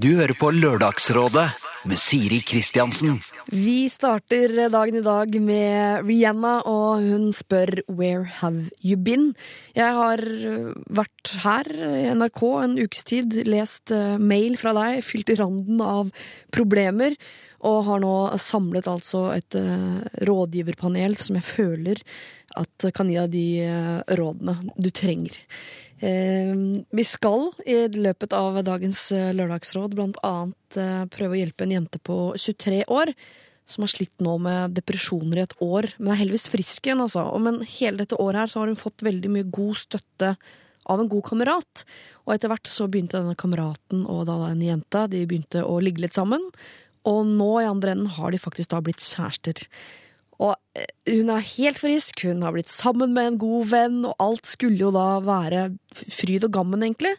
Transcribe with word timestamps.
Du 0.00 0.14
hører 0.16 0.32
på 0.32 0.48
Lørdagsrådet 0.54 1.50
med 1.84 1.98
Siri 2.00 2.38
Kristiansen. 2.46 3.18
Vi 3.52 3.84
starter 3.92 4.70
dagen 4.72 4.96
i 4.96 5.02
dag 5.04 5.34
med 5.44 6.06
Rihanna, 6.08 6.52
og 6.64 7.02
hun 7.04 7.32
spør 7.36 7.82
'Where 7.84 8.24
have 8.24 8.70
you 8.80 8.96
been?' 8.96 9.34
Jeg 9.76 9.92
har 9.92 10.22
øh, 10.24 10.72
vært 10.88 11.36
her 11.44 11.68
i 11.68 12.14
NRK 12.14 12.42
en 12.64 12.78
ukes 12.80 13.04
tid, 13.04 13.44
lest 13.44 13.90
øh, 13.90 14.16
mail 14.20 14.56
fra 14.56 14.72
deg, 14.72 15.04
fylt 15.04 15.28
i 15.28 15.36
randen 15.36 15.80
av 15.84 16.08
problemer, 16.50 17.12
og 17.66 17.82
har 17.88 18.00
nå 18.02 18.14
samlet 18.40 18.88
altså 18.88 19.26
et 19.34 19.56
øh, 19.58 20.00
rådgiverpanel 20.28 21.16
som 21.20 21.36
jeg 21.36 21.44
føler 21.44 22.00
at 22.58 22.88
kan 22.96 23.10
gi 23.10 23.18
deg 23.18 23.34
de 23.34 23.46
øh, 23.68 24.16
rådene 24.20 24.56
du 24.80 24.88
trenger. 24.94 25.36
Eh, 26.00 26.54
vi 26.96 27.04
skal 27.04 27.50
i 27.68 27.76
løpet 27.92 28.32
av 28.32 28.56
dagens 28.64 29.10
eh, 29.12 29.34
lørdagsråd 29.36 29.94
blant 29.98 30.16
annet 30.24 30.80
eh, 30.80 31.04
prøve 31.12 31.36
å 31.36 31.40
hjelpe 31.42 31.66
en 31.66 31.74
jente 31.76 32.00
på 32.00 32.16
23 32.40 32.86
år 32.88 33.12
som 33.68 33.84
har 33.84 33.92
slitt 33.92 34.24
nå 34.24 34.38
med 34.42 34.74
depresjoner 34.74 35.38
i 35.38 35.44
et 35.44 35.54
år, 35.62 35.92
men 36.00 36.14
er 36.14 36.22
heldigvis 36.22 36.48
frisk 36.50 36.88
igjen, 36.88 37.02
altså. 37.04 37.22
Men 37.38 37.60
hele 37.76 38.02
dette 38.02 38.18
året 38.18 38.42
her 38.42 38.50
så 38.50 38.62
har 38.62 38.72
hun 38.72 38.80
fått 38.80 39.04
veldig 39.06 39.30
mye 39.30 39.46
god 39.46 39.78
støtte 39.78 40.32
av 40.90 41.02
en 41.02 41.10
god 41.12 41.22
kamerat. 41.28 41.84
Og 42.24 42.34
etter 42.34 42.50
hvert 42.50 42.66
så 42.66 42.88
begynte 42.90 43.20
denne 43.20 43.38
kameraten 43.38 44.02
og 44.10 44.24
da 44.26 44.40
en 44.48 44.64
jente 44.64 45.04
de 45.12 45.22
begynte 45.28 45.62
å 45.62 45.78
ligge 45.84 46.02
litt 46.02 46.18
sammen. 46.18 46.42
Og 47.08 47.24
nå 47.28 47.50
i 47.62 47.68
andre 47.68 47.94
enden 47.94 48.12
har 48.16 48.32
de 48.32 48.40
faktisk 48.40 48.72
da 48.72 48.80
blitt 48.84 49.04
kjærester. 49.04 49.62
Og 50.40 50.56
eh, 50.78 50.88
hun 51.12 51.30
er 51.32 51.46
helt 51.56 51.80
frisk, 51.80 52.24
hun 52.24 52.42
har 52.44 52.54
blitt 52.56 52.72
sammen 52.72 53.14
med 53.16 53.28
en 53.28 53.38
god 53.40 53.70
venn, 53.74 54.02
og 54.08 54.16
alt 54.22 54.48
skulle 54.48 54.80
jo 54.80 54.92
da 54.94 55.20
være 55.24 55.68
fryd 56.08 56.48
og 56.48 56.54
gammen, 56.56 56.84
egentlig. 56.84 57.14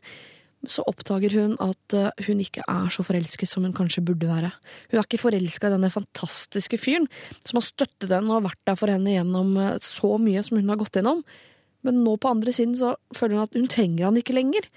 Så 0.70 0.84
oppdager 0.86 1.34
hun 1.38 1.54
at 1.62 1.96
eh, 1.98 2.26
hun 2.28 2.42
ikke 2.42 2.66
er 2.70 2.90
så 2.94 3.06
forelsket 3.06 3.50
som 3.50 3.66
hun 3.66 3.76
kanskje 3.78 4.04
burde 4.06 4.30
være. 4.30 4.52
Hun 4.92 5.00
er 5.00 5.06
ikke 5.06 5.22
forelska 5.22 5.70
i 5.70 5.76
denne 5.76 5.94
fantastiske 5.94 6.78
fyren 6.82 7.08
som 7.42 7.58
har 7.58 7.66
støttet 7.66 8.14
henne 8.14 8.36
og 8.38 8.46
vært 8.46 8.62
der 8.70 8.78
for 8.78 8.94
henne 8.94 9.16
gjennom 9.16 9.56
eh, 9.58 9.78
så 9.86 10.18
mye 10.22 10.44
som 10.46 10.60
hun 10.60 10.70
har 10.74 10.82
gått 10.82 10.98
gjennom. 11.00 11.24
Men 11.86 12.04
nå 12.06 12.14
på 12.22 12.30
andre 12.30 12.54
siden 12.54 12.78
så 12.78 12.94
føler 13.18 13.40
hun 13.40 13.46
at 13.48 13.58
hun 13.58 13.70
trenger 13.74 14.10
han 14.10 14.22
ikke 14.22 14.38
lenger. 14.38 14.70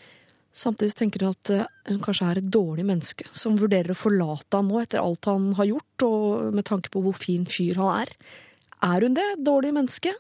Samtidig 0.55 0.95
tenker 0.95 1.25
hun 1.25 1.35
at 1.35 1.51
eh, 1.51 1.71
hun 1.91 2.03
kanskje 2.03 2.29
er 2.31 2.41
et 2.41 2.53
dårlig 2.55 2.85
menneske 2.87 3.27
som 3.35 3.59
vurderer 3.59 3.91
å 3.91 3.99
forlate 3.99 4.55
han 4.55 4.71
nå 4.71 4.79
etter 4.81 5.03
alt 5.03 5.27
han 5.27 5.51
har 5.59 5.73
gjort, 5.73 6.07
og 6.07 6.55
med 6.55 6.69
tanke 6.69 6.93
på 6.95 7.03
hvor 7.03 7.17
fin 7.19 7.47
fyr 7.51 7.81
han 7.83 8.05
er. 8.05 8.15
Er 8.85 9.07
hun 9.07 9.19
det? 9.19 9.27
Dårlig 9.43 9.75
menneske? 9.75 10.15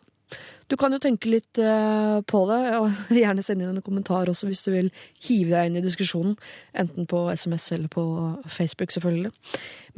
Du 0.67 0.75
kan 0.81 0.91
jo 0.91 0.99
tenke 0.99 1.31
litt 1.31 1.61
eh, 1.63 2.19
på 2.27 2.41
det, 2.51 2.61
og 2.81 3.15
gjerne 3.23 3.45
sende 3.47 3.69
inn 3.69 3.79
en 3.79 3.87
kommentar 3.87 4.31
også 4.33 4.51
hvis 4.51 4.65
du 4.67 4.73
vil 4.75 4.91
hive 5.29 5.55
deg 5.55 5.71
inn 5.71 5.79
i 5.79 5.85
diskusjonen. 5.85 6.35
Enten 6.75 7.07
på 7.07 7.29
SMS 7.31 7.71
eller 7.77 7.93
på 7.93 8.05
Facebook, 8.51 8.91
selvfølgelig. 8.97 9.31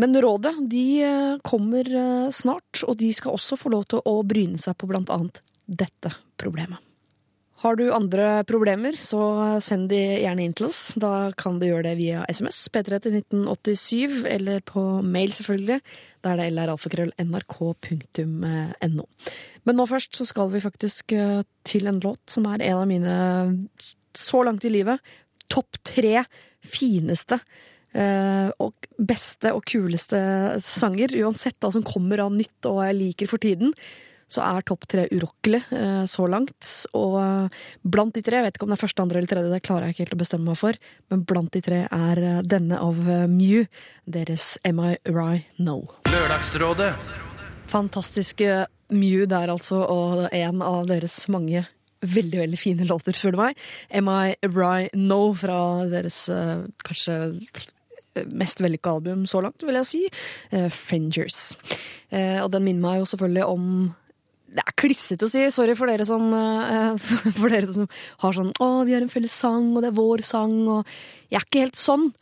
Men 0.03 0.21
rådet 0.21 0.57
de 0.69 0.87
eh, 1.07 1.37
kommer 1.49 1.89
snart, 2.35 2.85
og 2.85 3.01
de 3.01 3.09
skal 3.17 3.39
også 3.39 3.57
få 3.57 3.73
lov 3.73 3.89
til 3.89 4.05
å 4.05 4.19
bryne 4.27 4.61
seg 4.61 4.77
på 4.77 4.91
blant 4.91 5.13
annet 5.15 5.41
dette 5.65 6.13
problemet. 6.37 6.86
Har 7.63 7.79
du 7.79 7.87
andre 7.89 8.43
problemer, 8.45 8.93
så 9.01 9.19
send 9.65 9.89
de 9.89 9.97
gjerne 10.21 10.45
inn 10.45 10.53
til 10.57 10.67
oss. 10.69 10.93
Da 11.01 11.33
kan 11.41 11.57
du 11.57 11.65
gjøre 11.65 11.89
det 11.89 11.97
via 12.03 12.21
SMS, 12.29 12.69
P3 12.73 12.99
til 13.07 13.15
1987, 13.23 14.29
eller 14.29 14.61
på 14.69 14.83
mail, 15.01 15.33
selvfølgelig. 15.33 15.81
Da 16.21 16.35
er 16.35 16.39
det 16.43 16.53
lralfakrøll.nrk.no. 16.53 19.05
Men 19.65 19.75
nå 19.81 19.85
først 19.89 20.13
så 20.21 20.25
skal 20.29 20.53
vi 20.53 20.65
faktisk 20.65 21.13
eh, 21.17 21.43
til 21.65 21.89
en 21.89 22.01
låt 22.05 22.31
som 22.31 22.47
er 22.51 22.61
en 22.67 22.81
av 22.83 22.89
mine, 22.91 23.15
så 24.13 24.43
langt 24.45 24.65
i 24.69 24.75
livet, 24.77 25.01
topp 25.49 25.81
tre 25.87 26.25
fineste 26.67 27.39
eh, 27.97 28.51
og 28.61 28.73
beste 28.99 29.53
og 29.57 29.65
kuleste 29.65 30.19
sanger. 30.61 31.09
Uansett 31.25 31.57
hva 31.63 31.71
som 31.73 31.83
kommer 31.87 32.19
av 32.27 32.33
nytt 32.37 32.67
og 32.69 32.85
jeg 32.85 33.01
liker 33.01 33.27
for 33.33 33.39
tiden 33.41 33.73
så 34.27 34.43
er 34.43 34.65
topp 34.67 34.87
tre 34.91 35.07
urokkelig 35.13 35.61
eh, 35.71 36.05
så 36.11 36.27
langt. 36.31 36.71
Og 36.99 37.17
eh, 37.21 37.59
blant 37.87 38.15
de 38.15 38.23
tre, 38.27 38.41
jeg 38.41 38.47
vet 38.47 38.59
ikke 38.59 38.67
om 38.67 38.73
det 38.73 38.79
er 38.79 38.83
første, 38.83 39.05
andre 39.05 39.21
eller 39.21 39.31
tredje, 39.31 39.53
det 39.53 39.63
klarer 39.67 39.87
jeg 39.87 39.97
ikke 39.97 40.07
helt 40.07 40.17
å 40.17 40.23
bestemme 40.23 40.51
meg 40.51 40.59
for, 40.61 40.81
men 41.13 41.23
blant 41.29 41.53
de 41.55 41.63
tre 41.65 41.85
er 41.87 42.23
eh, 42.23 42.41
denne 42.47 42.81
av 42.83 42.99
Mew, 43.31 43.67
deres 44.11 44.57
Am 44.67 44.83
I 44.83 44.97
Right 45.07 45.63
No. 45.63 45.79
Lørdagsrådet. 46.11 46.93
Fantastiske 47.71 48.67
Mew 48.95 49.27
der, 49.31 49.51
altså, 49.51 49.83
og 49.87 50.27
en 50.35 50.63
av 50.63 50.91
deres 50.91 51.25
mange 51.33 51.65
veldig, 52.07 52.39
veldig 52.43 52.59
fine 52.61 52.87
låter, 52.87 53.17
spør 53.17 53.35
du 53.35 53.41
meg. 53.41 53.63
Am 53.95 54.11
I 54.11 54.35
Right 54.47 54.95
No 54.95 55.31
fra 55.39 55.87
deres 55.91 56.27
kanskje 56.87 57.17
mest 58.33 58.63
vellykka 58.63 58.95
album 58.95 59.25
så 59.29 59.43
langt, 59.45 59.65
vil 59.67 59.77
jeg 59.81 59.89
si. 59.91 60.03
Frangers. 60.73 61.57
Uh, 62.09 62.45
og 62.45 62.53
den 62.55 62.65
minner 62.65 62.85
meg 62.85 63.01
jo 63.03 63.09
selvfølgelig 63.11 63.49
om 63.51 63.67
det 64.53 64.63
er 64.63 64.77
klissete 64.79 65.27
å 65.27 65.31
si. 65.31 65.45
Sorry 65.53 65.75
for 65.79 65.91
dere 65.91 66.07
som, 66.09 66.27
uh, 66.33 66.97
for 67.41 67.53
dere 67.53 67.69
som 67.69 67.89
har 68.23 68.37
sånn 68.37 68.53
'Å, 68.55 68.87
vi 68.87 68.97
har 68.97 69.05
en 69.05 69.13
felles 69.13 69.35
sang, 69.35 69.73
og 69.75 69.83
det 69.83 69.93
er 69.93 70.01
vår 70.01 70.25
sang', 70.27 70.67
og 70.69 70.99
Jeg 71.31 71.41
er 71.41 71.47
ikke 71.47 71.65
helt 71.67 71.81
sånn. 71.81 72.13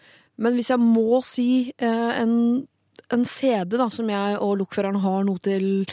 Men 0.41 0.55
hvis 0.57 0.71
jeg 0.73 0.81
må 0.81 1.21
si 1.23 1.73
en, 1.79 2.65
en 3.13 3.25
CD 3.29 3.77
da, 3.77 3.91
som 3.93 4.09
jeg 4.09 4.39
og 4.41 4.57
lokføreren 4.59 4.99
har 5.05 5.23
noe 5.29 5.39
til 5.39 5.85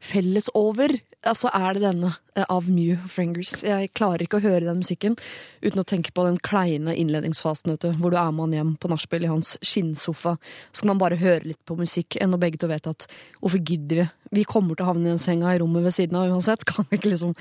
felles 0.00 0.48
over, 0.54 0.94
altså 1.28 1.50
er 1.52 1.76
det 1.76 1.82
denne 1.84 2.12
eh, 2.34 2.46
av 2.48 2.68
Mew 2.70 3.00
Fringers. 3.10 3.52
Jeg 3.66 3.90
klarer 3.96 4.24
ikke 4.24 4.38
å 4.38 4.44
høre 4.44 4.66
den 4.66 4.80
musikken 4.80 5.16
uten 5.62 5.82
å 5.82 5.86
tenke 5.86 6.14
på 6.16 6.24
den 6.26 6.38
kleine 6.44 6.94
innledningsfasen, 6.96 7.76
du, 7.76 7.90
hvor 8.00 8.14
du 8.14 8.18
er 8.20 8.30
med 8.32 8.46
han 8.46 8.56
hjem 8.56 8.72
på 8.80 8.90
nachspiel 8.92 9.26
i 9.26 9.32
hans 9.32 9.56
skinnsofa. 9.60 10.36
Så 10.72 10.84
kan 10.84 10.92
man 10.94 11.02
bare 11.02 11.20
høre 11.20 11.50
litt 11.50 11.60
på 11.68 11.76
musikk, 11.78 12.16
enn 12.20 12.36
å 12.36 12.40
begge 12.40 12.60
to 12.62 12.70
vet 12.70 12.88
at 12.90 13.06
hvorfor 13.40 13.60
gidder 13.60 14.02
vi? 14.02 14.08
Vi 14.40 14.48
kommer 14.48 14.78
til 14.78 14.86
å 14.86 14.92
havne 14.92 15.08
i 15.08 15.12
den 15.12 15.22
senga 15.22 15.52
i 15.54 15.60
rommet 15.60 15.84
ved 15.86 15.96
siden 15.96 16.18
av 16.20 16.32
uansett. 16.32 16.64
Kan 16.70 16.88
vi 16.88 17.00
ikke 17.00 17.14
liksom 17.14 17.36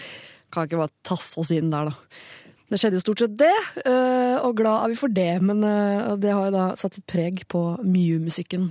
Kan 0.50 0.66
ikke 0.66 0.80
bare 0.80 0.96
tasse 1.06 1.38
oss 1.38 1.52
inn 1.54 1.70
der, 1.70 1.92
da? 1.92 2.22
Det 2.70 2.78
skjedde 2.78 2.98
jo 2.98 3.02
stort 3.04 3.22
sett 3.22 3.36
det, 3.38 3.54
eh, 3.82 4.36
og 4.46 4.56
glad 4.58 4.84
er 4.84 4.92
vi 4.92 4.98
for 4.98 5.14
det, 5.14 5.32
men 5.42 5.64
eh, 5.66 6.12
det 6.22 6.34
har 6.34 6.48
jo 6.48 6.54
da 6.54 6.66
satt 6.78 6.98
sitt 6.98 7.06
preg 7.10 7.44
på 7.50 7.62
Mew-musikken 7.82 8.68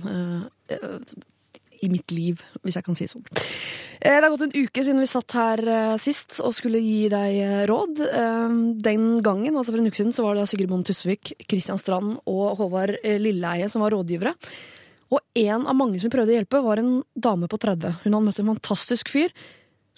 i 1.85 1.89
mitt 1.91 2.11
liv, 2.13 2.41
hvis 2.63 2.77
jeg 2.77 2.85
kan 2.85 2.97
si 2.97 3.05
det 3.05 3.13
sånn. 3.13 3.25
Eh, 3.99 4.15
det 4.15 4.23
har 4.23 4.31
gått 4.33 4.47
en 4.47 4.55
uke 4.55 4.83
siden 4.83 5.01
vi 5.01 5.09
satt 5.09 5.35
her 5.37 5.61
eh, 5.63 5.93
sist 6.01 6.39
og 6.43 6.55
skulle 6.55 6.81
gi 6.83 7.07
deg 7.11 7.37
eh, 7.43 7.61
råd. 7.69 8.01
Den 8.83 9.07
gangen, 9.25 9.55
altså 9.55 9.73
for 9.73 9.81
en 9.81 9.89
uke 9.89 9.99
siden, 9.99 10.15
så 10.15 10.25
var 10.25 10.37
det 10.37 10.47
Sigrid 10.49 10.71
Bonde 10.71 10.89
Tusvik, 10.89 11.33
Kristian 11.49 11.79
Strand 11.81 12.17
og 12.29 12.59
Håvard 12.59 12.97
Lilleheie 13.03 13.69
som 13.71 13.83
var 13.85 13.95
rådgivere. 13.95 14.35
Og 15.09 15.23
en 15.41 15.65
av 15.65 15.77
mange 15.77 16.01
som 16.01 16.11
prøvde 16.13 16.35
å 16.35 16.37
hjelpe, 16.37 16.61
var 16.63 16.81
en 16.81 16.99
dame 17.17 17.49
på 17.49 17.57
30. 17.61 18.03
Hun 18.03 18.13
hadde 18.13 18.27
møtt 18.27 18.43
en 18.43 18.51
fantastisk 18.53 19.09
fyr 19.09 19.33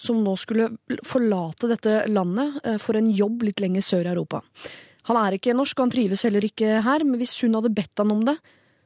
som 0.02 0.18
nå 0.24 0.32
skulle 0.40 0.72
forlate 1.06 1.68
dette 1.70 2.00
landet 2.10 2.56
for 2.82 2.98
en 2.98 3.10
jobb 3.12 3.44
litt 3.46 3.60
lenger 3.62 3.84
sør 3.86 4.08
i 4.08 4.10
Europa. 4.16 4.40
Han 5.10 5.18
er 5.18 5.36
ikke 5.36 5.54
norsk, 5.54 5.76
og 5.76 5.86
han 5.86 5.92
trives 5.94 6.24
heller 6.26 6.46
ikke 6.46 6.80
her, 6.82 7.04
men 7.06 7.20
hvis 7.20 7.36
hun 7.42 7.54
hadde 7.58 7.70
bedt 7.74 8.02
han 8.02 8.14
om 8.14 8.24
det, 8.26 8.36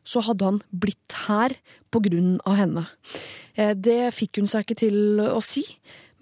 så 0.06 0.22
hadde 0.24 0.46
han 0.46 0.60
blitt 0.70 1.16
her 1.26 1.54
på 1.90 2.02
grunn 2.06 2.36
av 2.46 2.60
henne. 2.60 2.84
Eh, 3.58 3.74
det 3.74 4.14
fikk 4.14 4.40
hun 4.40 4.50
seg 4.50 4.66
ikke 4.66 4.80
til 4.86 5.22
å 5.26 5.40
si, 5.44 5.64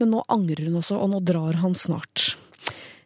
men 0.01 0.15
nå 0.15 0.25
angrer 0.33 0.67
hun 0.69 0.81
også, 0.81 0.99
og 0.99 1.13
nå 1.13 1.21
drar 1.27 1.61
han 1.63 1.77
snart. 1.79 2.33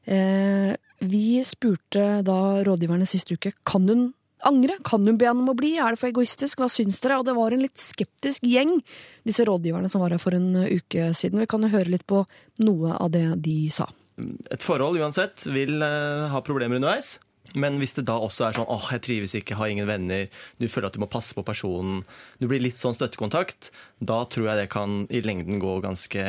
Eh, 0.08 0.72
vi 1.04 1.42
spurte 1.46 2.22
da 2.26 2.38
rådgiverne 2.66 3.06
sist 3.06 3.30
uke 3.30 3.52
kan 3.66 3.84
hun 3.90 4.08
angre, 4.46 4.78
kan 4.86 5.02
hun 5.06 5.18
be 5.18 5.26
han 5.26 5.40
om 5.42 5.50
å 5.50 5.56
bli, 5.58 5.74
er 5.78 5.94
det 5.94 6.00
for 6.00 6.10
egoistisk, 6.12 6.60
hva 6.62 6.68
syns 6.70 7.00
dere? 7.02 7.18
Og 7.18 7.26
det 7.26 7.34
var 7.36 7.54
en 7.54 7.62
litt 7.64 7.78
skeptisk 7.82 8.46
gjeng, 8.46 8.78
disse 9.26 9.46
rådgiverne 9.46 9.90
som 9.90 10.02
var 10.02 10.14
her 10.14 10.22
for 10.22 10.36
en 10.36 10.52
uke 10.62 11.10
siden. 11.16 11.42
Vi 11.42 11.50
kan 11.50 11.66
jo 11.66 11.72
høre 11.74 11.90
litt 11.90 12.06
på 12.08 12.22
noe 12.62 12.94
av 12.98 13.10
det 13.14 13.26
de 13.42 13.60
sa. 13.74 13.88
Et 14.18 14.62
forhold 14.62 14.98
uansett 14.98 15.44
vil 15.50 15.82
eh, 15.82 16.28
ha 16.30 16.42
problemer 16.46 16.78
underveis. 16.78 17.16
Men 17.56 17.78
hvis 17.80 17.94
det 17.96 18.06
da 18.08 18.18
også 18.20 18.48
er 18.48 18.58
sånn 18.58 18.68
åh, 18.68 18.88
jeg 18.92 19.04
trives 19.06 19.34
ikke, 19.38 19.56
har 19.58 19.72
ingen 19.72 19.88
venner, 19.88 20.26
du 20.60 20.66
føler 20.68 20.90
at 20.90 20.96
du 20.96 21.02
må 21.02 21.10
passe 21.10 21.36
på 21.36 21.44
personen, 21.46 22.02
du 22.40 22.48
blir 22.50 22.62
litt 22.62 22.80
sånn 22.80 22.96
støttekontakt, 22.96 23.70
da 24.00 24.22
tror 24.28 24.50
jeg 24.50 24.64
det 24.64 24.72
kan 24.72 25.04
i 25.08 25.22
lengden 25.24 25.62
gå 25.62 25.78
ganske 25.84 26.24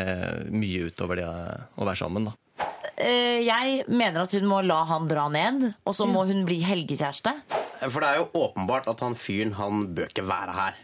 mye 0.53 0.91
utover 0.91 1.19
det 1.19 1.27
å 1.27 1.87
være 1.87 1.99
sammen, 1.99 2.29
da. 2.31 2.35
Eh, 2.99 3.45
jeg 3.47 3.85
mener 3.87 4.25
at 4.25 4.33
hun 4.35 4.47
må 4.49 4.59
la 4.65 4.81
han 4.89 5.07
dra 5.07 5.29
ned, 5.31 5.69
og 5.87 5.95
så 5.95 6.07
må 6.09 6.25
hun 6.27 6.43
bli 6.47 6.59
helgekjæreste. 6.67 7.31
For 7.85 8.03
det 8.03 8.09
er 8.09 8.19
jo 8.19 8.29
åpenbart 8.41 8.89
at 8.91 9.03
han 9.05 9.15
fyren, 9.15 9.55
han 9.59 9.87
bør 9.95 10.11
ikke 10.11 10.27
være 10.27 10.55
her. 10.57 10.81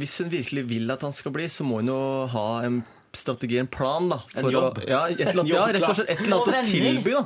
Hvis 0.00 0.16
hun 0.22 0.32
virkelig 0.32 0.64
vil 0.66 0.90
at 0.90 1.04
han 1.06 1.12
skal 1.14 1.34
bli, 1.36 1.46
så 1.52 1.66
må 1.66 1.82
hun 1.82 1.92
jo 1.92 2.00
ha 2.32 2.46
en 2.66 2.80
strategi, 3.14 3.58
en 3.60 3.68
plan, 3.70 4.08
da. 4.10 4.22
en 4.38 4.48
jobb. 4.50 4.80
Å, 4.80 4.88
ja, 4.88 5.02
et 5.10 5.20
eller 5.26 5.44
annet, 5.44 5.52
ja, 5.52 5.66
rett 5.76 5.88
og 5.88 5.98
slett 5.98 6.12
et 6.14 6.24
eller 6.24 6.38
annet 6.40 6.56
å 6.56 6.70
tilby, 6.70 7.14
da. 7.18 7.24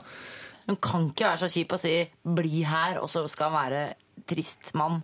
Hun 0.69 0.81
kan 0.81 1.09
ikke 1.11 1.29
være 1.29 1.45
så 1.45 1.53
kjip 1.53 1.73
og 1.77 1.81
si 1.83 1.95
'bli 2.25 2.65
her', 2.65 3.01
og 3.03 3.11
så 3.11 3.27
skal 3.29 3.51
han 3.51 3.61
være 3.61 3.95
trist 4.29 4.75
mann. 4.75 5.03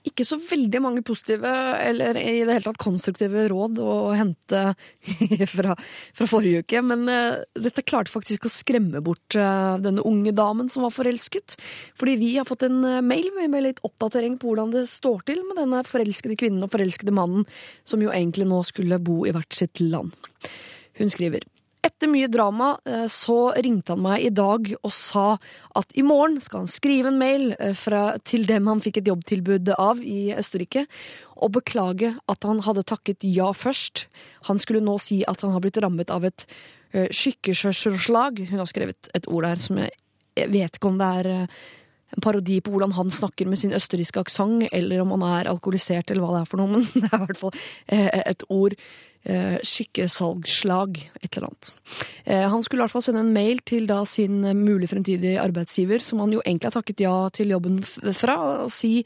ikke 0.00 0.24
så 0.24 0.38
veldig 0.40 0.80
mange 0.80 1.02
positive, 1.04 1.50
eller 1.76 2.16
i 2.16 2.40
det 2.40 2.54
hele 2.54 2.64
tatt 2.64 2.80
konstruktive 2.80 3.42
råd 3.52 3.76
å 3.84 4.14
hente 4.16 4.62
fra, 5.54 5.74
fra 6.16 6.26
forrige 6.26 6.62
uke, 6.64 6.80
men 6.80 7.04
uh, 7.04 7.44
dette 7.52 7.84
klarte 7.84 8.08
faktisk 8.10 8.48
å 8.48 8.52
skremme 8.52 9.02
bort 9.04 9.36
uh, 9.36 9.76
denne 9.76 10.00
unge 10.08 10.32
damen 10.32 10.72
som 10.72 10.86
var 10.86 10.94
forelsket. 10.96 11.58
Fordi 12.00 12.16
vi 12.16 12.32
har 12.38 12.48
fått 12.48 12.64
en 12.64 12.80
eh, 12.80 13.04
mail 13.04 13.28
med, 13.36 13.60
litt 13.60 13.84
oppdatering 13.84 14.38
på 14.40 14.48
hvordan 14.48 14.72
det 14.72 14.86
står 14.88 15.20
til 15.28 15.44
med 15.44 15.60
denne 15.60 15.84
forelskede 15.84 16.38
kvinnen 16.40 16.64
og 16.64 16.72
forelskede 16.72 17.12
mannen, 17.12 17.44
som 17.84 18.00
jo 18.00 18.08
egentlig 18.08 18.48
nå 18.48 18.64
skulle 18.64 19.02
bo 19.04 19.26
i 19.28 19.36
hvert 19.36 19.52
sitt 19.52 19.84
land. 19.84 20.16
Hun 20.96 21.12
skriver 21.12 21.44
etter 21.86 22.10
mye 22.12 22.28
drama 22.32 22.72
eh, 22.88 23.06
så 23.10 23.52
ringte 23.56 23.94
han 23.94 24.02
meg 24.04 24.26
i 24.26 24.32
dag 24.34 24.72
og 24.80 24.92
sa 24.94 25.26
at 25.78 25.94
i 25.98 26.04
morgen 26.06 26.40
skal 26.44 26.64
han 26.64 26.72
skrive 26.72 27.12
en 27.12 27.20
mail 27.20 27.54
eh, 27.58 27.72
fra, 27.78 28.18
til 28.24 28.44
dem 28.48 28.68
han 28.70 28.82
fikk 28.84 29.00
et 29.00 29.08
jobbtilbud 29.12 29.72
av 29.76 30.02
i 30.04 30.34
Østerrike, 30.36 30.86
og 31.40 31.54
beklage 31.56 32.12
at 32.28 32.44
han 32.44 32.60
hadde 32.66 32.84
takket 32.88 33.24
ja 33.24 33.48
først. 33.56 34.06
Han 34.50 34.60
skulle 34.60 34.84
nå 34.84 34.98
si 35.00 35.22
at 35.24 35.40
han 35.44 35.54
har 35.54 35.64
blitt 35.64 35.80
rammet 35.80 36.12
av 36.12 36.26
et 36.28 36.44
skikkeskjørselslag. 36.90 38.40
Hun 38.50 38.58
har 38.58 38.66
skrevet 38.66 39.10
et 39.14 39.28
ord 39.30 39.44
der 39.46 39.60
som 39.62 39.78
jeg, 39.78 39.92
jeg 40.38 40.50
vet 40.52 40.78
ikke 40.78 40.90
om 40.90 40.98
det 41.00 41.10
er 41.20 41.28
eh, 41.34 41.60
en 42.10 42.24
parodi 42.24 42.58
på 42.62 42.72
hvordan 42.72 42.96
han 42.96 43.12
snakker 43.14 43.46
med 43.46 43.60
sin 43.60 43.74
østerrikske 43.76 44.22
aksent, 44.24 44.66
eller 44.74 45.04
om 45.04 45.14
han 45.14 45.26
er 45.28 45.50
alkoholisert, 45.52 46.10
eller 46.10 46.24
hva 46.24 46.32
det 46.34 46.42
er 46.42 46.50
for 46.50 46.62
noe, 46.62 46.70
men 46.74 46.86
det 46.94 47.06
er 47.06 47.20
i 47.20 47.26
hvert 47.28 47.42
fall 47.44 47.54
eh, 47.86 48.08
et 48.24 48.46
ord. 48.50 48.76
Eh, 49.20 49.58
skikkesalgslag, 49.60 50.96
et 51.20 51.36
eller 51.36 51.50
annet. 51.50 51.74
Eh, 52.24 52.46
han 52.48 52.62
skulle 52.64 52.80
i 52.80 52.84
hvert 52.86 52.94
fall 52.94 53.02
sende 53.04 53.20
en 53.20 53.34
mail 53.34 53.58
til 53.68 53.84
da 53.84 53.98
sin 54.08 54.40
mulig 54.56 54.88
fremtidige 54.88 55.42
arbeidsgiver, 55.42 56.00
som 56.00 56.22
han 56.24 56.32
jo 56.32 56.40
egentlig 56.40 56.70
har 56.70 56.78
takket 56.78 57.02
ja 57.04 57.16
til 57.28 57.52
jobben 57.52 57.82
fra, 58.16 58.38
og 58.64 58.72
si 58.72 59.02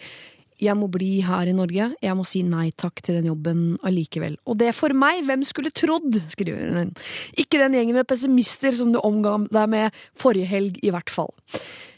jeg 0.62 0.78
må 0.78 0.86
bli 0.86 1.18
her 1.26 1.50
i 1.50 1.56
Norge, 1.56 1.88
jeg 1.98 2.14
må 2.14 2.22
si 2.28 2.44
nei 2.46 2.68
takk 2.78 3.02
til 3.02 3.18
den 3.18 3.26
jobben 3.32 3.64
allikevel. 3.82 4.36
Og 4.46 4.58
det 4.60 4.70
for 4.78 4.94
meg, 4.94 5.24
hvem 5.26 5.42
skulle 5.46 5.74
trodd, 5.74 6.20
skriver 6.30 6.70
hun. 6.78 6.94
Ikke 7.34 7.58
den 7.58 7.74
gjengen 7.74 7.98
med 7.98 8.06
pessimister 8.06 8.76
som 8.76 8.94
du 8.94 9.00
omga 9.02 9.40
deg 9.50 9.72
med 9.72 10.04
forrige 10.14 10.46
helg, 10.46 10.78
i 10.78 10.94
hvert 10.94 11.10
fall. 11.10 11.34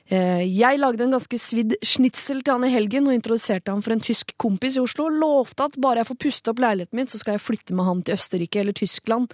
Eh, 0.09 0.45
Jeg 0.47 0.79
lagde 0.79 1.03
en 1.03 1.17
ganske 1.17 1.39
svidd 1.41 1.75
snitsel 1.83 2.43
til 2.45 2.53
han 2.55 2.65
i 2.65 2.73
helgen 2.73 3.09
og 3.09 3.17
introduserte 3.17 3.73
han 3.73 3.83
for 3.83 3.93
en 3.97 4.01
tysk 4.05 4.35
kompis 4.39 4.77
i 4.77 4.83
Oslo. 4.85 5.07
og 5.07 5.19
Lovte 5.19 5.65
at 5.67 5.79
bare 5.83 6.03
jeg 6.03 6.11
får 6.13 6.21
puste 6.23 6.53
opp 6.53 6.63
leiligheten 6.63 6.95
min, 7.01 7.07
så 7.11 7.19
skal 7.19 7.35
jeg 7.37 7.47
flytte 7.47 7.75
med 7.75 7.85
han 7.89 8.03
til 8.07 8.15
Østerrike 8.15 8.61
eller 8.63 8.73
Tyskland. 8.73 9.33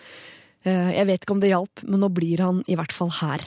Eh, 0.64 0.92
Jeg 0.96 1.06
vet 1.06 1.20
ikke 1.24 1.34
om 1.36 1.40
det 1.40 1.52
hjalp, 1.52 1.82
men 1.84 2.00
nå 2.00 2.08
blir 2.08 2.38
han 2.40 2.62
i 2.68 2.76
hvert 2.76 2.92
fall 2.92 3.10
her. 3.10 3.40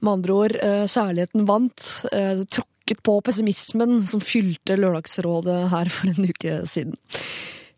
Med 0.00 0.12
andre 0.12 0.32
ord, 0.32 0.56
eh, 0.56 0.86
kjærligheten 0.86 1.46
vant. 1.46 2.06
eh, 2.12 2.44
Tråkket 2.44 3.02
på 3.02 3.22
pessimismen 3.24 4.06
som 4.06 4.20
fylte 4.20 4.76
Lørdagsrådet 4.76 5.70
her 5.70 5.88
for 5.88 6.08
en 6.08 6.28
uke 6.28 6.66
siden. 6.68 6.96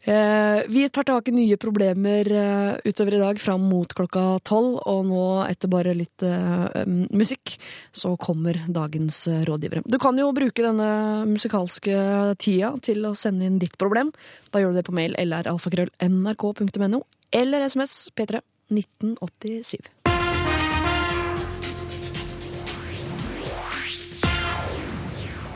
Eh, 0.06 0.62
Vi 0.68 0.88
tar 0.88 1.02
tak 1.02 1.28
i 1.28 1.32
nye 1.34 1.56
problemer 1.58 2.28
eh, 2.32 2.76
utover 2.84 3.14
i 3.14 3.18
dag 3.18 3.40
fram 3.42 3.64
mot 3.66 3.90
klokka 3.90 4.38
tolv, 4.46 4.76
og 4.86 5.00
nå 5.08 5.22
etter 5.48 5.66
bare 5.70 5.96
litt 5.98 6.22
eh, 6.22 6.86
musikk, 7.10 7.56
så 7.90 8.12
kommer 8.14 8.60
dagens 8.70 9.24
rådgivere. 9.48 9.82
Du 9.82 9.98
kan 9.98 10.14
jo 10.18 10.30
bruke 10.36 10.62
denne 10.62 11.26
musikalske 11.26 11.96
tida 12.38 12.70
til 12.86 13.02
å 13.10 13.16
sende 13.18 13.50
inn 13.50 13.58
ditt 13.58 13.74
problem. 13.82 14.14
Da 14.54 14.62
gjør 14.62 14.76
du 14.76 14.78
det 14.78 14.86
på 14.86 14.94
mail 14.94 15.18
lralfakrøll.nrk.no 15.18 17.02
eller 17.34 17.66
SMS 17.66 17.98
P3 18.14 18.44
1987. 18.70 19.90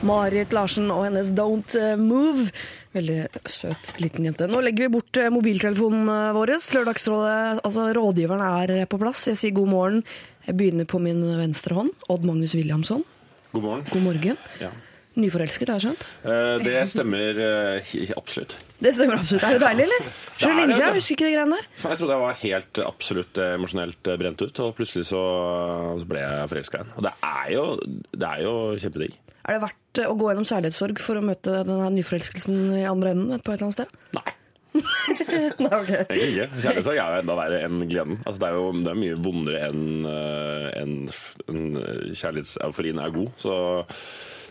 Marit 0.00 0.50
Larsen 0.56 0.90
og 0.90 1.04
hennes 1.04 1.30
Don't 1.36 1.76
Move. 2.00 2.48
Veldig 2.90 3.18
søt 3.46 3.92
liten 4.02 4.24
jente. 4.26 4.48
Nå 4.50 4.58
legger 4.66 4.88
vi 4.88 4.92
bort 4.96 5.18
eh, 5.22 5.28
mobiltelefonen 5.30 6.08
eh, 6.10 6.32
vår. 6.34 6.56
Lørdagsrådet, 6.74 7.60
altså 7.62 7.86
rådgiveren 7.94 8.42
er 8.42 8.86
på 8.90 8.98
plass. 8.98 9.28
Jeg 9.30 9.38
sier 9.38 9.54
god 9.54 9.70
morgen. 9.70 10.04
Jeg 10.48 10.56
begynner 10.58 10.88
på 10.90 10.98
min 11.02 11.22
venstre 11.38 11.76
hånd. 11.78 11.92
Odd 12.10 12.26
Magnus 12.26 12.56
Williamson. 12.58 13.04
God 13.52 13.62
morgen. 13.66 13.84
God 13.92 14.02
morgen. 14.08 14.40
Ja. 14.62 14.72
Nyforelsket, 15.20 15.66
har 15.70 15.78
jeg 15.80 15.88
skjønt? 15.88 16.04
Eh, 16.22 16.60
Det 16.62 16.74
stemmer 16.92 17.38
eh, 17.46 17.94
absolutt. 18.18 18.52
Det 18.80 18.92
stemmer 18.94 19.18
absolutt. 19.18 19.42
Er 19.46 19.58
det 19.58 19.62
deilig, 19.64 19.86
eller? 19.88 20.10
Sjøl 20.40 20.54
siden. 20.60 20.74
Jeg 20.78 20.94
husker 20.98 21.14
ikke 21.16 21.26
de 21.26 21.32
greiene 21.34 21.58
der. 21.58 21.66
Jeg 21.82 21.98
trodde 22.00 22.14
jeg 22.14 22.22
var 22.24 22.38
helt 22.42 22.80
absolutt 22.86 23.40
eh, 23.42 23.54
emosjonelt 23.58 24.10
eh, 24.14 24.18
brent 24.22 24.44
ut, 24.46 24.62
og 24.66 24.74
plutselig 24.78 25.06
så, 25.10 25.22
så 26.02 26.10
ble 26.10 26.22
jeg 26.22 26.50
forelska 26.54 26.80
igjen. 26.82 26.92
Og 26.96 27.06
det 27.08 27.14
er 27.30 27.50
jo, 27.56 27.64
det 28.14 28.30
er 28.34 28.44
jo 28.46 28.54
kjempedigg. 28.86 29.18
Er 29.46 29.56
det 29.58 29.62
verdt 29.66 29.79
eh, 29.98 30.06
å 30.06 30.14
gå 30.18 30.30
gjennom 30.30 30.46
kjærlighetssorg 30.46 31.00
for 31.02 31.18
å 31.18 31.24
møte 31.24 31.62
denne 31.66 31.90
nyforelskelsen 31.96 32.60
i 32.78 32.84
andre 32.88 33.14
enden 33.16 33.40
på 33.42 33.50
et 33.54 33.58
eller 33.58 33.70
annet 33.70 33.80
sted? 33.80 33.98
Nei. 34.18 34.36
Nei, 35.60 35.70
ok. 35.74 35.88
Egentlig 36.06 36.28
ikke. 36.30 36.48
Kjærlighetssorg 36.62 37.00
er 37.02 37.14
jo 37.16 37.22
enda 37.24 37.38
verre 37.40 37.62
enn 37.66 37.80
gleden. 37.90 38.20
Altså, 38.22 38.38
det 38.42 38.50
er 38.50 38.58
jo 38.58 38.68
det 38.84 38.92
er 38.92 39.00
mye 39.02 39.20
vondere 39.24 39.62
enn 39.66 39.86
en, 40.10 40.98
enn 41.50 41.64
enn 41.74 42.14
kjærlighetseuforien 42.14 43.02
er 43.02 43.16
god. 43.16 43.32
Så 43.40 43.56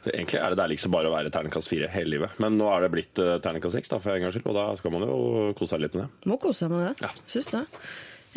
egentlig 0.08 0.40
er 0.40 0.54
det 0.54 0.60
deiligste 0.60 0.92
bare 0.92 1.10
å 1.10 1.16
være 1.16 1.32
terningkast 1.34 1.72
fire 1.72 1.90
hele 1.94 2.16
livet. 2.16 2.36
Men 2.44 2.60
nå 2.60 2.68
er 2.74 2.86
det 2.86 2.92
blitt 2.94 3.20
eh, 3.24 3.38
terningkast 3.44 3.76
seks 3.80 3.92
da, 3.92 4.00
for 4.04 4.16
en 4.16 4.24
gangs 4.26 4.38
skyld, 4.38 4.48
og 4.52 4.60
da 4.60 4.68
skal 4.80 4.94
man 4.96 5.08
jo 5.08 5.18
kose 5.60 5.74
seg 5.76 5.84
litt 5.86 5.98
med 5.98 6.06
det. 6.06 6.30
Må 6.32 6.40
kose 6.42 6.66
seg 6.66 6.74
med 6.74 6.86
det. 6.88 6.94
Ja. 7.08 7.12
Syns 7.32 7.52
det. 7.54 7.64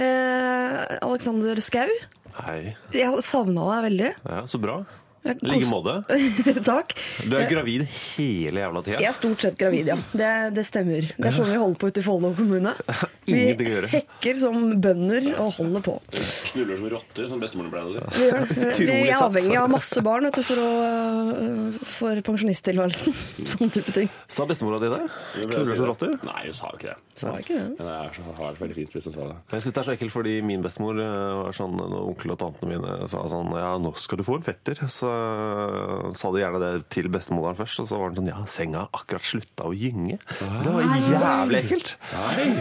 Eh, 0.02 0.80
Alexander 1.04 1.58
Skau, 1.62 1.90
Hei. 2.38 2.74
jeg 2.94 3.24
savna 3.26 3.66
deg 3.74 3.86
veldig. 3.90 4.10
Ja, 4.24 4.42
så 4.48 4.60
bra. 4.62 4.80
I 5.22 5.34
like 5.46 5.68
måte. 5.70 5.92
Takk. 6.66 6.96
Du 7.30 7.36
er 7.38 7.46
gravid 7.50 7.84
hele 7.86 8.64
jævla 8.64 8.82
tida. 8.82 8.98
Jeg 8.98 9.08
er 9.12 9.14
stort 9.14 9.44
sett 9.44 9.58
gravid, 9.60 9.92
ja. 9.92 9.96
Det, 10.10 10.30
det 10.56 10.64
stemmer. 10.66 11.06
Det 11.14 11.28
er 11.28 11.36
sånn 11.36 11.50
vi 11.52 11.58
holder 11.60 11.78
på 11.78 11.90
ute 11.92 12.02
i 12.02 12.06
Follo 12.06 12.32
kommune. 12.38 12.74
Vi 13.22 13.38
hekker 13.86 14.38
som 14.40 14.56
bønder 14.82 15.28
og 15.38 15.52
holder 15.60 15.82
på. 15.86 15.92
Knuller 16.50 16.80
som 16.80 16.88
rotter, 16.90 17.28
som 17.30 17.42
bestemoren 17.42 17.70
pleide 17.70 18.00
å 18.02 18.10
si. 18.10 18.24
Vi, 18.82 18.86
vi 18.88 18.96
er 19.12 19.22
avhengig 19.22 19.54
av 19.60 19.68
masse 19.70 20.02
barn 20.02 20.26
vet 20.26 20.40
du, 20.40 20.42
for, 20.48 20.58
å, 20.58 21.84
for 21.86 22.22
pensjonisttilværelsen. 22.26 23.14
Sånn 23.52 23.70
type 23.72 23.94
ting. 23.94 24.10
Sa 24.26 24.48
bestemora 24.50 24.80
di 24.82 24.90
det? 24.90 25.00
Knuller 25.38 25.78
som 25.78 25.86
rotter? 25.92 26.16
Nei, 26.26 26.48
hun 26.48 26.58
sa 26.58 26.72
jo 26.72 26.80
ikke 26.80 26.90
det. 26.90 26.98
Sa 27.22 27.36
ikke 27.38 27.60
det. 27.60 27.68
Men 27.78 27.86
det 27.86 27.94
er 27.94 28.18
så, 28.18 28.26
har 28.26 28.42
vært 28.48 28.64
veldig 28.64 28.78
fint 28.80 28.98
hvis 28.98 29.08
hun 29.08 29.14
sa 29.14 29.28
det. 29.28 29.38
Jeg 29.54 29.64
synes 29.68 29.78
det 29.78 29.82
er 29.84 29.88
så 29.88 29.94
ekkelt 29.94 30.16
fordi 30.16 30.34
min 30.50 30.66
bestemor 30.66 30.98
eh, 31.06 31.38
var 31.44 31.56
sånn 31.56 31.78
når 31.78 31.96
onkel 32.10 32.34
og 32.34 32.42
tantene 32.42 32.74
mine 32.74 32.98
sa 33.12 33.22
sånn 33.30 33.54
Ja, 33.62 33.72
nå 33.78 33.94
skal 34.02 34.18
du 34.18 34.26
få 34.26 34.40
en 34.40 34.46
fetter. 34.50 34.82
Så 34.90 35.11
sa 36.18 36.30
de 36.34 36.42
gjerne 36.42 36.60
det 36.62 36.70
til 36.92 37.08
bestemoderen 37.12 37.58
først, 37.58 37.80
og 37.82 37.88
så 37.90 37.98
var 38.00 38.10
den 38.12 38.20
sånn 38.22 38.30
Ja, 38.32 38.44
senga 38.50 38.84
har 38.84 38.90
akkurat 39.00 39.26
slutta 39.26 39.66
å 39.68 39.74
gynge. 39.76 40.18
Så 40.38 40.64
det 40.64 40.72
var 40.76 40.82
jævlig 41.12 41.60
ekkelt. 41.62 41.92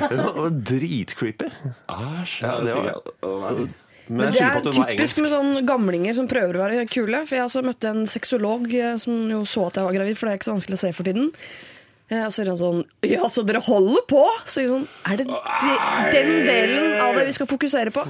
Det 0.09 0.25
var 0.39 0.57
dritcreepy. 0.71 1.51
Æsj. 1.89 2.35
Ja, 2.43 2.59
det 2.65 2.75
var- 2.75 3.01
var 3.21 3.67
Men 4.11 4.17
Men 4.17 4.33
det 4.33 4.41
er 4.41 4.61
typisk 4.73 5.21
med 5.21 5.31
sånne 5.31 5.61
gamlinger 5.65 6.15
som 6.17 6.27
prøver 6.27 6.57
å 6.57 6.63
være 6.65 6.87
kule. 6.89 7.21
For 7.25 7.35
jeg 7.37 7.43
altså 7.45 7.61
møtte 7.63 7.87
en 7.87 8.05
sexolog 8.05 8.65
eh, 8.73 8.97
som 8.97 9.13
jo 9.29 9.43
så 9.47 9.67
at 9.67 9.75
jeg 9.79 9.85
var 9.85 9.93
gravid, 9.93 10.17
for 10.17 10.25
det 10.27 10.33
er 10.33 10.37
ikke 10.41 10.49
så 10.49 10.55
vanskelig 10.57 10.75
å 10.79 10.81
se 10.81 10.91
for 10.97 11.03
tiden. 11.07 11.29
Eh, 12.11 12.25
Og 12.27 12.33
så 12.35 12.43
er 12.43 12.49
han 12.51 12.59
sånn 12.59 12.81
Ja, 13.07 13.27
så 13.31 13.43
dere 13.47 13.61
holder 13.63 14.03
på? 14.09 14.21
Så 14.49 14.63
jeg 14.63 14.71
sånn 14.71 14.83
Er 15.07 15.21
det 15.21 15.27
de, 15.29 15.71
den 16.11 16.31
delen 16.47 16.97
av 16.99 17.15
det 17.15 17.23
vi 17.29 17.35
skal 17.37 17.47
fokusere 17.49 17.93
på? 17.95 18.03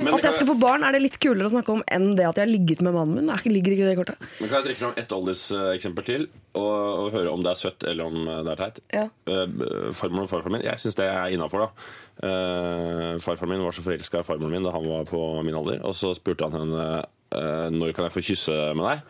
Men 0.00 0.14
At 0.16 0.24
jeg 0.28 0.38
skal 0.38 0.48
få 0.48 0.56
barn, 0.60 0.86
er 0.88 0.96
det 0.96 1.02
litt 1.04 1.18
kulere 1.22 1.50
å 1.50 1.52
snakke 1.52 1.74
om 1.76 1.82
enn 1.86 2.14
det 2.16 2.24
at 2.28 2.40
jeg 2.40 2.46
har 2.46 2.52
ligget 2.52 2.84
med 2.86 2.96
mannen 2.96 3.18
min? 3.20 3.32
Jeg 3.36 3.52
Ligger 3.52 3.74
ikke 3.76 3.88
det 3.90 3.92
i 3.92 3.98
kortet? 4.00 4.28
Men 4.40 4.48
Kan 4.48 4.56
jeg 4.58 4.66
trekke 4.70 4.82
fram 4.84 4.96
ett 5.02 5.12
alderseksempel 5.12 6.06
til, 6.06 6.24
og, 6.56 6.70
og 7.02 7.10
høre 7.12 7.32
om 7.34 7.42
det 7.44 7.52
er 7.52 7.60
søtt 7.60 7.84
eller 7.90 8.08
om 8.08 8.24
det 8.46 8.54
er 8.54 8.62
teit? 8.62 8.80
Ja. 8.94 9.04
Eh, 9.28 9.58
farmoren 9.98 10.24
og 10.24 10.32
farfaren 10.32 10.56
min, 10.56 10.64
jeg 10.64 10.80
syns 10.80 10.96
det 10.98 11.08
er 11.10 11.34
innafor, 11.36 11.66
da. 11.66 11.92
Farfar 12.22 13.20
farfaren 13.24 13.52
min 13.54 13.64
var 13.66 13.74
så 13.76 13.84
forelska 13.84 14.22
i 14.22 14.26
farmoren 14.26 14.52
min 14.56 14.66
da 14.66 14.72
han 14.74 14.86
var 14.88 15.04
på 15.08 15.20
min 15.44 15.56
alder, 15.58 15.82
og 15.84 15.94
så 15.98 16.12
spurte 16.16 16.48
han 16.48 16.56
henne 16.60 16.86
eh, 17.34 17.68
når 17.74 17.92
kan 17.96 18.08
jeg 18.08 18.14
få 18.16 18.24
kysse 18.30 18.58
med 18.78 18.88
deg. 18.88 19.04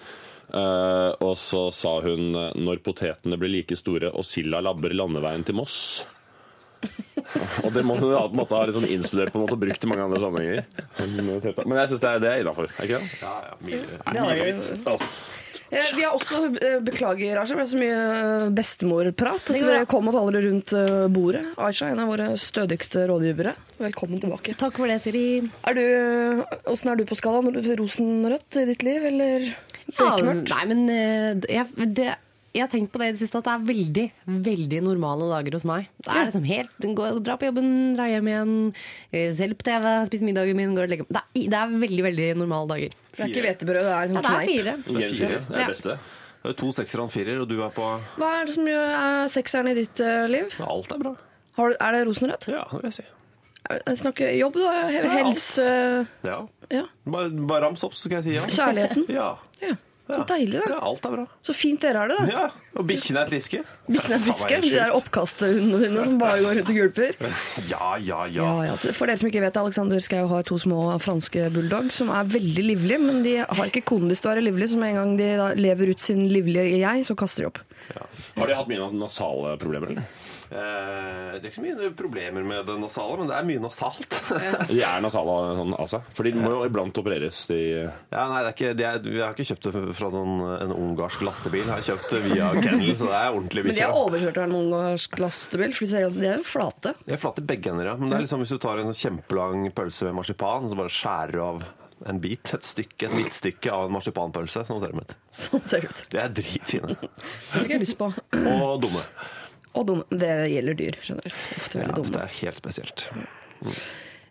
Eh, 0.53 1.11
og 1.25 1.37
så 1.41 1.67
sa 1.73 1.95
hun 2.05 2.33
når 2.35 2.83
potetene 2.85 3.39
blir 3.41 3.55
like 3.55 3.77
store 3.79 4.11
og 4.13 4.27
silda 4.29 4.61
labber 4.65 4.93
landeveien 4.97 5.45
til 5.49 5.57
Moss. 5.57 5.77
og 7.65 7.71
det 7.73 7.85
må 7.87 7.97
hun 7.97 8.11
ha 8.13 8.25
på 8.29 8.37
måte 8.37 8.59
ha 8.59 8.67
litt 8.69 8.77
sånn 8.77 8.91
innstudert 8.91 9.33
på 9.33 9.39
en 9.41 9.47
måte, 9.47 9.57
og 9.57 9.63
brukt 9.63 9.85
i 9.87 9.91
mange 9.91 10.09
andre 10.09 10.21
sammenhenger. 10.21 10.65
Men 11.65 11.79
jeg 11.85 11.93
syns 11.93 12.03
det 12.03 12.11
er, 12.11 12.25
det 12.25 12.33
er 12.33 12.43
innafor, 12.43 12.69
er 12.75 12.91
ikke 12.91 12.99
det? 12.99 13.23
Ja, 13.23 13.37
ja, 13.47 13.55
mye. 13.63 13.87
Det 13.87 14.27
er 14.27 14.83
det. 14.83 14.97
Eh, 15.73 15.87
Vi 15.97 16.03
har 16.05 16.13
også, 16.13 16.43
eh, 16.61 16.81
beklager 16.85 17.39
Aisha, 17.41 17.55
det 17.55 17.63
ble 17.63 17.69
så 17.71 17.79
mye 17.81 18.49
bestemorprat 18.53 19.47
at 19.55 19.57
dere 19.57 19.87
kom 19.89 20.11
og 20.11 20.19
taler 20.19 20.45
rundt 20.51 20.75
bordet. 21.15 21.47
Aisha, 21.57 21.89
en 21.89 22.03
av 22.03 22.11
våre 22.13 22.27
stødigste 22.37 23.07
rådgivere. 23.09 23.55
Velkommen 23.81 24.21
tilbake. 24.21 24.53
Takk 24.61 24.77
for 24.77 24.91
det, 24.91 25.01
Siri. 25.01 25.25
Er 25.65 25.79
du, 25.79 25.87
Åssen 26.69 26.93
er 26.93 27.01
du 27.01 27.07
på 27.09 27.17
skalaen? 27.17 27.57
Du 27.57 27.73
rosenrødt 27.81 28.61
i 28.61 28.67
ditt 28.69 28.85
liv, 28.85 29.07
eller 29.15 29.49
Ja, 29.99 30.11
bekmørkt? 30.17 30.53
nei, 30.53 30.65
men 30.71 30.85
eh, 30.93 31.49
jeg, 31.53 31.89
det, 31.97 32.07
jeg 32.53 32.63
har 32.67 32.69
tenkt 32.73 32.93
på 32.93 33.01
det 33.01 33.07
i 33.09 33.13
det 33.17 33.21
siste 33.23 33.39
at 33.41 33.47
det 33.49 33.53
er 33.55 33.67
veldig, 33.69 34.05
veldig 34.47 34.81
normale 34.85 35.29
dager 35.31 35.57
hos 35.57 35.65
meg. 35.69 35.87
Det 36.05 36.13
er 36.13 36.27
liksom 36.29 36.45
helt 36.51 36.89
gå, 36.99 37.07
Dra 37.25 37.37
på 37.41 37.49
jobben, 37.49 37.71
dra 37.97 38.07
hjem 38.11 38.29
igjen, 38.33 38.55
eh, 39.13 39.31
se 39.37 39.49
litt 39.49 39.61
på 39.63 39.69
TV, 39.71 39.87
spise 40.11 40.27
middagen 40.29 40.59
min, 40.59 40.75
gå 40.77 40.85
og 40.85 40.91
legge 40.93 41.07
meg. 41.09 41.13
Det 41.17 41.23
er, 41.23 41.49
det 41.55 41.61
er 41.63 41.77
veldig, 41.87 42.03
veldig 42.09 42.29
normale 42.43 42.69
dager. 42.75 42.99
Det 43.13 43.25
er 43.25 43.33
ikke 43.33 43.47
hvetebrød, 43.49 43.83
det 43.89 43.95
er 43.97 44.11
liksom 44.11 44.19
Ja, 44.19 44.23
det 44.23 44.35
er 44.35 44.51
fire. 44.53 44.77
fire. 44.85 45.01
er 45.07 45.17
fire, 45.17 45.41
det 45.49 45.57
er 45.57 45.63
det 45.63 45.71
beste. 45.75 45.99
Det 46.43 46.51
er 46.51 46.57
to 46.59 46.73
seksere 46.75 47.03
og 47.05 47.07
en 47.09 47.15
firer, 47.15 47.41
og 47.41 47.49
du 47.49 47.57
er 47.63 47.71
på 47.71 47.89
Hva 48.19 48.29
er 48.41 48.49
det 48.49 48.55
som 48.57 48.67
gjør 48.67 48.95
er 48.99 49.29
sekseren 49.31 49.69
i 49.71 49.75
ditt 49.79 50.01
eh, 50.03 50.25
liv? 50.29 50.57
Alt 50.67 50.91
er 50.93 50.99
bra. 51.05 51.13
Har, 51.57 51.71
du- 51.71 51.77
er 51.79 51.93
det 51.99 52.07
rosenrødt? 52.09 52.49
Ja, 52.51 52.65
det 52.73 52.81
vil 52.83 52.89
jeg 52.91 52.97
si. 52.99 53.05
Jeg 53.71 53.99
snakker 54.03 54.33
jobb, 54.37 54.59
da. 54.59 54.73
Helse 55.19 55.69
Ja. 56.27 56.41
Ja. 56.73 56.85
Bare, 57.05 57.31
bare 57.31 57.67
rams 57.69 57.83
opp, 57.85 57.95
så 57.95 58.09
skal 58.09 58.21
jeg 58.23 58.25
si 58.31 58.37
ja. 58.39 58.45
Kjærligheten. 58.51 59.07
Ja. 59.21 59.33
Ja. 59.63 59.79
Så 60.13 60.25
deilig, 60.29 60.59
da. 60.59 60.75
ja, 60.75 60.79
alt 60.83 61.05
er 61.07 61.13
bra. 61.15 61.23
Så 61.47 61.55
fint 61.57 61.81
dere 61.81 62.01
har 62.03 62.11
det, 62.11 62.17
da. 62.19 62.25
Ja, 62.29 62.73
Og 62.77 62.85
bikkjene 62.89 63.23
er 63.23 63.29
friske. 63.31 63.61
Bikkjene 63.87 64.17
er 64.19 64.25
friske. 64.27 64.59
De 64.65 64.73
der 64.75 64.91
oppkasthundene 64.97 65.79
dine 65.87 66.03
som 66.05 66.19
bare 66.21 66.43
går 66.43 66.59
rundt 66.59 66.73
og 66.73 66.81
gulper. 66.81 67.15
Ja, 67.71 67.93
ja, 68.03 68.19
ja. 68.27 68.43
Ja, 68.43 68.67
ja. 68.73 68.75
For 68.83 69.07
dere 69.09 69.23
som 69.23 69.31
ikke 69.31 69.45
vet, 69.45 69.57
Alexander 69.63 70.03
Schou 70.05 70.27
har 70.35 70.45
to 70.51 70.59
små 70.61 70.83
franske 71.01 71.47
bulldog 71.55 71.89
som 71.95 72.11
er 72.13 72.29
veldig 72.35 72.65
livlige, 72.67 72.99
men 73.01 73.23
de 73.25 73.37
har 73.47 73.65
ikke 73.71 73.85
kondis 73.95 74.21
til 74.21 74.33
å 74.33 74.35
være 74.35 74.45
livlige, 74.51 74.73
så 74.75 74.83
med 74.83 74.93
en 74.93 75.01
gang 75.01 75.15
de 75.23 75.31
lever 75.63 75.95
ut 75.95 76.03
sin 76.03 76.27
livlige 76.35 76.83
jeg, 76.83 77.07
så 77.09 77.17
kaster 77.23 77.47
de 77.47 77.53
opp. 77.53 77.63
Har 78.37 78.51
de 78.53 78.59
hatt 78.59 78.69
mye 78.75 78.91
nasale 78.99 79.55
problemer, 79.63 79.95
eller? 79.95 80.29
Eh, 80.53 81.39
det 81.41 81.47
er 81.47 81.49
ikke 81.49 81.57
så 81.57 81.65
mye 81.65 81.91
problemer 81.97 82.45
med 82.45 82.67
det 82.69 82.75
nasale, 82.83 83.15
men 83.23 83.31
det 83.31 83.37
er 83.39 83.47
mye 83.49 83.63
nasalt. 83.65 84.17
De 84.69 84.83
er 84.85 85.01
nasale 85.01 85.37
sånn, 85.57 85.73
av 85.81 85.89
seg. 85.89 86.11
For 86.13 86.29
de 86.29 86.33
må 86.37 86.51
jo 86.53 86.59
iblant 86.69 86.99
opereres. 87.01 87.39
De 87.49 87.59
Ja, 87.87 88.27
nei, 88.29 88.43
det 88.45 88.51
er 88.51 88.57
ikke, 88.57 88.73
det 88.77 88.87
er, 88.91 89.01
Vi 89.07 89.23
har 89.23 89.33
ikke 89.33 89.47
kjøpt 89.49 89.69
det 89.71 89.85
fra 89.97 90.11
noen, 90.13 90.35
en 90.61 90.75
ungarsk 90.77 91.25
lastebil. 91.25 91.65
Jeg 91.65 91.73
har 91.73 91.87
kjøpt 91.89 92.13
det 92.13 92.23
via 92.29 92.51
Kennel, 92.67 92.93
så 93.01 93.09
det 93.09 93.17
er 93.23 93.33
ordentlig 93.33 93.65
Men 93.65 93.71
de 93.73 93.79
bikkje. 93.79 93.89
er 93.89 94.01
overkjørt 94.05 94.41
av 94.43 94.49
en 94.51 94.57
ungarsk 94.61 95.21
lastebil, 95.25 95.73
for 95.79 95.87
de 95.87 95.93
ser- 95.95 96.21
de 96.23 96.29
er 96.35 96.41
jo 96.43 96.49
flate. 96.53 96.95
De 97.07 97.17
er 97.17 97.23
flate 97.23 97.47
begge 97.49 97.73
ender, 97.73 97.89
ja. 97.89 97.97
Men 97.97 98.13
det 98.13 98.19
er 98.21 98.27
liksom 98.27 98.45
hvis 98.45 98.53
du 98.53 98.61
tar 98.61 98.83
en 98.83 98.93
sånn 98.93 99.01
kjempelang 99.07 99.71
pølse 99.73 100.05
med 100.11 100.19
marsipan, 100.21 100.69
så 100.69 100.77
bare 100.79 100.93
skjærer 100.93 101.33
du 101.39 101.43
av 101.49 101.65
en 102.11 102.19
bit, 102.19 102.51
et 102.57 102.65
stykke, 102.67 103.07
et 103.09 103.13
midtstykke 103.15 103.71
av 103.73 103.87
en 103.87 103.93
marsipanpølse. 103.97 104.65
Sånn 104.69 104.81
ser 104.83 104.93
de 104.93 105.05
ut. 105.07 105.13
Sånn 105.43 105.63
ser 105.65 105.85
det 105.87 105.93
ut. 105.95 106.01
De 106.13 106.19
er 106.21 106.33
dritfine. 106.35 106.97
Det 106.99 107.63
fikk 107.63 107.77
jeg 107.77 107.85
lyst 107.87 107.97
på. 108.01 108.09
Og 108.43 108.81
dumme. 108.83 109.05
Og 109.75 109.87
dum. 109.89 110.03
Det 110.11 110.33
gjelder 110.53 110.75
dyr 110.79 110.97
generelt. 111.03 111.39
Ofte 111.57 111.79
Ja, 111.81 111.89
dumme. 111.97 112.13
det 112.13 112.21
er 112.27 112.35
helt 112.43 112.57
spesielt. 112.61 113.07
Eh, 113.17 113.71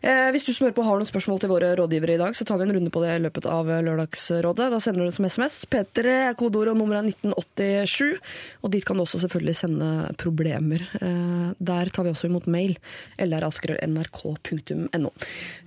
hvis 0.01 0.48
du 0.48 0.53
som 0.53 0.65
hører 0.65 0.75
på 0.77 0.86
har 0.86 0.98
noen 0.98 1.10
spørsmål 1.10 1.41
til 1.41 1.51
våre 1.51 1.75
rådgivere 1.77 2.15
i 2.15 2.22
dag, 2.22 2.36
så 2.38 2.46
tar 2.48 2.58
vi 2.58 2.65
en 2.65 2.74
runde 2.74 2.91
på 2.93 3.03
det 3.03 3.12
i 3.13 3.22
løpet 3.22 3.46
av 3.50 3.70
eh, 3.70 3.84
Lørdagsrådet. 3.86 4.70
Da 4.74 4.79
sender 4.81 5.03
du 5.03 5.10
det 5.10 5.15
som 5.17 5.27
SMS. 5.27 5.60
P3 5.70 6.15
er 6.31 6.34
og 6.41 6.77
nummeret 6.77 7.03
er 7.03 7.12
1987. 7.12 8.17
Og 8.65 8.74
dit 8.74 8.86
kan 8.86 8.98
du 8.98 9.03
også 9.05 9.22
selvfølgelig 9.22 9.55
sende 9.60 9.89
problemer. 10.22 10.81
Eh, 11.01 11.53
der 11.60 11.93
tar 11.93 12.08
vi 12.08 12.13
også 12.15 12.31
imot 12.31 12.50
mail. 12.50 12.77
lralfakrøll.nrk.no. 13.22 15.13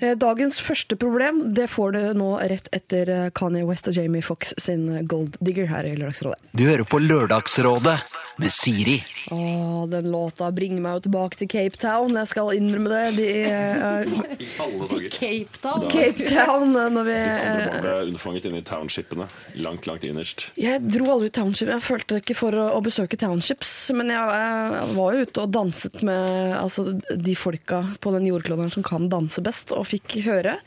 Eh, 0.00 0.14
dagens 0.18 0.60
første 0.60 0.98
problem 0.98 1.54
det 1.54 1.68
får 1.70 1.94
du 1.94 2.02
nå 2.18 2.30
rett 2.42 2.68
etter 2.74 3.14
eh, 3.14 3.30
Kanye 3.34 3.66
West 3.68 3.88
og 3.90 3.98
Jamie 3.98 4.24
Fox 4.24 4.54
sin 4.58 5.06
Gold 5.06 5.38
Digger 5.40 5.70
her 5.70 5.86
i 5.86 5.94
Lørdagsrådet. 5.94 6.40
Du 6.54 6.66
hører 6.66 6.86
på 6.88 6.98
Lørdagsrådet 7.02 8.00
med 8.36 8.52
Siri. 8.52 9.04
Åh, 9.30 9.86
den 9.86 10.10
låta 10.10 10.50
bringer 10.52 10.82
meg 10.82 10.98
jo 10.98 11.04
tilbake 11.06 11.38
til 11.38 11.50
Cape 11.50 11.78
Town. 11.78 12.16
Jeg 12.18 12.30
skal 12.32 12.54
innrømme 12.56 12.90
det. 12.90 13.04
De, 13.18 13.28
eh, 13.46 14.14
I 14.32 14.48
alle 14.64 14.88
dager. 14.90 15.14
Cape 15.14 15.60
Town. 15.62 15.86
Cape 15.92 16.28
Town 16.34 16.76
eh, 16.76 16.88
når 16.94 17.08
vi 17.08 17.16
andre 17.18 17.50
eh, 17.50 17.68
barn 17.68 17.84
ble 17.84 17.94
unnfanget 18.10 18.48
inne 18.50 18.62
i 18.62 18.66
townshipene. 18.66 19.28
Langt, 19.66 19.88
langt 19.90 20.06
innerst. 20.08 20.48
Jeg 20.60 20.82
dro 20.86 21.10
aldri 21.16 21.30
township. 21.34 21.70
Jeg 21.74 21.84
følte 21.84 22.20
ikke 22.22 22.38
for 22.38 22.56
å, 22.58 22.66
å 22.78 22.82
besøke 22.84 23.18
townships, 23.20 23.74
men 23.96 24.12
jeg, 24.14 24.42
jeg 24.74 24.98
var 24.98 25.14
jo 25.18 25.28
ute 25.28 25.44
og 25.44 25.54
danset 25.54 26.02
med 26.06 26.58
altså, 26.58 26.88
de 27.10 27.38
folka 27.38 27.84
på 28.00 28.14
den 28.16 28.28
jordkloden 28.30 28.72
som 28.74 28.86
kan 28.86 29.08
danse 29.12 29.44
best, 29.44 29.74
og 29.76 29.88
fikk 29.90 30.18
høre 30.26 30.58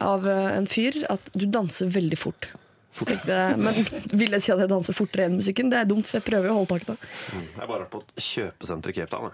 av 0.00 0.26
eh, 0.28 0.50
en 0.56 0.68
fyr 0.70 1.02
at 1.12 1.32
du 1.36 1.46
danser 1.50 1.90
veldig 1.92 2.18
fort. 2.18 2.52
Tenkte 2.92 3.36
men 3.56 3.86
vil 4.20 4.36
jeg 4.36 4.44
si 4.44 4.52
at 4.52 4.60
jeg 4.60 4.70
danser 4.70 4.96
fortere 4.96 5.28
enn 5.28 5.38
musikken? 5.40 5.72
Det 5.72 5.80
er 5.80 5.88
dumt, 5.88 6.06
for 6.08 6.20
jeg 6.20 6.26
prøver 6.28 6.50
jo 6.50 6.54
å 6.54 6.60
holde 6.60 6.76
takta. 6.76 6.96
Jeg 7.32 7.56
har 7.56 7.68
bare 7.70 7.84
vært 7.86 7.92
på 7.94 8.02
et 8.04 8.24
kjøpesenter 8.26 8.92
i 8.92 8.96
Cape 9.00 9.12
Town. 9.14 9.32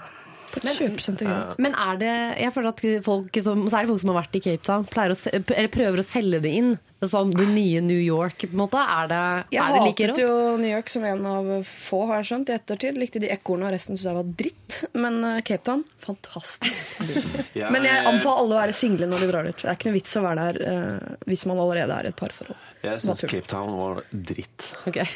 Jeg. 0.55 0.63
På 0.65 0.69
et 0.71 0.79
kjøpesenter. 0.81 1.55
Men 1.61 1.75
er 1.75 1.97
det 2.01 2.13
Jeg 2.41 2.53
føler 2.55 2.69
at 2.73 2.83
folk 3.05 3.39
som, 3.45 3.65
særlig 3.69 3.89
folk 3.93 4.01
som 4.01 4.11
har 4.15 4.19
vært 4.23 4.37
i 4.39 4.41
Cape 4.41 4.65
Town, 4.65 4.85
å, 4.89 5.17
se- 5.17 5.33
eller 5.37 5.69
prøver 5.69 5.99
å 5.99 6.05
selge 6.07 6.41
det 6.43 6.53
inn 6.61 6.79
som 7.07 7.31
det 7.31 7.47
nye 7.53 7.81
New 7.81 8.01
York. 8.01 8.39
på 8.49 8.51
en 8.51 8.59
måte. 8.65 8.81
Er 8.83 9.07
det, 9.13 9.21
Jeg 9.55 9.63
er 9.63 9.73
det 9.77 9.83
like 9.85 10.03
hatet 10.03 10.09
rått? 10.11 10.19
jo 10.25 10.57
New 10.59 10.71
York 10.73 10.89
som 10.91 11.05
en 11.05 11.27
av 11.31 11.51
få, 11.65 12.01
har 12.09 12.17
jeg 12.23 12.27
skjønt, 12.33 12.49
i 12.51 12.57
ettertid. 12.57 12.99
Likte 12.99 13.21
de 13.23 13.29
ekornene, 13.31 13.69
og 13.69 13.73
resten 13.77 13.95
syntes 13.95 14.09
jeg 14.09 14.19
var 14.19 14.33
dritt. 14.41 14.79
Men 14.99 15.21
eh, 15.25 15.41
Cape 15.47 15.63
Town, 15.69 15.85
fantastisk. 16.03 16.99
Jeg- 17.55 17.71
Men 17.73 17.85
jeg 17.87 18.03
anbefaler 18.07 18.43
alle 18.43 18.55
å 18.57 18.61
være 18.65 18.75
single 18.75 19.07
når 19.07 19.21
de 19.21 19.29
drar 19.31 19.47
dit. 19.47 19.57
Det 19.63 19.69
er 19.71 19.77
ikke 19.79 19.91
noe 19.93 19.99
vits 20.01 20.17
å 20.19 20.23
være 20.25 20.47
der 20.49 20.59
uh, 20.67 21.17
hvis 21.31 21.47
man 21.47 21.59
allerede 21.63 21.95
er 22.01 22.09
i 22.09 22.13
et 22.13 22.17
parforhold. 22.19 22.59
Jeg 22.83 23.01
syns? 23.03 23.23
Cape 23.31 23.47
Town 23.51 23.73
var 23.79 24.03
dritt. 24.13 24.69
Okay. 24.91 25.07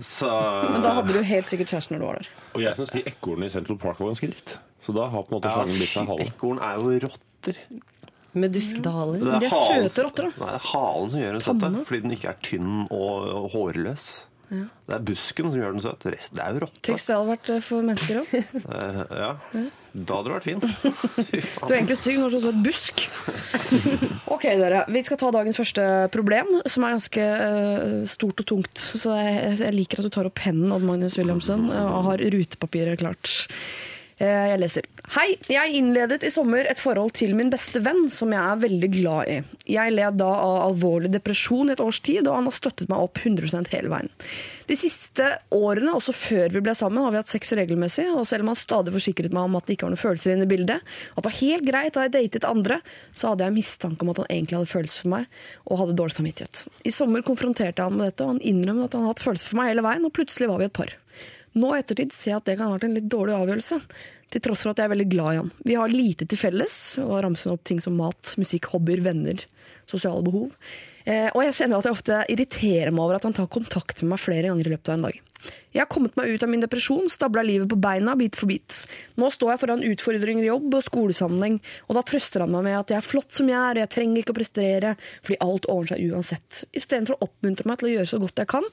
Så 0.00 0.28
Men 0.72 0.80
da 0.84 0.94
hadde 0.96 1.12
du 1.12 1.20
helt 1.28 1.48
sikkert 1.50 1.68
kjæreste 1.74 1.92
når 1.92 2.00
du 2.00 2.06
var 2.06 2.20
der. 2.20 2.28
Og 2.56 2.62
jeg 2.64 2.76
syns 2.78 2.92
de 2.94 3.02
ekornene 3.08 3.48
i 3.50 3.52
Central 3.52 3.76
Park 3.82 3.98
var 4.00 4.08
ganske 4.12 4.28
dritt. 4.32 4.54
Så 4.82 4.94
da 4.96 5.08
har 5.12 5.22
på 5.22 5.30
en 5.32 5.38
måte 5.40 5.48
ja, 5.50 5.54
slangen 5.60 5.78
blitt 5.78 5.92
seg 5.94 6.02
fy, 6.02 6.10
halve. 6.12 6.26
ekorn 6.32 6.62
er 6.62 6.82
jo 6.82 6.98
rotter. 7.06 7.62
Med 8.32 8.52
duskete 8.56 8.90
haler. 8.90 9.18
Det 9.20 9.40
De 9.42 9.46
er 9.46 9.52
halen 9.52 9.88
søte 9.88 9.94
som- 9.94 10.04
rotter, 10.08 10.22
da. 10.28 10.30
Nei, 10.42 10.50
det 10.52 10.58
er 10.58 10.68
halen 10.72 11.10
som 11.12 11.20
gjør 11.20 11.32
den 11.38 11.46
Tamme. 11.46 11.72
søt, 11.78 11.86
fordi 11.88 12.02
den 12.02 12.14
ikke 12.16 12.28
er 12.32 12.38
tynn 12.42 12.76
og, 12.90 13.32
og 13.38 13.50
hårløs. 13.52 14.10
Det 14.52 14.92
er 14.92 14.98
busken 15.00 15.46
som 15.48 15.56
gjør 15.62 15.72
den 15.72 15.80
søt. 15.80 16.02
Resten, 16.12 16.36
det 16.36 16.42
er 16.44 16.52
jo 16.52 16.60
rotte. 16.66 16.80
Tenk 16.84 16.98
hvis 16.98 17.06
det 17.08 17.14
hadde 17.16 17.30
vært 17.30 17.48
eh, 17.54 17.60
for 17.64 17.86
mennesker 17.88 18.18
òg. 18.20 18.32
Eh, 18.72 18.98
ja. 19.22 19.30
Da 19.92 20.16
hadde 20.18 20.28
det 20.28 20.34
vært 20.34 20.48
fint. 20.48 20.64
Fy 21.32 21.40
Du 21.40 21.72
er 21.72 21.76
egentlig 21.78 21.96
stygg 22.00 22.18
når 22.20 22.34
du 22.34 22.38
så 22.42 22.50
et 22.52 22.60
busk. 22.66 23.00
Ok, 24.34 24.44
dere. 24.60 24.82
Vi 24.92 25.02
skal 25.06 25.18
ta 25.20 25.30
dagens 25.32 25.56
første 25.60 25.86
problem, 26.12 26.52
som 26.68 26.84
er 26.84 26.94
ganske 26.96 27.24
eh, 27.46 27.96
stort 28.12 28.40
og 28.44 28.48
tungt. 28.48 28.76
Så 28.80 29.12
jeg, 29.16 29.56
jeg 29.60 29.76
liker 29.76 30.00
at 30.02 30.08
du 30.08 30.12
tar 30.18 30.28
opp 30.28 30.36
pennen, 30.40 30.72
Odd 30.72 30.84
Magnus 30.84 31.16
Williamson, 31.20 31.68
og 31.72 32.04
har 32.10 32.24
rutepapiret 32.36 33.00
klart. 33.00 33.32
Eh, 34.22 34.52
Jeg 34.52 34.60
leser. 34.62 34.86
Hei, 35.16 35.34
jeg 35.50 35.74
innledet 35.76 36.22
i 36.24 36.30
sommer 36.30 36.68
et 36.70 36.78
forhold 36.80 37.10
til 37.18 37.34
min 37.36 37.50
beste 37.50 37.80
venn, 37.82 38.04
som 38.12 38.30
jeg 38.32 38.38
er 38.38 38.60
veldig 38.62 38.90
glad 38.94 39.30
i. 39.32 39.38
Jeg 39.74 39.94
led 39.96 40.18
da 40.20 40.28
av 40.30 40.60
alvorlig 40.68 41.10
depresjon 41.12 41.68
i 41.68 41.74
et 41.74 41.82
års 41.82 41.98
tid, 42.06 42.28
og 42.28 42.38
han 42.38 42.46
har 42.46 42.54
støttet 42.54 42.88
meg 42.92 43.02
opp 43.02 43.18
100% 43.18 43.72
hele 43.74 43.90
veien. 43.90 44.12
De 44.70 44.78
siste 44.78 45.26
årene, 45.52 45.96
også 45.98 46.14
før 46.14 46.54
vi 46.54 46.62
ble 46.64 46.76
sammen, 46.78 47.02
har 47.02 47.12
vi 47.12 47.20
hatt 47.20 47.32
sex 47.32 47.52
regelmessig, 47.58 48.06
og 48.14 48.22
selv 48.28 48.46
om 48.46 48.52
han 48.52 48.60
stadig 48.62 48.94
forsikret 48.94 49.34
meg 49.34 49.50
om 49.50 49.58
at 49.58 49.66
det 49.66 49.76
ikke 49.76 49.88
var 49.88 49.96
noen 49.96 50.04
følelser 50.04 50.36
inne 50.36 50.46
i 50.46 50.52
bildet, 50.54 50.94
at 51.12 51.18
det 51.18 51.28
var 51.28 51.38
helt 51.42 51.68
greit 51.68 51.98
da 51.98 52.06
jeg 52.06 52.16
datet 52.16 52.48
andre, 52.48 52.80
så 53.12 53.32
hadde 53.32 53.50
jeg 53.50 53.58
mistanke 53.58 54.06
om 54.06 54.14
at 54.14 54.22
han 54.22 54.30
egentlig 54.30 54.60
hadde 54.60 54.74
følelser 54.76 55.04
for 55.04 55.16
meg, 55.18 55.38
og 55.66 55.82
hadde 55.82 55.98
dårlig 55.98 56.20
samvittighet. 56.20 56.64
I 56.86 56.94
sommer 56.94 57.26
konfronterte 57.26 57.82
jeg 57.82 57.90
han 57.90 57.98
med 57.98 58.12
dette, 58.12 58.22
og 58.22 58.36
han 58.36 58.44
innrømmet 58.54 58.86
at 58.86 58.96
han 58.96 59.08
hadde 59.08 59.16
hatt 59.18 59.28
følelser 59.28 59.50
for 59.50 59.60
meg 59.60 59.74
hele 59.74 59.88
veien, 59.90 60.06
og 60.06 60.14
plutselig 60.14 60.52
var 60.52 60.62
vi 60.62 60.70
et 60.70 60.78
par. 60.78 60.98
Nå 61.58 61.74
i 61.74 61.80
ettertid 61.82 62.14
ser 62.14 62.32
jeg 62.32 62.40
at 62.40 62.48
det 62.48 62.56
kan 62.58 62.70
ha 62.70 62.76
vært 62.76 62.86
en 62.88 62.96
litt 62.96 63.10
dårlig 63.12 63.34
avgjørelse, 63.36 63.80
til 64.32 64.44
tross 64.44 64.62
for 64.64 64.72
at 64.72 64.80
jeg 64.80 64.88
er 64.88 64.94
veldig 64.94 65.08
glad 65.12 65.34
i 65.34 65.40
han. 65.42 65.50
Vi 65.68 65.76
har 65.76 65.92
lite 65.92 66.28
til 66.28 66.40
felles, 66.40 66.76
og 67.02 67.18
ramser 67.26 67.52
opp 67.52 67.66
ting 67.68 67.82
som 67.84 67.98
mat, 67.98 68.32
musikk, 68.40 68.70
hobbyer, 68.72 69.02
venner, 69.04 69.42
sosiale 69.90 70.24
behov. 70.24 70.54
Eh, 71.04 71.28
og 71.34 71.42
jeg 71.44 71.56
kjenner 71.58 71.80
at 71.80 71.88
jeg 71.88 71.96
ofte 71.98 72.22
irriterer 72.32 72.94
meg 72.94 73.04
over 73.04 73.18
at 73.18 73.26
han 73.26 73.36
tar 73.36 73.50
kontakt 73.52 74.00
med 74.00 74.14
meg 74.14 74.22
flere 74.22 74.48
ganger 74.48 74.70
i 74.70 74.72
løpet 74.72 74.88
av 74.88 74.96
en 74.96 75.06
dag. 75.08 75.20
Jeg 75.74 75.82
har 75.82 75.90
kommet 75.90 76.14
meg 76.14 76.30
ut 76.30 76.44
av 76.46 76.50
min 76.52 76.62
depresjon, 76.62 77.08
stabla 77.10 77.42
livet 77.42 77.66
på 77.68 77.78
beina 77.82 78.14
bit 78.18 78.36
for 78.38 78.46
bit. 78.50 78.84
Nå 79.18 79.30
står 79.34 79.52
jeg 79.52 79.62
foran 79.64 79.84
utfordringer 79.88 80.46
i 80.46 80.50
jobb 80.50 80.76
og 80.78 80.84
skolesammenheng, 80.86 81.58
og 81.88 81.98
da 81.98 82.04
trøster 82.06 82.44
han 82.44 82.52
meg 82.54 82.68
med 82.68 82.78
at 82.78 82.94
jeg 82.94 83.00
er 83.00 83.08
flott 83.08 83.34
som 83.34 83.50
jeg 83.50 83.58
er, 83.58 83.74
og 83.74 83.82
jeg 83.82 83.92
trenger 83.96 84.22
ikke 84.22 84.34
å 84.34 84.38
prestere, 84.38 84.94
fordi 85.24 85.40
alt 85.48 85.68
ordner 85.72 85.94
seg 85.94 86.12
uansett. 86.12 86.62
Istedenfor 86.70 87.18
å 87.18 87.26
oppmuntre 87.26 87.66
meg 87.68 87.80
til 87.80 87.90
å 87.90 87.94
gjøre 87.96 88.12
så 88.12 88.22
godt 88.22 88.44
jeg 88.44 88.52
kan, 88.54 88.68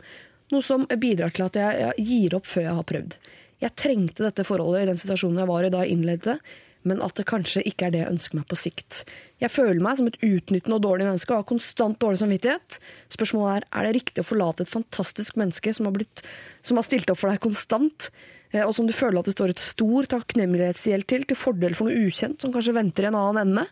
noe 0.53 0.65
som 0.65 0.87
bidrar 1.01 1.33
til 1.35 1.45
at 1.45 1.59
jeg, 1.59 1.93
gir 1.97 2.35
opp 2.37 2.49
før 2.49 2.65
jeg 2.65 2.79
har 2.79 2.89
prøvd. 2.93 3.19
Jeg 3.59 3.75
trengte 3.75 4.23
dette 4.23 4.47
forholdet 4.47 4.85
i 4.85 4.89
den 4.89 4.99
situasjonen 4.99 5.41
jeg 5.41 5.49
var 5.49 5.67
i 5.67 5.71
da 5.73 5.83
jeg 5.83 5.97
innledet 5.97 6.27
det, 6.29 6.39
men 6.87 7.01
at 7.03 7.17
det 7.19 7.27
kanskje 7.27 7.63
ikke 7.67 7.89
er 7.89 7.93
det 7.93 8.01
jeg 8.01 8.13
ønsker 8.13 8.39
meg 8.39 8.47
på 8.47 8.57
sikt. 8.57 9.01
Jeg 9.43 9.51
føler 9.51 9.81
meg 9.83 9.99
som 9.99 10.07
et 10.07 10.19
utnyttende 10.23 10.77
og 10.77 10.85
dårlig 10.85 11.09
menneske 11.09 11.33
og 11.33 11.41
har 11.41 11.49
konstant 11.49 11.99
dårlig 11.99 12.21
samvittighet. 12.21 12.79
Spørsmålet 13.11 13.57
er 13.57 13.67
er 13.81 13.87
det 13.87 13.93
riktig 13.97 14.23
å 14.23 14.29
forlate 14.29 14.63
et 14.63 14.71
fantastisk 14.71 15.35
menneske 15.41 15.75
som 15.75 15.89
har, 15.89 15.97
blitt, 15.97 16.23
som 16.63 16.79
har 16.79 16.87
stilt 16.87 17.11
opp 17.11 17.19
for 17.19 17.33
deg 17.33 17.43
konstant, 17.43 18.09
eh, 18.53 18.63
og 18.63 18.73
som 18.77 18.87
du 18.87 18.95
føler 18.95 19.19
at 19.19 19.27
det 19.27 19.35
står 19.35 19.53
et 19.53 19.67
stor 19.67 20.09
takknemlighetsgjeld 20.15 21.09
til, 21.11 21.27
til 21.27 21.39
fordel 21.39 21.75
for 21.75 21.89
noe 21.89 22.07
ukjent 22.07 22.39
som 22.39 22.55
kanskje 22.55 22.77
venter 22.79 23.09
i 23.09 23.11
en 23.11 23.19
annen 23.19 23.43
ende? 23.43 23.67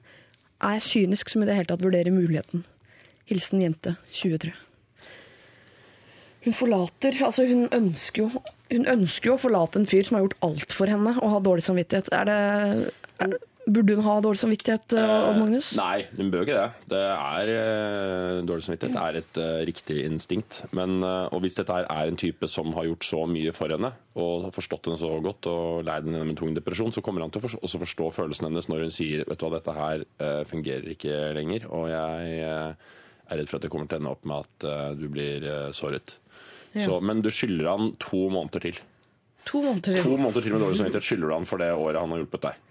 Er 0.59 0.79
jeg 0.79 0.89
kynisk 0.91 1.31
som 1.31 1.43
i 1.43 1.49
det 1.49 1.55
hele 1.55 1.71
tatt 1.71 1.85
vurderer 1.85 2.11
muligheten? 2.11 2.67
Hilsen 3.31 3.63
jente 3.63 3.95
23. 4.11 4.66
Hun 6.45 6.55
forlater 6.55 7.17
Altså, 7.25 7.47
hun 7.49 7.67
ønsker 7.73 8.25
jo 8.25 8.45
Hun 8.71 8.87
ønsker 8.87 9.31
jo 9.31 9.35
å 9.37 9.41
forlate 9.41 9.81
en 9.81 9.89
fyr 9.89 10.07
som 10.07 10.17
har 10.17 10.25
gjort 10.27 10.41
alt 10.47 10.73
for 10.75 10.91
henne, 10.91 11.13
og 11.21 11.31
har 11.31 11.45
dårlig 11.45 11.63
samvittighet. 11.63 12.09
Er 12.11 12.27
det 12.27 12.39
er, 13.23 13.37
Burde 13.67 13.97
hun 13.97 14.05
ha 14.05 14.13
dårlig 14.23 14.39
samvittighet, 14.39 14.93
Odd 14.95 15.39
Magnus? 15.41 15.73
Nei, 15.75 16.05
hun 16.15 16.29
bør 16.31 16.45
ikke 16.45 16.55
det. 16.55 16.85
Det 16.93 17.01
er 17.03 17.49
eh, 17.51 18.37
Dårlig 18.47 18.63
samvittighet 18.63 18.99
er 19.01 19.17
et 19.19 19.39
uh, 19.43 19.63
riktig 19.67 19.97
instinkt. 20.07 20.61
Men, 20.75 21.01
uh, 21.03 21.27
og 21.35 21.43
hvis 21.43 21.57
dette 21.57 21.75
her 21.75 21.87
er 21.91 22.11
en 22.11 22.19
type 22.19 22.47
som 22.47 22.71
har 22.77 22.87
gjort 22.87 23.07
så 23.07 23.25
mye 23.27 23.51
for 23.55 23.75
henne, 23.75 23.91
og 24.15 24.45
har 24.47 24.55
forstått 24.55 24.87
henne 24.87 24.99
så 25.01 25.11
godt 25.23 25.49
og 25.51 25.83
leid 25.87 26.07
henne 26.07 26.23
med 26.23 26.37
en 26.37 26.39
tung 26.39 26.55
depresjon, 26.55 26.95
så 26.95 27.03
kommer 27.03 27.25
han 27.25 27.33
til 27.33 27.43
å 27.43 27.47
forstå, 27.47 27.59
også 27.67 27.83
forstå 27.83 28.07
følelsen 28.21 28.47
hennes 28.47 28.71
når 28.71 28.85
hun 28.85 28.95
sier 28.99 29.27
vet 29.27 29.35
du 29.35 29.47
hva, 29.47 29.57
dette 29.57 29.75
her 29.75 30.07
uh, 30.23 30.43
fungerer 30.47 30.87
ikke 30.95 31.19
lenger, 31.35 31.67
og 31.67 31.89
jeg 31.91 32.39
eh, 32.47 32.87
er 33.27 33.41
redd 33.41 33.49
for 33.49 33.59
at 33.59 33.65
det 33.65 33.71
kommer 33.73 33.89
til 33.89 33.99
å 33.99 34.01
ende 34.01 34.13
opp 34.13 34.27
med 34.27 34.45
at 34.45 34.67
eh, 34.67 34.91
du 34.99 35.07
blir 35.11 35.45
eh, 35.47 35.69
såret. 35.75 36.17
Så, 36.75 36.99
men 37.01 37.21
du 37.25 37.29
skylder 37.33 37.69
han 37.71 37.91
to 38.03 38.27
måneder 38.33 38.61
til. 38.67 38.79
To 39.47 39.61
måneder 39.63 39.95
til? 39.95 40.03
To 40.03 40.17
måneder 40.19 40.43
til 40.45 40.53
med 40.57 40.61
dårlig 40.65 40.77
samvittighet 40.81 41.07
skylder 41.07 41.31
du 41.31 41.33
han 41.37 41.45
for 41.47 41.63
det 41.63 41.69
året 41.73 42.01
han 42.03 42.11
har 42.13 42.19
hjulpet 42.23 42.43
deg. 42.49 42.63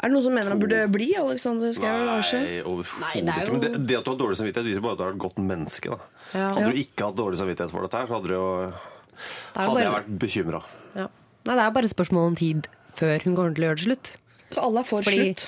Er 0.00 0.08
det 0.08 0.14
noen 0.14 0.24
som 0.24 0.32
mener 0.38 0.54
han 0.54 0.60
burde 0.62 0.78
bli 0.94 1.08
Alexander 1.20 1.72
Schou 1.76 1.84
Larsen? 2.06 2.44
Nei, 2.46 2.60
overhodet 2.62 3.02
Nei, 3.02 3.10
det 3.26 3.32
er 3.34 3.42
ikke. 3.44 3.52
Men 3.52 3.60
det, 3.66 3.70
det 3.90 3.98
at 3.98 4.06
du 4.06 4.10
har 4.14 4.20
dårlig 4.22 4.38
samvittighet, 4.40 4.68
viser 4.70 4.84
bare 4.86 4.96
at 4.96 5.00
du 5.02 5.04
er 5.04 5.12
et 5.12 5.20
godt 5.26 5.40
menneske. 5.44 5.90
Da. 5.92 5.98
Ja. 6.32 6.46
Hadde 6.56 6.70
du 6.72 6.78
ikke 6.80 7.08
hatt 7.10 7.18
dårlig 7.18 7.40
samvittighet 7.42 7.74
for 7.74 7.84
dette, 7.84 8.00
her, 8.00 8.08
så 8.08 8.16
hadde, 8.16 8.30
det 8.30 8.38
jo, 8.38 8.46
Det 8.70 9.66
jo 9.66 9.66
hadde 9.74 9.82
jeg 9.84 9.92
vært 9.98 10.14
bekymra. 10.24 10.62
ja. 10.96 11.08
Nei, 11.40 11.54
det 11.56 11.62
er 11.66 11.70
bare 11.76 11.88
et 11.88 11.92
spørsmål 11.94 12.26
om 12.30 12.34
tid 12.36 12.66
før 12.96 13.22
hun 13.24 13.36
kommer 13.36 13.54
til 13.56 13.64
å 13.64 13.68
gjøre 13.70 13.78
det 13.80 13.84
slutt. 13.90 14.08
Så 14.52 14.64
alle 14.64 14.80
er 14.82 14.88
for 14.88 15.04
Fordi, 15.06 15.20
slutt. 15.30 15.44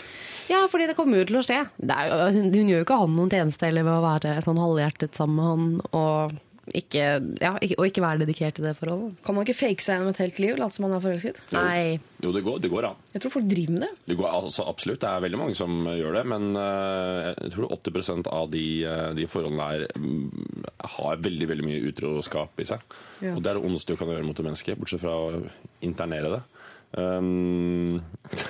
ja, 0.49 0.61
fordi 0.73 0.87
det 0.89 0.95
kommer 0.97 1.21
jo 1.21 1.25
til 1.29 1.37
å 1.41 1.43
skje. 1.45 1.59
Det 1.81 1.97
er 1.97 2.07
jo, 2.13 2.21
hun, 2.37 2.47
hun 2.55 2.71
gjør 2.73 2.79
jo 2.81 2.85
ikke 2.87 3.01
han 3.03 3.17
noen 3.17 3.33
tjeneste 3.33 3.67
eller 3.69 3.85
ved 3.89 3.97
å 3.99 4.05
være 4.05 4.33
sånn 4.45 4.61
halvhjertet 4.63 5.17
sammen 5.19 5.37
med 5.37 5.49
han 5.49 5.67
og 6.01 6.37
ikke, 6.77 7.05
ja, 7.43 7.53
ikke, 7.61 7.77
og 7.79 7.89
ikke 7.89 8.03
være 8.05 8.23
dedikert 8.23 8.57
til 8.57 8.67
det 8.67 8.75
forholdet. 8.79 9.19
Kan 9.27 9.37
man 9.37 9.47
ikke 9.47 9.59
fake 9.59 9.85
seg 9.85 9.99
gjennom 9.99 10.13
et 10.13 10.21
helt 10.23 10.39
liv, 10.43 10.55
late 10.61 10.77
som 10.77 10.87
man 10.87 10.97
er 10.97 11.03
forelsket? 11.05 11.41
Nei. 11.53 11.99
Jo, 12.25 12.33
det 12.35 12.43
går, 12.47 12.61
det 12.65 12.71
går 12.73 12.89
an. 12.89 13.03
Jeg 13.13 13.25
tror 13.25 13.35
folk 13.35 13.49
driver 13.51 13.77
med 13.77 13.85
det. 13.85 13.91
Det 14.09 14.17
går 14.21 14.37
altså, 14.39 14.67
absolutt, 14.71 15.01
det 15.03 15.11
er 15.11 15.25
veldig 15.27 15.41
mange 15.43 15.59
som 15.59 15.89
gjør 15.91 16.19
det, 16.19 16.25
men 16.33 16.49
uh, 16.57 17.33
jeg 17.33 17.53
tror 17.57 17.77
80 17.77 18.25
av 18.33 18.49
de, 18.53 18.65
eh, 18.89 19.11
de 19.19 19.29
forholdene 19.31 19.69
her 19.69 19.87
mm, 19.99 20.65
har 20.97 21.23
veldig 21.27 21.51
veldig 21.51 21.69
mye 21.69 21.85
utroskap 21.91 22.63
i 22.63 22.69
seg. 22.73 22.97
Ja. 23.21 23.37
Og 23.37 23.43
det 23.43 23.53
er 23.53 23.61
det 23.61 23.67
ondeste 23.69 23.95
du 23.95 24.01
kan 24.01 24.13
gjøre 24.13 24.27
mot 24.27 24.39
et 24.39 24.49
menneske, 24.49 24.79
bortsett 24.79 25.05
fra 25.05 25.19
å 25.19 25.45
internere 25.85 26.37
det. 26.39 26.43
Um, 26.93 28.03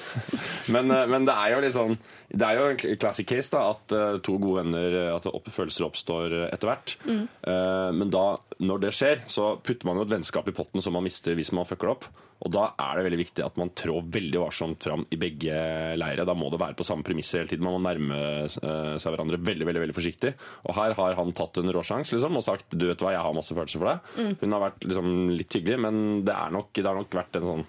men, 0.75 0.91
eh, 0.91 1.05
men 1.07 1.27
det 1.29 1.35
er 1.35 1.53
jo 1.53 1.61
litt 1.63 1.75
sånn 1.77 1.93
Det 2.27 2.43
er 2.43 2.57
jo 2.59 2.65
en 2.73 2.99
classic 2.99 3.29
case 3.31 3.53
da 3.53 3.61
at 3.71 3.95
eh, 3.95 4.17
to 4.27 4.35
gode 4.43 4.65
venner 4.65 4.97
eh, 4.99 5.11
At 5.15 5.29
opp, 5.31 5.47
følelser 5.47 5.87
oppstår 5.87 6.35
etter 6.49 6.67
hvert. 6.67 6.97
Eh, 7.07 7.91
men 7.95 8.11
da, 8.11 8.25
når 8.59 8.83
det 8.83 8.93
skjer, 8.99 9.23
så 9.31 9.53
putter 9.63 9.87
man 9.87 10.01
jo 10.01 10.07
et 10.09 10.15
vennskap 10.17 10.51
i 10.51 10.55
potten 10.57 10.83
som 10.83 10.97
man 10.97 11.07
mister 11.07 11.39
hvis 11.39 11.53
man 11.55 11.69
fucker 11.69 11.87
det 11.87 11.95
opp. 11.95 12.09
Og 12.43 12.51
da 12.51 12.65
er 12.83 12.99
det 12.99 13.05
veldig 13.07 13.21
viktig 13.21 13.45
at 13.47 13.59
man 13.61 13.71
trår 13.79 14.09
veldig 14.17 14.41
varsomt 14.43 14.87
fram 14.89 15.05
i 15.15 15.19
begge 15.21 15.59
leire. 16.01 16.25
Da 16.27 16.35
må 16.35 16.49
det 16.51 16.59
være 16.59 16.75
på 16.75 16.87
samme 16.87 17.07
premisser 17.07 17.45
hele 17.45 17.53
tiden. 17.53 17.63
Man 17.63 17.77
må 17.77 17.83
nærme 17.85 18.49
seg 18.51 19.07
hverandre 19.07 19.39
veldig 19.39 19.69
veldig, 19.69 19.83
veldig 19.85 19.95
forsiktig. 19.95 20.33
Og 20.67 20.75
her 20.81 20.97
har 20.99 21.19
han 21.21 21.31
tatt 21.39 21.61
en 21.63 21.71
råsjans 21.77 22.11
liksom, 22.11 22.41
og 22.41 22.43
sagt 22.43 22.75
du 22.75 22.89
vet 22.89 23.05
hva, 23.05 23.13
jeg 23.15 23.23
har 23.23 23.37
masse 23.37 23.55
følelser 23.55 23.85
for 23.85 23.93
deg. 23.93 24.35
Hun 24.43 24.57
har 24.57 24.65
vært 24.65 24.89
liksom, 24.89 25.13
litt 25.39 25.59
hyggelig, 25.61 25.79
men 25.87 26.03
det, 26.27 26.35
er 26.35 26.57
nok, 26.59 26.73
det 26.75 26.89
har 26.89 26.99
nok 26.99 27.15
vært 27.21 27.39
en 27.39 27.49
sånn 27.53 27.65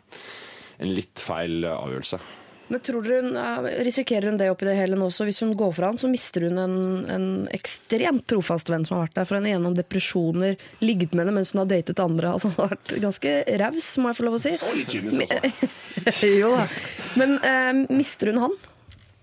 en 0.79 0.95
litt 0.95 1.21
feil 1.21 1.61
avgjørelse. 1.69 2.21
Men 2.73 2.81
tror 2.81 3.03
dere 3.05 3.21
hun, 3.21 3.35
eh, 3.37 3.83
Risikerer 3.85 4.31
hun 4.31 4.37
det 4.39 4.49
oppi 4.49 4.65
det 4.65 4.77
hele 4.77 4.97
nå 4.97 5.09
også? 5.09 5.27
Hvis 5.27 5.43
hun 5.43 5.53
går 5.57 5.73
fra 5.75 5.91
han, 5.91 5.99
så 5.99 6.09
mister 6.09 6.47
hun 6.47 6.57
en, 6.57 6.75
en 7.11 7.27
ekstremt 7.53 8.25
trofast 8.29 8.71
venn 8.71 8.85
som 8.87 8.97
har 8.97 9.07
vært 9.07 9.17
der. 9.19 9.27
For 9.29 9.37
henne 9.37 9.51
gjennom 9.51 9.77
depresjoner, 9.77 10.57
ligget 10.81 11.13
med 11.13 11.25
henne 11.25 11.35
mens 11.37 11.53
hun 11.53 11.63
har 11.63 11.71
datet 11.73 12.01
andre. 12.01 12.33
Altså, 12.33 12.53
han 12.53 12.63
har 12.63 12.73
vært 12.73 12.95
ganske 13.03 13.33
raus, 13.61 13.89
må 13.99 14.09
jeg 14.09 14.19
få 14.19 14.27
lov 14.29 14.37
å 14.39 14.43
si. 14.45 14.53
Og 14.57 14.77
litt 14.79 14.95
kynisk 14.95 15.25
også. 15.27 16.29
jo 16.41 16.53
da. 16.55 16.69
Men 17.21 17.35
eh, 17.51 17.73
mister 17.93 18.31
hun 18.31 18.45
han? 18.47 18.57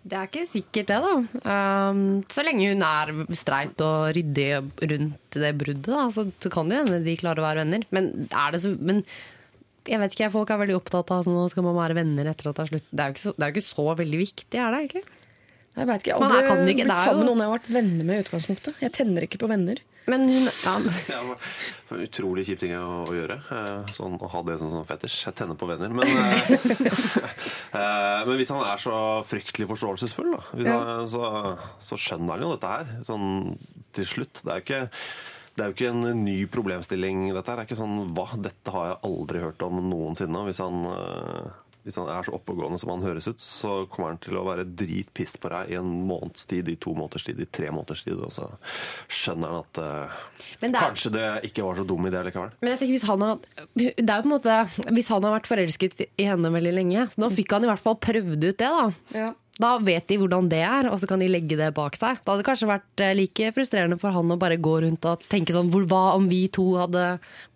Det 0.00 0.16
er 0.16 0.30
ikke 0.30 0.46
sikkert 0.48 0.88
det, 0.88 1.00
da. 1.04 1.50
Um, 1.90 1.98
så 2.32 2.44
lenge 2.46 2.70
hun 2.70 2.86
er 2.86 3.10
streit 3.36 3.82
og 3.84 4.14
ryddig 4.16 4.48
rundt 4.62 5.36
det 5.42 5.50
bruddet, 5.60 5.90
da, 5.90 6.06
så, 6.14 6.24
så 6.40 6.52
kan 6.52 6.70
det 6.70 6.78
hende 6.80 7.02
de 7.04 7.18
klarer 7.20 7.42
å 7.42 7.44
være 7.44 7.66
venner. 7.66 7.84
Men 7.92 8.08
er 8.30 8.54
det 8.54 8.62
så 8.62 8.72
Men 8.78 9.02
jeg 9.88 9.98
vet 10.02 10.12
ikke, 10.16 10.30
folk 10.34 10.50
er 10.50 10.60
veldig 10.64 10.76
opptatt 10.80 11.10
av 11.14 11.22
sånn, 11.24 11.36
nå 11.38 11.46
skal 11.52 11.64
man 11.64 11.76
være 11.78 11.94
venner 12.00 12.28
etter 12.32 12.50
at 12.50 12.56
det 12.60 12.66
er 12.66 12.70
slutt. 12.74 12.88
Det 12.90 13.00
er 13.04 13.08
jo 13.08 13.16
ikke 13.16 13.24
så, 13.24 13.32
det 13.36 13.42
er 13.46 13.50
jo 13.52 13.56
ikke 13.56 13.68
så 13.70 13.86
veldig 14.02 14.20
viktig, 14.26 14.58
er 14.60 14.70
det 14.74 14.82
egentlig? 14.84 15.04
Jeg 15.80 15.86
vet 15.86 16.02
ikke, 16.02 16.10
jeg 16.10 16.18
aldri 16.26 16.40
kan 16.48 16.68
ikke, 16.68 16.84
blitt 16.84 16.98
sammen 16.98 17.20
med 17.20 17.22
jo- 17.22 17.28
noen 17.30 17.40
jeg 17.40 17.48
har 17.48 17.54
vært 17.58 17.70
venner 17.78 18.04
med 18.08 18.16
i 18.18 18.24
utgangspunktet. 18.24 18.80
Jeg 18.82 18.92
tenner 18.96 19.22
ikke 19.28 19.38
på 19.40 19.48
venner. 19.48 19.78
Men 20.10 20.24
hun 20.26 20.48
ja, 20.50 20.72
en 21.94 22.00
utrolig 22.02 22.42
kjip 22.48 22.58
ting 22.64 22.72
å, 22.74 23.04
å 23.06 23.12
gjøre. 23.14 23.36
eh, 23.54 23.92
Sånn, 23.94 24.16
å 24.18 24.30
ha 24.32 24.40
det 24.48 24.56
som 24.58 24.72
sånn 24.72 24.86
fetisj. 24.88 25.20
Jeg 25.28 25.36
tenner 25.38 25.54
på 25.60 25.68
venner. 25.70 25.92
Men, 25.94 26.08
eh, 26.10 26.50
eh, 27.78 28.26
men 28.26 28.34
hvis 28.40 28.50
han 28.50 28.64
er 28.66 28.80
så 28.82 28.94
fryktelig 29.28 29.68
forståelsesfull, 29.70 30.32
da, 30.34 30.42
hvis 30.56 30.70
han, 30.72 31.04
så, 31.12 31.30
så 31.84 31.98
skjønner 32.00 32.34
han 32.36 32.46
jo 32.48 32.52
dette 32.56 32.72
her. 32.74 32.90
Sånn 33.06 33.28
til 33.96 34.08
slutt. 34.08 34.42
Det 34.42 34.50
er 34.50 34.58
jo 34.58 34.66
ikke 34.66 34.82
det 35.56 35.64
er 35.64 35.70
jo 35.72 35.74
ikke 35.76 35.90
en 35.92 36.24
ny 36.24 36.36
problemstilling, 36.50 37.26
dette 37.34 37.50
her. 37.50 37.56
Det 37.60 37.64
er 37.66 37.70
ikke 37.70 37.80
sånn 37.82 38.14
Hva? 38.16 38.28
Dette 38.40 38.72
har 38.74 38.92
jeg 38.94 39.02
aldri 39.10 39.42
hørt 39.42 39.62
om 39.66 39.80
noensinne. 39.90 40.44
Hvis 40.46 40.60
han, 40.62 40.84
eh, 40.86 41.50
hvis 41.84 41.96
han 41.96 42.08
er 42.12 42.22
så 42.26 42.34
oppegående 42.36 42.78
som 42.80 42.90
han 42.92 43.02
høres 43.04 43.26
ut, 43.28 43.40
så 43.40 43.86
kommer 43.88 44.10
han 44.14 44.18
til 44.20 44.36
å 44.36 44.44
være 44.44 44.64
dritpist 44.76 45.40
på 45.40 45.48
deg 45.52 45.70
i 45.72 45.78
en 45.80 45.90
måneds 46.08 46.46
tid, 46.46 46.68
i 46.68 46.76
to 46.76 46.92
måneders 46.94 47.24
tid, 47.24 47.40
i 47.40 47.48
tre 47.48 47.70
måneders 47.72 48.04
tid. 48.04 48.20
Og 48.20 48.32
så 48.36 48.46
skjønner 49.08 49.48
han 49.54 49.64
at 49.64 49.80
eh, 49.84 50.18
det 50.60 50.70
er- 50.74 50.80
kanskje 50.86 51.12
det 51.16 51.26
ikke 51.50 51.64
var 51.64 51.80
så 51.80 51.86
dum 51.88 52.04
idé 52.08 52.22
likevel. 52.28 52.52
Men 52.60 52.72
jeg 52.74 52.80
tenker 52.84 52.94
hvis 52.98 53.08
han 53.08 53.20
har 53.26 53.38
Det 53.74 53.94
er 53.98 54.22
på 54.22 54.28
en 54.28 54.34
måte 54.36 54.56
Hvis 54.92 55.08
han 55.08 55.22
har 55.24 55.38
vært 55.40 55.48
forelsket 55.50 56.06
i 56.18 56.24
henne 56.28 56.52
veldig 56.52 56.74
lenge, 56.74 57.08
så 57.12 57.24
nå 57.24 57.30
fikk 57.32 57.52
han 57.56 57.64
i 57.64 57.72
hvert 57.72 57.80
fall 57.84 57.96
prøvd 57.96 58.36
ut 58.44 58.58
det, 58.58 58.58
da. 58.58 59.32
Da 59.60 59.74
vet 59.84 60.06
de 60.08 60.16
hvordan 60.20 60.48
det 60.48 60.62
er, 60.64 60.88
og 60.88 60.96
så 61.00 61.08
kan 61.10 61.20
de 61.20 61.28
legge 61.28 61.58
det 61.58 61.70
bak 61.76 61.98
seg. 61.98 62.22
Da 62.24 62.32
hadde 62.32 62.40
det 62.40 62.48
kanskje 62.48 62.70
vært 62.70 63.02
eh, 63.04 63.12
like 63.18 63.50
frustrerende 63.56 63.98
for 64.00 64.14
han 64.14 64.32
å 64.32 64.38
bare 64.40 64.56
gå 64.60 64.74
rundt 64.86 65.04
og 65.10 65.26
tenke 65.32 65.52
sånn 65.56 65.68
hvor, 65.72 65.84
Hva 65.90 66.14
om 66.16 66.28
vi 66.30 66.46
to 66.52 66.64
hadde 66.80 67.04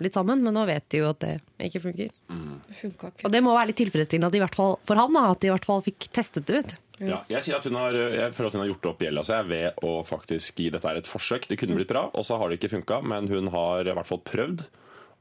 blitt 0.01 0.17
sammen? 0.19 0.43
Men 0.45 0.57
nå 0.59 0.67
vet 0.69 0.87
de 0.93 1.01
jo 1.01 1.11
at 1.13 1.23
det 1.25 1.35
ikke 1.71 1.85
funker. 1.87 2.11
Det 2.29 2.79
funka 2.81 3.13
ikke. 3.13 3.27
Og 3.27 3.33
det 3.33 3.43
må 3.47 3.55
være 3.57 3.71
litt 3.73 3.81
tilfredsstillende 3.81 4.29
at 4.29 4.37
de 4.37 4.43
i 4.43 4.45
hvert 4.45 4.59
fall, 4.59 4.77
for 4.85 5.01
han 5.01 5.17
da, 5.17 5.27
at 5.33 5.41
de 5.41 5.49
i 5.49 5.55
hvert 5.55 5.69
fall 5.69 5.85
fikk 5.87 6.11
testet 6.13 6.49
det 6.51 6.61
ut. 6.61 6.75
Ja, 7.03 7.23
jeg 7.27 7.43
sier 7.43 7.57
at 7.59 7.65
hun 7.67 7.79
har, 7.79 7.97
jeg 7.97 8.35
føler 8.37 8.51
at 8.51 8.57
hun 8.57 8.63
har 8.63 8.71
gjort 8.71 8.89
opp 8.93 9.01
gjelda 9.03 9.25
seg 9.27 9.49
ved 9.51 9.87
å 9.87 9.95
faktisk 10.07 10.61
gi 10.63 10.69
dette 10.71 10.87
her 10.87 11.01
et 11.01 11.11
forsøk. 11.11 11.49
Det 11.51 11.59
kunne 11.59 11.79
blitt 11.79 11.91
bra, 11.91 12.05
og 12.13 12.27
så 12.27 12.39
har 12.39 12.51
det 12.51 12.61
ikke 12.61 12.77
funka, 12.77 13.01
men 13.03 13.31
hun 13.33 13.51
har 13.55 13.89
i 13.89 13.97
hvert 13.97 14.11
fall 14.11 14.23
prøvd. 14.23 14.67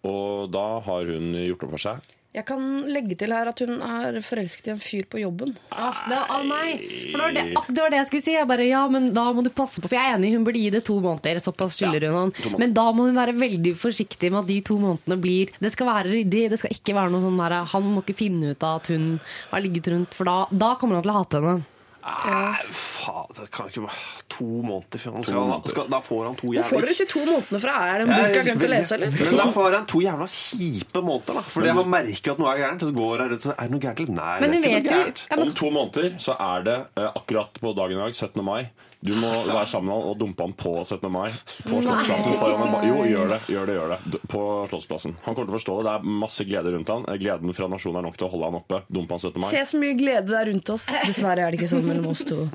Og 0.09 0.51
da 0.53 0.67
har 0.85 1.09
hun 1.09 1.31
gjort 1.39 1.65
opp 1.65 1.73
for 1.77 1.85
seg. 1.87 2.13
Jeg 2.33 2.47
kan 2.49 2.61
legge 2.89 3.13
til 3.19 3.29
her 3.29 3.49
at 3.51 3.59
hun 3.61 3.75
er 3.85 4.15
forelsket 4.25 4.65
i 4.65 4.71
en 4.73 4.79
fyr 4.81 5.05
på 5.05 5.19
jobben. 5.21 5.51
Ah, 5.69 5.99
det, 6.09 6.17
ah, 6.17 6.41
nei, 6.41 6.79
for 7.11 7.19
det 7.19 7.25
var 7.27 7.35
det, 7.35 7.43
ah, 7.59 7.67
det 7.69 7.83
var 7.83 7.93
det 7.93 7.99
jeg 7.99 8.09
skulle 8.09 8.25
si. 8.25 8.33
Jeg 8.33 8.49
bare, 8.49 8.65
ja, 8.65 8.81
men 8.89 9.11
da 9.13 9.27
må 9.37 9.43
du 9.45 9.51
passe 9.53 9.77
på, 9.77 9.91
for 9.91 9.97
jeg 9.99 10.09
er 10.09 10.17
enig, 10.17 10.31
hun 10.33 10.47
burde 10.47 10.63
gi 10.63 10.71
det 10.73 10.81
to 10.87 10.97
måneder. 11.03 11.41
Såpass 11.45 11.77
skylder 11.77 12.07
hun 12.09 12.17
han. 12.17 12.57
Men 12.63 12.73
da 12.73 12.87
må 12.89 13.05
hun 13.05 13.19
være 13.19 13.37
veldig 13.37 13.75
forsiktig 13.77 14.31
med 14.33 14.41
at 14.41 14.49
de 14.49 14.57
to 14.65 14.79
månedene 14.81 15.19
blir 15.21 15.53
Det 15.61 15.69
skal 15.75 15.91
være 15.91 16.09
ryddig. 16.09 16.47
Det 16.49 16.59
skal 16.63 16.73
ikke 16.73 16.97
være 16.97 17.13
noe 17.13 17.21
sånn 17.21 17.37
der 17.43 17.59
Han 17.75 17.91
må 17.91 18.01
ikke 18.01 18.17
finne 18.23 18.55
ut 18.55 18.65
av 18.65 18.81
at 18.81 18.89
hun 18.89 19.05
har 19.51 19.63
ligget 19.63 19.91
rundt, 19.93 20.17
for 20.17 20.29
da, 20.29 20.37
da 20.49 20.73
kommer 20.81 20.97
han 20.97 21.05
til 21.05 21.13
å 21.13 21.19
hate 21.19 21.43
henne. 21.43 21.72
Nei, 22.03 22.59
faen, 22.75 23.29
det 23.37 23.45
kan 23.55 23.69
ikke 23.69 23.83
være 23.85 24.23
To 24.33 24.45
måneder 24.67 24.99
før 24.99 25.13
han 25.15 25.23
skal, 25.23 25.53
skal, 25.71 25.85
Da 25.93 25.99
får 26.03 26.23
han 26.27 26.35
to 26.41 26.49
jævla 26.51 26.65
Hvor 26.67 26.73
får 26.73 26.83
dere 26.83 26.95
ikke 26.97 27.07
to 27.13 27.21
månedene 27.29 27.61
fra? 27.63 27.75
Er 27.87 28.01
det 28.01 28.07
en 28.07 28.11
bok 28.11 28.23
jeg 28.23 28.35
har 28.35 28.47
glemt 28.49 28.65
å 28.67 28.71
lese, 28.73 28.97
eller? 28.97 29.13
Men 29.19 29.39
da 29.39 29.45
får 29.55 29.77
han 29.77 29.85
to 29.93 30.01
jævla 30.03 30.27
kjipe 30.33 31.03
måneder, 31.07 31.39
da. 31.39 31.43
Fordi 31.55 31.75
han 31.79 31.91
merker 31.93 32.33
at 32.35 32.41
noe 32.43 32.51
er 32.53 32.61
gærent. 32.63 32.83
Så 32.83 32.95
går 32.97 33.23
han 33.23 33.31
rundt 33.33 33.47
og 33.47 33.53
er 33.53 33.69
det 33.69 33.75
noe 33.77 33.83
gærent. 33.85 34.13
Nei, 34.19 34.33
det 34.43 34.49
er 34.49 34.57
ikke 34.57 34.73
noe 34.73 34.89
gærent. 34.89 35.23
Om 35.37 35.53
to 35.61 35.71
måneder 35.77 36.17
så 36.27 36.35
er 36.49 36.67
det 36.67 36.77
eh, 36.99 37.09
akkurat 37.21 37.61
på 37.63 37.75
dagen 37.79 37.95
i 37.97 38.01
dag, 38.03 38.17
17. 38.19 38.43
mai. 38.43 38.61
Du 39.03 39.11
må 39.19 39.29
være 39.49 39.65
sammen 39.67 39.89
med 39.89 39.97
han 39.99 40.09
og 40.13 40.19
dumpe 40.21 40.45
han 40.45 40.53
på 40.55 40.71
17. 40.85 41.09
mai. 41.11 41.29
På 41.67 41.81
Slottsplassen 41.83 42.37
foran 42.39 42.61
en. 42.69 42.87
Jo, 42.87 43.01
gjør 43.09 43.33
det. 43.33 43.39
gjør 43.51 43.67
det, 43.67 43.75
gjør 43.77 43.93
det. 43.93 44.21
På 44.31 44.43
Slottsplassen. 44.71 45.15
Han 45.25 45.35
kommer 45.35 45.49
til 45.49 45.55
å 45.55 45.57
forstå 45.57 45.75
det. 45.77 45.83
Det 45.89 45.93
er 45.97 46.19
masse 46.23 46.45
glede 46.47 46.73
rundt 46.75 46.91
han. 46.93 47.07
Gleden 47.19 47.57
fra 47.57 47.67
nasjonen 47.71 47.99
er 47.99 48.07
nok 48.07 48.19
til 48.19 48.29
å 48.29 48.31
holde 48.33 48.51
han 48.51 48.59
oppe. 48.61 48.79
Dumpe 48.87 49.17
han 49.17 49.23
17. 49.23 49.41
mai. 49.43 49.49
Se 49.51 49.63
så 49.73 49.81
mye 49.81 49.97
glede 49.99 50.27
det 50.31 50.37
er 50.39 50.49
rundt 50.53 50.71
oss. 50.73 50.87
Dessverre 51.09 51.47
er 51.47 51.51
det 51.51 51.59
ikke 51.59 51.71
sånn 51.73 51.87
mellom 51.87 52.07
oss 52.13 52.23
to. 52.27 52.45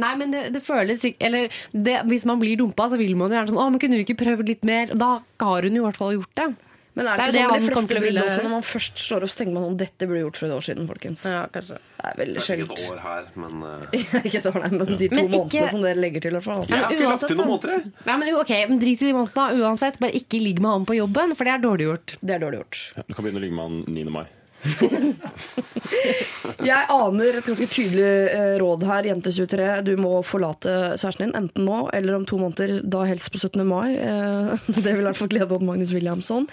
nei, 0.00 0.14
men 0.20 0.32
det, 0.32 0.46
det 0.54 0.62
føles 0.64 1.04
Eller 1.18 1.52
det, 1.72 1.98
hvis 2.08 2.24
man 2.28 2.40
blir 2.40 2.56
dumpa, 2.60 2.88
så 2.88 2.96
vil 3.00 3.12
man 3.18 3.28
jo 3.28 3.38
gjerne 3.38 3.52
sånn 3.52 3.60
Å, 3.60 3.68
men 3.74 3.82
kunne 3.82 4.00
vi 4.00 4.06
ikke 4.06 4.20
prøvd 4.24 4.48
litt 4.54 4.64
mer? 4.68 4.94
Da 4.96 5.18
har 5.44 5.68
hun 5.68 5.76
jo 5.76 5.84
i 5.84 5.86
hvert 5.88 6.00
fall 6.00 6.16
gjort 6.16 6.34
det. 6.40 6.48
Men 6.98 7.06
er 7.12 7.20
Det 7.22 7.26
det, 7.30 7.40
er 7.40 7.46
ikke 7.46 7.54
sånn 7.54 7.62
med 7.62 7.62
det 7.62 7.70
de 7.70 7.78
fleste 7.78 8.02
ville- 8.02 8.24
også? 8.26 8.42
Når 8.42 8.50
man 8.56 8.64
først 8.66 8.98
står 9.04 9.22
opp, 9.26 9.30
så 9.30 9.38
tenker 9.38 9.54
man 9.54 9.64
sånn 9.68 9.76
Dette 9.78 10.08
burde 10.10 10.22
gjort 10.24 10.40
for 10.40 10.46
et 10.48 10.54
år 10.58 10.64
siden, 10.66 10.88
folkens. 10.90 11.22
Ja, 11.30 11.44
kanskje. 11.54 11.78
Det 11.98 12.08
er 12.10 12.16
veldig 12.18 12.42
sjeldent. 12.48 12.72
Ikke 12.74 12.82
et 12.82 12.90
år 12.90 13.02
her, 13.04 13.28
men 13.38 13.62
uh... 13.62 13.96
ikke 14.26 14.38
et 14.42 14.48
år, 14.50 14.58
nei, 14.64 14.70
men 14.74 14.86
de 14.98 15.08
to 15.08 15.14
Men 15.14 15.28
ikke- 15.28 15.38
månedene 15.38 15.70
som 15.70 15.82
dere 15.86 16.02
legger 16.02 16.20
til, 16.26 16.32
i 16.34 16.38
hvert 16.40 16.48
fall. 16.48 16.64
Jeg 16.68 16.82
har 16.82 16.90
ikke 16.98 17.08
lagt 17.12 17.26
til 17.28 17.36
noen 17.38 17.52
måter 17.54 17.72
måneder, 17.72 17.86
jeg. 17.94 18.06
Nei, 18.10 18.16
men 18.24 18.28
jo, 18.34 18.40
ok, 18.42 18.52
men 18.72 18.82
Drit 18.82 19.02
i 19.02 19.06
de 19.06 19.14
månedene 19.14 19.62
uansett. 19.62 20.00
Bare 20.02 20.18
ikke 20.18 20.42
ligg 20.42 20.58
med 20.64 20.70
han 20.74 20.84
på 20.90 20.98
jobben, 20.98 21.36
for 21.38 21.44
det 21.48 21.54
er 21.54 21.62
dårlig 21.62 21.86
gjort. 21.92 22.16
Det 22.20 22.34
er 22.34 22.42
dårlig 22.42 22.58
gjort. 22.64 22.82
Du 23.06 23.14
kan 23.14 23.24
begynne 23.24 23.38
å 23.40 23.44
ligge 23.46 23.54
med 23.60 23.64
han 23.70 23.84
9. 23.94 24.10
mai. 24.18 24.26
Jeg 26.68 26.86
aner 26.90 27.36
et 27.38 27.46
ganske 27.46 27.68
tydelig 27.70 28.08
eh, 28.32 28.54
råd 28.60 28.84
her, 28.88 29.02
jente 29.10 29.32
23. 29.34 29.68
Du 29.86 29.92
må 30.00 30.12
forlate 30.26 30.72
kjæresten 30.98 31.28
din, 31.28 31.36
enten 31.38 31.62
nå 31.68 31.78
eller 31.94 32.12
om 32.18 32.26
to 32.28 32.36
måneder, 32.40 32.68
da 32.82 33.00
helst 33.08 33.32
på 33.34 33.40
17. 33.40 33.62
mai. 33.68 33.88
Eh, 33.94 34.52
Det 34.82 34.90
vil 34.90 35.04
i 35.04 35.08
hvert 35.08 35.20
fall 35.20 35.32
glede 35.32 35.54
opp 35.54 35.66
Magnus 35.66 35.94
Williamson. 35.94 36.44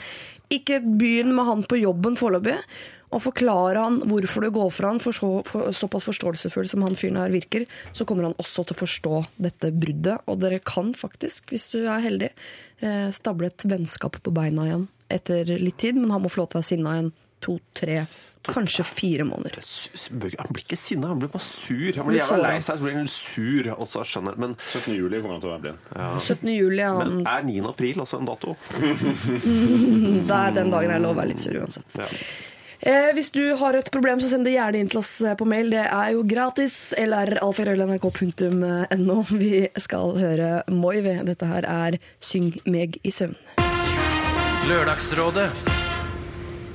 Ikke 0.54 0.78
begynn 0.84 1.34
med 1.36 1.46
han 1.48 1.62
på 1.66 1.76
jobben 1.82 2.16
foreløpig, 2.20 2.58
og 3.16 3.22
forklare 3.24 3.82
han 3.82 3.96
hvorfor 4.10 4.40
du 4.44 4.50
går 4.54 4.70
fra 4.74 4.88
han. 4.92 5.00
For, 5.02 5.12
så, 5.16 5.30
for 5.48 5.60
såpass 5.74 6.06
forståelsesfull 6.10 6.68
som 6.70 6.82
han 6.86 6.98
fyren 7.00 7.22
her 7.22 7.34
virker, 7.34 7.64
så 7.96 8.06
kommer 8.08 8.24
han 8.30 8.40
også 8.42 8.60
til 8.66 8.76
å 8.76 8.82
forstå 8.84 9.16
dette 9.48 9.68
bruddet. 9.74 10.18
Og 10.30 10.36
dere 10.44 10.60
kan 10.66 10.88
faktisk, 10.98 11.42
hvis 11.54 11.68
du 11.74 11.80
er 11.86 12.06
heldig, 12.06 12.32
eh, 12.86 13.10
stable 13.16 13.46
et 13.50 13.62
vennskap 13.66 14.14
på 14.22 14.30
beina 14.36 14.62
igjen 14.70 14.86
etter 15.14 15.46
litt 15.62 15.78
tid, 15.82 15.98
men 15.98 16.12
han 16.14 16.24
må 16.24 16.32
få 16.34 16.42
lov 16.42 16.52
til 16.52 16.58
å 16.58 16.64
være 16.64 16.74
sinna 16.74 16.94
igjen 16.98 17.12
to, 17.46 17.60
tre, 17.78 18.04
kanskje 18.46 18.84
fire 18.84 19.24
måneder. 19.24 19.62
Han 20.38 20.54
blir 20.54 20.64
ikke 20.64 20.78
sinna, 20.80 21.08
han 21.08 21.20
blir 21.20 21.32
bare 21.34 21.44
sur. 21.44 21.92
Han 21.98 22.10
blir 22.10 22.20
jævla 22.20 22.42
lei 22.44 22.58
seg, 22.62 22.80
så 22.80 22.86
blir 22.86 22.98
han 23.00 23.12
sur. 23.12 23.70
Og 23.76 23.88
så 23.90 24.06
skjønner 24.08 24.40
Men, 24.42 24.58
17. 24.68 24.94
juli 24.96 25.22
kommer 25.22 25.38
han 25.38 25.44
til 25.44 25.52
å 25.52 25.54
være 25.56 25.64
blind. 25.66 25.78
17. 26.22 26.50
juli, 26.54 26.82
ja. 26.82 26.92
men 27.00 27.24
er 27.28 27.48
9. 27.48 27.62
april 27.72 28.04
også 28.06 28.22
en 28.22 28.30
dato? 28.30 28.58
Det 30.26 30.42
er 30.42 30.60
den 30.60 30.74
dagen 30.74 30.94
jeg 30.94 31.06
lov 31.06 31.16
å 31.16 31.20
være 31.22 31.32
litt 31.34 31.42
sur 31.44 31.58
uansett. 31.62 31.98
Ja. 32.00 32.10
Eh, 32.86 33.12
hvis 33.18 33.32
du 33.34 33.56
har 33.58 33.74
et 33.74 33.88
problem, 33.92 34.20
så 34.22 34.30
send 34.30 34.46
det 34.46 34.54
gjerne 34.54 34.84
inn 34.84 34.90
til 34.92 35.00
oss 35.02 35.14
eh, 35.24 35.38
på 35.38 35.48
mail. 35.50 35.72
Det 35.74 35.86
er 35.86 36.12
jo 36.14 36.26
gratis. 36.28 36.94
Eller 36.98 37.38
lralfagrøll.nrk.no. 37.38 39.22
Vi 39.44 39.54
skal 39.82 40.18
høre 40.22 40.52
Moive. 40.70 41.22
Dette 41.26 41.50
her 41.50 41.70
er 41.70 42.00
Syng 42.24 42.54
meg 42.70 43.00
i 43.04 43.14
søvn. 43.16 43.38
Lørdagsrådet 44.66 45.75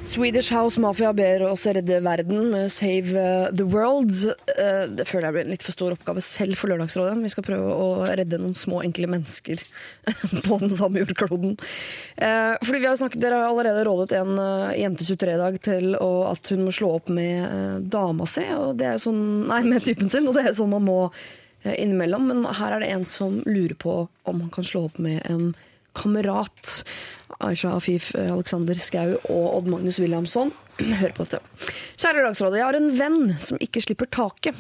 Swedish 0.03 0.51
House 0.51 0.81
Mafia 0.81 1.13
ber 1.13 1.43
oss 1.43 1.67
redde 1.67 1.99
verden 2.01 2.51
med 2.51 2.73
Save 2.73 3.13
eh, 3.21 3.51
the 3.53 3.67
World. 3.69 4.11
Eh, 4.57 4.87
Det 4.97 5.05
føler 5.07 5.29
jeg 5.29 5.35
blir 5.35 5.45
en 5.45 5.53
litt 5.53 5.65
for 5.67 5.77
stor 5.77 5.93
oppgave 5.93 6.23
selv 6.25 6.57
for 6.57 6.73
Lørdagsrådet. 6.73 7.19
Vi 7.21 7.33
skal 7.35 7.45
prøve 7.45 7.75
å 7.75 7.89
redde 8.09 8.41
noen 8.41 8.57
små, 8.57 8.81
enkle 8.87 9.11
mennesker 9.13 9.61
på 10.47 10.59
den 10.63 10.73
samme 10.79 11.03
jordkloden. 11.03 11.53
Eh, 12.17 12.57
Fordi 12.65 12.81
vi 12.81 12.89
har 12.89 12.97
snakket, 12.97 13.21
Dere 13.21 13.43
har 13.43 13.51
allerede 13.51 13.85
rådet 13.87 14.17
en 14.23 14.41
jente 14.81 15.05
23 15.05 15.37
i 15.37 15.43
dag 15.43 15.61
til 15.69 15.95
at 16.01 16.55
hun 16.55 16.65
må 16.65 16.73
slå 16.75 16.95
opp 16.97 17.13
med 17.13 17.85
dama 17.93 18.27
si, 18.31 18.47
og 18.57 18.81
det 18.81 18.89
er 18.89 18.97
jo 18.97 19.05
sånn, 19.11 19.25
nei, 19.53 19.61
med 19.69 19.85
typen 19.85 20.09
sin, 20.09 20.27
og 20.31 20.39
det 20.39 20.49
er 20.49 20.57
sånn 20.57 20.73
man 20.73 20.87
må 20.89 21.01
innimellom. 21.61 22.25
Men 22.33 22.47
her 22.57 22.79
er 22.79 22.87
det 22.87 22.95
en 22.95 23.05
som 23.05 23.43
lurer 23.45 23.77
på 23.77 24.07
om 24.25 24.41
han 24.47 24.53
kan 24.55 24.65
slå 24.65 24.87
opp 24.89 25.03
med 25.03 25.21
en 25.29 25.51
kamerat. 26.01 26.81
Aisha 27.41 27.71
Afif, 27.73 28.11
eh, 28.15 28.29
Alexander 28.33 28.77
Skau 28.77 29.15
og 29.31 29.45
Odd 29.57 29.69
Magnus 29.73 30.01
Williamson. 30.03 30.51
Hør 31.01 31.13
på 31.17 31.25
dette. 31.25 31.41
Kjære 32.01 32.25
Lagsrådet, 32.27 32.59
jeg 32.61 32.67
har 32.67 32.79
en 32.79 32.91
venn 32.99 33.35
som 33.41 33.61
ikke 33.63 33.83
slipper 33.85 34.11
taket. 34.13 34.59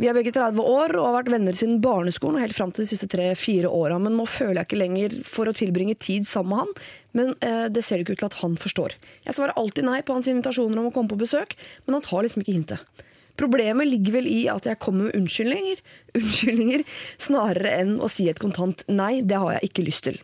Vi 0.00 0.08
er 0.08 0.16
begge 0.16 0.32
30 0.32 0.62
år 0.62 0.94
og 0.96 1.08
har 1.08 1.16
vært 1.18 1.32
venner 1.34 1.56
siden 1.56 1.80
barneskolen 1.84 2.38
og 2.38 2.44
helt 2.44 2.56
fram 2.56 2.72
til 2.74 2.86
de 2.86 2.92
siste 2.92 3.10
tre-fire 3.10 3.68
åra. 3.68 3.98
Men 4.02 4.16
nå 4.18 4.28
føler 4.30 4.62
jeg 4.62 4.70
ikke 4.70 4.82
lenger 4.82 5.18
for 5.26 5.50
å 5.50 5.56
tilbringe 5.56 5.98
tid 6.00 6.28
sammen 6.28 6.54
med 6.54 6.62
han. 6.62 6.74
Men 7.18 7.34
eh, 7.44 7.66
det 7.72 7.84
ser 7.84 7.98
det 7.98 8.06
ikke 8.06 8.18
ut 8.18 8.24
til 8.24 8.30
at 8.30 8.40
han 8.44 8.58
forstår. 8.60 8.96
Jeg 9.26 9.36
svarer 9.36 9.58
alltid 9.60 9.88
nei 9.88 10.00
på 10.06 10.16
hans 10.16 10.30
invitasjoner 10.30 10.80
om 10.80 10.90
å 10.90 10.94
komme 10.94 11.10
på 11.10 11.20
besøk, 11.20 11.58
men 11.86 11.98
han 11.98 12.06
tar 12.06 12.26
liksom 12.26 12.44
ikke 12.44 12.58
hintet. 12.58 13.06
Problemet 13.38 13.88
ligger 13.88 14.18
vel 14.18 14.28
i 14.30 14.40
at 14.52 14.66
jeg 14.68 14.80
kommer 14.82 15.08
med 15.08 15.18
unnskyldninger, 15.20 15.82
unnskyldninger 16.18 16.84
snarere 17.20 17.74
enn 17.82 17.92
å 18.02 18.08
si 18.10 18.26
et 18.30 18.40
kontant 18.42 18.82
nei, 18.90 19.20
det 19.22 19.38
har 19.38 19.56
jeg 19.56 19.70
ikke 19.70 19.86
lyst 19.86 20.06
til. 20.08 20.18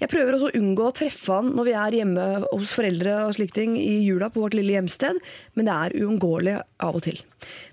Jeg 0.00 0.10
prøver 0.12 0.36
også 0.36 0.50
å 0.50 0.58
unngå 0.58 0.86
å 0.88 0.94
treffe 0.96 1.36
han 1.38 1.52
når 1.56 1.68
vi 1.68 1.74
er 1.80 1.96
hjemme 2.00 2.24
hos 2.46 2.72
foreldre 2.76 3.14
og 3.26 3.36
slike 3.36 3.56
ting 3.56 3.76
i 3.80 4.02
jula 4.04 4.28
på 4.32 4.42
vårt 4.42 4.56
lille 4.56 4.74
hjemsted, 4.76 5.20
men 5.56 5.68
det 5.68 5.76
er 5.76 5.96
uunngåelig 6.02 6.56
av 6.84 6.98
og 6.98 7.06
til. 7.06 7.20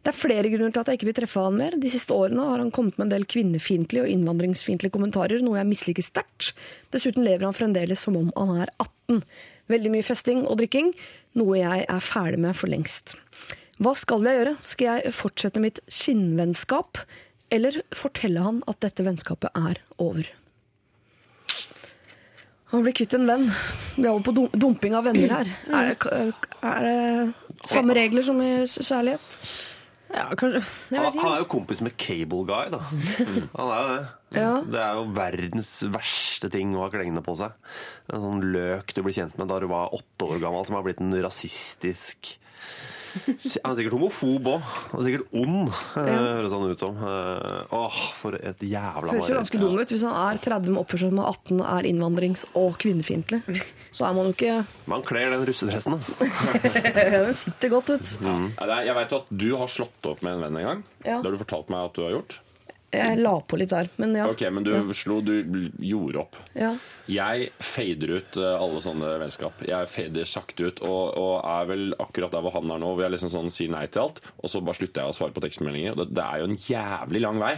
Det 0.04 0.12
er 0.12 0.18
flere 0.18 0.52
grunner 0.52 0.72
til 0.74 0.84
at 0.84 0.92
jeg 0.92 1.00
ikke 1.00 1.10
vil 1.10 1.18
treffe 1.18 1.44
han 1.44 1.58
mer. 1.60 1.76
De 1.80 1.92
siste 1.92 2.16
årene 2.16 2.46
har 2.48 2.62
han 2.64 2.72
kommet 2.76 3.00
med 3.00 3.08
en 3.08 3.16
del 3.16 3.28
kvinnefiendtlige 3.30 4.06
og 4.06 4.14
innvandringsfiendtlige 4.14 4.96
kommentarer, 4.96 5.44
noe 5.44 5.60
jeg 5.60 5.72
misliker 5.72 6.06
sterkt. 6.06 6.54
Dessuten 6.96 7.26
lever 7.28 7.48
han 7.48 7.58
fremdeles 7.58 8.04
som 8.06 8.18
om 8.20 8.32
han 8.38 8.64
er 8.64 8.72
18. 8.78 9.24
Veldig 9.72 9.92
mye 9.94 10.06
festing 10.06 10.46
og 10.48 10.60
drikking, 10.60 10.92
noe 11.40 11.60
jeg 11.60 11.86
er 11.88 12.04
ferdig 12.04 12.42
med 12.44 12.58
for 12.60 12.72
lengst. 12.72 13.18
Hva 13.82 13.96
skal 13.98 14.26
jeg 14.28 14.38
gjøre? 14.40 14.54
Skal 14.62 14.90
jeg 14.90 15.14
fortsette 15.18 15.62
mitt 15.64 15.82
skinnvennskap, 15.90 17.02
eller 17.54 17.82
fortelle 17.98 18.44
han 18.44 18.62
at 18.70 18.82
dette 18.86 19.06
vennskapet 19.06 19.54
er 19.58 19.82
over? 20.02 20.30
Han 22.74 22.82
blir 22.86 22.96
kvitt 22.98 23.14
en 23.14 23.28
venn. 23.30 23.52
Vi 23.96 24.08
holder 24.08 24.26
på 24.26 24.48
dumping 24.58 24.96
av 24.98 25.06
venner 25.06 25.36
her. 25.36 25.52
Er 25.70 25.92
det, 25.92 26.24
er 26.66 26.88
det 26.88 27.70
samme 27.70 27.94
regler 27.98 28.26
som 28.26 28.40
i 28.42 28.56
kjærlighet? 28.66 29.38
Ja, 30.14 30.28
kanskje. 30.38 30.62
Jeg 30.94 31.02
Han, 31.02 31.18
han 31.18 31.32
er 31.32 31.42
jo 31.42 31.50
kompis 31.50 31.82
med 31.86 31.96
Cable 31.98 32.46
Guy, 32.50 32.70
da. 32.74 32.82
Han 33.58 33.70
er 33.74 33.80
jo 33.80 33.94
det. 33.94 34.04
Ja. 34.34 34.52
Det 34.66 34.82
er 34.82 34.98
jo 34.98 35.06
verdens 35.14 35.72
verste 35.94 36.50
ting 36.54 36.74
å 36.74 36.84
ha 36.86 36.90
klengende 36.94 37.22
på 37.26 37.36
seg. 37.38 37.54
En 38.14 38.26
sånn 38.26 38.46
løk 38.54 38.94
du 38.94 39.02
ble 39.06 39.14
kjent 39.14 39.38
med 39.42 39.50
da 39.50 39.60
du 39.62 39.68
var 39.70 39.94
åtte 39.94 40.30
år 40.30 40.42
gammel, 40.42 40.66
som 40.66 40.78
har 40.78 40.86
blitt 40.86 41.02
en 41.02 41.14
rasistisk 41.26 42.36
Han 43.64 43.74
er 43.74 43.78
sikkert 43.78 43.94
homofob 43.94 44.48
òg. 44.56 44.70
Han 44.92 45.02
er 45.02 45.06
sikkert 45.08 45.36
ond, 45.38 45.72
ja. 45.98 46.16
høres 46.18 46.56
han 46.56 46.64
ut 46.72 46.84
som. 46.84 46.98
Eh, 46.98 47.76
Åh, 47.78 47.98
for 48.20 48.38
et 48.40 48.64
jævla 48.66 49.14
Høres 49.16 49.30
jo 49.30 49.38
ganske 49.38 49.60
dum 49.62 49.78
ut. 49.78 49.94
Hvis 49.94 50.06
han 50.08 50.16
er 50.18 50.40
30 50.42 50.74
med 50.74 50.82
oppførsel 50.82 51.12
som 51.14 51.22
er 51.24 51.30
18 51.30 51.62
og 51.62 51.68
er 51.78 51.90
innvandrings- 51.92 52.46
og 52.60 52.78
kvinnefiendtlig, 52.82 53.42
så 53.94 54.08
er 54.10 54.18
man 54.18 54.30
jo 54.32 54.36
ikke 54.38 54.56
Man 54.90 55.06
kler 55.08 55.30
den 55.36 55.46
russedressen, 55.50 55.98
da. 56.00 56.32
Den 57.24 57.34
sitter 57.38 57.70
godt 57.74 57.90
ut. 57.96 58.08
du. 58.20 58.26
det 58.26 58.70
er- 58.70 58.86
Jeg 58.90 58.96
vet 58.98 59.14
at 59.20 59.30
du 59.30 59.48
har 59.58 59.68
slått 59.72 60.10
opp 60.10 60.24
med 60.26 60.34
en 60.38 60.42
venn 60.48 60.58
en 60.58 60.68
gang. 60.72 60.84
Ja. 61.06 61.20
Det 61.22 61.26
har 61.30 61.38
du 61.38 61.44
fortalt 61.46 61.70
meg 61.74 61.86
at 61.90 61.94
du 61.98 62.02
har 62.06 62.12
gjort. 62.18 62.40
Jeg 62.94 63.20
la 63.22 63.34
på 63.42 63.58
litt 63.60 63.74
der, 63.74 63.90
men 64.02 64.16
ja. 64.18 64.28
Ok, 64.32 64.44
Men 64.54 64.66
du 64.68 64.74
slo, 64.98 65.20
du 65.26 65.34
gjorde 65.80 66.26
opp. 66.26 66.40
ja. 66.58 66.76
Jeg 67.12 67.50
fader 67.60 68.14
ut 68.16 68.38
eh, 68.40 68.54
alle 68.64 68.80
sånne 68.80 69.10
vennskap. 69.20 69.60
Jeg 69.68 69.90
fader 69.92 70.30
sakte 70.30 70.70
ut, 70.70 70.78
og, 70.88 71.18
og 71.20 71.34
er 71.42 71.66
vel 71.68 71.98
akkurat 72.00 72.32
der 72.32 72.46
hvor 72.46 72.56
han 72.56 72.72
er 72.72 72.80
nå, 72.80 72.94
hvor 72.94 73.04
jeg 73.04 73.12
liksom 73.18 73.34
sånn 73.34 73.52
sier 73.52 73.74
nei 73.74 73.90
til 73.92 74.06
alt, 74.06 74.22
og 74.40 74.48
så 74.54 74.62
bare 74.64 74.80
slutter 74.80 75.04
jeg 75.04 75.12
å 75.12 75.18
svare 75.18 75.36
på 75.36 75.44
tekstmeldinger. 75.44 75.98
Det, 76.00 76.06
det 76.16 76.24
er 76.24 76.40
jo 76.40 76.48
en 76.48 76.56
jævlig 76.70 77.24
lang 77.26 77.42
vei. 77.44 77.58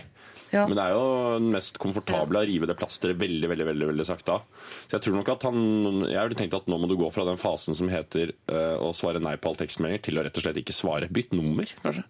Ja. 0.55 0.63
Men 0.69 0.77
det 0.77 0.83
er 0.85 0.93
jo 0.95 1.05
den 1.39 1.51
mest 1.53 1.77
komfortable 1.81 2.41
å 2.41 2.47
rive 2.47 2.69
det 2.69 2.77
plasteret 2.79 3.19
veldig 3.19 3.49
veldig, 3.51 3.65
veldig, 3.69 3.87
veldig 3.91 4.07
sakte 4.07 4.37
av. 4.37 4.65
Så 4.87 4.97
jeg 4.97 5.05
tror 5.05 5.17
nok 5.17 5.31
at 5.33 5.45
han 5.47 5.57
Jeg 6.05 6.21
ville 6.21 6.37
tenkt 6.39 6.57
at 6.57 6.69
nå 6.71 6.77
må 6.79 6.87
du 6.89 6.95
gå 6.99 7.09
fra 7.13 7.25
den 7.27 7.39
fasen 7.41 7.77
som 7.77 7.89
heter 7.91 8.31
uh, 8.51 8.77
å 8.79 8.93
svare 8.95 9.21
nei 9.21 9.35
på 9.37 9.51
alle 9.51 9.65
tekstmeldinger, 9.65 10.03
til 10.05 10.19
å 10.21 10.25
rett 10.25 10.37
og 10.37 10.45
slett 10.45 10.61
ikke 10.61 10.75
svare. 10.75 11.09
Bytt 11.11 11.35
nummer, 11.35 11.69
kanskje. 11.83 12.05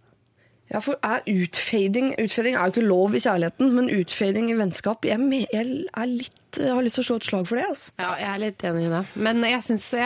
Ja, 0.71 0.79
for 0.81 0.97
er 1.05 1.21
utfading 1.29 2.15
Utfading 2.17 2.55
er 2.57 2.65
jo 2.65 2.73
ikke 2.73 2.87
lov 2.87 3.13
i 3.13 3.21
kjærligheten, 3.21 3.69
men 3.75 3.91
utfading 3.93 4.49
i 4.49 4.57
vennskap 4.57 5.05
Jeg, 5.05 5.21
jeg 5.53 5.61
er 5.61 6.09
litt 6.09 6.57
Jeg 6.57 6.73
har 6.73 6.85
lyst 6.85 6.97
til 6.97 7.03
å 7.03 7.07
slå 7.09 7.17
et 7.19 7.27
slag 7.27 7.47
for 7.49 7.59
det. 7.59 7.65
Altså. 7.67 7.91
Ja, 7.99 8.13
jeg 8.21 8.29
er 8.31 8.41
litt 8.41 8.63
enig 8.65 8.85
i 8.87 8.91
det. 8.93 9.01
Men 9.27 9.43
jeg 9.43 9.65
syns 9.67 9.85
det 9.91 9.99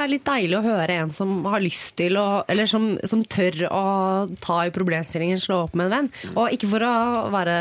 er 0.00 0.10
litt 0.10 0.24
deilig 0.26 0.58
å 0.58 0.64
høre 0.64 0.96
en 1.02 1.12
som 1.14 1.34
har 1.52 1.62
lyst 1.62 1.92
til 2.00 2.16
å 2.18 2.26
Eller 2.50 2.70
som, 2.70 2.88
som 3.04 3.22
tør 3.28 3.60
å 3.68 3.84
ta 4.42 4.58
i 4.64 4.72
problemstillingen, 4.74 5.42
slå 5.42 5.60
opp 5.66 5.76
med 5.76 5.90
en 5.90 5.94
venn. 5.98 6.10
Og 6.32 6.56
ikke 6.56 6.72
for 6.72 6.86
å 6.88 6.94
være 7.34 7.58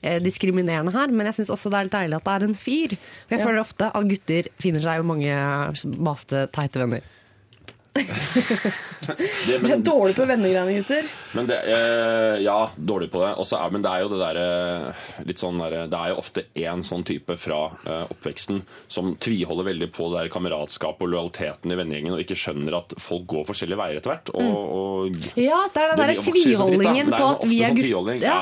eh, 0.00 0.18
diskriminerende 0.24 0.96
her, 0.96 1.12
men 1.12 1.28
jeg 1.28 1.42
syns 1.42 1.52
også 1.54 1.70
det 1.70 1.78
er 1.78 1.90
litt 1.90 1.98
deilig 1.98 2.18
at 2.18 2.26
det 2.26 2.36
er 2.38 2.48
en 2.48 2.58
fyr. 2.64 2.96
For 3.28 3.36
jeg 3.36 3.46
føler 3.46 3.62
ofte 3.62 3.92
at 3.92 4.10
gutter 4.10 4.50
finner 4.64 4.88
seg 4.88 5.02
jo 5.02 5.08
mange 5.12 5.40
maste, 6.00 6.46
teite 6.56 6.82
venner. 6.82 7.04
Det, 9.10 9.14
Dere 9.48 9.56
er 9.56 9.62
men, 9.64 9.82
dårlige 9.82 10.18
på 10.20 10.26
vennegreiene, 10.28 10.74
gutter. 10.76 11.06
men 11.34 11.46
det, 11.48 11.56
eh, 11.72 12.36
ja, 12.44 12.58
dårlig 12.76 13.08
på 13.10 13.22
det. 13.24 13.30
Også 13.42 13.58
men 13.72 13.82
det 13.82 13.90
er 13.90 14.02
jo 14.04 14.10
det 14.12 14.18
derre 14.20 14.44
litt 15.26 15.40
sånn 15.40 15.58
der, 15.58 15.76
Det 15.90 15.98
er 15.98 16.12
jo 16.12 16.18
ofte 16.20 16.44
én 16.60 16.84
sånn 16.86 17.02
type 17.08 17.34
fra 17.40 17.58
eh, 17.88 18.04
oppveksten 18.12 18.60
som 18.92 19.14
tviholder 19.18 19.66
veldig 19.70 19.88
på 19.96 20.10
det 20.12 20.20
der 20.20 20.30
kameratskapet 20.34 21.06
og 21.06 21.10
lojaliteten 21.14 21.72
i 21.72 21.78
vennegjengen, 21.80 22.14
og 22.14 22.22
ikke 22.22 22.36
skjønner 22.38 22.76
at 22.78 22.94
folk 23.02 23.24
går 23.32 23.48
forskjellige 23.48 23.80
veier 23.80 23.98
etter 24.02 24.12
hvert. 24.12 24.32
Og, 24.36 24.60
og 24.76 25.40
Ja, 25.40 25.62
det 25.72 25.82
er 25.82 25.94
den 25.94 26.02
der 26.04 26.14
vokser 26.20 26.20
jo 26.20 26.20
så 26.20 26.30
fritt, 26.30 26.30
da. 26.30 26.44
tviholdingen 26.44 27.12
på 27.16 27.24
at 27.32 27.48
vi 27.50 27.60
er 27.66 27.74
gutter. 27.80 27.90
Sånn 27.90 28.22
Ja. 28.28 28.36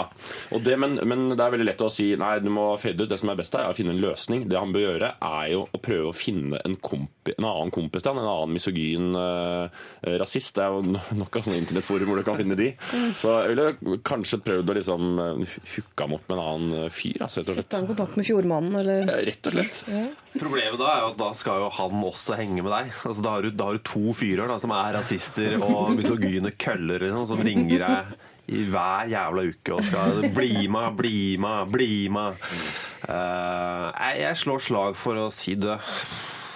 Ja. 0.51 0.61
Det, 0.69 0.77
men, 0.83 0.99
men 1.09 1.25
det 1.33 1.41
er 1.47 1.55
veldig 1.55 1.69
lett 1.71 1.87
å 1.87 1.91
si 1.93 2.11
nei, 2.19 2.35
du 2.45 2.51
må 2.53 2.69
fade 2.83 3.07
ut. 3.07 3.09
Det 3.15 3.21
som 3.23 3.33
er 3.33 3.39
best 3.41 3.55
er 3.57 3.71
å 3.71 3.77
finne 3.79 3.95
en 3.95 4.03
løsning. 4.03 4.45
Det 4.51 4.59
han 4.59 4.75
bør 4.75 4.85
gjøre, 4.89 5.15
er 5.31 5.49
jo 5.55 5.65
å 5.71 5.81
prøve 5.83 6.11
å 6.11 6.17
finne 6.17 6.61
en, 6.67 6.77
kompi, 6.83 7.33
en 7.39 7.47
annen 7.49 7.73
kompis 7.75 8.05
til 8.05 8.13
han, 8.13 8.21
en 8.25 8.33
annen 8.35 8.57
misogyn 8.59 9.15
eh, 9.17 9.38
rasist. 10.20 10.55
Det 10.59 10.64
er 10.64 10.74
jo 10.74 11.16
nok 11.18 11.38
av 11.38 11.44
sånne 11.46 11.61
internettforum 11.61 12.11
hvor 12.11 12.20
du 12.20 12.24
kan 12.27 12.38
finne 12.40 12.57
de. 12.59 12.68
Så 13.20 13.35
jeg 13.42 13.55
ville 13.55 13.98
kanskje 14.07 14.40
prøvd 14.44 14.72
å 14.72 14.77
liksom 14.79 15.09
eh, 15.24 15.57
hooke 15.74 16.05
ham 16.07 16.16
opp 16.18 16.24
med 16.29 16.37
en 16.38 16.44
annen 16.44 16.77
eh, 16.85 16.88
fyr, 16.92 17.18
altså, 17.27 17.42
rett 17.42 17.53
og 17.55 17.61
Sette 17.62 17.81
han 17.81 17.88
i 17.88 17.92
kontakt 17.92 18.18
med 18.20 18.29
Fjordmannen, 18.29 18.79
eller 18.83 19.09
Eh, 19.09 19.24
Rett 19.29 19.46
og 19.51 19.55
slett. 19.55 19.83
Problemet 20.38 20.79
da 20.81 20.88
er 20.92 21.03
jo 21.05 21.11
at 21.12 21.20
da 21.20 21.29
skal 21.38 21.62
jo 21.62 21.68
han 21.79 22.03
også 22.09 22.37
henge 22.38 22.62
med 22.64 22.72
deg. 22.74 22.90
Altså, 22.94 23.22
da, 23.24 23.35
har 23.37 23.44
du, 23.46 23.51
da 23.55 23.68
har 23.68 23.79
du 23.79 23.85
to 23.87 24.14
fyrer 24.16 24.51
da, 24.51 24.59
som 24.62 24.72
er 24.77 24.96
rasister 24.98 25.57
og 25.64 25.92
misogyne 25.96 26.53
køller 26.61 27.05
liksom, 27.07 27.27
som 27.31 27.42
ringer 27.44 27.85
deg 27.85 28.16
i 28.48 28.62
hver 28.72 29.11
jævla 29.12 29.42
uke 29.51 29.74
og 29.77 29.83
skal 29.85 30.22
bli 30.33 30.62
med, 30.72 30.94
bli 30.96 31.18
med, 31.40 31.68
bli 31.72 31.90
med. 32.12 32.38
Uh, 33.05 33.92
jeg, 33.92 34.14
jeg 34.22 34.38
slår 34.40 34.62
slag 34.64 34.96
for 34.96 35.20
å 35.20 35.27
si 35.35 35.53
det. 35.61 35.77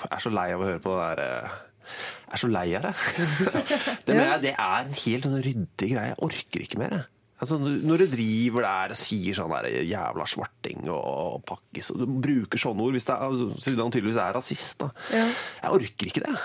Jeg 0.06 0.14
er 0.16 0.24
så 0.24 0.32
lei 0.32 0.46
av 0.54 0.64
å 0.64 0.70
høre 0.70 0.80
på 0.82 0.94
det 0.96 1.02
der 1.12 1.20
eh, 1.24 1.52
Jeg 1.92 2.21
er 2.32 2.40
så 2.40 2.50
lei 2.50 2.68
av 2.78 2.86
det. 2.88 2.92
det, 4.06 4.14
mener 4.14 4.30
jeg, 4.30 4.42
det 4.46 4.54
er 4.54 4.78
en 4.86 4.94
helt 5.04 5.28
sånn 5.28 5.42
ryddig 5.44 5.90
greie. 5.92 6.12
Jeg 6.12 6.22
orker 6.28 6.64
ikke 6.66 6.80
mer. 6.82 6.96
jeg. 6.98 7.08
Altså, 7.42 7.56
når 7.58 8.04
du 8.04 8.10
driver 8.12 8.62
der 8.62 8.92
og 8.94 8.98
sier 9.00 9.34
sånn 9.34 9.50
der 9.50 9.66
jævla 9.82 10.26
svarting 10.30 10.84
og 10.94 11.40
pakkis, 11.48 11.90
og 11.90 12.04
du 12.04 12.18
bruker 12.22 12.60
sånne 12.60 12.84
ord 12.84 12.94
hvis 12.94 13.08
det 13.08 13.16
er, 13.16 13.24
altså, 13.32 13.62
siden 13.64 13.82
han 13.82 13.94
tydeligvis 13.94 14.20
er 14.22 14.36
rasist, 14.38 14.76
da. 14.84 14.92
Ja. 15.10 15.24
Jeg 15.64 15.80
orker 15.80 16.12
ikke 16.12 16.22
det. 16.28 16.36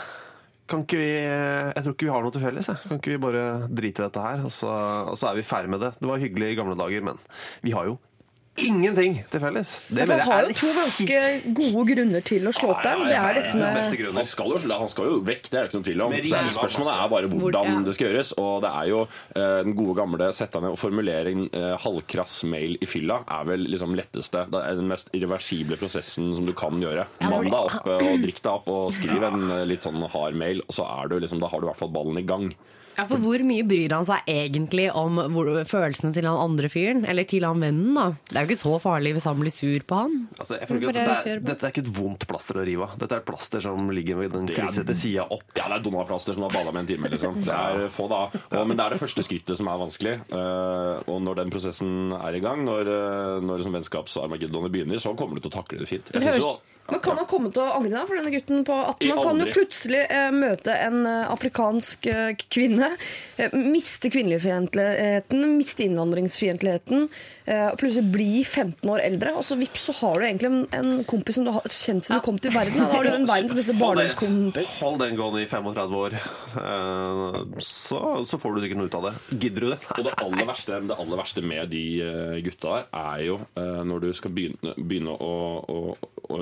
Kan 0.68 0.82
ikke 0.84 1.00
vi, 1.00 1.12
jeg 1.14 1.84
tror 1.84 1.94
ikke 1.94 2.08
vi 2.08 2.12
har 2.12 2.26
noe 2.26 2.34
til 2.36 2.44
felles. 2.44 2.72
Jeg. 2.72 2.82
Kan 2.90 3.00
ikke 3.00 3.14
vi 3.14 3.22
bare 3.28 3.44
drite 3.70 4.02
i 4.02 4.08
dette 4.08 4.26
her, 4.26 4.42
og 4.50 4.52
så, 4.52 4.74
og 5.14 5.22
så 5.22 5.30
er 5.30 5.38
vi 5.38 5.46
ferdig 5.48 5.72
med 5.72 5.86
det. 5.86 5.94
Det 6.02 6.10
var 6.10 6.24
hyggelig 6.24 6.50
i 6.52 6.58
gamle 6.60 6.76
dager, 6.82 7.06
men 7.08 7.22
vi 7.64 7.78
har 7.78 7.88
jo 7.88 8.00
ingenting 8.58 9.18
til 9.32 9.42
felles. 9.44 9.72
Det 9.88 10.04
Han 10.04 10.10
mener 10.10 10.24
jeg 10.24 10.28
har 10.32 10.48
jo 10.48 10.56
to 10.58 10.70
ganske 10.78 11.20
gode 11.58 11.84
grunner 11.92 12.24
til 12.26 12.48
å 12.50 12.54
slå 12.56 12.70
til 12.78 12.88
der, 12.88 13.02
og 13.02 13.08
det 13.08 13.18
er 13.18 13.38
dette 13.38 13.58
med. 13.60 13.78
Han 14.18 14.26
skal, 14.30 14.54
jo, 14.56 14.78
han 14.82 14.92
skal 14.92 15.10
jo 15.12 15.18
vekk, 15.28 15.50
det 15.50 15.58
er 15.60 15.62
det 15.62 15.70
ikke 15.70 15.78
noen 15.80 15.88
tvil 15.90 16.04
om. 16.08 16.16
Så 16.18 16.36
er 16.40 16.48
det 16.50 16.56
spørsmålet 16.58 16.94
er 16.96 17.12
bare 17.14 17.32
hvordan 17.32 17.72
Hvor- 17.74 17.86
det 17.88 17.96
skal 17.98 18.08
gjøres. 18.12 18.34
Og 18.42 18.62
det 18.66 18.72
er 18.82 18.90
jo 18.92 19.02
eh, 19.36 19.58
den 19.68 19.76
gode 19.78 19.96
gamle 20.00 20.30
sette 20.38 20.62
ned 20.64 20.72
og 20.76 20.80
formulere 20.82 21.34
en 21.36 21.46
eh, 21.52 21.76
halvkrass 21.84 22.44
mail 22.50 22.78
i 22.82 22.86
fylla 22.90 23.22
er 23.28 23.44
vel 23.52 23.68
liksom 23.72 23.96
letteste. 23.98 24.46
Det 24.52 24.64
er 24.64 24.80
den 24.82 24.88
mest 24.92 25.10
irreversible 25.14 25.78
prosessen 25.78 26.34
som 26.36 26.46
du 26.48 26.54
kan 26.58 26.82
gjøre. 26.82 27.06
Mann 27.22 27.46
deg 27.48 27.60
opp 27.60 27.88
eh, 27.88 28.08
og 28.12 28.22
drikk 28.26 28.42
deg 28.42 28.52
opp 28.54 28.68
og 28.74 28.92
skriv 28.98 29.24
en 29.30 29.46
litt 29.68 29.86
sånn 29.86 30.02
hard 30.12 30.36
mail, 30.40 30.62
og 30.68 30.74
så 30.74 30.88
er 31.02 31.08
du 31.12 31.20
liksom, 31.20 31.40
da 31.44 31.48
har 31.52 31.60
du 31.62 31.68
i 31.68 31.72
hvert 31.72 31.82
fall 31.84 31.94
ballen 31.94 32.18
i 32.18 32.26
gang. 32.28 32.50
Ja, 32.98 33.06
for 33.06 33.22
Hvor 33.22 33.42
mye 33.46 33.62
bryr 33.68 33.94
han 33.94 34.06
seg 34.08 34.26
egentlig 34.32 34.88
om 34.98 35.20
hvor, 35.36 35.52
følelsene 35.70 36.10
til 36.16 36.26
han 36.26 36.40
andre 36.42 36.70
fyren? 36.72 37.04
Eller 37.06 37.28
til 37.30 37.46
han 37.46 37.62
vennen, 37.62 37.94
da? 37.94 38.08
Det 38.26 38.40
er 38.40 38.48
jo 38.48 38.56
ikke 38.56 38.64
så 38.64 38.80
farlig 38.82 39.12
hvis 39.18 39.28
han 39.30 39.38
blir 39.38 39.54
sur 39.54 39.86
på 39.86 40.00
han. 40.02 40.16
Altså, 40.38 40.58
jeg 40.58 40.70
føler 40.72 40.90
at 40.90 40.98
dette, 40.98 41.18
er, 41.34 41.44
dette 41.46 41.68
er 41.68 41.76
ikke 41.76 41.84
et 41.86 41.92
vondt 41.94 42.26
plaster 42.30 42.58
å 42.58 42.66
rive 42.66 42.88
av. 42.88 42.96
Dette 42.98 43.20
er 43.20 43.22
et 43.22 43.28
plaster 43.28 43.62
som 43.68 43.92
ligger 43.94 44.18
ved 44.24 44.34
den 44.34 44.50
klissete 44.50 44.96
sida 44.98 45.28
opp. 45.30 45.46
Ja, 45.54 45.68
det 45.70 45.78
er 45.78 45.86
Donald-plaster 45.86 46.38
som 46.38 46.48
har 46.48 46.56
bada 46.56 46.74
med 46.74 46.86
en 46.86 46.90
time, 46.90 47.12
liksom. 47.14 47.38
Det 47.46 47.58
er 47.58 47.86
få 47.94 48.08
da. 48.10 48.24
Og, 48.34 48.64
men 48.64 48.74
det 48.80 48.88
er 48.88 48.96
det 48.96 49.02
første 49.04 49.26
skrittet 49.28 49.62
som 49.62 49.70
er 49.70 49.84
vanskelig. 49.84 50.16
Eh, 50.40 51.06
og 51.06 51.22
når 51.28 51.44
den 51.44 51.54
prosessen 51.54 52.16
er 52.18 52.40
i 52.40 52.42
gang, 52.42 52.66
når, 52.66 52.90
uh, 52.90 53.46
når 53.46 53.62
liksom 53.62 53.78
vennskapsarmagedonet 53.78 54.74
begynner, 54.74 55.02
så 55.04 55.14
kommer 55.18 55.38
du 55.38 55.46
til 55.46 55.54
å 55.54 55.58
takle 55.60 55.84
det 55.84 55.90
fint. 55.90 56.10
Jeg 56.16 56.26
synes 56.26 56.42
jo, 56.42 56.56
Men 56.90 57.02
kan 57.04 57.18
man 57.20 57.28
komme 57.28 57.50
til 57.52 57.64
å 57.64 57.72
angre 57.76 57.92
da 57.92 58.04
for 58.08 58.20
denne 58.20 58.32
gutten 58.32 58.64
på 58.68 58.76
18? 58.76 59.10
Man 59.12 59.24
kan 59.26 59.42
jo 59.44 59.48
plutselig 59.52 60.04
eh, 60.08 60.30
møte 60.32 60.76
en 60.76 61.02
eh, 61.08 61.32
afrikansk 61.34 62.08
eh, 62.12 62.44
kvinne, 62.54 62.90
eh, 63.36 63.56
miste 63.58 64.12
kvinnefiendtligheten, 64.14 65.44
miste 65.58 65.88
innvandringsfiendtligheten, 65.88 67.08
og 67.48 67.78
plutselig 67.80 68.12
bli 68.12 68.42
15 68.44 68.90
år 68.92 69.02
eldre, 69.06 69.32
og 69.40 69.46
så 69.48 69.56
vips 69.60 69.86
så 69.88 69.94
har 70.02 70.20
du 70.20 70.26
egentlig 70.28 70.50
en, 70.50 70.64
en 70.76 71.04
kompis 71.08 71.38
som 71.38 71.46
du 71.48 71.52
har 71.56 71.64
kjent 71.72 72.04
siden 72.04 72.20
du 72.20 72.26
kom 72.26 72.40
til 72.44 72.52
verden. 72.52 72.76
Da 72.82 72.90
har 72.92 73.08
du 73.08 73.12
en 73.14 73.28
verdens 73.30 73.56
beste 73.56 73.76
barndomskompis. 73.80 74.74
Hold 74.84 75.00
den 75.00 75.16
gående 75.20 75.44
i 75.46 75.48
35 75.48 75.96
år, 76.02 76.18
eh, 76.64 77.40
så, 77.64 78.02
så 78.28 78.40
får 78.42 78.58
du 78.58 78.64
sikkert 78.66 78.82
noe 78.82 78.92
ut 78.92 79.00
av 79.00 79.08
det. 79.08 79.14
Gidder 79.38 79.64
du 79.64 79.70
det? 79.72 79.80
Og 79.96 80.04
det 80.10 80.16
aller 80.26 80.50
verste, 80.52 80.82
det 80.92 81.00
aller 81.00 81.22
verste 81.24 81.44
med 81.54 81.72
de 81.72 81.86
gutta 82.44 82.76
her, 82.76 82.90
er 83.16 83.24
jo 83.28 83.40
når 83.88 84.04
du 84.04 84.10
skal 84.18 84.34
begynne, 84.36 84.74
begynne 84.78 85.14
å, 85.14 85.34
å, 85.64 85.80
å 86.34 86.42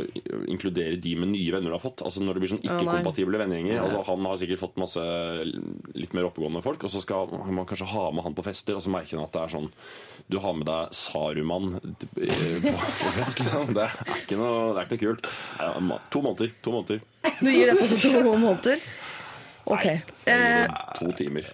inkludere 0.49 0.97
de 1.01 1.11
med 1.19 1.31
nye 1.33 1.51
venner 1.53 1.69
du 1.71 1.75
har 1.75 1.83
fått. 1.83 2.01
Altså 2.05 2.23
Når 2.23 2.37
det 2.37 2.43
blir 2.43 2.51
sånn 2.55 2.63
ikke-kompatible 2.65 3.39
vennegjenger. 3.41 3.79
Altså, 3.83 4.01
han 4.09 4.25
har 4.29 4.39
sikkert 4.41 4.61
fått 4.63 4.79
masse 4.81 5.05
litt 5.95 6.15
mer 6.17 6.27
oppegående 6.29 6.63
folk, 6.65 6.83
og 6.87 6.93
så 6.93 7.01
skal 7.03 7.31
man 7.53 7.67
kanskje 7.69 7.89
ha 7.93 8.05
med 8.15 8.25
han 8.25 8.37
på 8.37 8.45
fester, 8.45 8.77
og 8.77 8.83
så 8.85 8.93
merker 8.93 9.19
han 9.19 9.27
at 9.27 9.35
det 9.35 9.43
er 9.45 9.53
sånn 9.55 9.69
Du 10.31 10.39
har 10.41 10.55
med 10.57 10.65
deg 10.69 10.93
Saruman 10.97 11.75
eh, 11.77 12.59
på, 12.65 12.75
på 12.75 13.15
fest, 13.19 13.41
liksom. 13.43 13.73
Det 13.77 13.87
er 13.87 14.21
ikke 14.23 14.39
noe, 14.41 14.61
det 14.73 14.83
er 14.83 14.85
ikke 14.89 14.95
noe 14.97 15.03
kult. 15.05 15.33
To 16.15 16.21
måneder. 16.25 16.53
To 16.65 16.75
måneder. 16.79 17.03
Du 17.41 17.51
gir 17.51 17.73
dette 17.73 17.89
til 17.93 18.15
to 18.15 18.23
måneder? 18.25 18.85
Ok. 19.65 19.85
Nei, 20.29 20.67
To 20.99 21.11
timer. 21.17 21.47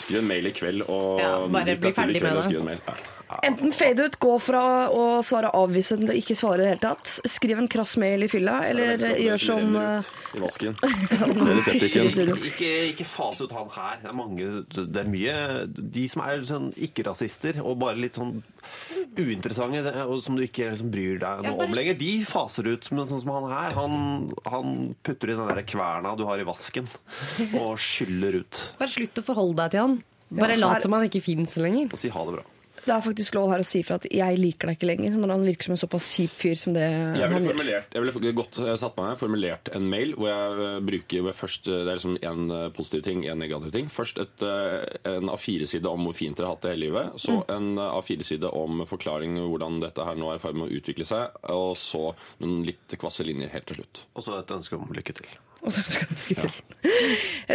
Skriv 0.00 0.22
en 0.22 0.28
mail 0.30 0.50
i 0.50 0.54
kveld, 0.56 0.86
og 0.90 1.20
Ja, 1.22 1.32
bare 1.46 1.78
bli 1.78 1.92
ferdig 1.94 2.22
kveld 2.22 2.64
med 2.66 2.78
det. 2.86 3.19
Enten 3.46 3.72
fade 3.76 4.06
ut, 4.08 4.16
gå 4.22 4.34
fra 4.42 4.62
å 4.92 5.04
svare 5.26 5.52
avvisende 5.56 6.08
til 6.08 6.14
å 6.14 6.18
ikke 6.20 6.36
svare 6.38 6.60
i 6.60 6.64
det 6.64 6.70
hele 6.72 6.82
tatt. 6.82 7.12
Skriv 7.30 7.60
en 7.60 7.68
krass 7.70 7.96
mail 8.00 8.26
i 8.26 8.28
fylla, 8.30 8.60
eller 8.68 8.94
ja, 9.00 9.12
gjør 9.30 9.42
som 9.44 9.76
eh, 9.80 10.10
i 10.36 10.42
vasken. 10.42 10.76
Ikke, 12.50 12.70
ikke 12.90 13.04
fase 13.06 13.46
ut 13.46 13.52
han 13.54 13.68
her. 13.72 13.98
Det 14.02 14.08
er 14.10 14.16
mange 14.16 14.46
Det 14.70 15.00
er 15.00 15.08
mye 15.10 15.34
De 15.66 16.02
som 16.10 16.22
er 16.24 16.42
sånn 16.46 16.68
ikke-rasister 16.80 17.60
og 17.62 17.78
bare 17.80 18.00
litt 18.00 18.18
sånn 18.18 18.40
uinteressante, 19.18 19.92
og 20.04 20.20
som 20.24 20.36
du 20.38 20.44
ikke 20.44 20.68
liksom 20.70 20.90
bryr 20.92 21.18
deg 21.22 21.42
noe 21.46 21.66
om 21.66 21.74
lenger, 21.74 21.96
de 21.98 22.12
faser 22.28 22.68
ut. 22.70 22.90
Men 22.94 23.08
sånn 23.10 23.22
som 23.24 23.32
han 23.34 23.48
her, 23.50 23.74
han, 23.76 23.96
han 24.50 24.78
putter 25.06 25.32
i 25.32 25.38
den 25.38 25.50
der 25.50 25.64
kverna 25.66 26.14
du 26.18 26.26
har 26.28 26.40
i 26.42 26.46
vasken, 26.46 26.88
og 27.58 27.74
skyller 27.80 28.42
ut. 28.42 28.62
Bare 28.80 28.92
slutt 28.92 29.20
å 29.22 29.26
forholde 29.26 29.58
deg 29.64 29.74
til 29.74 29.84
han. 29.86 29.98
Bare 30.30 30.54
Ja, 30.54 30.62
lat 30.62 30.84
som 30.84 30.94
han 30.94 31.08
ikke 31.08 31.22
fins 31.24 31.56
lenger. 31.58 31.90
Og 31.90 31.98
si 32.00 32.10
ha 32.12 32.24
det 32.28 32.38
bra. 32.38 32.46
Det 32.86 32.94
er 32.94 33.04
faktisk 33.04 33.36
lov 33.36 33.50
her 33.52 33.62
å 33.62 33.66
si 33.66 33.82
fra 33.86 33.98
at 34.00 34.06
'jeg 34.10 34.38
liker 34.38 34.70
deg 34.70 34.78
ikke 34.78 34.90
lenger', 34.90 35.18
når 35.20 35.34
han 35.34 35.44
virker 35.44 35.68
som 35.68 35.76
en 35.76 35.82
såpass 35.82 36.06
kjip 36.16 36.30
fyr 36.30 36.56
som 36.56 36.72
det 36.74 36.86
Jeg 37.18 37.28
han 37.30 37.42
gjør. 37.44 37.84
jeg 37.92 38.02
ville 38.02 38.32
godt 38.32 38.58
eh, 38.58 38.76
satt 38.76 38.96
meg 38.96 39.10
ned, 39.10 39.18
formulert 39.18 39.68
en 39.74 39.88
mail 39.88 40.14
hvor 40.14 40.28
jeg 40.28 40.64
eh, 40.66 40.80
bruker 40.80 41.20
hvor 41.20 41.30
jeg 41.32 41.40
først 41.40 41.68
eh, 41.68 41.84
Det 41.84 41.90
er 41.90 41.98
liksom 42.00 42.18
en 42.22 42.72
positiv 42.72 43.02
ting, 43.02 43.26
en 43.26 43.38
negativ 43.38 43.70
ting. 43.72 43.88
Først 43.88 44.18
et, 44.18 44.42
en 45.04 45.28
A4-side 45.28 45.88
om 45.88 46.04
hvor 46.04 46.16
fint 46.16 46.36
dere 46.36 46.48
har 46.48 46.56
hatt 46.56 46.62
det 46.62 46.74
hele 46.74 46.86
livet. 46.88 47.20
Så 47.20 47.40
en 47.48 47.78
eh, 47.78 47.98
A4-side 47.98 48.50
om 48.52 48.84
forklaring 48.86 49.38
hvordan 49.40 49.80
dette 49.82 50.06
her 50.06 50.18
nå 50.18 50.32
er 50.32 50.40
i 50.40 50.42
ferd 50.42 50.58
med 50.58 50.70
å 50.70 50.80
utvikle 50.80 51.06
seg. 51.08 51.36
Og 51.52 51.76
så 51.80 52.10
noen 52.40 52.64
litt 52.66 52.98
kvasse 53.00 53.26
linjer 53.26 53.52
helt 53.54 53.68
til 53.70 53.82
slutt. 53.82 54.04
Og 54.14 54.26
så 54.26 54.40
et 54.40 54.56
ønske 54.56 54.78
om 54.78 54.90
lykke 54.94 55.16
til. 55.20 55.30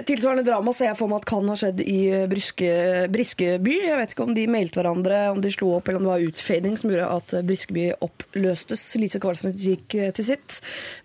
Tilsvarende 0.06 0.44
drama 0.46 0.74
ser 0.76 0.92
jeg 0.92 0.98
for 1.00 1.10
meg 1.10 1.24
at 1.24 1.28
kan 1.30 1.48
ha 1.50 1.56
skjedd 1.58 1.82
i 1.82 1.98
eh, 2.14 2.26
Bryske, 2.30 2.70
Briskeby. 3.12 3.76
Jeg 3.88 4.00
vet 4.00 4.14
ikke 4.14 4.28
om 4.28 4.36
de 4.38 4.46
mailte 4.52 4.80
hverandre, 4.80 5.22
om 5.34 5.42
de 5.42 5.52
slo 5.54 5.72
opp, 5.78 5.90
eller 5.90 6.02
om 6.02 6.06
det 6.06 6.14
var 6.14 6.26
utfading 6.30 6.78
som 6.80 6.94
gjorde 6.94 7.12
at 7.18 7.36
eh, 7.40 7.46
Briskeby 7.50 7.88
oppløstes. 8.06 8.84
Lise 9.02 9.22
Karlsen 9.24 9.56
gikk 9.58 9.98
eh, 9.98 10.12
til 10.16 10.30
sitt, 10.30 10.60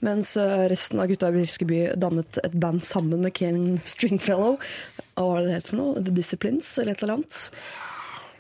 mens 0.05 0.35
resten 0.71 1.01
av 1.01 1.11
gutta 1.11 1.31
i 1.31 1.39
Briskeby 1.39 1.83
dannet 2.01 2.41
et 2.45 2.57
band 2.61 2.85
sammen 2.87 3.25
med 3.25 3.35
Ken 3.37 3.79
Stringfellow. 3.85 4.59
Hva 5.17 5.31
var 5.31 5.41
det 5.41 5.51
det 5.51 5.57
het 5.59 5.71
for 5.73 5.81
noe? 5.81 6.05
The 6.05 6.15
Disciplines, 6.17 6.75
eller 6.81 6.95
et 6.95 7.05
eller 7.05 7.21
annet? 7.21 7.49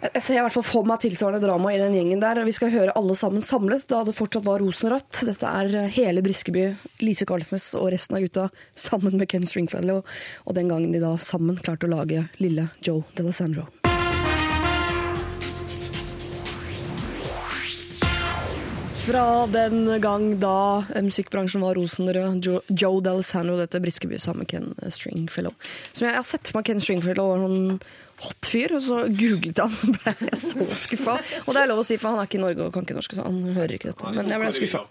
Jeg 0.01 0.23
ser 0.25 0.39
i 0.39 0.41
hvert 0.41 0.55
fall 0.55 0.65
for 0.65 0.87
meg 0.89 1.03
tilsvarende 1.03 1.43
drama 1.45 1.75
i 1.75 1.81
den 1.81 1.93
gjengen 1.93 2.23
der. 2.23 2.39
Vi 2.47 2.55
skal 2.57 2.71
høre 2.73 2.95
alle 2.97 3.13
sammen 3.21 3.45
samlet 3.45 3.85
da 3.91 3.99
det 4.07 4.15
fortsatt 4.17 4.47
var 4.47 4.63
rosenrødt. 4.65 5.19
Dette 5.29 5.51
er 5.61 5.75
eh, 5.77 5.91
hele 5.93 6.23
Briskeby, 6.25 6.71
Lise 7.05 7.29
Karlsnes 7.29 7.75
og 7.77 7.91
resten 7.93 8.17
av 8.17 8.25
gutta 8.25 8.47
sammen 8.73 9.21
med 9.21 9.29
Ken 9.29 9.45
Stringfellow. 9.45 10.01
Og 10.49 10.57
den 10.57 10.73
gangen 10.73 10.97
de 10.97 11.05
da 11.05 11.13
sammen 11.21 11.61
klarte 11.61 11.85
å 11.85 11.93
lage 11.93 12.25
lille 12.41 12.71
Joe 12.81 13.05
DeLassandro. 13.13 13.69
Fra 19.05 19.47
den 19.53 19.85
gang 20.01 20.31
da 20.41 20.59
eh, 20.95 21.05
musikkbransjen 21.05 21.61
var 21.61 21.77
rosenrød, 21.77 22.41
Joe, 22.41 22.65
Joe 22.73 23.05
D'Alessandro, 23.05 23.61
dette 23.61 23.85
Briskeby 23.85 24.17
sammen 24.17 24.47
med 24.47 24.55
Ken 24.55 24.93
Stringfellow. 24.97 25.53
Som 25.93 26.09
jeg, 26.09 26.17
har 26.17 26.25
sett 26.25 26.49
for 26.49 26.63
meg 26.63 26.73
Ken 26.73 26.81
Stringfellow 26.81 27.35
var 27.35 27.45
noen 27.45 27.83
hot 28.20 28.48
fyr, 28.52 28.74
og 28.76 28.83
så 28.85 29.00
googlet 29.09 29.61
han, 29.62 29.72
så 29.80 29.92
ble 29.96 30.14
jeg 30.28 30.38
så 30.42 30.68
skuffa. 30.85 31.16
Og 31.46 31.56
det 31.56 31.62
er 31.62 31.70
lov 31.70 31.83
å 31.83 31.87
si, 31.88 31.98
for 32.00 32.12
han 32.12 32.22
er 32.22 32.30
ikke 32.30 32.38
i 32.40 32.44
Norge 32.44 32.66
og 32.66 32.74
kan 32.74 32.87
ikke 32.87 32.98
norsk, 32.98 33.16
så 33.16 33.26
han 33.26 33.40
hører 33.56 33.76
ikke 33.76 33.92
dette. 33.92 34.14
Men 34.16 34.30
jeg 34.35 34.42
ble 34.44 34.52
skuffa. 34.59 34.85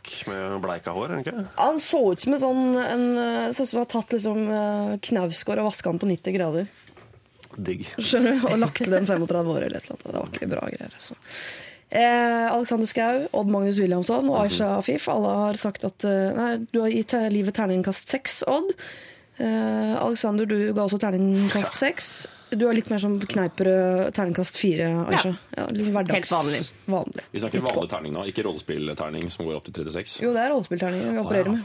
Han 1.61 1.81
så 1.83 2.03
ut 2.11 2.25
som 2.25 2.35
en 2.35 2.43
sånn 2.43 2.63
en, 2.83 3.07
Sånn 3.55 3.69
som 3.69 3.81
har 3.81 3.89
tatt 3.89 4.13
liksom 4.13 4.45
eh, 4.53 4.93
knausgård 5.09 5.61
og 5.61 5.69
vaska 5.71 5.91
den 5.93 6.01
på 6.01 6.09
90 6.09 6.37
grader. 6.37 6.69
Digg. 7.59 7.87
Skjønner 7.97 8.37
du? 8.37 8.45
Og 8.51 8.61
lagt 8.61 8.79
til 8.79 8.93
den 8.93 9.07
35 9.09 9.51
år 9.55 9.65
eller 9.67 9.81
et 9.81 9.89
eller 9.89 9.97
annet. 9.97 10.05
Det 10.05 10.15
var 10.19 10.31
ikke 10.33 10.49
bra 10.53 10.69
greier. 10.69 10.95
Altså. 10.95 11.17
Eh, 11.89 12.45
Alexander 12.53 12.85
Schou, 12.85 13.27
Odd 13.33 13.49
Magnus 13.49 13.79
Williamson 13.81 14.29
og 14.29 14.43
Aisha 14.43 14.75
Afif 14.77 15.07
alle 15.09 15.31
har 15.43 15.57
sagt 15.57 15.87
at 15.87 16.05
eh, 16.05 16.35
nei, 16.37 16.49
du 16.69 16.83
har 16.83 16.93
gitt 16.93 17.15
livet 17.33 17.57
terningkast 17.57 18.11
seks, 18.13 18.43
Odd. 18.49 18.75
Eh, 19.39 19.95
Alexander, 19.97 20.45
du 20.45 20.69
ga 20.75 20.85
også 20.85 20.99
terningkast 21.01 21.79
seks. 21.81 22.11
Du 22.51 22.63
er 22.67 22.73
litt 22.73 22.89
mer 22.89 22.97
som 23.01 23.13
kneiperød 23.19 24.13
terningkast 24.17 24.57
fire, 24.57 24.87
Aisha. 25.09 25.35
Ja. 25.57 25.65
litt 25.75 25.91
hverdags, 25.93 26.15
Helt 26.15 26.31
vanlig. 26.33 26.61
vanlig. 26.89 27.23
Vi 27.31 27.39
snakker 27.43 27.61
vanlig 27.65 27.89
terning 27.91 28.13
nå, 28.15 28.23
ikke 28.31 28.45
rollespillterning 28.47 29.29
som 29.33 29.45
går 29.45 29.59
opp 29.59 29.69
til 29.69 29.85
36. 29.85 30.21
Jo, 30.25 30.33
det 30.33 30.41
er 30.47 30.49
rollespillterning 30.55 31.13
vi 31.13 31.21
opererer 31.21 31.51
med. 31.53 31.63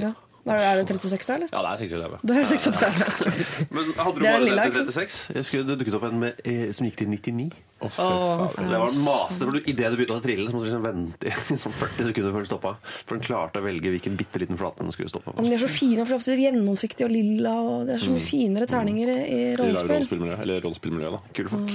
Ja, 0.00 0.12
riktig. 0.44 0.54
Er 0.54 0.76
det, 0.76 0.84
er 0.84 0.84
det 0.84 1.10
36 1.10 1.26
da, 1.26 1.34
eller? 1.34 1.48
ja, 1.52 1.60
det 1.64 1.70
er 1.72 1.78
36. 1.84 2.18
Det 2.22 2.36
er 2.36 2.46
36. 2.46 3.68
Men 3.74 3.92
hadde 3.98 4.18
du 4.18 4.24
er 4.24 4.30
bare 4.30 4.44
lilla, 4.44 4.64
den 4.64 4.72
til 4.72 4.92
36? 4.92 5.36
Jeg 5.38 5.48
skulle, 5.48 5.68
det 5.68 5.78
dukket 5.80 5.96
opp 5.98 6.08
en 6.08 6.20
med, 6.20 6.42
eh, 6.44 6.66
som 6.76 6.88
gikk 6.88 6.98
til 7.00 7.08
99. 7.12 7.48
Oh, 7.84 7.98
oh. 8.00 8.54
Det 8.56 8.78
var 8.80 8.88
en 8.88 9.02
master, 9.04 9.48
for 9.50 9.58
Idet 9.60 9.90
du 9.92 9.98
begynte 9.98 10.16
å 10.16 10.22
trille, 10.24 10.46
så 10.48 10.56
måtte 10.56 10.68
du 10.68 10.70
liksom 10.70 10.84
vente 10.86 11.28
i 11.28 11.58
sånn 11.64 11.76
40 11.80 12.10
sekunder 12.10 12.32
før 12.32 12.44
den 12.44 12.48
stoppa. 12.48 12.74
For 13.04 13.16
den 13.16 13.26
klarte 13.26 13.60
å 13.60 13.66
velge 13.66 13.92
hvilken 13.92 14.18
bitte 14.20 14.40
liten 14.40 14.60
flate 14.60 14.84
den 14.84 14.94
skulle 14.94 15.12
stoppe 15.12 15.32
på. 15.32 15.40
Men 15.42 15.52
de 15.52 15.58
er 15.58 15.64
så 15.64 15.70
fine, 15.72 16.00
for 16.02 16.14
det 16.14 16.16
er 16.16 16.22
ofte 16.22 16.38
gjennomsiktige 16.40 17.08
og 17.08 17.14
lilla. 17.14 17.54
Og 17.60 17.88
det 17.88 17.98
er 17.98 18.04
så 18.04 18.14
mye 18.14 18.24
finere 18.24 18.68
terninger 18.70 19.14
i 19.24 19.40
rollespill. 19.60 20.28
eller 20.38 20.64
rollespillmiljø, 20.64 21.16
da. 21.18 21.22
Kule 21.36 21.52
folk. 21.52 21.74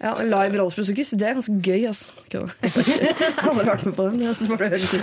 Ja, 0.00 0.14
Live 0.24 0.56
rollespill, 0.56 0.86
det 1.20 1.26
er 1.28 1.34
ganske 1.36 1.54
gøy, 1.60 1.82
altså. 1.90 2.08
Jeg 2.32 3.12
har 3.36 3.50
aldri 3.50 3.66
vært 3.68 3.82
med 3.84 3.96
på 3.98 4.06
den. 4.08 4.22
Jeg 4.24 4.38
syns 4.38 4.48
det 4.48 4.70
høres 4.72 4.94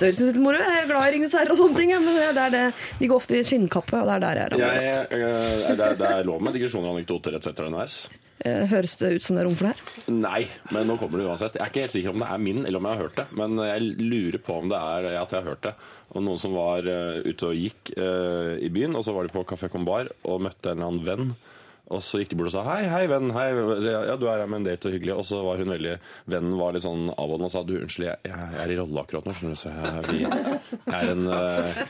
Jeg 0.00 0.28
litt 0.30 0.40
moro. 0.40 0.56
Jeg 0.56 0.78
er 0.80 0.88
glad 0.88 1.04
i 1.04 1.12
Ringenes 1.16 1.36
herre 1.36 1.52
og 1.52 1.60
sånne 1.60 1.76
ting, 1.76 1.92
men 2.00 2.16
det 2.16 2.46
er 2.46 2.54
det. 2.54 2.62
de 3.02 3.10
går 3.10 3.20
ofte 3.20 3.36
i 3.36 3.44
skinnkappe, 3.44 4.00
og 4.00 4.08
det 4.08 4.16
er 4.16 4.24
der 4.24 4.40
jeg 4.40 4.62
Jeg, 4.62 4.88
jeg, 4.88 5.20
eh, 5.20 5.76
det, 5.76 5.84
er, 5.84 6.00
det 6.00 6.10
er 6.16 6.24
lov 6.30 6.40
med 6.40 6.56
digresjoner 6.56 6.88
og 6.88 6.96
anekdoter 6.96 7.36
etc. 7.36 7.52
underveis. 7.60 7.98
Eh, 8.42 8.64
Høres 8.72 8.96
det 8.98 9.12
ut 9.18 9.26
som 9.26 9.36
det 9.36 9.44
er 9.44 9.50
rom 9.50 9.60
for 9.60 9.68
det 9.68 9.76
her? 9.76 10.10
Nei, 10.16 10.42
men 10.72 10.88
nå 10.88 10.96
kommer 10.98 11.20
det 11.20 11.28
uansett. 11.28 11.60
Jeg 11.60 11.66
er 11.66 11.74
ikke 11.74 11.84
helt 11.84 11.98
sikker 11.98 12.16
om 12.16 12.24
det 12.24 12.32
er 12.32 12.42
min, 12.48 12.64
eller 12.64 12.80
om 12.80 12.88
jeg 12.88 12.96
har 12.96 13.04
hørt 13.04 13.20
det. 13.20 13.28
Men 13.38 13.62
jeg 13.68 13.94
lurer 14.00 14.42
på 14.48 14.58
om 14.62 14.72
det 14.72 14.80
er 14.80 15.12
at 15.12 15.36
jeg 15.36 15.42
har 15.42 15.50
hørt 15.52 15.68
det. 15.68 15.76
Og 16.16 16.24
noen 16.24 16.40
som 16.40 16.56
var 16.56 16.88
eh, 16.88 17.20
ute 17.28 17.52
og 17.52 17.56
gikk 17.56 17.92
uh, 18.00 18.56
i 18.56 18.72
byen, 18.72 18.96
og 18.96 19.04
så 19.04 19.12
var 19.12 19.28
de 19.28 19.36
på 19.36 19.44
Café 19.52 19.68
Combar 19.72 20.08
og 20.24 20.40
møtte 20.48 20.72
en 20.72 20.80
eller 20.80 20.88
annen 20.88 21.04
venn. 21.04 21.34
Og 21.90 21.98
så 22.00 22.20
gikk 22.22 22.30
de 22.30 22.36
bort 22.38 22.48
og 22.48 22.54
sa 22.54 22.62
hei, 22.70 22.84
hei, 22.88 23.02
venn. 23.10 23.32
hei. 23.34 23.48
Ja, 23.84 24.14
du 24.16 24.28
er 24.30 24.38
her 24.44 24.48
med 24.48 24.62
en 24.62 24.68
date 24.70 24.88
og 24.88 24.94
hyggelig. 24.94 25.16
Og 25.18 25.26
så 25.28 25.40
var 25.44 25.58
hun 25.60 25.72
veldig 25.74 25.96
Vennen 26.30 26.54
var 26.56 26.72
litt 26.76 26.84
sånn 26.86 27.08
avholdende 27.10 27.50
og 27.50 27.52
sa 27.52 27.62
du, 27.66 27.74
unnskyld, 27.82 28.06
jeg, 28.06 28.30
jeg 28.30 28.60
er 28.62 28.72
i 28.72 28.78
rolle 28.78 29.02
akkurat 29.02 29.26
nå, 29.26 29.34
skjønner 29.36 29.56
du. 29.56 29.60
Så 29.60 29.72
jeg, 29.74 30.30
jeg 30.86 30.94
er 31.02 31.10
en, 31.12 31.26
eh, 31.26 31.82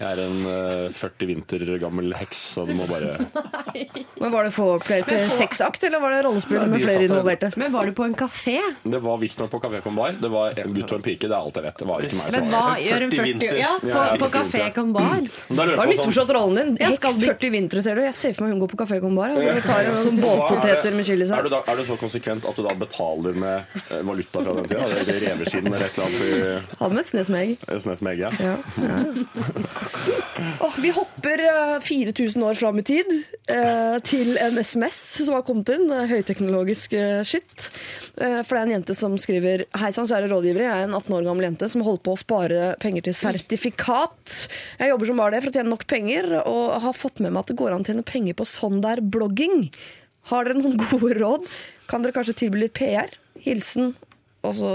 jeg 0.00 0.08
er 0.08 0.22
en 0.24 0.40
eh, 0.50 0.96
40 0.96 1.30
vinter 1.30 1.66
gammel 1.82 2.16
heks, 2.16 2.40
så 2.56 2.64
du 2.66 2.72
må 2.78 2.88
bare 2.90 3.18
Men 4.22 4.32
Var 4.32 4.48
det 4.48 4.52
foreplay 4.56 5.04
til 5.06 5.26
sexakt, 5.36 5.84
eller 5.86 6.00
var 6.00 6.16
det 6.16 6.22
rollespill 6.24 6.64
med 6.72 6.80
flere 6.82 7.04
involverte? 7.06 7.52
Men 7.60 7.74
var 7.76 7.86
du 7.86 7.92
på 7.96 8.06
en 8.08 8.16
kafé? 8.16 8.56
Det 8.82 9.00
var 9.04 9.20
visstnok 9.20 9.52
på 9.52 9.60
Kafé 9.62 9.82
Con 9.84 9.98
Bar. 9.98 10.16
Det 10.20 10.30
var 10.32 10.56
en 10.58 10.74
gutt 10.74 10.90
og 10.90 10.98
en 10.98 11.04
pike, 11.04 11.28
det 11.28 11.36
er 11.36 11.38
alt 11.38 11.60
jeg 11.60 11.66
vet. 11.68 11.78
Det 11.82 11.88
var 11.92 12.06
ikke 12.08 12.18
meg 12.22 12.32
som 12.32 12.40
Men 12.40 12.54
hva 12.56 12.64
gjør 12.80 13.06
en 13.06 13.12
40 13.12 13.20
40 13.20 13.28
vinter. 13.30 13.60
Ja, 13.60 13.72
på, 13.82 13.92
Ja, 13.92 14.04
på 14.24 14.30
kafé 14.32 14.64
kan 14.74 14.92
bar. 14.96 15.22
Da 15.26 15.54
Du 15.54 15.60
har 15.60 15.70
jeg 15.70 15.76
sånn, 15.78 15.92
misforstått 15.92 16.34
rollen 16.36 16.74
din. 16.78 16.90
Heks 16.96 17.20
40 17.20 17.54
vintre, 17.54 17.84
ser 17.84 18.00
du. 18.00 18.04
Jeg 18.06 18.16
ser 18.16 18.36
for 18.36 18.46
meg 18.46 18.56
hun 18.56 18.64
går 18.64 18.72
på 18.72 18.80
kafé 18.82 19.00
con 19.04 19.14
bar 19.18 19.25
og 19.34 19.62
tar 19.66 19.88
noen 19.90 20.20
båtpoteter 20.22 20.94
med 20.94 21.04
er 21.04 21.08
chilisaus. 21.10 21.52
Er, 21.52 21.72
er 21.72 21.80
du 21.80 21.84
så 21.88 21.98
konsekvent 22.00 22.46
at 22.48 22.58
du 22.58 22.62
da 22.66 22.74
betaler 22.78 23.38
med 23.38 23.76
eh, 23.88 24.02
valuta 24.06 24.42
fra 24.42 24.56
den 24.60 24.70
tida? 24.70 24.88
Det 24.92 25.16
er 25.16 25.22
reveskinn 25.26 25.70
eller 25.70 25.86
et 25.86 25.98
eller 25.98 26.06
annet 26.06 26.76
Hadde 26.80 26.92
med 26.98 27.04
et 27.04 27.12
snes 27.12 27.32
med 27.32 27.44
egg. 27.46 27.66
snesmeg? 27.86 28.24
Ja. 28.26 28.32
Ja, 28.40 28.56
ja. 28.86 29.00
Åh, 30.66 30.78
vi 30.82 30.92
hopper 30.94 31.42
eh, 31.46 31.76
4000 31.80 32.42
år 32.46 32.54
fram 32.54 32.78
i 32.80 32.84
tid 32.86 33.12
eh, 33.48 33.96
til 34.06 34.36
en 34.40 34.58
SMS 34.60 34.98
som 35.24 35.36
har 35.36 35.44
kommet 35.46 35.72
inn. 35.74 35.88
Høyteknologisk 36.10 36.96
skitt. 37.26 37.26
shit. 37.56 37.70
Eh, 38.16 38.40
for 38.42 38.56
det 38.56 38.60
er 38.60 38.66
en 38.66 38.74
jente 38.78 38.96
som 38.96 39.16
skriver 39.20 39.64
Hei 39.76 39.90
sann, 39.94 40.08
kjære 40.08 40.30
rådgivere. 40.30 40.66
Jeg 40.66 40.84
er 40.84 40.88
en 40.88 40.96
18 40.96 41.16
år 41.18 41.26
gammel 41.28 41.48
jente 41.48 41.68
som 41.72 41.84
holder 41.86 42.04
på 42.06 42.14
å 42.14 42.20
spare 42.20 42.68
penger 42.82 43.08
til 43.08 43.16
sertifikat. 43.16 44.34
Jeg 44.80 44.92
jobber 44.92 45.10
som 45.10 45.20
bare 45.20 45.36
det 45.36 45.42
for 45.44 45.52
å 45.52 45.56
tjene 45.58 45.72
nok 45.72 45.86
penger, 45.90 46.30
og 46.44 46.76
har 46.84 46.96
fått 46.96 47.22
med 47.24 47.34
meg 47.34 47.44
at 47.44 47.52
det 47.52 47.58
går 47.60 47.76
an 47.76 47.84
å 47.84 47.90
tjene 47.90 48.06
penger 48.06 48.38
på 48.38 48.48
sånn 48.48 48.80
der 48.84 49.02
blogging. 49.16 49.70
Har 50.30 50.46
dere 50.46 50.60
noen 50.60 50.78
gode 50.86 51.16
råd? 51.18 51.50
Kan 51.90 52.04
dere 52.04 52.14
kanskje 52.16 52.38
tilby 52.44 52.64
litt 52.64 52.76
PR? 52.78 53.10
Hilsen 53.42 53.94
og 54.46 54.54
så 54.54 54.70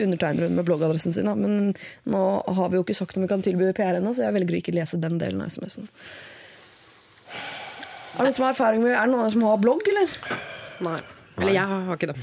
undertegner 0.00 0.48
hun 0.48 0.56
med 0.56 0.64
bloggadressen 0.68 1.12
sin. 1.12 1.28
Da. 1.28 1.36
Men 1.36 1.74
nå 2.08 2.24
har 2.56 2.70
vi 2.72 2.78
jo 2.78 2.84
ikke 2.84 2.96
sagt 2.96 3.18
om 3.18 3.24
vi 3.26 3.30
kan 3.30 3.44
tilby 3.44 3.70
PR 3.76 3.98
ennå, 3.98 4.14
så 4.16 4.26
jeg 4.26 4.36
velger 4.38 4.56
å 4.56 4.60
ikke 4.62 4.76
lese 4.76 5.00
den 5.00 5.20
delen 5.20 5.42
av 5.44 5.52
SMS-en. 5.52 5.88
Er 8.10 8.26
det 8.26 8.26
noen 8.26 8.36
som 8.36 8.44
har 8.46 8.54
erfaring 8.56 8.82
med 8.82 8.96
Er 8.96 9.06
det 9.06 9.14
noen 9.14 9.32
som 9.32 9.44
har 9.46 9.60
blogg, 9.62 9.84
eller? 9.86 10.14
Nei. 10.84 10.98
Eller 11.38 11.54
jeg 11.54 11.70
har 11.70 11.96
ikke 11.96 12.10
det. 12.10 12.16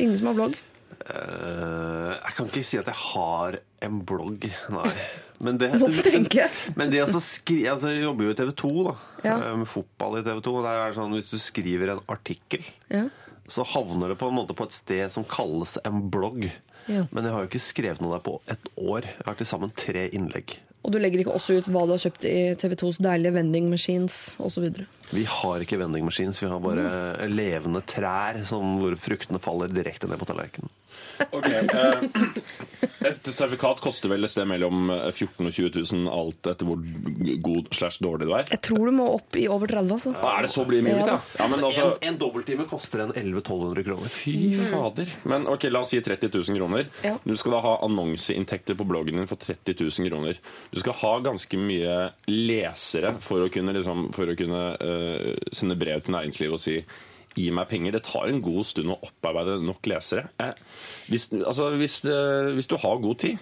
Ingen 0.00 0.16
som 0.18 0.30
har 0.30 0.38
blogg? 0.38 0.56
Uh, 1.00 2.14
jeg 2.14 2.36
kan 2.36 2.48
ikke 2.50 2.64
si 2.66 2.78
at 2.80 2.88
jeg 2.88 3.00
har 3.02 3.58
en 3.86 4.00
blogg, 4.06 4.46
nei. 4.72 4.92
Men 5.44 5.56
det. 5.56 5.70
Men 6.76 6.90
det 6.92 7.00
altså, 7.00 7.20
skri, 7.24 7.62
altså, 7.70 7.88
Jeg 7.94 8.02
jobber 8.04 8.26
jo 8.26 8.32
i 8.34 8.36
TV 8.36 8.50
2, 8.60 8.72
da. 8.90 8.94
Ja. 9.24 9.36
eh, 9.48 9.54
Med 9.56 9.70
fotball 9.72 10.18
i 10.20 10.24
TV 10.26 10.42
2. 10.44 10.52
Der 10.66 10.80
er 10.82 10.90
det 10.92 10.98
sånn, 11.00 11.14
hvis 11.16 11.30
du 11.32 11.38
skriver 11.40 11.94
en 11.94 12.02
artikkel, 12.12 12.66
Ja. 12.92 13.06
så 13.48 13.64
havner 13.66 14.12
det 14.12 14.18
på 14.20 14.28
en 14.28 14.36
måte 14.36 14.54
på 14.54 14.66
et 14.68 14.76
sted 14.76 15.08
som 15.14 15.24
kalles 15.24 15.78
en 15.88 16.02
blogg. 16.12 16.50
Ja. 16.90 17.06
Men 17.10 17.24
jeg 17.24 17.32
har 17.32 17.44
jo 17.46 17.48
ikke 17.50 17.62
skrevet 17.62 18.02
noe 18.04 18.18
der 18.18 18.24
på 18.26 18.36
et 18.52 18.68
år. 18.76 19.08
Jeg 19.16 19.26
har 19.30 19.38
til 19.40 19.48
sammen 19.48 19.72
tre 19.76 20.08
innlegg. 20.12 20.58
Og 20.84 20.92
du 20.94 20.96
legger 21.00 21.20
ikke 21.20 21.34
også 21.36 21.58
ut 21.60 21.66
hva 21.68 21.82
du 21.84 21.92
har 21.92 22.00
kjøpt 22.00 22.24
i 22.28 22.36
TV 22.60 22.72
2s 22.80 23.00
deilige 23.04 23.34
vending 23.36 23.66
machines 23.68 24.14
osv. 24.40 24.64
Vi 25.12 25.24
har 25.28 25.60
ikke 25.64 25.76
vending 25.80 26.06
machines, 26.06 26.40
vi 26.40 26.48
har 26.48 26.60
bare 26.64 27.28
levende 27.28 27.82
trær 27.84 28.38
som, 28.48 28.78
hvor 28.80 28.96
fruktene 28.96 29.40
faller 29.44 29.68
direkte 29.72 30.08
ned 30.08 30.20
på 30.22 30.28
tallerkenen. 30.30 30.72
Ok, 31.30 31.46
eh, 31.46 32.04
Et 33.10 33.28
sertifikat 33.32 33.80
koster 33.84 34.10
vel 34.12 34.26
et 34.26 34.32
sted 34.32 34.48
mellom 34.48 34.90
14 34.90 35.40
000 35.40 35.48
og 35.48 35.54
20 35.56 35.84
000, 35.92 36.08
alt 36.12 36.50
etter 36.52 36.68
hvor 36.68 36.80
god 37.44 37.70
slash 37.74 38.02
dårlig 38.04 38.28
du 38.28 38.34
er. 38.36 38.48
Jeg 38.52 38.62
tror 38.66 38.90
du 38.90 38.94
må 38.96 39.06
opp 39.16 39.36
i 39.40 39.46
over 39.52 39.70
30, 39.70 39.94
altså. 39.96 40.14
Ah, 40.20 40.38
Er 40.38 40.48
det 40.48 40.52
så 40.54 40.64
blir 40.68 40.84
mye, 40.84 40.96
Ja 40.98 41.04
ja, 41.04 41.06
da. 41.14 41.18
ja, 41.40 41.48
men 41.52 41.64
altså, 41.64 41.86
en, 41.94 42.08
en 42.10 42.18
dobbelttime 42.20 42.66
koster 42.70 43.04
en 43.04 43.12
1100-1200 43.14 43.86
kroner. 43.88 44.12
Fy 44.12 44.36
fader. 44.70 45.14
Men 45.32 45.46
ok, 45.50 45.68
la 45.72 45.84
oss 45.84 45.92
si 45.94 46.00
30 46.04 46.32
000 46.34 46.60
kroner. 46.60 46.88
Ja. 47.06 47.16
Du 47.24 47.36
skal 47.40 47.56
da 47.56 47.62
ha 47.64 47.76
annonseinntekter 47.86 48.78
på 48.78 48.86
bloggen 48.88 49.20
din 49.20 49.30
for 49.30 49.40
30 49.40 49.76
000 49.80 50.10
kroner. 50.10 50.40
Du 50.72 50.80
skal 50.82 50.98
ha 51.02 51.14
ganske 51.30 51.60
mye 51.60 52.00
lesere 52.30 53.14
for 53.24 53.44
å 53.46 53.52
kunne, 53.52 53.76
liksom, 53.76 54.10
for 54.16 54.30
å 54.32 54.36
kunne 54.38 54.64
uh, 54.80 55.30
sende 55.54 55.78
brev 55.80 56.04
til 56.04 56.16
næringslivet 56.18 56.58
og 56.58 56.62
si 56.62 56.80
Gi 57.38 57.44
meg 57.54 57.68
penger. 57.70 57.94
Det 57.94 58.00
tar 58.08 58.26
en 58.26 58.40
god 58.42 58.66
stund 58.66 58.90
å 58.90 58.96
opparbeide 59.06 59.60
nok 59.62 59.86
lesere. 59.86 60.24
Eh, 60.42 60.50
hvis, 61.10 61.28
altså, 61.42 61.70
hvis, 61.80 61.98
eh, 62.06 62.50
hvis 62.56 62.68
du 62.70 62.76
har 62.80 63.00
god 63.02 63.18
tid 63.18 63.38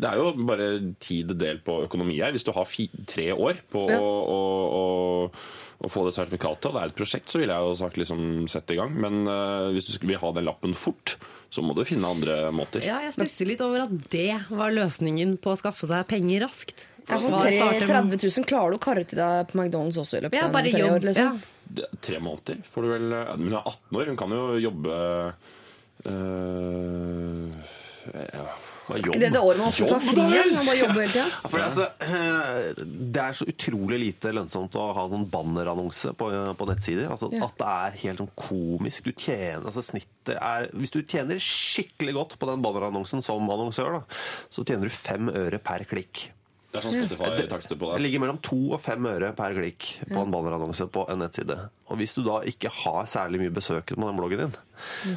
Det 0.00 0.08
er 0.08 0.16
jo 0.20 0.30
bare 0.46 0.66
tid 1.02 1.34
delt 1.36 1.64
på 1.66 1.80
økonomi 1.84 2.14
her. 2.22 2.30
Hvis 2.32 2.44
du 2.46 2.52
har 2.56 2.64
fi, 2.64 2.86
tre 3.10 3.32
år 3.34 3.58
på 3.68 3.82
Ja. 3.90 3.98
å, 4.00 4.12
å, 4.32 4.38
å, 4.78 5.84
å 5.84 5.90
få 5.90 6.04
det 6.06 6.14
sertifikatet, 6.16 6.70
og 6.70 6.76
det 6.78 6.80
er 6.84 6.92
et 6.92 6.96
prosjekt, 6.96 7.28
så 7.28 7.40
ville 7.42 7.52
jeg 7.52 7.66
jo 7.68 7.74
sagt 7.76 7.98
liksom 8.00 8.22
sette 8.48 8.72
i 8.72 8.78
gang. 8.78 8.94
Men 8.96 9.26
uh, 9.28 9.68
hvis 9.74 9.90
du 9.90 10.06
vil 10.06 10.16
ha 10.22 10.30
den 10.32 10.46
lappen 10.48 10.72
fort, 10.78 11.16
så 11.52 11.60
må 11.66 11.74
du 11.76 11.82
finne 11.84 12.08
andre 12.08 12.38
måter. 12.54 12.80
Ja, 12.86 13.00
jeg 13.04 13.12
stusser 13.18 13.50
litt 13.50 13.60
over 13.66 13.82
at 13.88 13.92
det 14.14 14.38
var 14.54 14.72
løsningen 14.72 15.36
på 15.42 15.52
å 15.52 15.58
skaffe 15.60 15.90
seg 15.90 16.06
penger 16.08 16.46
raskt. 16.46 16.86
Ja, 17.10 17.18
for 17.18 17.34
Hva 17.34 17.42
tre- 17.42 17.56
starter 17.58 17.90
med- 18.06 18.20
30 18.20 18.32
000 18.38 18.48
klarer 18.48 18.70
du 18.70 18.78
å 18.78 18.84
karre 18.86 19.04
til 19.04 19.18
deg 19.18 19.48
på 19.50 19.58
McDonald's 19.58 19.98
også 20.00 20.20
i 20.20 20.24
løpet 20.28 20.38
av 20.46 20.54
ja, 20.54 20.64
tre 20.70 20.80
jobb. 20.84 20.92
år. 20.96 21.06
Liksom. 21.10 21.40
Ja. 21.76 21.86
Tre 22.00 22.18
måneder 22.22 22.62
får 22.66 22.82
du 22.82 22.88
vel 22.94 23.08
Men 23.10 23.44
hun 23.50 23.56
er 23.58 23.66
18 23.66 23.98
år, 24.00 24.06
hun 24.14 24.16
kan 24.24 24.30
jo 24.38 24.44
jobbe 24.62 24.94
øh, 26.06 27.50
ja, 28.10 28.46
jobb? 28.96 29.14
Det 29.20 29.26
er 29.28 29.34
det 29.34 29.40
året 29.40 29.60
man 29.60 29.68
ofte 29.68 29.86
tar 29.86 30.02
fri. 30.02 30.16
Man 30.16 30.66
bare 30.66 30.78
jobber 30.80 31.02
hele 31.04 31.12
tida. 31.12 31.26
Ja, 31.28 31.60
altså, 31.66 31.86
eh, 32.06 32.80
det 33.14 33.22
er 33.22 33.36
så 33.38 33.46
utrolig 33.52 34.00
lite 34.02 34.32
lønnsomt 34.34 34.74
å 34.80 34.88
ha 34.96 35.04
noen 35.12 35.28
bannerannonse 35.30 36.14
på, 36.18 36.30
på 36.58 36.68
nettsider. 36.70 37.06
Altså, 37.12 37.30
Ja. 37.34 37.46
At 37.46 37.56
det 37.60 37.68
er 37.70 38.00
helt 38.04 38.22
sånn 38.24 38.32
komisk. 38.38 39.06
Du 39.06 39.12
tjener, 39.12 39.62
altså 39.68 39.84
snittet 39.84 40.36
er, 40.36 40.68
Hvis 40.74 40.92
du 40.94 41.00
tjener 41.02 41.38
skikkelig 41.40 42.16
godt 42.16 42.38
på 42.40 42.48
den 42.50 42.64
bannerannonsen 42.64 43.22
som 43.24 43.46
annonsør, 43.50 44.00
da, 44.00 44.20
så 44.50 44.64
tjener 44.66 44.90
du 44.90 44.94
fem 44.94 45.30
øre 45.30 45.58
per 45.62 45.86
klikk. 45.88 46.30
Det 46.70 46.78
er 46.78 46.84
sånn 46.86 46.94
Spotify-takster 47.00 47.78
på 47.80 47.88
Det 47.90 47.96
det. 47.98 48.02
ligger 48.04 48.20
mellom 48.22 48.36
to 48.46 48.58
og 48.76 48.80
fem 48.84 49.06
øre 49.10 49.32
per 49.34 49.56
klikk 49.56 49.88
på 50.06 50.20
en 50.22 50.30
bannerannonse 50.30 50.86
på 50.94 51.02
en 51.10 51.18
nettside. 51.18 51.56
Og 51.90 51.98
hvis 51.98 52.14
du 52.14 52.22
da 52.22 52.36
ikke 52.46 52.70
har 52.70 53.08
særlig 53.10 53.40
mye 53.42 53.54
besøkende 53.56 53.98
på 53.98 54.06
den 54.10 54.20
bloggen 54.20 54.42
din, 54.44 54.54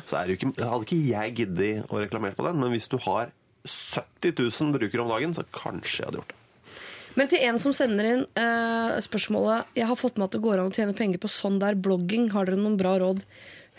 så 0.10 0.18
er 0.18 0.28
det 0.32 0.40
ikke, 0.40 0.54
hadde 0.58 0.88
ikke 0.88 1.02
jeg 1.12 1.36
giddet 1.38 1.92
å 1.94 2.02
reklamere 2.02 2.34
på 2.40 2.48
den, 2.48 2.58
men 2.64 2.74
hvis 2.74 2.90
du 2.90 2.98
har 3.06 3.30
70 3.70 4.34
000 4.40 4.74
brukere 4.80 5.06
om 5.06 5.14
dagen, 5.14 5.36
så 5.38 5.46
kanskje 5.54 6.02
jeg 6.02 6.10
hadde 6.10 6.24
gjort 6.24 6.34
det. 6.34 6.40
Men 7.14 7.30
til 7.30 7.44
en 7.46 7.60
som 7.62 7.76
sender 7.78 8.08
inn 8.10 8.24
uh, 8.42 8.98
spørsmålet 9.06 9.76
Jeg 9.78 9.86
har 9.86 10.00
fått 10.00 10.16
med 10.18 10.32
at 10.32 10.34
det 10.34 10.42
går 10.42 10.58
an 10.58 10.72
å 10.72 10.74
tjene 10.74 10.96
penger 10.98 11.22
på 11.22 11.30
sånn 11.30 11.60
der 11.62 11.78
blogging. 11.78 12.32
Har 12.34 12.50
dere 12.50 12.58
noen 12.58 12.80
bra 12.80 12.96
råd? 12.98 13.22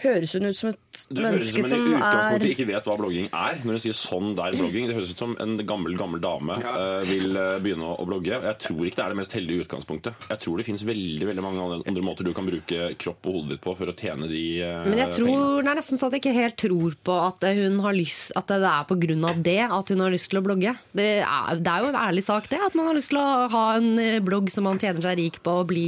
Høres 0.02 0.32
hun 0.34 0.42
ut 0.48 0.56
som 0.58 0.68
et 0.72 0.78
Du 1.14 1.20
høres 1.22 1.48
ut 1.48 1.54
som 1.54 1.60
en 1.62 1.68
som 1.70 1.84
i 1.84 1.92
utgangspunktet 1.94 2.44
er 2.44 2.52
ikke 2.54 2.66
vet 2.66 2.88
hva 2.88 2.94
blogging 2.98 3.28
er. 3.30 3.60
Når 3.64 3.76
du 3.76 3.82
sier 3.84 3.96
sånn 3.96 4.32
der 4.38 4.56
blogging, 4.58 4.88
Det 4.88 4.96
høres 4.96 5.12
ut 5.14 5.20
som 5.22 5.36
en 5.40 5.54
gammel 5.66 5.94
gammel 5.98 6.20
dame 6.22 6.56
eh, 6.58 7.04
vil 7.08 7.36
eh, 7.38 7.58
begynne 7.62 7.92
å, 7.94 8.06
blogge. 8.08 8.40
Jeg 8.42 8.58
tror 8.64 8.88
ikke 8.88 8.98
det 9.00 9.04
er 9.04 9.14
det 9.14 9.18
mest 9.20 9.36
heldige 9.38 9.64
utgangspunktet. 9.66 10.26
Jeg 10.30 10.42
tror 10.42 10.58
det 10.60 10.66
finnes 10.66 10.84
veldig 10.86 11.28
veldig 11.30 11.44
mange 11.46 11.66
andre- 11.86 12.04
måter 12.04 12.26
du 12.26 12.32
kan 12.36 12.44
bruke 12.46 12.90
kropp 13.00 13.26
og 13.30 13.38
hodet 13.38 13.54
ditt 13.54 13.62
på 13.64 13.72
for 13.78 13.90
å 13.90 13.94
tjene 13.96 14.28
de 14.28 14.42
eh, 14.60 14.82
Men 14.84 14.98
jeg 14.98 15.12
pengene. 15.14 15.38
tror 15.38 15.62
det 15.62 15.72
er 15.72 15.78
nesten 15.80 16.00
sånn 16.02 16.10
at 16.10 16.16
jeg 16.18 16.24
ikke 16.24 16.34
helt 16.40 16.58
tror 16.64 16.98
på 17.08 17.18
at 17.28 17.46
hun 17.60 17.78
har 17.86 17.96
lyst 17.96 18.34
At 18.36 18.50
det 18.50 18.58
er 18.68 18.84
på 18.90 18.98
grunn 19.06 19.24
av 19.30 19.40
det 19.46 19.58
at 19.68 19.94
hun 19.94 20.02
har 20.04 20.12
lyst 20.14 20.30
til 20.30 20.42
å 20.42 20.44
blogge. 20.44 20.74
Det 20.92 21.08
er, 21.22 21.62
det 21.62 21.70
er 21.74 21.86
jo 21.86 21.92
en 21.94 22.00
ærlig 22.02 22.26
sak, 22.26 22.50
det. 22.50 22.60
At 22.66 22.74
man 22.78 22.90
har 22.90 22.98
lyst 22.98 23.12
til 23.14 23.22
å 23.22 23.48
ha 23.54 23.64
en 23.78 23.94
blogg 24.26 24.50
som 24.52 24.66
man 24.68 24.78
tjener 24.82 25.00
seg 25.06 25.18
rik 25.22 25.40
på, 25.44 25.54
og 25.62 25.70
bli 25.70 25.86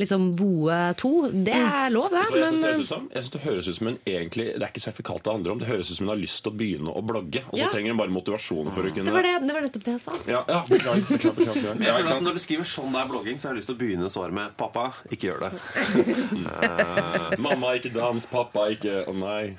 liksom 0.00 0.30
voe 0.38 0.78
to. 1.00 1.14
Det 1.32 1.54
er 1.56 1.90
lov, 1.94 2.10
det. 2.12 2.26
Du 2.30 2.38
det 2.40 2.50
Men 2.52 2.62
høres 2.64 2.84
ut 2.84 2.92
som? 2.92 3.08
Jeg 3.14 3.24
synes 3.24 3.34
det 3.36 3.43
høres 3.44 3.68
ut 3.68 3.76
som 3.78 3.86
hun 3.90 3.98
egentlig 4.06 4.46
Det 4.54 4.62
er 4.62 4.70
ikke 4.72 4.82
sertifikat 4.84 5.22
det 5.24 5.32
handler 5.32 5.52
om. 5.54 5.58
Det 5.62 5.68
høres 5.68 5.90
ut 5.90 5.96
som 5.98 6.06
hun 6.08 6.12
har 6.16 6.20
lyst 6.22 6.42
til 6.44 6.52
å 6.52 6.56
begynne 6.58 6.90
å 6.94 7.02
blogge. 7.04 7.42
Og 7.48 7.54
så 7.56 7.62
Ja. 7.64 7.68
trenger 7.72 7.94
hun 7.94 8.00
bare 8.00 8.12
motivasjon 8.14 8.70
for 8.74 8.82
å 8.82 8.92
kunne 8.94 9.04
det 9.08 9.14
var, 9.14 9.22
det, 9.22 9.34
det 9.46 9.54
var 9.54 9.62
nettopp 9.66 9.84
det 9.84 9.92
jeg 9.94 10.00
sa. 10.04 10.12
Ja, 10.26 10.40
ja 10.48 10.60
beklager. 10.68 11.04
beklager, 11.08 11.36
beklager. 11.38 11.74
Men 11.78 11.86
jeg 11.88 11.94
føler 12.04 12.16
at 12.16 12.22
når 12.28 12.34
du 12.34 12.42
skriver 12.44 12.64
sånn 12.74 12.92
det 12.92 13.00
er 13.04 13.08
blogging, 13.12 13.36
så 13.40 13.48
har 13.48 13.54
jeg 13.54 13.60
lyst 13.62 13.68
til 13.70 13.76
å 13.76 13.80
begynne 13.84 14.10
svaret 14.10 14.32
med 14.34 14.56
'pappa, 14.56 14.86
ikke 15.10 15.28
gjør 15.30 15.40
det'. 15.44 17.38
Mamma, 17.44 17.74
ikke 17.78 17.92
dans. 17.94 18.26
Pappa, 18.26 18.68
ikke 18.74 19.04
Å 19.08 19.12
nei. 19.14 19.56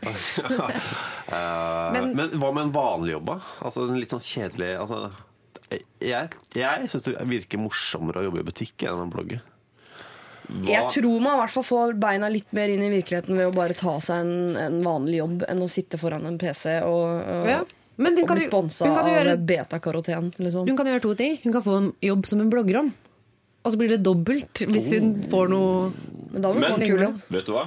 uh, 1.32 1.92
Men- 1.96 2.16
men, 2.16 2.30
hva 2.40 2.52
med 2.54 2.64
en 2.68 2.72
vanlig 2.76 3.12
jobb, 3.16 3.26
da? 3.26 3.40
Altså 3.66 3.88
en 3.90 4.00
litt 4.00 4.10
sånn 4.14 4.24
kjedelig 4.24 4.72
altså, 4.80 5.12
Jeg, 6.02 6.30
jeg 6.56 6.90
syns 6.92 7.04
det 7.08 7.16
virker 7.28 7.58
morsommere 7.62 8.22
å 8.22 8.28
jobbe 8.30 8.40
i 8.44 8.48
butikk 8.48 8.86
enn 8.88 9.02
å 9.06 9.10
blogge. 9.12 9.42
Jeg 10.66 10.90
tror 10.94 11.22
man 11.24 11.38
i 11.38 11.40
hvert 11.44 11.54
fall 11.56 11.66
får 11.68 11.96
beina 12.02 12.30
litt 12.32 12.52
mer 12.56 12.72
inn 12.74 12.84
i 12.86 12.92
virkeligheten 12.94 13.38
ved 13.38 13.50
å 13.50 13.56
bare 13.56 13.78
ta 13.78 13.96
seg 14.04 14.26
en, 14.26 14.60
en 14.60 14.78
vanlig 14.86 15.20
jobb 15.22 15.46
enn 15.50 15.64
å 15.66 15.70
sitte 15.72 16.00
foran 16.02 16.28
en 16.30 16.38
PC 16.42 16.80
og, 16.86 17.06
og, 17.22 17.50
Ja. 17.54 17.64
Men 17.96 18.18
hun 18.18 18.26
og 18.26 18.28
kan 18.28 18.40
bli 18.42 18.48
sponsa 18.50 18.90
av 18.92 19.46
betakaroten. 19.48 20.34
Liksom. 20.36 20.68
Hun 20.68 20.76
kan 20.76 20.90
gjøre 20.90 21.04
to 21.06 21.14
ting. 21.16 21.38
Hun 21.46 21.54
kan 21.56 21.64
få 21.64 21.78
en 21.80 21.86
jobb 22.04 22.26
som 22.28 22.42
hun 22.44 22.50
blogger 22.52 22.82
om. 22.82 22.90
Og 23.64 23.72
så 23.72 23.80
blir 23.80 23.94
det 23.94 24.02
dobbelt 24.04 24.62
hvis 24.68 24.92
hun 24.94 25.14
får 25.32 25.48
noe 25.54 25.88
Men 26.34 26.44
da 26.44 26.52
må 26.52 26.66
få 26.66 26.76
en 26.76 26.84
kul 26.92 27.06
jobb. 27.06 27.22
vet 27.34 27.48
du 27.48 27.54
hva? 27.56 27.64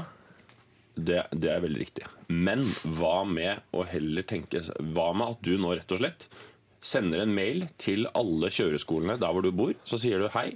Det, 0.98 1.22
det 1.32 1.50
er 1.54 1.64
veldig 1.64 1.80
riktig. 1.80 2.04
Men 2.28 2.66
hva 2.98 3.22
med 3.24 3.64
å 3.72 3.84
heller 3.88 4.26
tenke 4.26 4.60
Hva 4.66 5.12
med 5.16 5.32
at 5.32 5.42
du 5.46 5.54
nå 5.56 5.72
rett 5.78 5.96
og 5.96 6.02
slett 6.02 6.28
sender 6.84 7.24
en 7.24 7.32
mail 7.34 7.64
til 7.80 8.06
alle 8.14 8.50
kjøreskolene 8.54 9.16
der 9.18 9.32
hvor 9.34 9.42
du 9.42 9.50
bor, 9.54 9.72
så 9.88 9.98
sier 9.98 10.22
du 10.22 10.28
hei. 10.36 10.52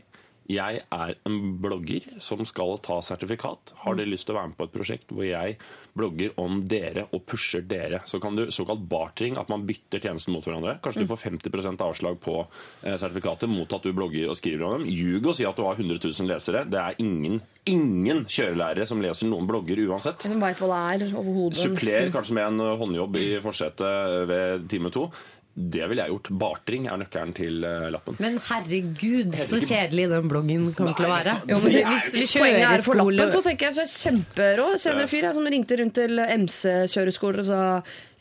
Jeg 0.50 0.82
er 0.82 1.14
en 1.28 1.38
blogger 1.62 2.06
som 2.22 2.42
skal 2.48 2.76
ta 2.82 2.98
sertifikat. 3.04 3.74
Har 3.84 3.96
dere 3.98 4.10
lyst 4.10 4.26
til 4.26 4.34
å 4.34 4.40
være 4.40 4.50
med 4.50 4.58
på 4.58 4.66
et 4.66 4.74
prosjekt 4.74 5.12
hvor 5.14 5.26
jeg 5.26 5.56
blogger 5.98 6.34
om 6.40 6.62
dere 6.70 7.06
og 7.12 7.24
pusher 7.28 7.62
dere? 7.68 8.02
Så 8.08 8.18
kan 8.22 8.36
du 8.36 8.46
såkalt 8.54 8.82
bartering, 8.90 9.38
at 9.38 9.50
man 9.52 9.66
bytter 9.68 10.02
tjenesten 10.02 10.34
mot 10.34 10.46
hverandre. 10.46 10.78
Kanskje 10.82 11.04
du 11.04 11.10
får 11.10 11.22
50% 11.28 11.84
avslag 11.86 12.18
på 12.22 12.38
eh, 12.42 12.96
sertifikatet 12.96 13.50
mot 13.52 13.76
at 13.76 13.86
du 13.86 13.92
blogger 13.96 14.32
og 14.32 14.38
skriver 14.38 14.66
om 14.66 14.78
dem. 14.80 14.88
Ljug 14.90 15.30
og 15.30 15.38
si 15.38 15.46
at 15.48 15.58
du 15.58 15.66
har 15.66 15.78
100 15.78 16.00
000 16.02 16.32
lesere. 16.32 16.64
Det 16.70 16.80
er 16.80 16.98
ingen, 17.02 17.38
ingen 17.68 18.24
kjørelærere 18.26 18.88
som 18.88 19.02
leser 19.04 19.30
noen 19.30 19.46
blogger 19.50 19.84
uansett. 19.86 20.26
Veit 20.26 20.62
hva 20.62 20.72
det 20.98 21.06
er 21.10 21.20
overhodet. 21.20 21.60
Suppler 21.62 22.10
kanskje 22.14 22.38
med 22.40 22.50
en 22.50 22.80
håndjobb 22.82 23.20
i 23.22 23.28
forsetet 23.44 24.26
ved 24.30 24.66
time 24.72 24.90
to. 24.94 25.06
Det 25.54 25.84
ville 25.84 26.00
jeg 26.06 26.08
gjort. 26.14 26.28
Bartring 26.40 26.86
er 26.88 26.96
nøkkelen 27.02 27.34
til 27.36 27.64
eh, 27.68 27.88
lappen. 27.92 28.16
Men 28.24 28.38
herregud, 28.46 29.34
så 29.36 29.58
kjedelig 29.60 30.06
den 30.08 30.30
bloggen 30.30 30.70
kommer 30.74 30.94
til 30.96 31.04
å 31.04 31.10
være. 31.12 31.34
Jo, 31.50 31.58
men 31.60 31.74
det, 31.76 31.82
Hvis- 31.90 32.08
hvis 32.16 32.32
poenget 32.38 32.64
er 32.70 32.82
for 32.86 32.96
lappen, 32.96 33.32
så 33.34 33.42
tenker 33.44 33.68
jeg 33.68 33.76
så 33.76 33.84
er 33.84 33.92
kjemperå. 33.92 34.70
Kjenner 34.80 35.04
en 35.04 35.10
fyr 35.12 35.26
jeg, 35.28 35.34
som 35.36 35.50
ringte 35.52 35.78
rundt 35.82 35.94
til 36.00 36.22
MC-kjøreskoler 36.24 37.42
og 37.44 37.44
sa 37.50 37.60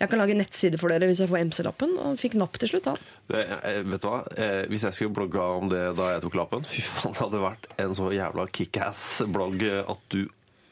jeg 0.01 0.09
kan 0.09 0.17
lage 0.17 0.33
nettside 0.33 0.79
for 0.81 0.89
dere 0.89 1.05
hvis 1.07 1.19
jeg 1.21 1.29
får 1.29 1.43
MC-lappen. 1.45 1.91
Og 2.01 2.17
fikk 2.19 2.35
napp 2.41 2.57
til 2.59 2.71
slutt, 2.73 2.89
han. 2.89 2.97
Det, 3.31 3.41
eh, 3.63 3.81
vet 3.85 4.01
du 4.01 4.07
hva? 4.09 4.21
Eh, 4.35 4.65
hvis 4.67 4.81
jeg 4.89 4.97
skulle 4.97 5.13
blogga 5.15 5.47
om 5.61 5.69
det 5.71 5.83
da 5.95 6.11
jeg 6.15 6.23
tok 6.25 6.35
lappen 6.41 6.63
Fy 6.67 6.81
faen, 6.81 7.13
det 7.13 7.21
hadde 7.21 7.43
vært 7.47 7.67
en 7.85 7.95
så 7.95 8.09
jævla 8.11 8.47
kickass-blogg 8.51 9.63
at 9.87 10.01
du 10.09 10.25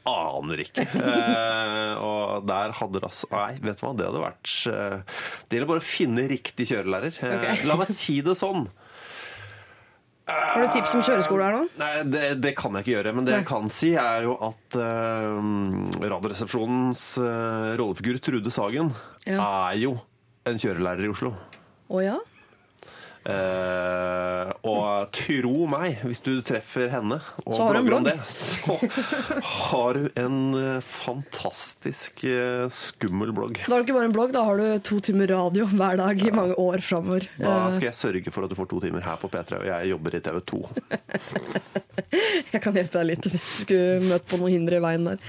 aner 0.09 0.65
ikke. 0.65 0.85
Eh, 0.99 1.93
og 2.05 2.45
der 2.47 2.71
hadde 2.77 2.99
det 2.99 3.07
altså 3.07 3.27
Nei, 3.31 3.53
vet 3.63 3.79
du 3.79 3.83
hva? 3.85 3.91
Det 3.97 4.05
hadde 4.07 4.21
vært 4.23 4.51
eh, 4.71 5.17
Det 5.49 5.57
gjelder 5.57 5.69
bare 5.71 5.81
å 5.81 5.85
finne 5.89 6.25
riktig 6.31 6.67
kjørelærer. 6.69 7.17
Eh, 7.23 7.35
okay. 7.37 7.65
La 7.69 7.77
meg 7.79 7.91
si 7.93 8.19
det 8.25 8.35
sånn. 8.39 8.67
Har 10.29 10.61
du 10.61 10.67
tips 10.75 10.93
om 10.93 11.01
kjøreskole 11.01 11.45
her 11.47 11.55
nå? 11.57 11.61
Nei, 11.81 11.91
det, 12.05 12.23
det 12.43 12.51
kan 12.57 12.75
jeg 12.77 12.85
ikke 12.85 12.93
gjøre. 12.99 13.13
Men 13.17 13.25
det 13.25 13.33
jeg 13.39 13.47
kan 13.49 13.69
si, 13.73 13.93
er 13.97 14.27
jo 14.27 14.35
at 14.45 14.77
eh, 14.77 15.39
Radioresepsjonens 16.05 17.03
eh, 17.23 17.69
rollefigur 17.81 18.19
Trude 18.21 18.53
Sagen 18.53 18.91
Ja. 19.25 19.39
er 19.71 19.79
jo 19.81 19.95
en 20.49 20.61
kjørelærer 20.61 21.07
i 21.07 21.11
Oslo. 21.13 21.33
Å 21.89 22.03
ja? 22.05 22.17
Eh, 23.27 24.51
og 24.63 25.09
tro 25.11 25.65
meg, 25.69 25.99
hvis 26.07 26.21
du 26.23 26.31
treffer 26.45 26.87
henne 26.93 27.17
og 27.43 27.51
Så 27.51 27.65
har 27.65 27.75
du 27.75 27.79
en 27.81 27.89
blogger 27.89 27.99
om 27.99 28.07
det, 28.07 28.15
så 28.31 28.77
har 29.67 29.99
du 29.99 30.07
en 30.21 30.37
eh, 30.55 30.79
fantastisk 30.85 32.23
eh, 32.23 32.65
skummel 32.71 33.33
blogg. 33.35 33.59
Da 33.65 33.75
har 33.75 33.83
du 33.83 33.89
ikke 33.89 33.97
bare 33.99 34.09
en 34.09 34.15
blogg, 34.15 34.33
da 34.35 34.45
har 34.47 34.61
du 34.61 34.67
to 34.87 35.01
timer 35.03 35.29
radio 35.33 35.67
hver 35.73 35.99
dag 35.99 36.23
i 36.23 36.31
mange 36.31 36.55
år 36.63 36.85
framover. 36.85 37.27
Da 37.37 37.57
skal 37.75 37.89
jeg 37.91 37.99
sørge 37.99 38.35
for 38.35 38.47
at 38.47 38.53
du 38.53 38.57
får 38.59 38.71
to 38.71 38.81
timer 38.87 39.03
her 39.05 39.19
på 39.19 39.31
P3, 39.31 39.61
og 39.61 39.69
jeg 39.73 39.91
jobber 39.93 40.15
i 40.15 40.23
TV 40.29 40.41
2. 40.53 40.63
Jeg 42.49 42.61
kan 42.63 42.73
hjelpe 42.73 42.97
deg 42.97 43.05
litt 43.11 43.25
hvis 43.27 43.35
du 43.35 43.41
skulle 43.43 43.99
møte 44.01 44.25
på 44.31 44.39
noen 44.39 44.55
hindre 44.55 44.79
i 44.79 44.81
veien 44.81 45.03
der. 45.05 45.19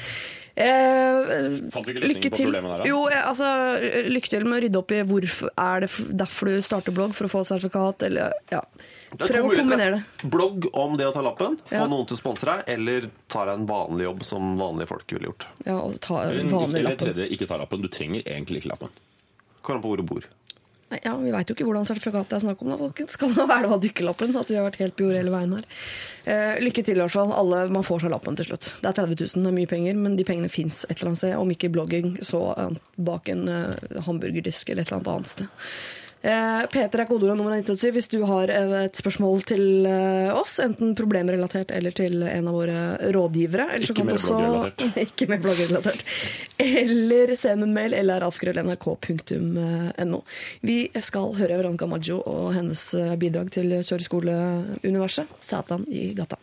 Eh, 0.56 1.70
Fant 1.70 1.86
vi 1.86 1.92
ikke 1.94 2.02
løsningen 2.02 2.32
på 2.32 2.38
problemet 2.42 2.70
der, 2.72 2.82
da? 2.82 2.88
Jo, 2.90 3.00
eh, 3.08 3.22
altså, 3.28 3.50
lykke 4.10 4.30
til 4.32 4.44
med 4.48 4.56
å 4.58 4.62
rydde 4.64 4.80
opp 4.80 4.94
i 4.96 5.02
hvorfor 5.06 5.52
er 5.56 5.84
det 5.84 5.90
derfor 6.22 6.50
du 6.50 6.62
starter 6.66 6.96
blogg, 6.96 7.14
for 7.14 7.28
å 7.28 7.32
få 7.32 7.42
sertifikat, 7.48 8.02
eller 8.08 8.34
ja. 8.50 8.62
Prøv 9.16 9.48
å 9.48 9.54
kombinere 9.56 9.98
det. 9.98 10.30
Blogg 10.30 10.66
om 10.74 10.96
det 10.98 11.06
å 11.08 11.12
ta 11.14 11.22
lappen, 11.22 11.56
få 11.70 11.80
Ja. 11.82 11.86
noen 11.86 12.06
til 12.06 12.16
å 12.16 12.20
sponse 12.20 12.46
deg, 12.46 12.64
eller 12.66 13.08
ta 13.28 13.44
deg 13.46 13.54
en 13.60 13.66
vanlig 13.66 14.06
jobb 14.06 14.24
som 14.24 14.56
vanlige 14.58 14.88
folk 14.88 15.06
ville 15.12 15.30
gjort. 15.30 15.46
Ja, 15.66 15.78
og 15.80 16.00
ta 16.00 16.22
Eller, 16.24 16.44
vanlig 16.50 16.80
eller 16.84 16.96
tredje, 16.96 17.30
ikke 17.30 17.48
ta 17.48 17.56
lappen. 17.58 17.82
Du 17.82 17.88
trenger 17.88 18.22
egentlig 18.22 18.62
ikke 18.62 18.70
lappen. 18.74 18.88
Kommer 19.62 19.76
an 19.78 19.82
på 19.82 19.88
hvor 19.94 19.96
du 19.96 20.02
bor. 20.08 20.24
Ja, 21.04 21.12
Vi 21.16 21.30
veit 21.30 21.46
jo 21.46 21.54
ikke 21.54 21.66
hvordan 21.68 21.86
sertifikatet 21.86 22.32
er 22.34 22.42
snakk 22.42 22.62
om. 22.64 22.72
da, 22.72 22.78
folkens. 22.80 23.12
Skal 23.14 23.34
det 23.36 23.46
være 23.46 23.68
å 23.68 23.74
ha 23.74 23.78
dykkerlappen? 23.82 24.34
At 24.40 24.50
vi 24.50 24.56
har 24.58 24.66
vært 24.66 24.80
helt 24.82 24.96
på 24.98 25.04
jordet 25.06 25.20
hele 25.22 25.34
veien 25.34 25.54
her. 25.54 25.68
Eh, 26.26 26.58
lykke 26.64 26.82
til, 26.82 26.98
i 26.98 27.04
hvert 27.04 27.14
fall. 27.14 27.30
Alle, 27.36 27.60
man 27.70 27.86
får 27.86 28.02
seg 28.04 28.10
lappen 28.10 28.38
til 28.38 28.48
slutt. 28.50 28.72
Det 28.82 28.90
er 28.90 28.98
30 28.98 29.14
000, 29.22 29.44
det 29.44 29.52
er 29.52 29.58
mye 29.60 29.70
penger, 29.70 30.00
men 30.02 30.18
de 30.18 30.26
pengene 30.26 30.50
fins 30.50 30.82
et 30.88 30.96
eller 30.96 31.12
annet 31.12 31.22
sted. 31.22 31.36
Om 31.38 31.54
ikke 31.54 31.70
blogging, 31.76 32.16
så 32.26 32.42
bak 32.98 33.30
en 33.30 33.46
eh, 33.48 34.02
hamburgerdisk 34.08 34.70
eller 34.74 34.82
et 34.82 34.90
eller 34.90 34.98
annet 34.98 35.12
annet 35.14 35.30
sted. 35.36 35.46
Eh, 36.20 36.66
Peter 36.68 37.00
er 37.00 37.06
kodeordet 37.08 37.38
nummer 37.38 37.54
97 37.56 37.94
hvis 37.94 38.10
du 38.12 38.18
har 38.28 38.50
eh, 38.52 38.74
et 38.84 38.98
spørsmål 38.98 39.40
til 39.48 39.86
eh, 39.88 40.28
oss, 40.36 40.58
enten 40.60 40.92
problemrelatert 40.98 41.70
eller 41.72 41.94
til 41.96 42.20
en 42.28 42.50
av 42.50 42.58
våre 42.58 42.80
rådgivere. 43.16 43.70
Eller 43.74 43.88
så 43.88 43.94
Ikke 43.94 44.02
kan 44.02 44.10
mer 44.10 44.20
bloggrelatert. 44.20 44.98
ikke 45.06 45.28
mer 45.30 45.40
bloggrelatert. 45.46 46.04
Eller 46.60 47.32
send 47.40 47.64
en 47.64 47.72
mail 47.76 47.96
eller 47.96 48.26
alfgrøll.nrk.no. 48.28 50.20
Vi 50.68 50.78
skal 51.00 51.32
høre 51.40 51.56
Veronica 51.62 51.88
Maggio 51.88 52.20
og 52.20 52.52
hennes 52.56 52.82
bidrag 53.20 53.48
til 53.56 53.78
kjøreskoleuniverset. 53.80 55.32
Satan 55.40 55.88
i 55.88 56.10
gata. 56.18 56.36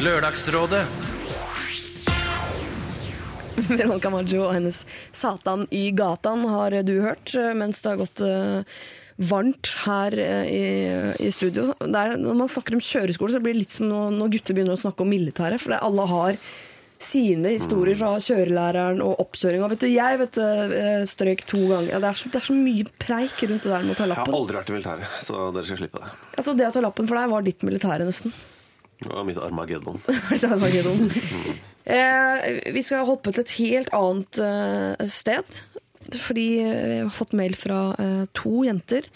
Lørdagsrådet. 0.00 0.84
Veronica 3.68 4.10
Maggio 4.12 4.46
og 4.46 4.54
hennes 4.56 4.82
Satan 5.12 5.66
i 5.74 5.90
gatan 5.96 6.46
har 6.48 6.80
du 6.86 6.96
hørt 7.04 7.34
eh, 7.36 7.52
mens 7.56 7.82
det 7.82 7.92
har 7.92 8.00
gått 8.00 8.22
eh, 8.24 8.80
varmt 9.30 9.70
her 9.84 10.16
eh, 10.22 10.48
i, 10.48 10.64
i 11.26 11.30
studio. 11.34 11.70
Det 11.80 11.92
er, 11.92 12.16
når 12.20 12.40
man 12.42 12.50
snakker 12.50 12.76
om 12.76 12.82
kjøreskole, 12.84 13.34
så 13.34 13.42
blir 13.42 13.56
det 13.56 13.64
litt 13.66 13.76
som 13.76 13.90
når, 13.90 14.16
når 14.16 14.34
gutter 14.36 14.56
begynner 14.56 14.78
å 14.78 14.82
snakke 14.82 15.04
om 15.04 15.12
militæret. 15.12 15.62
For 15.62 15.74
det, 15.74 15.80
alle 15.86 16.08
har 16.10 16.40
sine 17.00 17.54
historier 17.54 17.96
fra 17.96 18.12
kjørelæreren 18.20 19.00
og 19.00 19.22
oppkjøringa. 19.22 19.70
Jeg 19.88 20.20
vet, 20.20 20.36
du, 20.36 21.04
strøk 21.08 21.46
to 21.48 21.62
ganger. 21.64 21.96
Det 21.96 22.10
er, 22.10 22.18
så, 22.20 22.32
det 22.32 22.42
er 22.42 22.48
så 22.50 22.56
mye 22.56 22.96
preik 23.00 23.40
rundt 23.46 23.64
det 23.64 23.72
der 23.72 23.86
med 23.86 23.94
å 23.94 24.00
ta 24.02 24.08
lappen. 24.10 24.28
Jeg 24.28 24.36
har 24.36 24.40
aldri 24.42 24.58
vært 24.60 24.72
i 24.72 24.76
militæret, 24.76 25.18
så 25.24 25.48
dere 25.56 25.68
skal 25.68 25.80
slippe 25.80 26.02
det. 26.02 26.10
Altså, 26.36 26.56
det 26.60 26.68
å 26.68 26.74
ta 26.76 26.84
lappen 26.84 27.08
for 27.08 27.20
deg 27.20 27.32
var 27.32 27.46
ditt 27.46 27.64
militære, 27.64 28.08
nesten. 28.08 28.36
Det 29.00 29.10
var 29.12 29.24
mitt 29.24 29.38
Armageddon. 29.40 30.00
Armageddon. 30.52 31.10
Eh, 31.84 32.72
vi 32.74 32.82
skal 32.84 33.06
hoppe 33.08 33.32
til 33.32 33.46
et 33.46 33.54
helt 33.56 33.92
annet 33.96 34.40
eh, 34.44 35.06
sted. 35.08 35.62
Fordi 36.10 36.48
vi 36.60 36.64
jeg 36.64 37.04
har 37.06 37.14
fått 37.14 37.36
mail 37.38 37.56
fra 37.56 37.80
eh, 38.00 38.24
to 38.36 38.64
jenter 38.66 39.08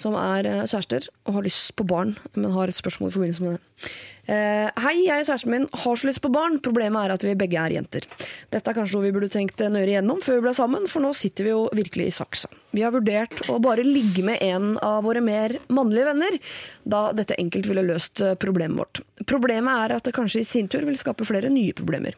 som 0.00 0.16
er 0.18 0.48
eh, 0.48 0.62
kjærester 0.64 1.10
og 1.26 1.36
har 1.38 1.46
lyst 1.46 1.74
på 1.76 1.86
barn, 1.88 2.16
men 2.34 2.54
har 2.54 2.70
et 2.70 2.78
spørsmål 2.78 3.12
i 3.12 3.16
forbindelse 3.18 3.44
med 3.44 3.58
det. 3.58 3.90
Eh, 4.30 4.68
hei, 4.84 4.94
jeg 5.06 5.24
og 5.24 5.26
kjæresten 5.26 5.50
min 5.50 5.66
har 5.82 5.98
så 5.98 6.06
lyst 6.06 6.22
på 6.22 6.30
barn. 6.32 6.60
Problemet 6.62 7.02
er 7.02 7.14
at 7.16 7.24
vi 7.26 7.34
begge 7.38 7.58
er 7.58 7.74
jenter. 7.74 8.06
Dette 8.52 8.70
er 8.70 8.76
kanskje 8.76 8.96
noe 8.96 9.08
vi 9.08 9.12
burde 9.16 9.30
tenkt 9.32 9.62
nøyere 9.64 9.96
igjennom 9.96 10.20
før 10.22 10.38
vi 10.38 10.44
ble 10.46 10.54
sammen, 10.56 10.86
for 10.90 11.02
nå 11.02 11.10
sitter 11.16 11.48
vi 11.48 11.54
jo 11.54 11.64
virkelig 11.74 12.10
i 12.10 12.14
saksa. 12.14 12.50
Vi 12.76 12.84
har 12.84 12.94
vurdert 12.94 13.42
å 13.50 13.58
bare 13.62 13.86
ligge 13.86 14.22
med 14.26 14.42
en 14.46 14.76
av 14.86 15.02
våre 15.08 15.22
mer 15.24 15.56
mannlige 15.72 16.06
venner, 16.12 16.38
da 16.84 17.08
dette 17.16 17.38
enkelt 17.42 17.66
ville 17.70 17.86
løst 17.88 18.22
eh, 18.22 18.36
problemet 18.40 18.84
vårt. 18.84 19.02
Problemet 19.26 19.84
er 19.86 19.96
at 19.98 20.06
det 20.06 20.14
kanskje 20.16 20.44
i 20.44 20.48
sin 20.48 20.70
tur 20.70 20.86
vil 20.86 21.00
skape 21.00 21.26
flere 21.28 21.50
nye 21.52 21.74
problemer. 21.76 22.14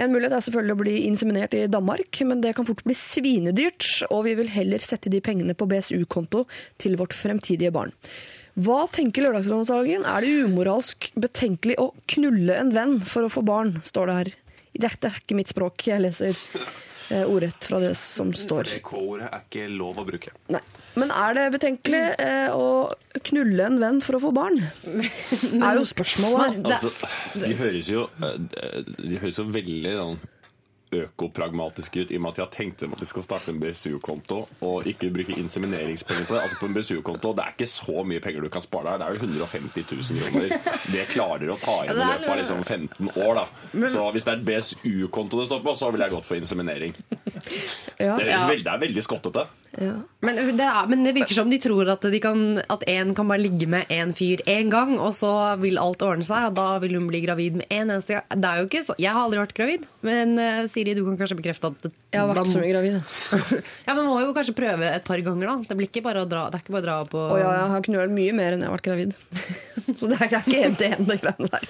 En 0.00 0.12
mulighet 0.12 0.36
er 0.36 0.44
selvfølgelig 0.46 0.76
å 0.76 0.82
bli 0.82 0.94
inseminert 1.08 1.56
i 1.56 1.66
Danmark, 1.70 2.20
men 2.28 2.40
det 2.44 2.54
kan 2.56 2.68
fort 2.68 2.84
bli 2.86 2.96
svinedyrt, 2.96 3.88
og 4.08 4.24
vi 4.28 4.36
vil 4.38 4.52
heller 4.52 4.84
sette 4.84 5.12
de 5.12 5.20
pengene 5.24 5.56
på 5.58 5.68
BSU-konto 5.68 6.46
til 6.80 6.96
vårt 7.00 7.16
fremtidige 7.16 7.74
barn. 7.74 7.92
Hva 8.52 8.84
tenker 8.92 9.24
Lørdagsrådsdagen? 9.24 10.04
Er 10.04 10.24
det 10.24 10.46
umoralsk 10.46 11.08
betenkelig 11.16 11.78
å 11.80 11.92
knulle 12.12 12.58
en 12.60 12.72
venn 12.74 12.98
for 13.00 13.24
å 13.24 13.32
få 13.32 13.44
barn, 13.48 13.78
står 13.84 14.08
det 14.08 14.16
her. 14.18 14.32
Dette 14.86 15.08
er 15.08 15.20
ikke 15.20 15.36
mitt 15.36 15.52
språk, 15.52 15.86
jeg 15.88 16.04
leser 16.04 16.36
ordrett 17.26 17.68
fra 17.68 17.80
det 17.82 17.92
som 17.98 18.32
står. 18.36 18.70
Det 18.70 18.82
K-ordet 18.86 19.28
er 19.28 19.44
ikke 19.46 19.68
lov 19.72 20.00
å 20.02 20.06
bruke. 20.08 20.32
Nei. 20.52 20.62
Men 21.00 21.12
er 21.14 21.36
det 21.38 21.46
betenkelig 21.54 22.02
eh, 22.20 22.52
å 22.52 22.92
knulle 23.28 23.68
en 23.68 23.78
venn 23.80 24.00
for 24.04 24.18
å 24.18 24.22
få 24.26 24.32
barn? 24.36 24.58
Det 25.52 25.62
er 25.62 25.78
jo 25.78 25.86
spørsmålet. 25.88 26.60
Altså, 26.66 26.92
de 27.40 27.54
høres 27.56 27.88
jo 27.92 28.06
eh, 28.20 28.36
De 28.98 29.16
høres 29.22 29.40
jo 29.40 29.46
veldig 29.48 29.96
sånn 29.96 30.20
økopragmatiske 30.92 32.04
ut 32.04 32.10
i 32.12 32.18
og 32.18 32.22
med 32.24 32.32
at 32.32 32.38
de 32.38 32.42
har 32.44 32.50
tenkt 32.52 32.82
dem 32.84 32.92
at 32.96 33.00
de 33.02 33.08
skal 33.08 33.24
starte 33.24 33.52
en 33.52 33.60
BSU-konto 33.62 34.38
og 34.68 34.88
ikke 34.90 35.10
bruke 35.14 35.36
insemineringspenger 35.40 36.26
på 36.28 36.36
det. 36.36 36.42
Altså 36.44 36.58
på 36.60 36.68
en 36.70 36.76
BSU-konto, 36.76 37.32
Det 37.38 37.44
er 37.46 37.54
ikke 37.56 37.70
så 37.72 38.04
mye 38.04 38.20
penger 38.20 38.44
du 38.46 38.48
kan 38.52 38.64
spare 38.64 38.92
der. 38.92 38.98
Det 38.98 39.06
er 39.06 39.14
jo 39.14 39.20
150 39.26 39.86
000 39.92 40.20
kroner. 40.20 40.76
Det 40.92 41.06
klarer 41.14 41.46
du 41.46 41.52
å 41.54 41.58
ta 41.62 41.78
igjen 41.84 41.96
i 42.02 42.10
løpet 42.12 42.28
av 42.28 42.38
liksom 42.42 42.62
15 42.64 43.10
år. 43.16 43.40
da. 43.40 43.88
Så 43.88 44.04
hvis 44.12 44.28
det 44.28 44.36
er 44.36 44.46
BSU-konto 44.50 45.40
det 45.40 45.48
står 45.50 45.64
på, 45.64 45.74
så 45.78 45.90
ville 45.90 46.08
jeg 46.08 46.16
gått 46.18 46.28
for 46.28 46.36
inseminering. 46.40 46.94
Det, 47.98 48.06
er 48.06 48.46
veldig, 48.48 48.64
det 48.64 48.72
er 48.72 48.82
veldig 48.86 49.04
skottete. 49.04 49.46
Ja. 49.80 49.92
Men 50.20 50.36
det, 50.58 50.64
er, 50.68 50.86
men 50.86 51.00
det 51.02 51.14
virker 51.16 51.32
som 51.34 51.48
de 51.50 51.56
tror 51.58 51.88
at 51.88 52.02
de 52.12 52.18
kan 52.20 52.58
At 52.70 52.82
en 52.92 53.14
kan 53.16 53.26
bare 53.30 53.40
ligge 53.40 53.64
med 53.72 53.88
en 53.90 54.10
fyr 54.12 54.42
én 54.46 54.68
gang, 54.70 54.98
og 55.00 55.14
så 55.16 55.30
vil 55.62 55.80
alt 55.80 56.02
ordne 56.04 56.26
seg, 56.28 56.50
og 56.50 56.58
da 56.58 56.66
vil 56.82 56.98
hun 56.98 57.06
bli 57.08 57.22
gravid 57.24 57.56
med 57.62 57.66
en 57.72 57.88
eneste 57.94 58.18
gang. 58.18 58.26
Det 58.36 58.50
er 58.50 58.60
jo 58.60 58.68
ikke 58.68 58.82
så 58.84 58.96
Jeg 59.00 59.14
har 59.16 59.24
aldri 59.24 59.40
vært 59.40 59.56
gravid, 59.56 59.86
men 60.04 60.36
eh, 60.38 60.60
Siri, 60.70 60.92
du 60.98 61.00
kan 61.06 61.16
kanskje 61.22 61.38
bekrefte 61.40 61.72
at 61.72 61.86
det, 61.86 61.92
Jeg 62.12 62.20
har 62.20 62.28
vært 62.28 62.42
man- 62.44 62.52
så 62.52 62.60
mye 62.60 62.74
gravid. 62.74 63.00
Ja, 63.88 63.96
men 63.96 64.04
må 64.06 64.20
jo 64.20 64.34
kanskje 64.36 64.54
prøve 64.54 64.92
et 64.92 65.04
par 65.08 65.24
ganger, 65.24 65.48
da. 65.48 65.56
Det 65.72 65.78
blir 65.80 65.88
ikke 65.88 66.04
bare 66.04 66.22
å 66.26 66.28
dra, 66.28 66.44
det 66.52 66.60
er 66.60 66.64
ikke 66.66 66.76
bare 66.76 66.84
å 66.84 66.88
dra 66.90 66.98
på 67.08 67.24
Og 67.32 67.40
ja, 67.40 67.50
jeg 67.62 67.72
har 67.72 67.86
knølt 67.88 68.14
mye 68.20 68.36
mer 68.36 68.54
enn 68.58 68.62
jeg 68.62 68.68
har 68.70 68.76
vært 68.76 68.88
gravid. 68.90 69.16
Så 69.98 70.08
det 70.08 70.20
er 70.20 70.28
ikke 70.28 70.42
helt 70.46 70.78
til 70.78 70.92
én, 70.94 71.08
det 71.08 71.18
greiene 71.24 71.48
der. 71.50 71.66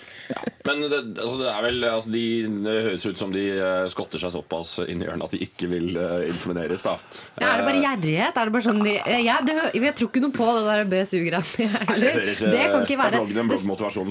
Men 0.66 0.82
det, 0.90 0.98
altså 1.18 1.38
det 1.40 1.48
er 1.50 1.64
vel 1.64 1.86
altså 1.88 2.12
de, 2.12 2.24
Det 2.66 2.74
høres 2.86 3.06
ut 3.08 3.18
som 3.18 3.32
de 3.34 3.46
eh, 3.56 3.86
skotter 3.90 4.20
seg 4.22 4.34
såpass 4.34 4.76
inn 4.84 5.02
i 5.02 5.08
hjørnet 5.08 5.26
at 5.26 5.34
de 5.34 5.40
ikke 5.46 5.70
vil 5.72 5.88
uh, 5.96 6.20
insemineres, 6.28 6.84
da. 6.86 6.98
Ja, 7.40 7.54
er 7.54 7.62
det 7.62 7.66
bare 7.70 7.82
gjerrighet? 7.92 8.36
Er 8.40 8.50
det 8.50 8.54
bare 8.56 8.66
sånn 8.66 8.82
de, 8.84 8.94
ja, 9.22 9.38
det, 9.46 9.56
jeg 9.78 9.94
tror 9.98 10.10
ikke 10.10 10.22
noe 10.24 10.34
på 10.36 10.46
det 10.58 10.62
der 10.68 10.84
BSU-greiene 10.92 11.42
Det, 11.56 12.12
eh, 12.12 12.44
Det 12.52 12.62
kan 12.72 12.84
ikke 12.84 12.86
det 12.86 12.94
er 12.94 13.02
være 13.02 13.18
bloggen, 13.22 13.42
en 13.42 13.48
det, 13.52 13.58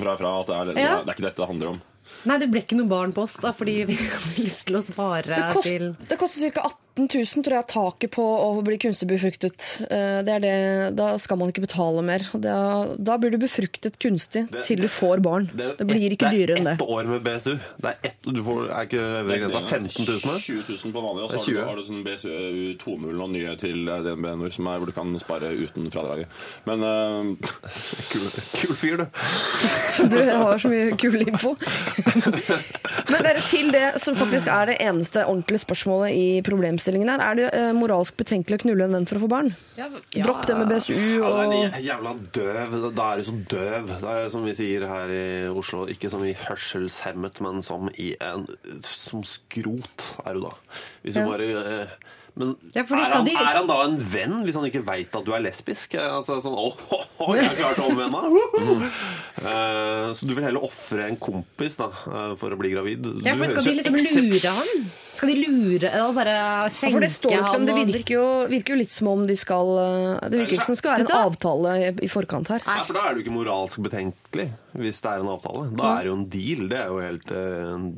fra, 0.04 0.18
fra 0.18 0.34
at 0.42 0.48
det 0.52 0.60
er, 0.60 0.82
Ja. 0.82 1.00
det 1.02 1.10
er 1.10 1.16
ikke 1.18 1.28
dette 1.30 1.42
det 1.42 1.50
handler 1.54 1.68
om. 1.76 1.82
Nei, 2.28 2.38
det 2.42 2.48
ble 2.52 2.62
ikke 2.62 2.78
noe 2.78 2.90
barn 2.92 3.14
på 3.16 3.24
oss, 3.24 3.38
da, 3.42 3.54
fordi 3.56 3.76
vi 3.88 3.96
hadde 3.96 4.44
lyst 4.44 4.66
til 4.68 4.78
å 4.78 4.82
spare 4.86 5.24
Det, 5.32 5.54
kost, 5.56 5.68
til 5.70 5.86
det 6.10 6.18
koster 6.20 6.52
ca. 6.54 6.66
18 6.68 6.91
000, 6.98 7.44
tror 7.46 7.54
jeg, 7.56 7.62
er 7.64 7.68
taket 7.72 8.12
på 8.12 8.24
å 8.24 8.50
bli 8.66 8.76
kunstig 8.82 9.08
befruktet. 9.08 9.64
Eh, 9.88 10.22
Det 10.28 10.34
er 10.36 10.42
det, 10.44 10.96
da 10.98 11.14
skal 11.18 11.38
man 11.40 11.50
ikke 11.52 11.64
betale 11.64 12.02
mer. 12.04 12.20
Da, 12.36 12.86
da 13.00 13.16
blir 13.18 13.32
du 13.32 13.38
befruktet 13.40 13.96
kunstig 14.02 14.50
Det- 14.52 14.66
til 14.68 14.82
du 14.84 14.88
får 14.92 15.22
barn. 15.24 15.50
Det, 15.56 15.78
blir 15.88 16.12
ikke 16.12 16.32
dyrere 16.32 16.58
enn 16.60 16.68
det. 16.68 16.78
Det 16.78 16.84
er 16.84 16.84
ett 16.84 16.90
år 16.90 17.08
med 17.08 17.24
BSU. 17.24 17.56
Det 17.80 17.90
er 17.92 17.98
ett, 18.10 18.18
du 18.28 18.42
får, 18.44 18.60
er 18.70 18.86
ikke 18.90 19.00
øvre 19.22 19.38
grensa 19.40 19.62
15 19.62 20.06
000? 20.06 20.20
da? 20.20 20.36
20 20.40 20.64
000 20.68 20.92
på 20.92 21.02
vanlig, 21.08 21.24
og 21.24 21.32
så 21.32 21.38
har 21.38 21.46
du, 21.46 21.52
20. 21.52 21.66
har 21.70 21.76
du 21.76 21.84
sånn 21.88 22.04
BSU 22.04 22.30
2.0 22.84 23.22
og 23.24 23.30
nye 23.32 23.56
til 23.56 23.88
eh, 23.88 24.04
DNB-ord 24.04 24.54
som 24.54 24.68
er 24.68 24.78
hvor 24.82 24.92
du 24.92 24.96
kan 24.98 25.16
spare 25.20 25.54
uten 25.56 25.88
fradraget. 25.92 26.28
Men 26.66 26.84
uh, 26.84 27.24
Kul, 28.12 28.28
kul 28.60 28.76
fyr, 28.76 28.98
du. 28.98 29.06
Du 30.12 30.18
har 30.20 30.58
så 30.60 30.68
mye 30.68 30.92
kul 31.00 31.22
info. 31.24 31.56
Men 33.12 33.24
dere, 33.24 33.42
til 33.48 33.72
det 33.72 33.94
som 34.02 34.16
faktisk 34.18 34.48
er 34.52 34.72
det 34.74 34.78
eneste 34.84 35.24
ordentlige 35.26 35.64
spørsmålet 35.64 36.12
i 36.18 36.28
problemstillingen 36.44 36.81
her, 36.90 37.22
er 37.22 37.36
det 37.36 37.48
eh, 37.54 37.72
moralsk 37.78 38.16
betenkelig 38.18 38.58
å 38.58 38.62
knulle 38.64 38.84
en 38.88 38.94
venn 38.98 39.06
for 39.10 39.20
å 39.20 39.22
få 39.22 39.30
barn? 39.30 39.52
Dropp 39.78 40.46
det 40.48 40.56
med 40.58 40.68
BSU 40.72 40.94
Ja, 40.96 41.28
og 41.30 41.52
det 41.52 41.60
er 41.74 41.86
jævla 41.86 42.14
døv. 42.34 42.94
Da 42.98 43.10
er 43.14 43.18
du 43.22 43.24
så 43.30 43.36
døv. 43.54 43.88
Det 44.02 44.16
er 44.16 44.30
som 44.34 44.44
vi 44.48 44.54
sier 44.58 44.88
her 44.88 45.14
i 45.14 45.24
Oslo. 45.54 45.86
Ikke 45.92 46.10
som 46.10 46.24
i 46.26 46.34
hørselshemmet, 46.34 47.42
men 47.46 47.62
som 47.62 47.90
i 47.98 48.16
en 48.22 48.48
Som 48.82 49.22
skrot 49.24 50.16
er 50.26 50.34
du 50.34 50.42
da. 50.48 50.56
Hvis 51.04 51.14
du 51.14 51.22
Ja. 51.22 51.28
bare 51.30 51.52
eh, 51.62 51.88
men 52.40 52.54
Ja, 52.72 52.86
er, 52.86 53.12
han, 53.12 53.26
de- 53.28 53.34
er 53.36 53.58
han 53.58 53.68
da 53.68 53.78
en 53.84 53.98
venn 54.00 54.38
hvis 54.46 54.56
han 54.56 54.66
ikke 54.70 54.84
veit 54.88 55.16
at 55.18 55.26
du 55.28 55.34
er 55.36 55.44
lesbisk? 55.44 55.98
Altså 56.00 56.40
sånn 56.44 56.56
Å, 56.56 56.70
oh, 56.72 57.04
å 57.28 57.36
jeg 57.36 57.50
har 57.50 57.58
klart 57.60 57.82
å 57.84 57.90
omvende 57.92 58.22
mm. 58.24 58.86
uh, 59.46 60.08
Så 60.16 60.30
du 60.30 60.32
vil 60.38 60.46
heller 60.48 60.64
ofre 60.64 61.10
en 61.10 61.20
kompis 61.20 61.76
da 61.82 61.90
eh, 61.92 62.34
for 62.40 62.56
å 62.56 62.60
bli 62.60 62.72
gravid? 62.72 63.10
Ja, 63.26 63.36
for 63.36 63.52
Skal 63.52 63.68
de 63.68 63.76
liksom 63.82 64.00
lure 64.00 64.56
han? 64.62 64.72
Skal 65.12 65.34
de 65.34 65.36
lure 65.44 65.92
og 66.06 66.16
bare 66.16 66.38
Ja, 66.38 66.70
for 66.72 67.04
det 67.04 67.12
står 67.18 67.36
ikke 67.36 67.52
han? 67.52 67.68
det 67.68 67.78
virker 67.92 68.16
jo, 68.16 68.26
virker 68.52 68.76
jo 68.76 68.80
litt 68.80 68.96
som 68.96 69.12
om 69.12 69.28
de 69.28 69.36
skal 69.40 69.74
eh, 69.84 70.32
Det 70.32 70.42
virker 70.42 70.58
ikke 70.58 70.70
som 70.70 70.78
det 70.78 70.82
skal 70.82 70.96
være 70.96 71.08
en 71.10 71.16
avtale 71.20 71.76
i, 71.92 72.10
forkant 72.12 72.56
her. 72.56 72.64
Nei, 72.66 72.80
for 72.88 72.98
da 72.98 73.06
er 73.10 73.16
du 73.16 73.26
ikke 73.26 73.36
moralsk 73.36 73.84
betenkelig 73.84 74.48
hvis 74.80 75.04
det 75.04 75.12
er 75.12 75.22
en 75.26 75.34
avtale. 75.34 75.68
Da 75.76 75.94
er 75.98 76.06
det 76.06 76.12
jo 76.14 76.16
en 76.16 76.28
deal. 76.32 76.68
Det 76.72 76.80
er 76.80 76.92
jo 76.94 77.00
helt 77.04 77.32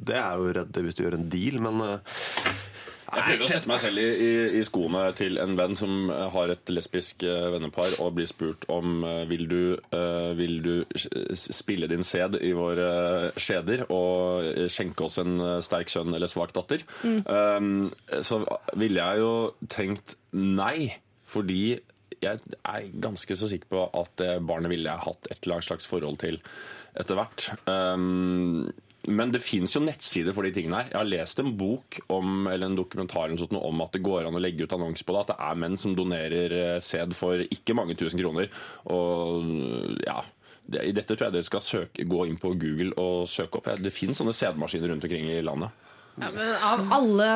Det 0.09 0.17
er 0.17 0.41
jo 0.41 0.53
redd 0.57 0.79
hvis 0.87 0.97
du 0.97 1.03
gjør 1.05 1.19
en 1.19 1.27
deal, 1.29 1.59
men 1.61 1.83
Jeg 3.13 3.25
prøver 3.27 3.45
å 3.45 3.49
sette 3.51 3.69
meg 3.69 3.81
selv 3.81 4.01
i, 4.01 4.07
i, 4.09 4.31
i 4.59 4.63
skoene 4.65 5.03
til 5.17 5.39
en 5.41 5.55
venn 5.57 5.75
som 5.77 6.09
har 6.33 6.53
et 6.53 6.73
lesbisk 6.73 7.25
eh, 7.27 7.47
vennepar, 7.53 7.97
og 8.03 8.15
blir 8.17 8.29
spurt 8.29 8.67
om 8.73 9.03
eh, 9.07 9.23
vil 9.29 9.45
du, 9.49 9.61
eh, 9.95 10.31
vil 10.39 10.59
du 10.65 10.73
spille 11.37 11.89
din 11.91 12.05
sæd 12.07 12.39
i 12.41 12.53
våre 12.57 13.31
skjeder 13.39 13.85
og 13.93 14.67
skjenke 14.71 15.07
oss 15.07 15.19
en 15.21 15.37
sterk 15.63 15.91
sønn 15.91 16.13
eller 16.13 16.31
svak 16.31 16.53
datter. 16.55 16.83
Um, 17.03 17.91
så 18.23 18.41
ville 18.79 19.01
jeg 19.01 19.23
jo 19.23 19.33
tenkt 19.71 20.15
nei, 20.33 20.93
fordi 21.29 21.79
jeg 22.23 22.39
er 22.39 22.87
ganske 23.03 23.35
så 23.37 23.49
sikker 23.51 23.69
på 23.71 23.83
at 23.99 24.15
det 24.21 24.31
barnet 24.47 24.71
ville 24.71 24.89
jeg 24.89 25.05
hatt 25.05 25.29
et 25.29 25.39
eller 25.41 25.57
annet 25.57 25.67
slags 25.67 25.89
forhold 25.89 26.19
til 26.23 26.39
etter 26.99 27.17
hvert. 27.17 27.47
Um, 27.67 28.69
men 29.07 29.33
det 29.33 29.41
fins 29.43 29.73
jo 29.75 29.81
nettsider 29.83 30.35
for 30.35 30.47
de 30.47 30.53
tingene 30.55 30.79
her. 30.79 30.91
Jeg 30.93 30.99
har 30.99 31.09
lest 31.09 31.41
en 31.41 31.51
bok 31.59 31.97
om, 32.13 32.45
eller 32.47 32.69
en 32.69 32.77
dokumentar 32.77 33.27
eller 33.27 33.41
sånt, 33.41 33.57
om 33.57 33.83
at 33.83 33.95
det 33.95 34.03
går 34.05 34.29
an 34.29 34.37
å 34.39 34.43
legge 34.43 34.63
ut 34.63 34.75
annonser 34.75 35.07
på 35.07 35.15
det. 35.15 35.25
At 35.25 35.33
det 35.33 35.39
er 35.49 35.59
menn 35.63 35.75
som 35.81 35.97
donerer 35.97 36.55
eh, 36.59 36.77
sæd 36.83 37.15
for 37.17 37.43
ikke 37.43 37.75
mange 37.75 37.97
tusen 37.99 38.21
kroner. 38.21 38.47
Og 38.93 39.99
ja 40.05 40.21
dette 40.63 41.11
tror 41.11 41.27
jeg 41.27 41.35
dere 41.35 41.45
skal 41.45 41.63
søke, 41.63 42.05
gå 42.07 42.21
inn 42.29 42.37
på 42.39 42.53
Google 42.55 42.93
og 43.01 43.27
søke 43.27 43.59
opp. 43.59 43.67
Det 43.83 43.91
fins 43.91 44.19
sånne 44.19 44.35
sædmaskiner 44.35 44.93
rundt 44.93 45.03
omkring 45.03 45.27
i 45.27 45.41
landet. 45.43 45.75
Ja, 46.13 46.27
men 46.29 46.49
av 46.61 46.81
alle 46.93 47.27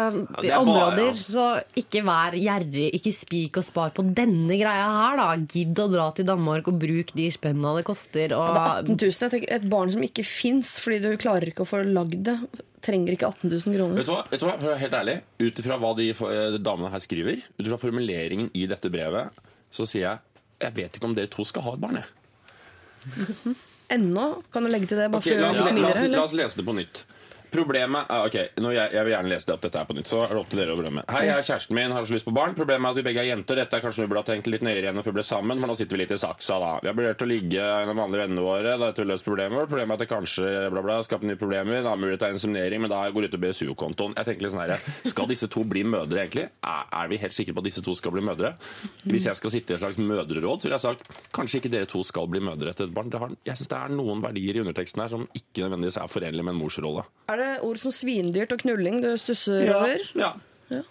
ja, 0.45 0.59
områder, 0.61 1.07
bare- 1.07 1.17
så 1.17 1.45
ikke 1.82 2.03
vær 2.05 2.36
gjerrig. 2.38 2.91
Ikke 2.93 3.13
spik 3.15 3.57
og 3.57 3.65
spar 3.65 3.89
på 3.97 4.03
denne 4.13 4.53
greia 4.59 4.86
her, 4.86 5.17
da. 5.17 5.28
Gidd 5.49 5.80
å 5.82 5.88
dra 5.89 6.11
til 6.13 6.28
Danmark 6.30 6.69
og 6.69 6.78
bruk 6.84 7.13
de 7.17 7.25
spenna 7.34 7.71
det 7.80 7.88
koster. 7.88 8.36
Og 8.38 8.53
Det 8.53 8.61
er 8.61 8.84
18 8.86 8.99
000. 9.01 9.32
Tenker, 9.34 9.49
et 9.57 9.65
barn 9.71 9.91
som 9.95 10.05
ikke 10.05 10.25
fins 10.28 10.75
fordi 10.84 10.99
du 11.07 11.09
klarer 11.17 11.49
ikke 11.49 11.65
å 11.65 11.69
få 11.71 11.82
lagd 11.89 12.21
det, 12.30 12.38
trenger 12.86 13.17
ikke 13.17 13.32
18 13.32 13.49
000 13.49 13.75
kroner. 13.80 13.97
Vet 13.97 14.05
du 14.05 14.13
hva, 14.13 14.21
Vet 14.30 14.39
du 14.43 14.45
hva? 14.45 14.55
For 14.61 14.69
å 14.69 14.73
være 14.75 14.84
helt 14.86 14.99
ærlig, 15.01 15.17
ut 15.41 15.63
ifra 15.65 15.80
hva 15.82 15.95
de 15.97 16.09
eh, 16.13 16.59
damene 16.61 16.93
her 16.93 17.01
skriver, 17.03 17.41
ut 17.57 17.65
ifra 17.65 17.82
formuleringen 17.82 18.51
i 18.53 18.67
dette 18.69 18.93
brevet, 18.93 19.34
så 19.73 19.89
sier 19.89 20.05
jeg 20.05 20.23
jeg 20.57 20.73
vet 20.73 20.95
ikke 20.97 21.05
om 21.05 21.13
dere 21.17 21.30
to 21.30 21.43
skal 21.45 21.61
ha 21.65 21.73
et 21.75 21.82
barn. 21.82 21.97
jeg. 22.01 23.57
Ennå? 23.93 24.23
Kan 24.53 24.65
du 24.65 24.69
legge 24.71 24.88
til 24.89 24.97
det? 24.99 25.09
bare 25.13 25.21
Ok, 25.21 25.28
for 25.30 25.38
å 25.38 25.41
la, 25.43 25.51
oss, 25.51 25.57
det 25.61 25.82
la, 25.82 25.91
oss, 25.93 26.07
la 26.11 26.23
oss 26.23 26.34
lese 26.38 26.59
det 26.59 26.65
på 26.67 26.73
nytt. 26.75 27.03
Problemet 27.52 28.10
er, 28.12 28.26
ok, 28.28 28.38
nå 28.62 28.72
jeg, 28.76 28.91
jeg 28.93 29.08
vil 29.08 29.14
gjerne 29.14 29.32
lese 29.32 29.48
det 29.48 29.54
opp 29.56 29.64
dette 29.64 29.80
her 29.80 29.88
på 29.88 29.95
nytt, 29.98 30.10
så 30.10 30.22
er 30.26 30.34
det 30.34 30.39
opp 30.41 30.50
til 30.52 30.60
dere 30.62 30.74
å 30.76 30.80
berømme. 30.80 31.04
Hei, 31.12 31.24
jeg 31.30 31.36
er 31.39 31.45
kjæresten 31.48 31.78
min, 31.78 31.93
har 31.95 32.08
så 32.08 32.16
lyst 32.16 32.28
på 32.28 32.34
barn. 32.36 32.56
Problemet 32.58 32.89
er 32.89 32.95
at 32.95 33.00
vi 33.00 33.06
begge 33.08 33.24
er 33.24 33.30
jenter. 33.30 33.60
Dette 33.62 33.78
er 33.80 33.84
kanskje 33.86 34.04
vi 34.04 34.10
burde 34.12 34.24
ha 34.24 34.28
tenkt 34.28 34.50
litt 34.52 34.66
nøyere 34.66 34.84
igjen 34.84 35.00
før 35.02 35.14
vi 35.14 35.18
ble 35.20 35.26
sammen, 35.28 35.62
for 35.62 35.72
nå 35.72 35.78
sitter 35.80 35.98
vi 35.98 36.02
litt 36.04 36.14
i 36.16 36.20
saksa, 36.22 36.58
da. 36.64 36.72
Vi 36.84 36.91
har 36.91 36.98
vurdert 36.98 37.24
å 37.24 37.30
ligge 37.30 37.70
de 37.88 37.95
andre 37.95 38.22
vennene 38.24 38.43
våre, 38.45 38.76
da 38.78 38.89
har 38.91 39.00
vi 39.00 39.08
løst 39.08 39.28
problemet 39.28 39.56
vårt. 39.58 39.72
Problemet 39.72 39.93
er 39.95 40.00
at 40.00 40.04
det 40.04 40.10
kanskje 40.12 40.52
bla, 40.74 40.84
bla, 40.86 40.98
skaper 41.08 41.32
nye 41.32 41.39
problemer. 41.39 41.80
Da 41.86 41.93
har 41.93 42.02
mulighet 42.02 42.24
til 42.26 42.38
inseminering, 42.38 42.84
men 42.84 42.93
da 42.93 43.02
går 43.14 43.26
det 43.28 43.32
ut 43.32 43.39
av 43.39 43.43
BSU-kontoen. 43.45 44.18
Jeg 44.20 44.30
tenker 44.32 44.48
litt 44.48 44.56
sånn 44.56 44.64
her, 44.66 44.89
skal 45.08 45.32
disse 45.32 45.50
to 45.54 45.64
bli 45.68 45.86
mødre, 45.88 46.24
egentlig? 46.26 46.48
Er, 46.68 46.84
er 47.02 47.12
vi 47.12 47.22
helt 47.24 47.38
sikre 47.38 47.56
på 47.56 47.64
at 47.64 47.70
disse 47.70 47.86
to 47.86 47.95
skal 47.98 48.16
bli 48.16 48.26
mødre? 48.28 48.54
Hvis 49.08 49.30
jeg 49.30 49.39
skal 49.39 49.54
sitte 49.56 49.74
i 49.74 49.78
et 49.78 49.84
slags 49.84 50.02
mødreråd, 50.02 50.62
så 50.62 50.68
ville 50.68 50.80
jeg 50.80 50.86
sagt 50.86 51.24
kanskje 51.36 51.62
ikke 51.62 51.74
dere 51.74 51.89
to 51.89 52.04
skal 52.08 52.28
bli 52.32 52.43
mødre 52.43 52.76
til 52.76 52.89
et 52.89 52.95
barn. 52.95 53.14
Har, 53.18 53.34
jeg 53.48 53.60
syns 53.60 53.72
det 53.72 53.80
er 53.80 53.95
noen 53.95 54.22
verdier 54.24 54.60
i 54.60 54.64
underteksten 54.66 55.04
her 55.04 55.14
som 55.14 55.26
ikke 55.38 55.64
nødvendigvis 55.66 56.00
er 56.02 56.12
forenlig 56.12 56.43
med 56.45 56.56
en 56.56 56.62
morsrolle. 56.62 57.06
Er 57.32 57.36
det 57.41 57.53
ord 57.67 57.79
som 57.81 57.93
svindyrt 57.95 58.53
og 58.55 58.61
knulling 58.65 59.01
du 59.03 59.11
stusser 59.21 59.71
over? 59.73 60.03
Ja. 60.17 60.35
Ja. 60.71 60.83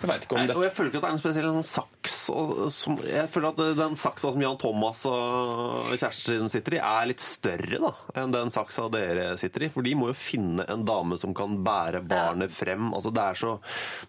Jeg 0.00 0.08
vet 0.08 0.22
ikke 0.24 0.32
om 0.32 0.38
Nei, 0.40 0.46
det 0.48 0.54
og 0.56 0.62
jeg 0.64 0.72
føler 0.72 0.88
ikke 0.88 1.00
at 1.00 1.04
det 1.04 1.08
er 1.10 1.16
en 1.18 1.20
spesiell 1.20 1.56
saks. 1.68 2.14
Og, 2.32 2.52
som, 2.72 2.94
jeg 3.04 3.28
føler 3.28 3.50
at 3.50 3.76
den 3.76 3.98
saksa 4.00 4.30
som 4.32 4.44
Jan 4.44 4.56
Thomas 4.60 5.02
og 5.10 5.90
kjæresten 5.90 6.48
sin 6.48 6.52
sitter 6.54 6.78
i, 6.78 6.80
er 6.80 7.10
litt 7.10 7.20
større 7.20 7.82
da, 7.82 7.90
enn 8.22 8.32
den 8.32 8.52
saksa 8.54 8.86
dere 8.92 9.34
sitter 9.40 9.66
i. 9.66 9.70
For 9.74 9.84
de 9.84 9.92
må 10.00 10.08
jo 10.08 10.16
finne 10.16 10.64
en 10.72 10.86
dame 10.88 11.20
som 11.20 11.36
kan 11.36 11.58
bære 11.66 12.00
barnet 12.08 12.54
frem. 12.54 12.94
Altså, 12.96 13.12
det 13.12 13.26
er 13.26 13.40
så 13.42 13.54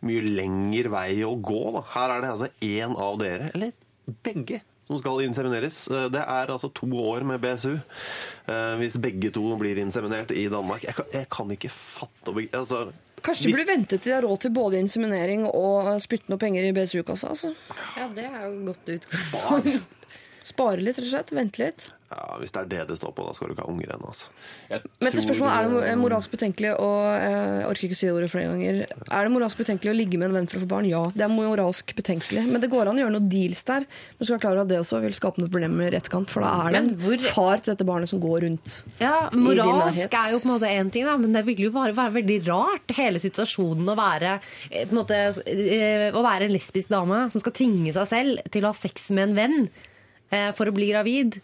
mye 0.07 0.24
lengre 0.39 0.93
vei 0.95 1.09
å 1.28 1.36
gå. 1.36 1.61
Da. 1.76 1.84
Her 1.97 2.15
er 2.15 2.24
det 2.24 2.34
altså 2.38 2.51
én 2.72 2.95
av 2.95 3.19
dere, 3.19 3.51
eller 3.51 3.76
begge, 4.24 4.61
som 4.92 5.00
skal 5.02 5.22
insemineres. 5.26 5.86
Eh, 5.92 6.10
Det 6.14 6.22
er 6.22 6.52
altså 6.52 6.70
to 6.76 6.88
år 7.00 7.24
med 7.28 7.42
BSU. 7.44 7.78
eh, 8.48 8.76
Hvis 8.82 9.00
begge 9.02 9.32
to 9.34 9.56
blir 9.58 9.80
inseminert 9.82 10.32
i 10.36 10.48
Danmark. 10.52 10.84
Jeg 10.84 10.96
kan, 11.00 11.06
jeg 11.14 11.30
kan 11.32 11.50
ikke 11.56 11.72
fatte 11.72 12.36
altså, 12.54 12.92
Kanskje 13.22 13.46
de 13.48 13.54
burde 13.54 13.68
vente 13.70 13.98
til 14.02 14.10
de 14.10 14.16
har 14.16 14.24
råd 14.26 14.39
til 14.42 14.50
både 14.56 14.80
inseminering 14.82 15.44
og 15.46 15.92
spytte 16.02 16.30
noe 16.32 16.39
penger 16.42 16.66
i 16.66 16.72
BSU-kassa. 16.74 17.30
Altså. 17.30 17.52
Ja, 17.98 18.08
det 18.18 18.26
er 18.26 18.48
jo 18.48 18.66
godt 18.72 18.89
utgangspunkt. 18.96 19.84
Spare 20.44 20.82
litt, 20.82 20.98
rett 20.98 21.06
og 21.06 21.12
slett. 21.14 21.34
Vente 21.38 21.62
litt. 21.62 21.84
Ja, 22.12 22.36
Hvis 22.41 22.51
det 22.51 22.59
er 22.59 22.66
det 22.68 22.80
det 22.89 22.97
står 22.99 23.14
på, 23.16 23.24
da 23.24 23.32
skal 23.38 23.47
du 23.47 23.53
ikke 23.55 23.64
ha 23.64 23.72
unger 23.72 23.91
ennå. 23.95 24.09
Altså. 24.12 24.28
Men 24.99 25.14
til 25.14 25.22
spørsmålet, 25.24 25.53
er 25.55 25.86
det 25.88 25.93
moralsk 26.01 26.32
betenkelig 26.34 26.74
å 26.76 26.88
eh, 27.16 27.59
Jeg 27.62 27.68
orker 27.70 27.86
ikke 27.88 27.97
si 28.01 28.07
det 28.09 28.16
ordet 28.18 28.28
flere 28.34 28.49
ganger. 28.51 28.80
Er 29.07 29.28
det 29.28 29.32
moralsk 29.32 29.62
betenkelig 29.62 29.91
å 29.93 29.95
ligge 29.95 30.20
med 30.20 30.28
en 30.28 30.36
venn 30.41 30.49
for 30.51 30.59
å 30.59 30.64
få 30.66 30.70
barn? 30.74 30.89
Ja, 30.91 31.05
det 31.16 31.24
er 31.24 31.32
moralsk 31.32 31.93
betenkelig. 31.95 32.43
Men 32.51 32.59
det 32.64 32.70
går 32.74 32.91
an 32.91 32.99
å 32.99 33.03
gjøre 33.05 33.14
noen 33.16 33.30
deals 33.32 33.64
der. 33.70 33.86
Men 33.88 34.20
du 34.20 34.26
skal 34.28 34.36
være 34.36 34.43
klar 34.43 34.57
over 34.57 34.66
at 34.66 34.72
det 34.74 34.80
også 34.82 34.99
vil 35.05 35.16
skape 35.16 35.39
noen 35.39 35.53
problemer 35.53 35.95
i 35.95 35.99
etterkant. 36.01 36.34
For 36.34 36.43
da 36.43 36.51
er 36.66 36.76
det 36.76 36.82
en 36.82 36.91
hvor- 37.05 37.30
far 37.32 37.64
til 37.64 37.72
dette 37.76 37.88
barnet 37.88 38.12
som 38.12 38.20
går 38.20 38.43
rundt. 38.47 38.76
Ja, 38.99 39.30
din 39.32 39.45
Moralsk 39.47 40.18
er 40.20 40.32
jo 40.36 40.41
på 40.43 40.49
en 40.49 40.53
måte 40.57 40.68
én 40.74 40.91
ting, 40.91 41.05
da, 41.07 41.16
men 41.22 41.32
det 41.32 41.45
vil 41.47 41.64
jo 41.68 41.72
bare 41.72 41.95
være 41.95 42.18
veldig 42.20 42.38
rart, 42.49 42.91
hele 42.97 43.22
situasjonen 43.24 43.88
å 43.88 43.95
være, 43.95 44.36
eh, 44.70 44.84
på 44.86 44.91
en 44.91 44.99
måte, 44.99 45.22
eh, 45.47 46.12
å 46.12 46.22
være 46.26 46.49
en 46.49 46.55
lesbisk 46.57 46.91
dame 46.91 47.24
som 47.32 47.39
skal 47.39 47.55
tvinge 47.55 47.93
seg 47.95 48.07
selv 48.12 48.51
til 48.51 48.64
å 48.68 48.74
ha 48.74 48.74
sex 48.74 49.09
med 49.16 49.30
en 49.30 49.36
venn 49.39 49.57
eh, 50.32 50.51
for 50.57 50.66
å 50.68 50.74
bli 50.76 50.91
gravid. 50.91 51.39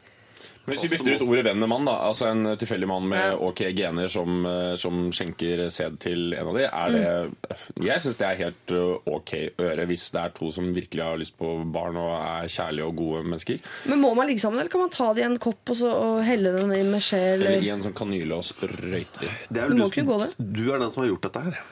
Hvis 0.67 0.83
vi 0.83 0.89
bytter 0.91 1.15
ut 1.15 1.21
ordet 1.23 1.45
venn 1.47 1.61
med 1.61 1.69
mann, 1.71 1.85
da, 1.87 1.93
altså 2.09 2.27
en 2.27 2.43
tilfeldig 2.59 2.89
mann 2.91 3.05
med 3.07 3.37
ok 3.39 3.61
gener 3.77 4.09
som, 4.11 4.41
eh, 4.49 4.73
som 4.79 5.05
skjenker 5.15 5.63
sæd 5.71 5.95
til 6.03 6.33
en 6.35 6.49
av 6.51 6.57
de, 6.59 6.65
er 6.67 6.91
det 6.91 7.85
Jeg 7.87 8.03
syns 8.03 8.19
det 8.19 8.27
er 8.27 8.41
helt 8.41 8.73
eh, 8.75 9.13
ok 9.15 9.33
å 9.55 9.67
gjøre 9.69 9.87
hvis 9.87 10.09
det 10.11 10.23
er 10.25 10.35
to 10.35 10.51
som 10.51 10.67
virkelig 10.75 11.05
har 11.05 11.21
lyst 11.21 11.37
på 11.39 11.53
barn 11.71 11.95
og 12.01 12.11
er 12.17 12.51
kjærlige 12.51 12.89
og 12.89 12.99
gode 12.99 13.23
mennesker. 13.29 13.63
Men 13.87 14.03
må 14.03 14.11
man 14.17 14.27
ligge 14.27 14.43
sammen, 14.43 14.59
eller 14.59 14.73
kan 14.73 14.83
man 14.83 14.93
ta 14.93 15.13
det 15.15 15.23
i 15.23 15.29
en 15.29 15.39
kopp 15.47 15.71
og, 15.71 15.79
så, 15.79 15.93
og 15.93 16.19
helle 16.27 16.51
den 16.59 16.75
inn 16.75 16.91
med 16.91 17.05
skje? 17.05 17.23
Eller 17.37 17.63
i 17.63 17.71
en 17.71 17.87
sånn 17.87 17.95
kanyle 17.97 18.35
og 18.35 18.45
sprøyte 18.47 19.23
de. 19.23 19.31
Det 19.47 19.63
er 19.63 19.71
Du 19.71 19.77
vel 19.77 19.83
må 19.85 19.91
ikke. 19.93 20.31
Du 20.37 20.63
er 20.73 20.83
den 20.83 20.91
som 20.91 21.05
har 21.05 21.13
gjort 21.13 21.29
dette 21.29 21.47
her. 21.47 21.63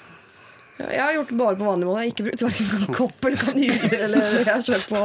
Jeg 0.76 1.00
har 1.00 1.14
gjort 1.16 1.30
det 1.32 1.38
bare 1.40 1.56
på 1.56 1.68
vanlig 1.70 1.86
måte. 1.88 2.02
Jeg 2.02 2.06
har 2.06 2.12
ikke 2.12 2.24
brukt 2.26 2.42
hverken 2.44 2.96
kopp 2.98 3.26
eller 3.30 3.40
kanyler. 3.46 3.94
Eller 3.96 4.26
jeg 4.42 4.48
har 4.50 4.64
kjørt 4.68 4.88
på, 4.90 5.04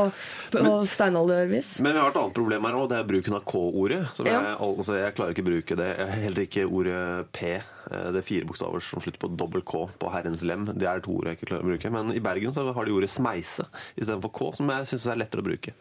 på 0.56 0.72
steinaldervis. 0.90 1.68
Men 1.86 1.94
vi 1.94 2.00
har 2.02 2.10
et 2.10 2.18
annet 2.18 2.34
problem 2.34 2.66
her 2.66 2.78
òg, 2.80 2.88
det 2.90 2.98
er 2.98 3.06
bruken 3.12 3.36
av 3.38 3.44
K-ordet. 3.46 4.00
Ja. 4.26 4.32
Jeg, 4.32 4.56
altså, 4.66 4.96
jeg 4.98 5.14
klarer 5.14 5.36
ikke 5.36 5.44
å 5.44 5.48
bruke 5.50 5.78
det. 5.78 5.86
Jeg 6.00 6.10
har 6.10 6.24
heller 6.26 6.46
ikke 6.48 6.66
ordet 6.66 7.04
P. 7.38 7.52
eh, 7.60 8.08
Det 8.10 8.22
er 8.24 8.26
fire 8.32 8.50
bokstaver 8.50 8.82
som 8.88 9.04
slutter 9.06 9.22
på 9.22 9.30
dobbel 9.44 9.62
K 9.70 9.84
på 10.02 10.10
herrens 10.16 10.42
lem. 10.42 10.66
Det 10.74 10.90
er 10.90 11.04
to 11.06 11.14
ord 11.20 11.30
jeg 11.30 11.38
ikke 11.38 11.52
klarer 11.52 11.68
å 11.68 11.70
bruke. 11.70 11.94
Men 12.00 12.12
i 12.18 12.24
Bergen 12.26 12.56
så 12.56 12.66
har 12.74 12.90
de 12.90 12.96
ordet 12.98 13.12
smeise 13.14 13.68
istedenfor 13.94 14.34
K, 14.40 14.50
som 14.58 14.74
jeg 14.74 14.90
syns 14.90 15.06
er 15.14 15.22
lettere 15.22 15.46
å 15.46 15.50
bruke. 15.52 15.76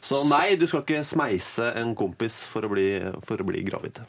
Så 0.00 0.24
nei, 0.32 0.56
du 0.56 0.64
skal 0.70 0.86
ikke 0.86 1.04
smeise 1.04 1.68
en 1.84 1.92
kompis 1.98 2.46
for 2.48 2.64
å 2.64 2.72
bli, 2.72 2.88
for 3.28 3.44
å 3.44 3.52
bli 3.52 3.60
gravid. 3.68 4.00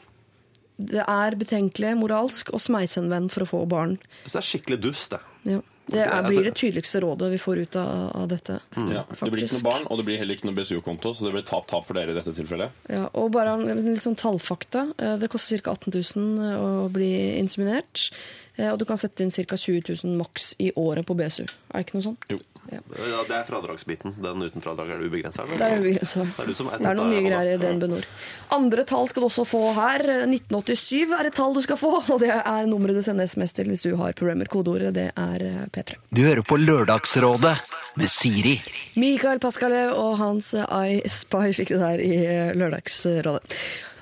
Det 0.78 1.04
er 1.08 1.36
betenkelig 1.40 1.94
moralsk 1.96 2.50
å 2.52 2.60
smeise 2.60 2.98
en 3.00 3.08
venn 3.08 3.30
for 3.32 3.46
å 3.46 3.48
få 3.48 3.62
barn. 3.68 3.96
Så 4.26 4.36
det 4.36 4.42
er 4.42 4.50
skikkelig 4.50 4.80
dust, 4.82 5.10
det. 5.10 5.20
Ja. 5.44 5.62
Det 5.86 6.00
er, 6.02 6.08
altså- 6.10 6.32
blir 6.34 6.44
det 6.48 6.54
tydeligste 6.58 7.00
rådet 7.00 7.30
vi 7.30 7.38
får 7.38 7.58
ut 7.62 7.76
av, 7.76 8.10
av 8.16 8.28
dette. 8.28 8.56
Ja, 8.74 9.04
det 9.06 9.30
blir 9.30 9.44
ikke 9.46 9.60
noe 9.62 9.68
barn, 9.70 9.84
og 9.86 9.98
det 10.00 10.04
blir 10.08 10.18
heller 10.18 10.34
ikke 10.34 10.48
noe 10.48 10.56
BSU-konto, 10.58 11.12
så 11.14 11.24
det 11.28 11.32
blir 11.36 11.44
tap-tap 11.46 11.86
for 11.86 11.94
dere 11.94 12.10
i 12.10 12.14
dette 12.18 12.34
tilfellet. 12.34 12.70
Ja, 12.90 13.04
og 13.14 13.30
bare 13.30 13.52
en 13.54 13.84
litt 13.94 14.02
sånn 14.02 14.18
tallfakta. 14.18 14.88
Eh, 14.98 15.16
Det 15.16 15.30
koster 15.30 15.62
ca. 15.62 15.70
18 15.78 15.94
000 15.94 16.58
å 16.58 16.90
bli 16.92 17.38
inseminert. 17.38 18.10
Eh, 18.56 18.70
Og 18.72 18.78
du 18.80 18.84
kan 18.88 18.98
sette 19.00 19.22
inn 19.24 19.30
ca. 19.30 19.56
20 19.56 19.82
000 20.04 20.16
maks 20.18 20.54
i 20.58 20.72
året 20.76 21.06
på 21.06 21.16
BSU. 21.16 21.44
Er 21.46 21.80
det 21.80 21.86
ikke 21.86 21.98
noe 21.98 22.08
sånt? 22.10 22.28
Jo. 22.32 22.38
Ja, 22.72 22.80
Det 23.28 23.34
er 23.36 23.44
fradragsbiten. 23.46 24.16
Den 24.22 24.42
uten 24.42 24.62
fradrag 24.64 24.90
er 24.90 24.98
det 24.98 25.06
ubegrensa? 25.06 25.44
Det 25.46 25.62
er 25.62 25.78
ubegrensa. 25.78 26.24
Det 26.26 26.42
er, 26.42 26.78
Det 26.82 26.88
er 26.90 26.98
noen 26.98 27.12
nye 27.14 27.22
greier 27.22 27.52
i 27.54 27.60
DNB 27.62 27.86
Nord. 27.92 28.06
Andre 28.50 28.84
tall 28.88 29.06
skal 29.10 29.22
du 29.22 29.28
også 29.28 29.44
få 29.46 29.60
her. 29.76 30.02
1987 30.26 31.14
er 31.14 31.28
et 31.30 31.36
tall 31.36 31.54
du 31.54 31.62
skal 31.62 31.78
få, 31.78 31.92
og 32.12 32.20
det 32.22 32.32
er 32.34 32.66
nummeret 32.66 32.98
du 32.98 33.04
sender 33.06 33.30
SMS 33.30 33.54
til 33.56 33.70
hvis 33.70 33.86
du 33.86 33.92
har 34.00 34.16
programmer. 34.18 34.50
Kodeordet 34.50 34.94
det 34.96 35.08
er 35.14 35.46
eh, 35.46 35.66
P3. 35.74 35.98
Du 36.10 36.24
hører 36.26 36.42
på 36.46 36.58
Lørdagsrådet 36.58 37.54
med 38.00 38.10
Siri. 38.10 38.56
Mikael 38.98 39.38
Paskalev 39.42 39.94
og 39.94 40.16
hans 40.18 40.52
eh, 40.58 40.66
I 40.96 41.02
Spy 41.06 41.52
fikk 41.60 41.76
det 41.76 41.82
der 41.84 42.02
i 42.02 42.14
eh, 42.24 42.54
Lørdagsrådet. 42.58 43.60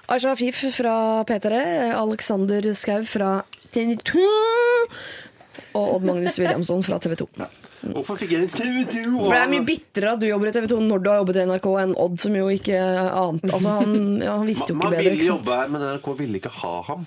Aisha 0.08 0.34
Afif 0.34 0.58
fra 0.76 1.24
P3, 1.24 1.52
eh, 1.52 1.92
Alexander 1.96 2.66
Skau 2.76 3.04
fra 3.08 3.38
TV 3.74 3.96
2 4.06 4.24
og 5.74 5.94
Odd 5.96 6.04
Magnus 6.06 6.36
Williamson 6.38 6.82
fra 6.86 6.98
TV 7.02 7.16
2. 7.24 7.28
Hvorfor 7.94 8.16
fikk 8.16 8.30
jeg 8.32 8.46
en 8.46 8.52
TV2? 8.54 9.00
For 9.18 9.34
det 9.34 9.40
er 9.42 9.50
mye 9.52 9.64
bitrere 9.66 10.14
at 10.14 10.22
du 10.22 10.28
jobber 10.28 10.48
i 10.48 10.54
TV 10.54 10.68
2 10.70 10.78
når 10.86 11.02
du 11.04 11.10
har 11.10 11.18
jobbet 11.20 11.40
i 11.40 11.44
NRK, 11.50 11.66
enn 11.82 11.96
Odd, 12.00 12.14
som 12.22 12.38
jo 12.38 12.46
ikke 12.54 12.78
ante 12.78 13.50
Altså, 13.50 13.74
han, 13.82 13.98
ja, 14.24 14.38
han 14.40 14.48
visste 14.48 14.70
jo 14.72 14.78
Man 14.78 14.88
ikke 14.88 14.94
bedre. 14.94 15.02
ville 15.10 15.18
ikke 15.20 15.30
jobbe 15.34 15.58
her, 15.58 15.68
men 15.74 15.84
NRK 15.90 16.08
ville 16.22 16.40
ikke 16.40 16.54
ha 16.62 16.72
ham. 16.88 17.04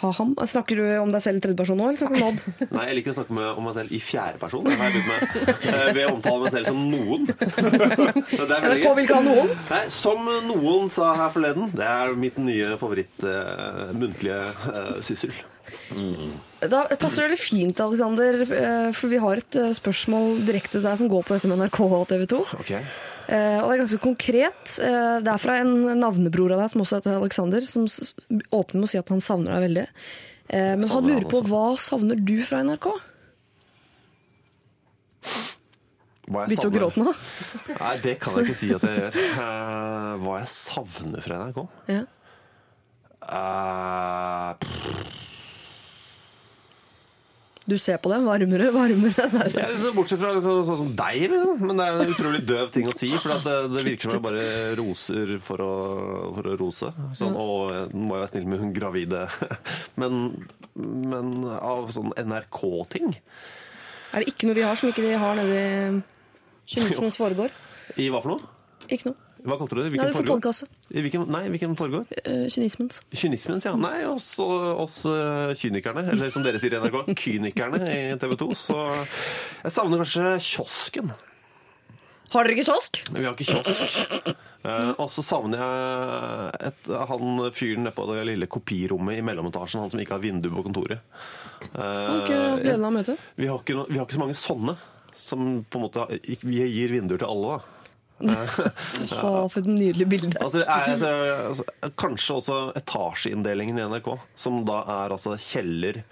Ha 0.00 0.10
ham. 0.16 0.32
Snakker 0.48 0.80
du 0.80 0.84
om 1.02 1.10
deg 1.12 1.22
selv 1.24 1.40
i 1.40 1.44
tredjeperson 1.44 1.76
nå, 1.80 1.88
eller 1.90 2.00
snakker 2.00 2.16
du 2.16 2.24
om 2.24 2.30
Odd? 2.30 2.40
Nei, 2.76 2.84
jeg 2.88 2.98
liker 3.00 3.12
å 3.12 3.16
snakke 3.18 3.36
med, 3.36 3.48
om 3.60 3.68
meg 3.68 3.76
selv 3.76 3.92
i 3.92 4.00
fjerde 4.04 4.40
person. 4.40 4.64
Det 4.64 4.78
har 4.80 4.88
jeg 4.88 4.96
begynt 4.96 5.10
med. 5.10 5.20
Eh, 5.70 5.92
Ved 5.96 6.02
å 6.06 6.14
omtale 6.14 6.44
meg 6.46 6.54
selv 6.56 6.70
som 6.70 6.80
noen. 6.88 7.28
Så 8.36 8.46
det 8.48 8.56
er 8.56 8.64
veldig 8.64 8.80
NRK 8.80 8.86
gøy. 8.86 8.94
vil 8.96 9.06
ikke 9.06 9.20
ha 9.20 9.26
noen. 9.26 9.54
Nei, 9.70 9.82
som 10.00 10.30
noen 10.48 10.90
sa 10.92 11.12
her 11.18 11.32
forleden, 11.34 11.70
det 11.76 11.86
er 11.90 12.14
mitt 12.18 12.40
nye 12.40 12.74
favoritt-muntlige 12.80 13.98
muntlige 14.00 14.40
uh, 14.66 15.00
syssel. 15.04 15.32
Da 16.60 16.82
passer 16.98 17.22
det 17.22 17.26
veldig 17.28 17.38
fint, 17.40 17.80
Alexander, 17.80 18.40
eh, 18.42 18.88
for 18.96 19.12
vi 19.12 19.20
har 19.22 19.40
et 19.40 19.56
eh, 19.58 19.70
spørsmål 19.76 20.40
direkte 20.46 20.76
til 20.78 20.84
deg 20.84 20.98
som 20.98 21.10
går 21.10 21.22
på 21.26 21.36
dette 21.36 21.50
med 21.50 21.60
NRK 21.62 21.78
og 21.86 22.08
TV 22.10 22.26
2. 22.32 22.40
Ok. 22.58 22.72
Eh, 23.30 23.60
og 23.62 23.68
det 23.68 23.74
er 23.76 23.82
ganske 23.84 24.02
konkret. 24.02 24.74
Eh, 24.82 25.16
det 25.22 25.30
er 25.30 25.42
fra 25.42 25.60
en 25.62 25.74
navnebror 26.00 26.56
av 26.56 26.64
deg 26.64 26.72
som 26.72 26.82
også 26.82 26.98
heter 26.98 27.18
Alexander, 27.20 27.66
som 27.66 27.86
åpner 27.86 28.80
med 28.80 28.88
å 28.88 28.90
si 28.90 28.98
at 28.98 29.12
han 29.12 29.22
savner 29.22 29.54
deg 29.54 29.66
veldig. 29.68 29.86
Eh, 30.50 30.74
men 30.80 30.90
han 30.90 31.06
lurer 31.06 31.28
på 31.30 31.42
hva 31.46 31.66
savner 31.78 32.18
du 32.18 32.40
fra 32.46 32.64
NRK? 32.66 32.90
Begynte 36.30 36.70
å 36.70 36.74
gråte 36.74 37.02
nå? 37.02 37.14
Nei, 37.74 37.94
det 38.02 38.16
kan 38.22 38.38
jeg 38.38 38.50
ikke 38.50 38.58
si 38.58 38.70
at 38.74 38.84
jeg 38.86 39.00
gjør. 39.00 39.16
Uh, 39.34 40.12
hva 40.22 40.36
jeg 40.38 40.50
savner 40.52 41.24
fra 41.26 41.40
NRK? 41.42 41.64
Ja. 41.90 42.04
Pff, 44.62 45.29
Du 47.70 47.76
ser 47.78 48.00
på 48.02 48.10
det, 48.10 48.18
varmere, 48.26 48.70
varmere. 48.74 49.44
Ja, 49.54 49.68
bortsett 49.94 50.18
fra 50.18 50.32
sånn 50.42 50.64
som 50.66 50.88
deg, 50.98 51.28
liksom. 51.30 51.60
Men 51.68 51.78
det 51.78 51.86
er 51.86 52.00
en 52.02 52.12
utrolig 52.16 52.40
døv 52.48 52.72
ting 52.74 52.88
å 52.90 52.94
si. 52.96 53.12
For 53.14 53.36
det, 53.44 53.54
det 53.70 53.84
virker 53.86 54.10
som 54.10 54.16
jeg 54.18 54.24
bare 54.24 54.46
roser 54.80 55.34
for 55.44 55.62
å, 55.62 55.70
for 56.38 56.50
å 56.50 56.56
rose. 56.58 56.90
Sånn, 57.20 57.36
og 57.38 57.92
nå 57.94 58.04
må 58.08 58.18
jeg 58.18 58.24
være 58.24 58.32
snill 58.32 58.50
med 58.50 58.64
hun 58.64 58.74
gravide. 58.74 59.22
Men, 60.00 60.20
men 60.80 61.32
av 61.50 61.90
sånn 61.92 62.12
NRK-ting 62.16 63.10
Er 63.10 64.22
det 64.22 64.30
ikke 64.30 64.46
noe 64.48 64.56
vi 64.56 64.62
har 64.64 64.78
som 64.78 64.88
ikke 64.88 65.02
de 65.04 65.16
har 65.20 65.34
nede 65.36 65.56
i 65.58 65.98
kynismens 66.70 67.18
foregår? 67.20 67.52
I 68.00 68.06
hva 68.12 68.22
for 68.22 68.36
noe? 68.36 68.54
Ikke 68.88 69.10
noe. 69.10 69.29
Hva 69.44 69.56
kalte 69.60 69.76
du 69.76 69.80
det? 69.80 69.86
Nei, 69.88 69.92
Hvilken 69.94 70.10
du 70.10 70.12
får 70.12 70.20
foregår? 70.20 70.40
podkaste. 70.40 70.66
I 70.90 71.02
hvilken, 71.04 71.24
nei, 71.32 71.42
hvilken 71.52 71.76
foregår? 71.78 72.04
Uh, 72.26 72.44
kynismens. 72.52 73.00
Kynismens, 73.16 73.64
ja. 73.68 73.72
Nei, 73.80 74.04
oss, 74.10 74.34
oss 74.40 74.98
eh, 75.08 75.54
kynikerne, 75.60 76.04
eller 76.12 76.30
som 76.34 76.44
dere 76.44 76.60
sier 76.60 76.76
i 76.76 76.82
NRK, 76.82 77.10
kynikerne 77.24 77.80
i 77.88 77.98
TV 78.20 78.36
2. 78.44 78.50
Så 78.58 78.76
jeg 79.64 79.74
savner 79.76 80.02
kanskje 80.02 80.34
kiosken. 80.44 81.12
Har 82.30 82.46
dere 82.46 82.54
ikke 82.54 82.68
kiosk? 82.68 83.00
Vi 83.10 83.24
har 83.26 83.32
ikke 83.34 83.48
kiosk. 83.48 84.30
Uh, 84.60 84.92
og 85.00 85.08
så 85.10 85.24
savner 85.24 85.62
jeg 85.64 86.68
et, 86.68 86.88
han 87.10 87.40
fyren 87.56 87.86
nede 87.86 87.96
på 87.96 88.04
det 88.12 88.26
lille 88.28 88.46
kopirommet 88.52 89.18
i 89.18 89.24
mellometasjen, 89.24 89.80
han 89.80 89.90
som 89.90 90.02
ikke 90.04 90.18
har 90.18 90.22
vindu 90.22 90.50
på 90.52 90.66
kontoret. 90.68 91.00
Uh, 91.72 91.80
Har 91.80 92.20
ikke 92.22 92.40
hatt 92.44 92.64
gleden 92.66 92.86
av 92.86 92.92
møtet? 92.94 93.28
vi 93.40 93.48
har 93.48 93.64
ikke 93.64 94.14
så 94.18 94.20
mange 94.22 94.36
sånne. 94.38 94.76
Som 95.20 95.64
på 95.68 95.76
en 95.80 95.82
måte 95.82 96.04
Vi 96.46 96.60
gir 96.70 96.92
vinduer 96.94 97.18
til 97.20 97.26
alle, 97.28 97.56
da. 97.58 97.79
Å, 98.20 99.48
for 99.50 99.60
et 99.62 99.68
nydelig 99.68 100.06
bilde. 100.10 100.40
Altså, 100.42 100.62
er, 100.64 100.90
altså, 100.94 101.12
altså, 101.50 101.92
kanskje 102.00 102.36
også 102.40 102.58
etasjeinndelingen 102.80 103.80
i 103.80 103.86
NRK, 103.92 104.10
som 104.38 104.60
da 104.68 104.82
er 105.00 105.14
altså 105.16 105.36
kjeller, 105.40 106.02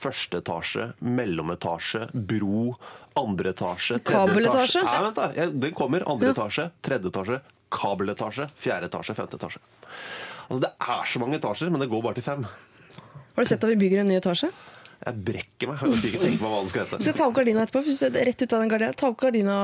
første 0.00 0.42
etasje, 0.42 0.90
mellometasje, 1.00 2.06
bro, 2.12 2.76
andre 3.16 3.54
etasje, 3.54 3.98
tredje 4.04 4.44
etasje. 4.44 4.84
Nei, 4.84 4.96
vent 5.06 5.18
da. 5.18 5.50
Den 5.66 5.74
kommer. 5.76 6.04
Andre 6.12 6.34
etasje, 6.34 6.68
tredje 6.84 7.10
etasje, 7.12 7.40
kabeletasje, 7.72 8.48
fjerde 8.60 8.90
etasje, 8.92 9.16
femte 9.18 9.40
etasje. 9.40 9.62
Altså, 10.46 10.62
det 10.68 10.72
er 10.76 11.10
så 11.10 11.22
mange 11.22 11.40
etasjer, 11.40 11.72
men 11.72 11.82
det 11.82 11.90
går 11.90 12.04
bare 12.04 12.20
til 12.20 12.26
fem. 12.28 12.46
Har 13.36 13.44
du 13.44 13.50
sett 13.50 13.64
at 13.64 13.72
vi 13.72 13.80
bygger 13.80 14.04
en 14.04 14.12
ny 14.12 14.20
etasje? 14.20 14.52
Jeg 15.04 15.14
brekker 15.26 15.68
meg. 15.70 15.80
Jeg 15.82 15.90
orker 15.92 16.08
ikke 16.08 16.20
tenke 16.22 16.40
på 16.40 16.48
hva 16.50 16.60
den 16.62 16.68
skal 16.72 16.84
hete. 16.86 16.98
Skal 17.02 17.10
jeg 17.12 17.18
ta 17.20 17.26
opp 17.28 17.34
gardina 17.36 17.64
etterpå? 17.66 17.82
Rett 18.26 18.42
ut 18.42 18.52
av 18.56 18.60
den 18.64 18.70
gardina. 18.72 18.92
Ta 18.96 19.06
opp 19.10 19.18
gardina, 19.20 19.56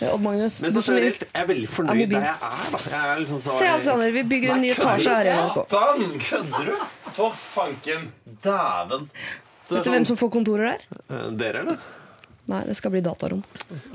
eh, 0.00 0.12
Odd 0.12 0.22
Magnus. 0.22 0.60
Men 0.62 0.72
så 0.76 0.82
generelt, 0.86 1.24
jeg 1.26 1.42
er 1.42 1.48
veldig 1.50 1.68
fornøyd 1.68 2.08
der 2.12 2.26
jeg 2.28 2.36
er. 2.36 2.68
da. 2.72 2.82
Jeg 2.92 3.00
er 3.02 3.22
liksom 3.24 3.40
så, 3.42 3.56
Se, 3.58 3.70
Alexander, 3.72 4.12
vi 4.12 4.22
bygger 4.34 4.54
en 4.54 4.60
ny 4.62 4.70
etasje 4.76 5.16
her 5.16 5.24
i 5.26 5.34
NRK. 5.40 5.58
Satan! 5.58 6.20
Kødder 6.28 6.70
du? 6.70 6.76
For 7.18 7.30
fanken. 7.32 8.06
Dæven. 8.46 9.08
Vet 9.72 9.84
du 9.84 9.90
hvem 9.90 10.06
som 10.06 10.16
får 10.20 10.30
kontorer 10.38 10.72
der? 10.72 10.86
Eh, 11.10 11.26
Dere, 11.42 11.64
eller? 11.66 11.78
Nei, 12.52 12.58
det 12.68 12.74
skal 12.76 12.92
bli 12.92 13.00
datarom. 13.00 13.38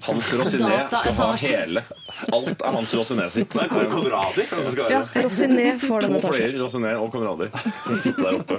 Hans 0.08 0.32
Rosiné 0.34 0.78
skal 0.90 1.14
ha 1.20 1.26
hele. 1.38 1.84
Alt 2.34 2.62
er 2.66 2.72
Hans 2.74 2.94
Rosiné 2.98 3.28
sitt. 3.30 3.54
Er 3.56 3.68
Kåre 3.70 3.86
Konradi. 3.92 4.48
kanskje 4.50 4.64
det 4.66 4.72
skal 4.74 4.92
Ja. 4.96 5.02
Rosiné 5.28 5.68
får 5.84 6.02
To 6.02 6.08
den 6.08 6.16
etasjen. 6.18 6.34
fløyer, 6.34 6.58
Rosiné 6.64 6.94
og 6.98 7.12
Konradi, 7.14 7.50
som 7.86 7.96
sitter 8.02 8.24
der 8.24 8.40
oppe. 8.40 8.58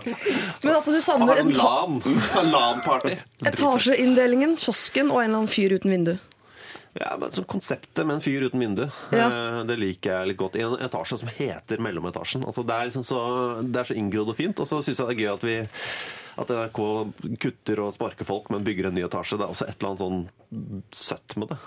Men 0.63 0.75
altså, 0.77 0.95
du 0.95 1.01
savner 1.03 1.43
en. 1.43 1.51
LAN-party. 2.53 3.17
etasjeinndelingen, 3.51 4.55
kiosken 4.57 5.11
og 5.11 5.23
en 5.23 5.31
eller 5.31 5.39
annen 5.43 5.51
fyr 5.51 5.75
uten 5.79 5.91
vindu. 5.91 6.15
Ja, 6.97 7.17
men 7.21 7.31
så 7.35 7.45
Konseptet 7.45 8.07
med 8.07 8.17
en 8.17 8.23
fyr 8.25 8.47
uten 8.49 8.61
vindu, 8.63 8.87
Ja. 9.13 9.27
eh, 9.29 9.65
det 9.69 9.77
liker 9.79 10.11
jeg 10.21 10.29
litt 10.33 10.39
godt. 10.41 10.57
I 10.57 10.65
en 10.67 10.79
etasje 10.89 11.19
som 11.21 11.29
heter 11.29 11.79
mellometasjen. 11.85 12.45
Altså, 12.49 12.65
det, 12.67 12.75
er 12.75 12.89
liksom 12.91 13.05
så, 13.05 13.21
det 13.63 13.83
er 13.83 13.91
så 13.91 13.99
inngrodd 13.99 14.33
og 14.33 14.37
fint. 14.39 14.59
Og 14.61 14.67
så 14.71 14.81
syns 14.83 14.99
jeg 14.99 15.07
det 15.07 15.17
er 15.19 15.23
gøy 15.27 15.35
at 15.35 15.45
vi 15.45 15.59
at 16.39 16.51
NRK 16.55 16.81
kutter 17.43 17.81
og 17.83 17.93
sparker 17.97 18.25
folk, 18.25 18.49
men 18.55 18.63
bygger 18.67 18.87
en 18.89 18.95
ny 18.95 19.03
etasje. 19.03 19.37
Det 19.41 19.45
er 19.47 19.51
også 19.55 19.67
et 19.67 19.77
eller 19.83 19.91
annet 19.91 20.05
sånn 20.05 20.83
søtt 20.95 21.35
med 21.37 21.51
det. 21.51 21.59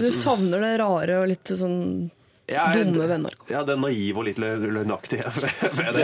Du 0.00 0.10
savner 0.16 0.64
det 0.64 0.70
rare 0.80 1.18
og 1.22 1.28
litt 1.28 1.52
sånn 1.60 2.10
Jeg 2.48 2.56
er- 2.80 2.84
dumme 2.88 3.06
venner. 3.10 3.34
Ja, 3.50 3.62
det 3.62 3.74
er 3.74 3.80
naiv 3.82 4.16
og 4.16 4.24
litt 4.24 4.38
lø- 4.40 4.56
løgnaktige. 4.72 5.26
det 5.36 5.50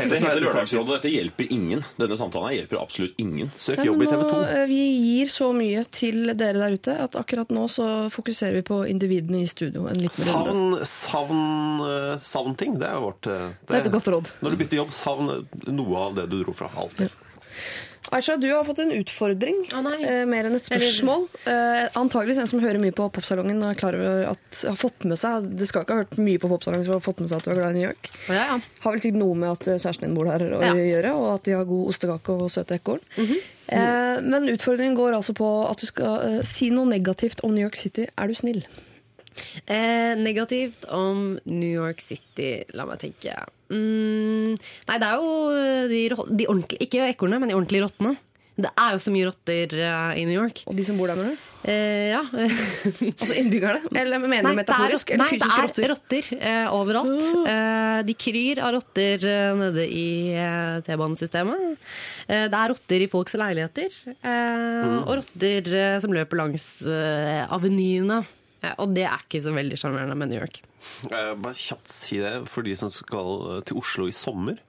heter 0.04 0.10
det 0.12 0.42
Lørdagsrådet. 0.44 0.98
Dette 0.98 1.12
hjelper 1.14 1.48
ingen. 1.54 1.84
Denne 1.96 2.18
samtalen 2.20 2.50
her 2.50 2.56
hjelper 2.58 2.82
absolutt 2.82 3.14
ingen. 3.22 3.48
Søk 3.56 3.78
Nei, 3.80 3.86
jobb 3.88 4.02
i 4.04 4.08
TV 4.10 4.22
2. 4.28 4.42
eh, 4.58 4.66
vi 4.68 4.80
gir 5.00 5.32
så 5.32 5.48
mye 5.56 5.84
til 5.88 6.34
dere 6.36 6.58
der 6.60 6.76
ute 6.76 6.98
at 7.06 7.16
akkurat 7.16 7.48
nå 7.56 7.64
så 7.72 7.88
fokuserer 8.12 8.58
vi 8.60 8.64
på 8.68 8.82
individene 8.92 9.40
i 9.42 9.48
studio. 9.48 9.86
En 9.88 9.96
liten 10.04 10.28
runde. 10.28 10.84
Savn, 10.84 11.32
savn, 11.32 11.84
eh, 11.88 12.18
savn 12.20 12.56
ting, 12.60 12.76
det 12.78 12.88
er 12.92 13.00
vårt 13.00 13.22
det, 13.24 13.40
Det 13.66 13.78
er 13.80 13.86
et 13.88 13.92
godt 13.96 14.12
råd. 14.12 14.30
Når 14.44 14.50
du 14.50 14.56
bytter 14.64 14.82
jobb, 14.82 14.92
savn 14.92 15.32
noe 15.72 15.96
av 16.08 16.14
det 16.20 16.28
du 16.28 16.42
dro 16.44 16.52
fra. 16.52 16.68
Alltid. 16.76 17.08
Aisha, 18.12 18.36
du 18.36 18.46
har 18.52 18.64
fått 18.64 18.78
en 18.82 18.90
utfordring. 18.92 19.62
Å, 19.72 19.80
eh, 20.04 20.24
mer 20.28 20.44
enn 20.44 20.54
et 20.58 20.66
spørsmål. 20.68 21.24
Eh, 21.48 21.88
antageligvis 21.96 22.38
en 22.42 22.46
som 22.46 22.60
hører 22.60 22.78
mye 22.78 22.92
på 22.94 23.06
Popsalongen 23.10 23.62
er 23.64 23.74
klar 23.74 23.94
over 23.96 24.26
at 24.34 24.60
har 24.68 24.76
fått 24.76 25.04
med 25.08 25.18
seg 25.18 25.48
Det 25.56 25.66
skal 25.68 25.84
ikke 25.84 25.96
ha 25.96 26.02
hørt 26.04 26.18
mye 26.20 26.38
på 26.38 26.50
Popsalongen 26.52 26.84
for 26.84 26.94
å 26.94 27.00
ha 27.00 27.04
fått 27.06 27.20
med 27.24 27.28
seg 27.32 27.38
at 27.38 27.44
du 27.44 27.50
er 27.50 27.58
glad 27.62 27.70
i 27.70 27.78
New 27.80 27.88
York. 27.88 28.10
Ja, 28.28 28.34
ja. 28.52 28.58
Har 28.84 28.92
vel 28.92 29.00
sikkert 29.00 29.20
noe 29.24 29.34
med 29.34 29.50
at 29.56 29.66
eh, 29.68 29.80
kjæresten 29.80 30.06
din 30.08 30.14
bor 30.14 30.24
der 30.26 30.46
å 30.52 30.60
Ja. 30.60 30.74
gjøre, 30.74 31.14
og 31.16 31.34
at 31.34 31.42
de 31.44 31.52
har 31.56 31.64
god 31.64 31.88
ostekake 31.94 32.28
og 32.38 32.50
søte 32.50 32.78
ekorn. 32.78 33.00
eh, 33.18 34.20
men 34.20 34.48
utfordringen 34.52 34.94
går 34.96 35.14
altså 35.16 35.34
på 35.34 35.48
at 35.70 35.78
du 35.80 35.86
skal 35.86 36.20
eh, 36.20 36.42
si 36.42 36.70
noe 36.70 36.84
negativt 36.86 37.40
om 37.42 37.54
New 37.54 37.62
York 37.64 37.76
City. 37.76 38.06
Er 38.18 38.28
du 38.28 38.34
snill? 38.34 38.64
Eh, 39.66 40.14
negativt 40.20 40.84
om 40.94 41.34
New 41.44 41.72
York 41.72 42.00
City, 42.04 42.64
la 42.74 42.86
meg 42.88 43.00
tenke. 43.02 43.34
Mm, 43.72 44.54
nei, 44.88 44.98
det 45.00 45.08
er 45.08 45.16
jo 45.18 45.32
de, 45.90 46.02
de 46.36 46.46
ordentlige 46.52 46.84
Ikke 46.86 47.08
ekornene, 47.08 47.40
men 47.42 47.50
de 47.50 47.56
ordentlige 47.56 47.86
rottene. 47.86 48.16
Det 48.54 48.70
er 48.78 48.92
jo 48.94 49.00
så 49.02 49.10
mye 49.10 49.26
rotter 49.26 49.72
eh, 49.82 50.10
i 50.20 50.24
New 50.28 50.36
York. 50.36 50.60
Og 50.70 50.76
de 50.78 50.84
som 50.86 50.94
bor 51.00 51.10
der, 51.10 51.16
mener 51.18 51.34
du? 51.34 51.46
Eh, 51.66 52.12
ja. 52.12 52.20
Altså 53.24 53.34
innbyggerne? 53.40 53.88
Eller 53.98 54.22
mener 54.22 54.46
du 54.46 54.50
er 54.52 54.58
metaforisk? 54.60 55.10
Eller 55.10 55.24
nei, 55.24 55.40
det 55.42 55.48
er 55.82 55.90
rotter 55.90 56.28
eh, 56.38 56.68
overalt. 56.76 57.10
Eh, 57.50 57.98
de 58.06 58.14
kryr 58.14 58.60
av 58.62 58.76
rotter 58.76 59.26
eh, 59.26 59.56
nede 59.58 59.88
i 59.90 60.06
eh, 60.38 60.76
T-banesystemet. 60.86 61.66
Eh, 62.28 62.44
det 62.52 62.60
er 62.60 62.70
rotter 62.76 63.02
i 63.02 63.10
folks 63.10 63.34
leiligheter. 63.42 63.98
Eh, 64.14 64.86
Og 65.02 65.16
rotter 65.18 65.74
eh, 65.80 65.98
som 66.04 66.14
løper 66.14 66.38
langs 66.44 66.68
eh, 66.86 67.42
avenyene. 67.58 68.22
Eh, 68.64 68.74
og 68.80 68.94
det 68.96 69.06
er 69.08 69.26
ikke 69.26 69.42
så 69.44 69.52
veldig 69.54 69.78
sjarmerende 69.80 70.16
med 70.18 70.32
New 70.32 70.40
York. 70.40 70.62
Eh, 71.10 71.32
bare 71.40 71.56
kjapt 71.58 71.90
si 71.92 72.18
det 72.22 72.32
for 72.50 72.66
de 72.66 72.74
som 72.78 72.92
skal 72.92 73.62
til 73.68 73.80
Oslo 73.80 74.08
i 74.10 74.14
sommer. 74.16 74.60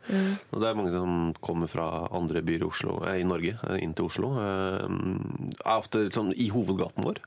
Og 0.52 0.58
det 0.62 0.70
er 0.70 0.78
mange 0.78 0.94
som 0.96 1.36
kommer 1.44 1.72
fra 1.72 2.08
andre 2.16 2.44
byer 2.46 2.66
i, 2.66 2.70
Oslo, 2.70 2.98
eh, 3.06 3.22
i 3.22 3.28
Norge 3.28 3.56
eh, 3.58 3.78
inn 3.84 3.96
til 3.98 4.10
Oslo. 4.10 4.34
Er 4.40 5.76
ofte 5.76 6.08
sånn 6.14 6.34
i 6.36 6.50
hovedgaten 6.54 7.06
vår. 7.06 7.22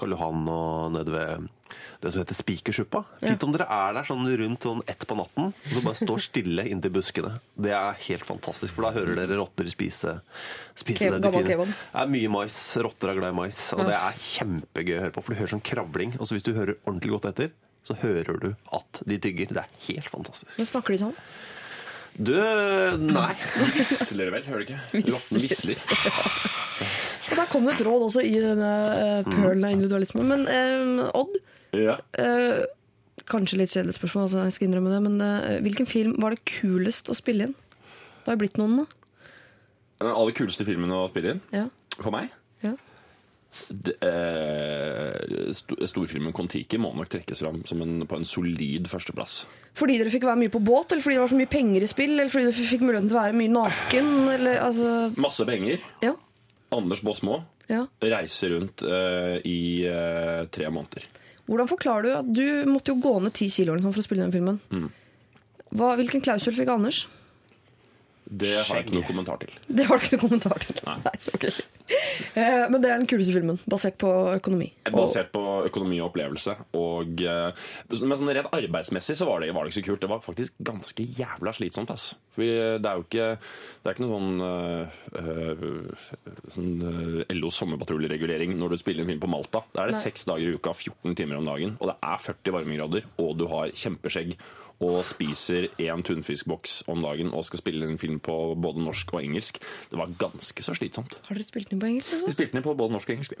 Karl 0.00 0.16
Johan 0.16 0.44
og 0.50 0.92
nede 0.96 1.14
ved 1.14 1.48
det 2.00 2.10
som 2.12 2.22
heter 2.22 2.36
Spikersuppa. 2.36 3.02
Fint 3.20 3.44
om 3.44 3.52
dere 3.54 3.66
er 3.70 3.94
der 3.98 4.08
sånn 4.08 4.26
rundt 4.40 4.64
sånn 4.66 4.82
ett 4.90 5.04
på 5.06 5.16
natten 5.18 5.50
og 5.52 5.70
så 5.74 5.82
bare 5.84 6.00
står 6.00 6.22
stille 6.24 6.64
inntil 6.70 6.94
buskene. 6.96 7.34
Det 7.60 7.74
er 7.76 7.98
helt 8.08 8.26
fantastisk, 8.26 8.74
for 8.74 8.88
da 8.88 8.94
hører 8.96 9.20
dere 9.20 9.38
rotter 9.40 9.68
spise, 9.70 10.16
spise 10.80 11.12
det 11.12 11.20
de 11.22 11.32
finner. 11.34 11.70
Det 11.70 12.02
er 12.02 12.12
mye 12.16 12.32
mais. 12.32 12.58
Rotter 12.80 13.12
er 13.12 13.20
glad 13.20 13.34
i 13.34 13.38
mais. 13.42 13.62
Og 13.76 13.84
det 13.86 13.96
er 13.96 14.22
kjempegøy 14.26 14.96
å 14.96 15.02
høre 15.06 15.16
på, 15.16 15.24
for 15.24 15.34
du 15.34 15.42
hører 15.42 15.54
sånn 15.54 15.66
kravling. 15.70 16.16
Og 16.18 16.26
så 16.26 16.36
hvis 16.36 16.46
du 16.46 16.54
hører 16.56 16.78
ordentlig 16.82 17.14
godt 17.14 17.30
etter, 17.34 17.52
så 17.86 17.96
hører 18.02 18.36
du 18.42 18.50
at 18.76 19.00
de 19.08 19.16
tygger. 19.18 19.52
Det 19.56 19.62
er 19.64 19.70
helt 19.88 20.10
fantastisk. 20.12 20.52
Men 20.58 20.68
snakker 20.68 20.94
de 20.94 21.00
sånn? 21.04 21.14
Du 22.20 22.34
Nei. 23.00 23.30
Visler 23.78 24.32
vel, 24.34 24.42
hører 24.48 24.64
du 24.66 24.72
ikke? 24.74 25.12
Rotten 25.14 25.40
visler. 25.44 25.78
Og 27.30 27.36
der 27.38 27.46
kom 27.52 27.68
det 27.68 27.76
et 27.78 27.84
råd 27.86 28.04
også 28.08 28.24
i 28.26 28.34
denne 28.42 28.70
uh, 29.22 29.30
pølen 29.30 29.64
av 29.68 29.74
individualisme. 29.76 30.24
Men 30.26 30.44
um, 30.50 31.00
Odd, 31.14 31.36
Ja. 31.78 31.94
uh, 32.18 32.64
kanskje 33.30 33.60
litt 33.60 33.70
kjedelig 33.70 33.94
spørsmål, 33.94 34.26
altså 34.26 34.42
jeg 34.48 34.56
skal 34.56 34.68
innrømme 34.68 34.90
det, 34.92 35.00
men 35.06 35.20
uh, 35.22 35.60
hvilken 35.62 35.86
film 35.88 36.16
var 36.22 36.34
det 36.34 36.42
kulest 36.50 37.12
å 37.12 37.16
spille 37.16 37.46
inn? 37.48 37.54
Det 37.54 38.26
har 38.32 38.36
jo 38.36 38.42
blitt 38.42 38.58
noen, 38.60 38.82
da. 38.82 39.28
Den 40.02 40.10
aller 40.16 40.34
kuleste 40.36 40.66
filmen 40.66 40.90
å 40.96 41.04
spille 41.12 41.36
inn, 41.36 41.42
Ja. 41.54 41.68
for 42.00 42.10
meg. 42.14 42.34
Det, 43.68 43.96
eh, 44.06 45.52
Storfilmen 45.86 46.34
Kon-Tiki 46.36 46.78
må 46.80 46.92
nok 46.94 47.10
trekkes 47.10 47.42
fram 47.42 47.60
som 47.66 47.82
en, 47.82 48.06
på 48.06 48.18
en 48.18 48.26
solid 48.28 48.88
førsteplass. 48.90 49.42
Fordi 49.78 49.98
dere 50.00 50.12
fikk 50.12 50.26
være 50.28 50.42
mye 50.44 50.52
på 50.52 50.62
båt, 50.62 50.92
eller 50.92 51.04
fordi 51.04 51.18
det 51.18 51.22
var 51.24 51.32
så 51.32 51.38
mye 51.38 51.50
penger 51.50 51.86
i 51.86 51.90
spill, 51.90 52.14
eller 52.16 52.32
fordi 52.32 52.48
dere 52.48 52.68
fikk 52.72 52.84
muligheten 52.86 53.10
til 53.10 53.18
å 53.18 53.22
være 53.22 53.38
mye 53.40 53.54
naken, 53.54 54.12
eller 54.36 54.60
altså 54.66 54.92
Masse 55.20 55.46
penger. 55.48 55.82
Ja. 56.04 56.14
Anders 56.74 57.02
Baasmo 57.06 57.40
ja. 57.70 57.84
reiser 58.02 58.54
rundt 58.54 58.84
eh, 58.86 59.36
i 59.46 59.60
eh, 59.90 60.44
tre 60.54 60.70
måneder. 60.70 61.06
Hvordan 61.50 61.70
forklarer 61.70 62.06
du 62.06 62.10
at 62.14 62.28
du 62.30 62.70
måtte 62.70 62.92
jo 62.92 63.00
gå 63.02 63.16
ned 63.24 63.34
ti 63.34 63.48
kilo 63.50 63.74
sånn 63.74 63.90
for 63.90 64.02
å 64.02 64.06
spille 64.06 64.26
den 64.26 64.34
filmen? 64.34 64.90
Hva, 65.74 65.96
hvilken 65.98 66.22
klausul 66.22 66.54
fikk 66.54 66.70
Anders? 66.70 67.04
Det 68.30 68.52
har 68.62 68.76
jeg 68.78 68.86
ikke 68.86 68.94
noen 68.94 69.06
kommentar 69.08 69.40
til. 69.42 69.50
Det 69.66 69.84
har 69.88 69.98
du 69.98 70.04
ikke 70.06 70.16
noen 70.20 70.28
kommentar 70.28 70.62
til. 70.62 70.76
Nei. 70.86 71.14
ok. 71.34 71.44
Eh, 72.38 72.68
Men 72.70 72.78
det 72.80 72.90
er 72.92 73.00
den 73.00 73.08
kuleste 73.10 73.32
filmen, 73.34 73.58
basert 73.68 73.96
på 73.98 74.10
økonomi. 74.36 74.68
Og- 74.92 75.00
Basert 75.00 75.32
på 75.34 75.42
økonomi 75.66 75.98
og 76.00 76.12
opplevelse. 76.12 76.54
Og, 76.78 77.20
eh, 77.26 77.50
men 77.90 78.14
sånn 78.20 78.30
rent 78.30 78.52
arbeidsmessig 78.54 79.16
så 79.18 79.26
var 79.26 79.40
det, 79.42 79.50
var 79.52 79.64
det 79.66 79.72
ikke 79.74 79.82
så 79.82 79.88
kult. 79.90 80.00
Det 80.04 80.08
var 80.12 80.20
faktisk 80.22 80.52
ganske 80.62 81.02
jævla 81.18 81.52
slitsomt. 81.56 81.90
Ass. 81.90 82.14
For 82.30 82.42
det 82.46 82.86
er 82.86 82.94
jo 83.00 83.02
ikke, 83.08 83.26
det 83.82 83.90
er 83.90 83.94
ikke 83.96 84.06
noe 84.06 84.20
sånn, 84.20 84.40
eh, 84.46 84.86
eh, 85.18 86.54
sånn 86.54 86.70
eh, 87.26 87.34
LO 87.34 87.50
sommerpatruljeregulering 87.50 88.54
når 88.58 88.70
du 88.70 88.80
spiller 88.80 89.02
en 89.04 89.10
film 89.10 89.20
på 89.26 89.30
Malta. 89.34 89.64
Da 89.74 89.82
er 89.82 89.90
det 89.90 89.98
Nei. 89.98 90.04
seks 90.06 90.24
dager 90.30 90.46
i 90.52 90.54
uka, 90.54 90.72
14 90.76 91.16
timer 91.18 91.40
om 91.40 91.46
dagen, 91.50 91.76
og 91.80 91.90
det 91.90 91.96
er 92.02 92.18
40 92.30 92.52
varmegrader, 92.60 93.02
og 93.18 93.36
du 93.38 93.46
har 93.50 93.72
kjempeskjegg. 93.74 94.36
Og 94.80 95.02
spiser 95.04 95.66
én 95.76 96.00
tunfiskboks 96.02 96.84
om 96.88 97.02
dagen 97.04 97.34
og 97.36 97.44
skal 97.44 97.60
spille 97.60 97.84
en 97.84 97.98
film 98.00 98.16
på 98.24 98.36
både 98.60 98.84
norsk 98.84 99.14
og 99.14 99.22
engelsk. 99.24 99.60
Det 99.90 100.00
var 100.00 100.12
ganske 100.20 100.64
så 100.64 100.74
slitsomt. 100.76 101.18
Har 101.28 101.38
dere 101.38 101.48
spilt 101.48 101.70
den 101.72 101.82
på 101.82 101.90
engelsk? 101.90 102.14
også? 102.16 102.30
Vi 102.30 102.36
spilte 102.38 102.58
den 102.58 102.66
på 102.66 102.76
både 102.78 102.96
norsk 102.96 103.10
og 103.10 103.18
engelsk. 103.18 103.36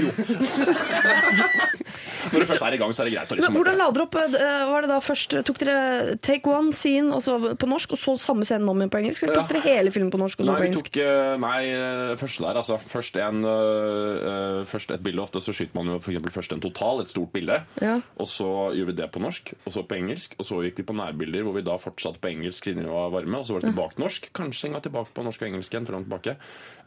Jo. 0.00 0.10
Når 2.30 2.42
du 2.42 2.46
først 2.48 2.64
er 2.66 2.74
i 2.76 2.78
gang, 2.80 2.92
så 2.94 3.02
er 3.02 3.08
det 3.10 3.14
greit 3.16 3.30
å 3.30 3.34
Men 3.34 3.40
liksom 3.40 3.56
hvordan 3.56 3.78
la 3.80 3.86
dere 3.94 4.04
opp? 4.06 4.16
eh, 4.20 4.64
Var 4.70 4.84
det 4.84 4.90
da 4.90 4.98
først 5.02 5.34
Tok 5.48 5.60
dere 5.62 6.16
take 6.22 6.50
one 6.50 6.72
scene 6.76 7.14
altså 7.16 7.54
på 7.58 7.68
norsk, 7.70 7.94
og 7.96 8.00
så 8.00 8.14
samme 8.20 8.46
scenen 8.48 8.68
om 8.70 8.80
igjen 8.80 8.92
på 8.92 9.00
engelsk? 9.00 9.24
Eller 9.26 9.40
tok 9.40 9.52
dere 9.54 9.62
hele 9.64 9.92
filmen 9.94 10.12
på 10.12 10.20
norsk 10.20 10.40
og 10.42 10.46
så 10.48 10.54
Nei, 10.54 10.60
på 10.60 10.68
engelsk? 10.68 10.90
tok 10.92 11.00
eh, 11.04 11.34
Nei, 11.42 11.60
eh, 11.74 12.14
først 12.20 12.42
der, 12.44 12.60
altså. 12.62 12.78
Først, 12.90 13.18
en, 13.24 13.42
øh, 13.46 14.62
først 14.70 14.94
et 14.96 15.04
bilde. 15.04 15.22
Ofte 15.24 15.42
så 15.44 15.54
skyter 15.56 15.76
man 15.80 15.92
jo 15.92 15.98
eksempel 16.00 16.34
først 16.34 16.54
en 16.56 16.62
total, 16.64 17.02
et 17.04 17.12
stort 17.12 17.32
bilde. 17.34 17.60
Ja. 17.82 17.96
Og 18.20 18.28
så 18.30 18.48
gjorde 18.76 18.92
vi 18.94 18.98
det 19.02 19.10
på 19.14 19.22
norsk, 19.22 19.54
og 19.66 19.74
så 19.74 19.84
på 19.86 19.98
engelsk. 19.98 20.36
Og 20.40 20.48
så 20.48 20.60
gikk 20.66 20.82
vi 20.82 20.88
på 20.90 20.96
nærbilder, 20.98 21.44
hvor 21.46 21.56
vi 21.58 21.64
da 21.66 21.76
fortsatte 21.80 22.20
på 22.22 22.30
engelsk 22.32 22.70
siden 22.70 22.84
vi 22.86 22.90
var 22.92 23.10
varme. 23.14 23.40
Og 23.42 23.48
så 23.48 23.56
var 23.56 23.64
det 23.64 23.72
tilbake 23.74 23.96
til 23.96 24.04
norsk. 24.06 24.30
Kanskje 24.36 24.68
en 24.70 24.76
gang 24.78 24.86
tilbake 24.88 25.14
på 25.16 25.24
norsk 25.26 25.42
og 25.44 25.50
engelsk 25.52 25.74
igjen. 25.74 25.88
Fram 25.90 26.04
og 26.04 26.08
tilbake. 26.10 26.36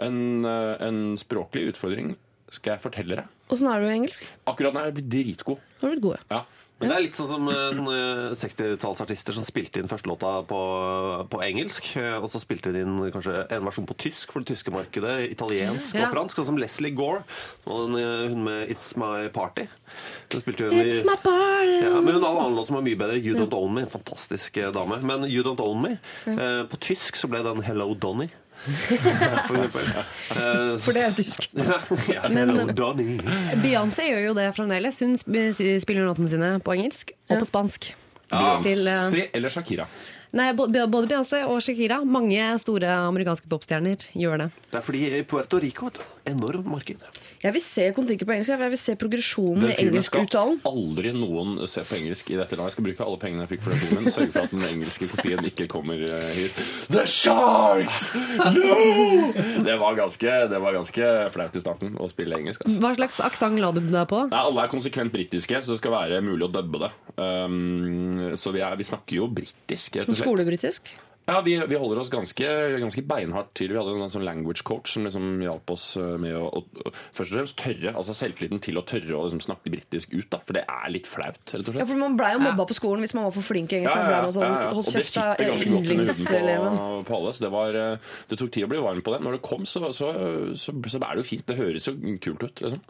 En, 0.03 0.19
en 0.45 1.01
språklig 1.19 1.67
utfordring 1.73 2.13
skal 2.53 2.75
jeg 2.77 2.83
fortelle 2.85 3.15
deg. 3.21 3.31
Åssen 3.53 3.67
er 3.73 3.79
du 3.83 3.87
i 3.89 3.95
engelsk? 3.99 4.27
Akkurat 4.49 4.73
nå 4.75 4.81
er 4.83 4.91
jeg 4.91 4.99
blitt 5.01 5.09
dritgod. 5.17 5.63
Har 5.81 5.89
du 5.89 5.95
blitt 5.95 6.05
god, 6.09 6.19
Ja. 6.31 6.43
Men 6.81 6.89
det 6.89 6.95
er 6.97 7.03
litt 7.05 7.15
sånn 7.15 7.27
som 7.29 7.45
eh, 7.47 7.69
sånne 7.77 7.97
60-tallsartister 8.35 9.35
som 9.37 9.45
spilte 9.45 9.79
inn 9.79 9.87
første 9.87 10.09
låta 10.09 10.31
på, 10.49 10.57
på 11.31 11.39
engelsk, 11.45 11.85
eh, 12.01 12.17
og 12.17 12.25
så 12.33 12.41
spilte 12.41 12.73
de 12.75 12.81
inn 12.83 12.97
kanskje 13.13 13.35
en 13.55 13.63
versjon 13.69 13.85
på 13.87 13.95
tysk 14.03 14.33
for 14.33 14.43
det 14.43 14.51
tyske 14.51 14.73
markedet, 14.73 15.29
italiensk 15.31 15.95
Ja. 15.95 16.07
og 16.09 16.15
fransk, 16.17 16.35
sånn 16.41 16.49
som 16.49 16.57
Leslie 16.59 16.91
Gore, 16.97 17.21
og 17.69 17.85
den, 17.93 17.95
eh, 18.01 18.27
hun 18.33 18.43
med 18.43 18.73
It's 18.73 18.89
My 18.99 19.29
Party. 19.31 19.67
Hun 20.33 20.41
spilte 20.43 20.67
hun 20.67 20.73
i- 20.81 20.89
It's 20.89 21.05
my 21.07 21.15
party! 21.23 21.77
Ja, 21.85 22.01
men 22.01 22.15
hun 22.17 22.23
hadde 22.23 22.35
en 22.35 22.43
annen 22.47 22.57
låt 22.59 22.67
som 22.67 22.75
var 22.81 22.83
mye 22.89 22.99
bedre, 22.99 23.21
You 23.21 23.37
Don't 23.37 23.53
Own 23.55 23.73
Me, 23.77 23.81
en 23.85 23.93
fantastisk 23.93 24.57
eh, 24.57 24.71
dame. 24.75 24.99
Men 25.03 25.23
You 25.29 25.43
Don't 25.45 25.61
Own 25.63 25.81
Me, 25.85 25.93
eh, 26.27 26.63
på 26.67 26.79
tysk 26.83 27.15
så 27.15 27.29
ble 27.31 27.43
den 27.45 27.61
Hello 27.63 27.93
Donny. 27.93 28.27
For. 28.63 29.81
Eh, 30.39 30.93
det 30.95 31.03
er 31.03 31.15
tysk. 31.17 31.49
ja, 31.59 31.79
ja, 32.13 32.29
Men- 32.31 32.71
Beyoncé 33.63 34.07
gjør 34.09 34.23
jo 34.29 34.33
det 34.37 34.47
fremdeles. 34.55 34.99
Hun 35.03 35.17
spiller 35.19 36.07
låtene 36.07 36.31
sine 36.31 36.53
på 36.63 36.75
engelsk 36.77 37.11
og 37.29 37.41
på 37.43 37.49
spansk. 37.49 37.91
Til, 38.33 38.87
eh, 38.87 39.03
Beyoncé 39.11 39.27
eller 39.35 39.49
Shakira? 39.53 39.87
Nei, 40.33 40.47
både 40.57 40.87
Beyoncé 40.89 41.43
og 41.45 41.59
Shakira. 41.61 41.99
Mange 42.09 42.41
store 42.61 42.89
amerikanske 43.05 43.45
popstjerner 43.51 44.01
gjør 44.17 44.41
det. 44.41 44.47
Det 44.71 44.79
er 44.79 44.85
fordi 44.85 45.01
Puerto 45.29 45.59
Rico, 45.61 45.85
vet 45.91 45.99
du, 45.99 46.15
enormt 46.31 46.65
marked. 46.73 47.03
Jeg 47.43 47.53
vil 47.53 47.61
se 47.61 47.85
Kon-Tiki 47.93 48.25
på 48.25 48.33
engelsk. 48.33 48.53
Jeg 48.55 48.71
vil 48.71 48.79
se 48.81 48.95
progresjonen 48.97 49.61
Den 49.61 49.73
i 49.73 49.75
filmen 49.77 50.05
skal 50.05 50.23
engelskuttalen. 50.23 50.57
aldri 50.65 51.11
noen 51.13 51.67
se 51.69 51.83
på 51.85 51.97
engelsk 51.99 52.31
i 52.33 52.37
dette 52.39 52.57
landet. 52.57 52.71
Jeg 52.71 52.77
skal 52.77 52.87
bruke 52.87 53.05
alle 53.05 53.19
pengene 53.21 53.45
jeg 53.45 53.51
fikk 53.53 53.63
for 53.65 53.75
den 53.75 53.83
filmen. 53.83 54.09
Sørge 54.15 54.31
for 54.33 54.47
at 54.47 54.55
den 54.55 54.65
engelske 54.71 55.09
kopien 55.11 55.49
ikke 55.51 55.67
kommer 55.69 56.01
eh, 56.07 56.29
hit. 56.39 56.61
The 56.89 57.05
Sharks! 57.05 58.01
No! 58.57 58.79
Det 59.69 59.77
var 59.83 59.99
ganske, 60.01 60.33
det 60.49 60.61
var 60.65 60.77
ganske 60.79 61.11
flaut 61.35 61.59
i 61.59 61.63
starten 61.63 61.93
å 62.01 62.09
spille 62.09 62.39
engelsk. 62.41 62.65
Altså. 62.65 62.79
Hva 62.83 62.93
slags 62.97 63.19
aksent 63.29 63.61
la 63.61 63.69
du 63.75 63.83
deg 63.85 64.07
på? 64.09 64.23
Nei, 64.33 64.41
alle 64.49 64.65
er 64.65 64.71
konsekvent 64.73 65.13
britiske, 65.13 65.61
så 65.61 65.75
det 65.75 65.81
skal 65.83 65.93
være 65.93 66.23
mulig 66.25 66.47
å 66.47 66.51
dubbe 66.57 66.87
det. 66.87 66.91
Um, 67.21 68.33
så 68.39 68.49
vi, 68.55 68.63
er, 68.65 68.73
vi 68.79 68.87
snakker 68.87 69.19
jo 69.19 69.27
britisk, 69.29 69.99
rett 69.99 70.09
og 70.09 70.15
slett. 70.15 70.22
Skolebritisk. 70.23 70.93
Ja, 71.23 71.37
vi, 71.39 71.53
vi 71.55 71.77
holder 71.79 72.01
oss 72.01 72.09
ganske, 72.11 72.47
ganske 72.81 73.01
beinhardt 73.07 73.53
til. 73.55 73.71
Vi 73.71 73.77
hadde 73.79 73.93
en 73.95 74.11
sånn 74.11 74.25
language 74.27 74.59
coach 74.67 74.91
som 74.97 75.05
liksom 75.07 75.37
hjalp 75.39 75.71
oss 75.71 75.85
eh, 75.95 76.17
med 76.19 76.33
å, 76.35 76.49
å, 76.59 76.63
å 76.83 76.91
først 77.15 77.31
og 77.31 77.37
fremst 77.37 77.55
tørre, 77.61 77.93
altså 77.95 78.11
selvtilliten 78.17 78.59
til 78.59 78.75
å 78.75 78.83
tørre 78.83 79.15
å 79.15 79.21
liksom 79.29 79.39
snakke 79.45 79.71
britisk 79.71 80.11
ut. 80.17 80.27
da, 80.33 80.41
For 80.43 80.57
det 80.57 80.65
er 80.67 80.91
litt 80.91 81.07
flaut, 81.07 81.39
rett 81.47 81.69
og 81.71 81.79
Ja, 81.79 81.85
for 81.87 82.01
Man 82.01 82.17
blei 82.19 82.33
jo 82.35 82.41
mobba 82.43 82.65
på 82.67 82.75
skolen 82.75 83.05
hvis 83.05 83.15
man 83.15 83.29
var 83.29 83.31
for 83.37 83.47
flink 83.53 83.71
i 83.71 83.79
engelsk. 83.79 83.95
Ja, 83.95 84.17
ja, 84.17 84.33
sånn, 84.35 84.43
ja, 84.43 84.57
ja. 84.65 84.73
Hold 84.75 84.89
Og 84.91 84.97
det 84.99 85.05
sitter 85.13 85.47
ganske 85.53 85.71
godt 85.71 85.93
under 85.93 86.11
huden 86.11 86.81
på, 86.81 86.91
på 87.07 87.15
alle. 87.21 87.33
Så 87.37 87.45
det, 87.45 87.53
var, 87.55 87.79
eh, 87.85 88.11
det 88.33 88.41
tok 88.43 88.51
tid 88.57 88.67
å 88.67 88.71
bli 88.75 88.83
varm 88.83 89.01
på 89.07 89.15
det. 89.15 89.21
Når 89.23 89.37
det 89.39 89.41
kom, 89.47 89.63
så, 89.69 89.85
så, 89.95 90.11
så, 90.59 90.75
så 90.75 90.99
er 90.99 91.07
det 91.07 91.23
jo 91.23 91.29
fint. 91.31 91.47
Det 91.47 91.59
høres 91.61 91.87
jo 91.87 91.95
kult 92.27 92.43
ut. 92.49 92.65
liksom. 92.67 92.83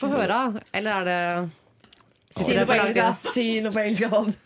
Få 0.00 0.12
høre, 0.16 0.40
eller 0.72 0.96
er 1.02 1.12
det 1.12 1.20
Si 2.40 2.56
noe 2.56 2.66
på 2.68 2.80
engelsk. 2.80 2.98
da. 3.04 3.36
Si 3.36 3.46
noe 3.64 3.76
på 3.76 3.84
engelsk. 3.84 4.42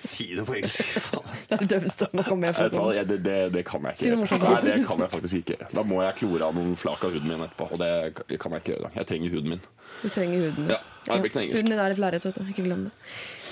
Si 0.00 0.26
det 0.32 0.44
på 0.48 0.54
engelsk. 0.56 1.10
Det 1.50 1.56
er 1.56 1.60
det 1.64 1.68
døveste 1.74 2.06
man 2.16 2.24
kan 2.24 2.40
det, 2.40 3.18
det, 3.24 3.38
det 3.52 3.64
kan 3.68 3.84
jeg 3.84 3.98
ikke 3.98 4.00
Si. 4.00 4.38
Nei, 4.40 4.60
det 4.64 4.76
kan 4.88 5.02
jeg 5.04 5.12
faktisk 5.12 5.40
ikke. 5.42 5.58
Da 5.76 5.84
må 5.84 6.00
jeg 6.04 6.16
klore 6.22 6.46
av 6.48 6.56
noen 6.56 6.76
flak 6.80 7.04
av 7.04 7.12
huden 7.16 7.28
min 7.28 7.44
etterpå, 7.44 7.66
og 7.74 7.82
det 7.82 8.38
kan 8.40 8.54
jeg 8.56 8.62
ikke 8.64 8.74
gjøre. 8.76 8.92
Jeg 8.96 9.10
trenger 9.10 9.34
huden 9.36 9.54
min. 9.56 9.64
Du 10.00 10.08
trenger 10.08 10.46
huden. 10.46 10.70
Ja, 10.72 10.78
ja. 11.06 11.12
det 11.12 11.20
blir 11.26 11.44
ikke. 11.44 11.58
Huden 11.58 11.74
din 11.74 11.82
er 11.84 11.94
et 11.96 12.00
lerret, 12.00 12.28
vet 12.28 12.38
du. 12.38 12.46
Ikke 12.54 12.64
glem 12.68 12.86
det. 12.86 12.92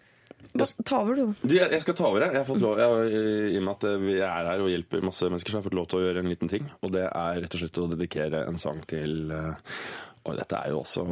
hva, 0.55 0.68
Ta 0.88 1.01
over, 1.03 1.16
du. 1.20 1.36
Du, 1.43 1.53
jeg 1.57 1.70
jeg 1.72 1.82
skal 1.84 1.97
ta 1.99 2.07
over. 2.09 2.24
jeg. 2.26 2.32
Jeg 2.34 2.41
har 2.41 2.47
fått 2.49 2.63
lov, 2.63 2.80
jeg, 2.80 3.13
I 3.53 3.57
og 3.59 3.63
med 3.68 3.76
at 3.76 3.88
vi 4.07 4.18
er 4.24 4.49
her 4.49 4.63
og 4.63 4.72
hjelper 4.72 5.03
masse 5.05 5.30
mennesker, 5.30 5.51
så 5.51 5.57
har 5.59 5.63
jeg 5.63 5.70
fått 5.70 5.80
lov 5.82 5.88
til 5.91 5.99
å 5.99 6.05
gjøre 6.07 6.24
en 6.26 6.32
liten 6.32 6.49
ting. 6.51 6.70
Og 6.82 6.95
det 6.95 7.05
er 7.11 7.41
rett 7.43 7.53
og 7.57 7.61
slett 7.61 7.82
å 7.84 7.89
dedikere 7.91 8.45
en 8.47 8.57
sang 8.61 8.82
til 8.89 9.32
eh, 9.36 9.76
Og 10.26 10.34
dette 10.39 10.57
er 10.57 10.71
jo 10.73 10.80
også 10.82 11.03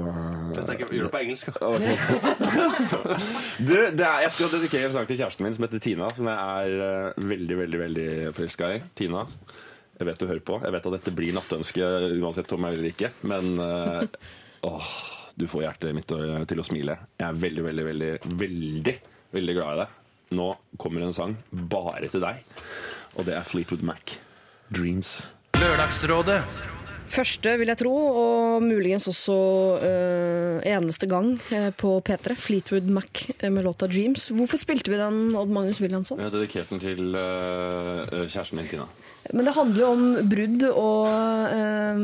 Dette 0.56 0.72
er 0.74 0.78
ikke- 0.80 0.88
Gjør 0.98 1.04
det 1.06 1.12
på 1.14 1.22
engelsk. 1.22 1.46
da. 1.60 1.68
Du, 3.68 3.74
det 3.94 4.06
er, 4.06 4.24
jeg 4.26 4.32
skal 4.34 4.50
dedikere 4.56 4.88
en 4.90 4.94
sang 4.96 5.08
til 5.10 5.20
kjæresten 5.20 5.46
min 5.46 5.54
som 5.56 5.66
heter 5.68 5.82
Tina, 5.84 6.08
som 6.18 6.30
jeg 6.32 6.38
er 6.74 6.86
eh, 6.88 7.22
veldig, 7.34 7.58
veldig 7.60 7.80
veldig 7.84 8.08
forelska 8.38 8.72
i. 8.74 8.82
Tina, 8.98 9.22
jeg 10.00 10.08
vet 10.10 10.20
du 10.24 10.28
hører 10.28 10.44
på. 10.48 10.58
Jeg 10.66 10.74
vet 10.76 10.88
at 10.90 10.96
dette 10.98 11.14
blir 11.16 11.36
nattønske 11.38 11.90
uansett 12.24 12.56
om 12.58 12.66
jeg 12.66 12.74
vil 12.76 12.82
eller 12.82 12.96
ikke, 12.96 13.12
men 13.30 13.54
eh, 13.62 14.32
åh, 14.70 14.90
du 15.38 15.46
får 15.50 15.68
hjertet 15.68 15.96
mitt 15.98 16.10
til 16.50 16.62
å 16.64 16.66
smile. 16.66 16.98
Jeg 17.22 17.28
er 17.30 17.40
veldig, 17.46 17.64
veldig, 17.70 17.86
veldig, 17.92 18.12
veldig, 18.42 18.96
veldig 19.38 19.58
glad 19.60 19.74
i 19.78 19.82
deg. 19.84 20.00
Nå 20.34 20.50
kommer 20.82 21.06
en 21.06 21.14
sang 21.14 21.38
bare 21.54 22.10
til 22.10 22.24
deg, 22.26 22.42
og 23.14 23.28
det 23.30 23.38
er 23.38 23.46
Fleetwood 23.46 23.86
Mac. 23.86 24.18
Dreams. 24.74 25.20
Lørdagsrådet 25.62 26.40
Første, 27.14 27.52
vil 27.62 27.70
jeg 27.70 27.78
tro, 27.78 27.92
og 27.94 28.64
muligens 28.66 29.06
også 29.12 29.36
uh, 29.78 30.64
eneste 30.66 31.06
gang 31.10 31.36
eh, 31.54 31.70
på 31.78 32.00
P3. 32.08 32.34
Fleetwood 32.40 32.90
Mac 32.90 33.22
eh, 33.38 33.52
med 33.54 33.68
låta 33.68 33.86
'Dreams'. 33.86 34.32
Hvorfor 34.34 34.58
spilte 34.58 34.90
vi 34.90 34.98
den, 34.98 35.36
Odd 35.38 35.54
Magnus 35.54 35.82
Williamson? 35.82 36.18
Jeg 36.18 36.32
har 36.32 36.34
dedikert 36.34 36.74
den 36.74 36.82
til 36.82 37.14
uh, 37.14 38.26
kjæresten 38.26 38.58
min, 38.58 38.72
Tina. 38.72 38.90
Men 39.34 39.48
det 39.50 39.54
handler 39.58 39.82
jo 39.82 39.92
om 39.96 40.04
brudd 40.30 40.64
og 40.70 41.08
eh, 41.58 42.00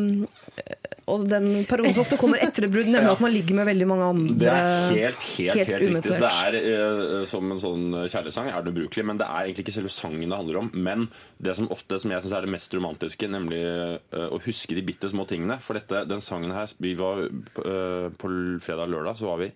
Og 1.10 1.24
den 1.30 1.46
perioden 1.70 1.96
som 1.96 2.04
ofte 2.04 2.18
kommer 2.22 2.42
etter 2.46 2.68
et 2.68 2.74
brudd, 2.74 2.90
nemlig 2.90 3.10
at 3.16 3.22
man 3.24 3.32
ligger 3.34 3.58
med 3.58 3.66
veldig 3.70 3.88
mange 3.90 4.08
andre. 4.14 4.36
Det 4.42 4.50
er 4.50 4.66
helt, 4.94 5.24
helt, 5.38 5.54
helt, 5.58 5.70
helt 5.72 5.86
riktig. 5.96 6.18
Så 6.18 6.22
det 6.22 6.34
er 6.46 6.58
eh, 6.60 7.24
som 7.30 7.54
en 7.54 7.62
sånn 7.62 7.86
kjærlighetssang 8.04 8.50
er 8.52 8.66
den 8.66 8.76
ubrukelig, 8.76 9.06
men 9.10 9.22
det 9.22 9.26
er 9.26 9.48
egentlig 9.48 9.66
ikke 9.66 9.74
selve 9.80 9.94
sangen 9.94 10.30
det 10.30 10.38
handler 10.38 10.60
om. 10.62 10.70
Men 10.74 11.08
det 11.42 11.56
som 11.58 11.70
ofte 11.74 11.98
som 12.02 12.14
jeg 12.14 12.22
synes 12.26 12.36
er 12.38 12.46
det 12.46 12.54
mest 12.54 12.78
romantiske, 12.78 13.32
nemlig 13.34 13.64
eh, 13.66 14.28
å 14.30 14.42
huske 14.46 14.78
de 14.78 14.86
bitte 14.86 15.10
små 15.10 15.26
tingene. 15.30 15.58
For 15.66 15.80
dette, 15.80 16.06
den 16.10 16.22
sangen 16.22 16.54
her 16.54 16.70
Vi 16.78 16.94
var 17.00 17.26
eh, 17.26 18.06
på 18.22 18.34
fredag 18.62 18.86
og 18.86 18.94
lørdag, 18.98 19.18
så 19.22 19.32
var 19.32 19.42
vi 19.46 19.50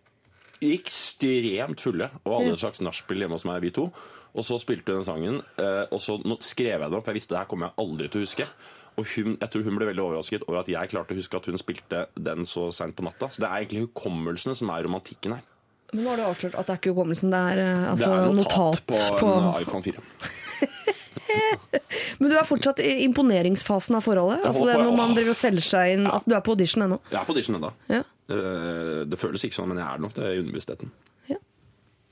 ekstremt 0.63 1.81
fulle 1.83 2.07
og 2.23 2.37
hadde 2.37 2.53
et 2.55 2.61
slags 2.61 2.81
nachspiel 2.85 3.25
hjemme 3.25 3.35
hos 3.37 3.45
meg, 3.47 3.61
vi 3.65 3.73
to. 3.75 3.89
Og 4.33 4.45
så 4.47 4.57
spilte 4.61 4.93
hun 4.95 5.01
den 5.03 5.05
sangen, 5.05 5.41
eh, 5.61 5.83
og 5.93 5.99
så 6.01 6.15
skrev 6.41 6.79
jeg 6.81 6.89
den 6.89 6.97
opp. 6.97 7.05
Jeg 7.11 7.19
visste 7.19 7.35
det 7.35 7.43
her 7.43 7.49
kommer 7.51 7.69
jeg 7.69 7.85
aldri 7.85 8.07
til 8.09 8.21
å 8.21 8.25
huske. 8.25 8.47
Og 8.97 9.07
hun, 9.15 9.35
jeg 9.41 9.49
tror 9.49 9.63
hun 9.65 9.77
ble 9.79 9.87
veldig 9.89 10.03
overrasket 10.03 10.43
over 10.47 10.59
at 10.61 10.69
jeg 10.69 10.89
klarte 10.91 11.13
å 11.15 11.17
huske 11.17 11.37
at 11.37 11.47
hun 11.49 11.57
spilte 11.61 12.03
den 12.29 12.45
så 12.45 12.67
seint 12.73 12.95
på 12.97 13.05
natta. 13.05 13.29
Så 13.33 13.41
det 13.41 13.49
er 13.49 13.63
egentlig 13.63 13.87
hukommelsen 13.87 14.57
som 14.57 14.69
er 14.73 14.85
romantikken 14.85 15.37
her. 15.37 15.45
Men 15.93 16.05
nå 16.07 16.09
har 16.13 16.17
du 16.21 16.25
avslørt 16.25 16.55
at 16.57 16.65
det 16.65 16.73
er 16.73 16.79
ikke 16.81 16.93
hukommelsen, 16.95 17.29
det 17.33 17.39
er 17.53 17.61
eh, 17.61 17.73
Det 17.83 17.89
altså, 17.93 18.09
er 18.09 18.33
notat, 18.33 18.81
notat 18.89 19.19
på, 19.21 19.29
en 19.37 19.49
iPhone 19.61 19.83
4. 19.85 20.01
Men 22.19 22.29
du 22.29 22.35
er 22.37 22.45
fortsatt 22.47 22.79
i 22.83 22.91
imponeringsfasen 23.05 23.97
av 23.97 24.05
forholdet? 24.05 24.45
Altså 24.45 24.65
det 24.67 24.73
er 24.75 24.83
når 24.83 24.97
man 24.97 25.13
driver 25.17 25.33
og 25.33 25.39
selger 25.39 25.65
seg 25.65 25.93
inn 25.95 26.05
At 26.09 26.25
du 26.29 26.35
er 26.37 26.43
på 26.45 26.53
audition 26.55 26.85
ennå? 26.85 26.97
Jeg 27.11 27.19
er 27.21 27.27
på 27.27 27.33
audition 27.35 27.57
ennå. 27.57 27.71
Ja. 27.91 28.01
Eh, 28.33 28.99
Det 29.09 29.19
føles 29.21 29.45
ikke 29.45 29.57
sånn, 29.59 29.69
men 29.73 29.81
jeg 29.81 29.87
er 29.89 30.03
nok 30.03 30.13
det 30.17 30.29
i 30.29 30.41
underbevisstheten. 30.41 30.93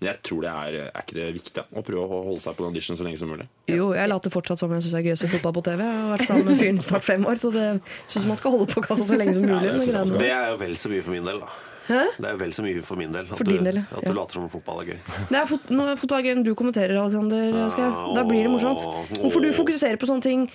Jeg 0.01 0.17
tror 0.25 0.41
det 0.41 0.49
er, 0.49 0.75
er 0.89 1.03
ikke 1.03 1.13
det 1.13 1.25
viktig 1.35 1.63
å 1.77 1.81
prøve 1.85 2.05
å 2.07 2.21
holde 2.25 2.41
seg 2.41 2.55
på 2.57 2.63
den 2.65 2.73
audition 2.73 2.97
så 2.97 3.05
lenge 3.05 3.19
som 3.21 3.29
mulig. 3.29 3.45
Jo, 3.69 3.91
jeg 3.93 4.09
later 4.09 4.33
fortsatt 4.33 4.61
som 4.63 4.71
jeg 4.73 4.81
syns 4.81 4.95
det 4.95 5.01
er 5.03 5.09
gøy 5.11 5.13
å 5.13 5.19
se 5.21 5.29
fotball 5.29 5.53
på 5.59 5.63
TV. 5.67 5.83
Jeg 5.85 5.99
har 5.99 6.13
vært 6.15 6.29
sammen 6.29 6.47
med 6.49 6.61
fyren 6.63 6.79
snart 6.81 7.05
fem 7.05 7.27
år, 7.29 7.41
så 7.43 7.51
det 7.53 7.67
syns 8.09 8.25
man 8.31 8.39
skal 8.39 8.55
holde 8.55 8.71
på 8.71 8.81
kassa 8.87 9.05
så 9.11 9.19
lenge 9.21 9.35
som 9.37 9.45
mulig. 9.45 9.69
Ja, 9.69 10.01
det. 10.01 10.17
Det 10.23 10.31
er 10.33 10.49
jo 10.55 10.57
vel 10.63 10.73
så 10.81 10.89
mye 10.89 11.05
for 11.05 11.13
min 11.13 11.29
del, 11.29 11.43
da. 11.43 11.51
Hæ? 11.91 12.01
Det 12.17 12.29
er 12.29 12.41
vel 12.41 12.53
så 12.55 12.65
mye 12.65 12.83
for 12.87 12.97
min 12.97 13.13
del. 13.13 13.29
At 13.29 13.45
du, 13.45 13.53
del, 13.53 13.79
ja. 13.81 13.85
At 13.97 14.05
du 14.05 14.13
later 14.17 14.37
som 14.37 14.45
om 14.45 14.51
fotball 14.53 14.81
er 14.83 14.91
gøy. 14.93 14.99
Det 15.29 15.39
er 15.39 15.47
fot 15.49 15.71
nå 15.73 15.87
er 15.91 15.97
fotball 16.01 16.25
gøy 16.25 16.35
når 16.39 16.49
du 16.49 16.53
kommenterer, 16.57 16.97
Alexander 17.01 17.57
Schou. 17.73 18.13
Da 18.17 18.25
blir 18.25 18.45
det 18.45 18.53
morsomt. 18.53 18.85
Hvorfor 19.17 19.43
du 19.45 19.49
fokuserer 19.57 20.01
på 20.01 20.09
sånne 20.09 20.25
ting 20.25 20.45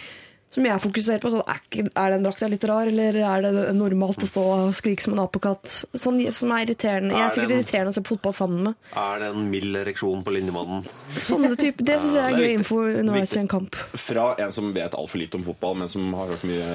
som 0.50 0.64
jeg 0.64 0.80
fokuserer 0.80 1.20
på? 1.20 1.30
Sånn, 1.34 1.42
er, 1.50 1.88
er 1.90 2.14
den 2.14 2.22
drakta 2.24 2.48
litt 2.48 2.64
rar, 2.68 2.86
eller 2.88 3.18
er 3.18 3.42
det 3.44 3.64
normalt 3.76 4.22
å 4.24 4.28
stå 4.30 4.44
og 4.54 4.74
skrike 4.78 5.04
som 5.04 5.16
en 5.16 5.24
apekatt? 5.24 5.66
Sånn 5.92 6.20
som 6.32 6.54
er 6.54 6.64
irriterende. 6.64 7.12
Jeg 7.16 7.20
er 7.20 7.26
Er 7.26 7.34
sikkert 7.34 7.54
irriterende 7.56 7.92
å 7.92 7.96
se 7.98 8.04
fotball 8.06 8.36
sammen 8.38 8.62
med. 8.68 8.78
Er 9.02 9.18
det 9.24 9.32
en 9.34 9.50
mild 9.50 9.80
ereksjon 9.82 10.22
på 10.24 10.36
linjemannen? 10.36 10.86
Sånne 11.18 11.52
type, 11.58 11.84
det 11.84 11.98
syns 12.00 12.14
jeg 12.16 12.24
er 12.24 12.38
er 12.38 12.44
gøy 12.46 12.54
info 12.60 12.80
underveis 12.86 13.34
i 13.36 13.42
en 13.42 13.50
kamp. 13.52 13.76
Fra 14.06 14.30
en 14.46 14.54
som 14.56 14.72
vet 14.76 14.96
altfor 14.96 15.20
lite 15.20 15.40
om 15.40 15.44
fotball, 15.50 15.76
men 15.82 15.92
som 15.92 16.08
har 16.16 16.32
hørt 16.32 16.46
mye 16.48 16.70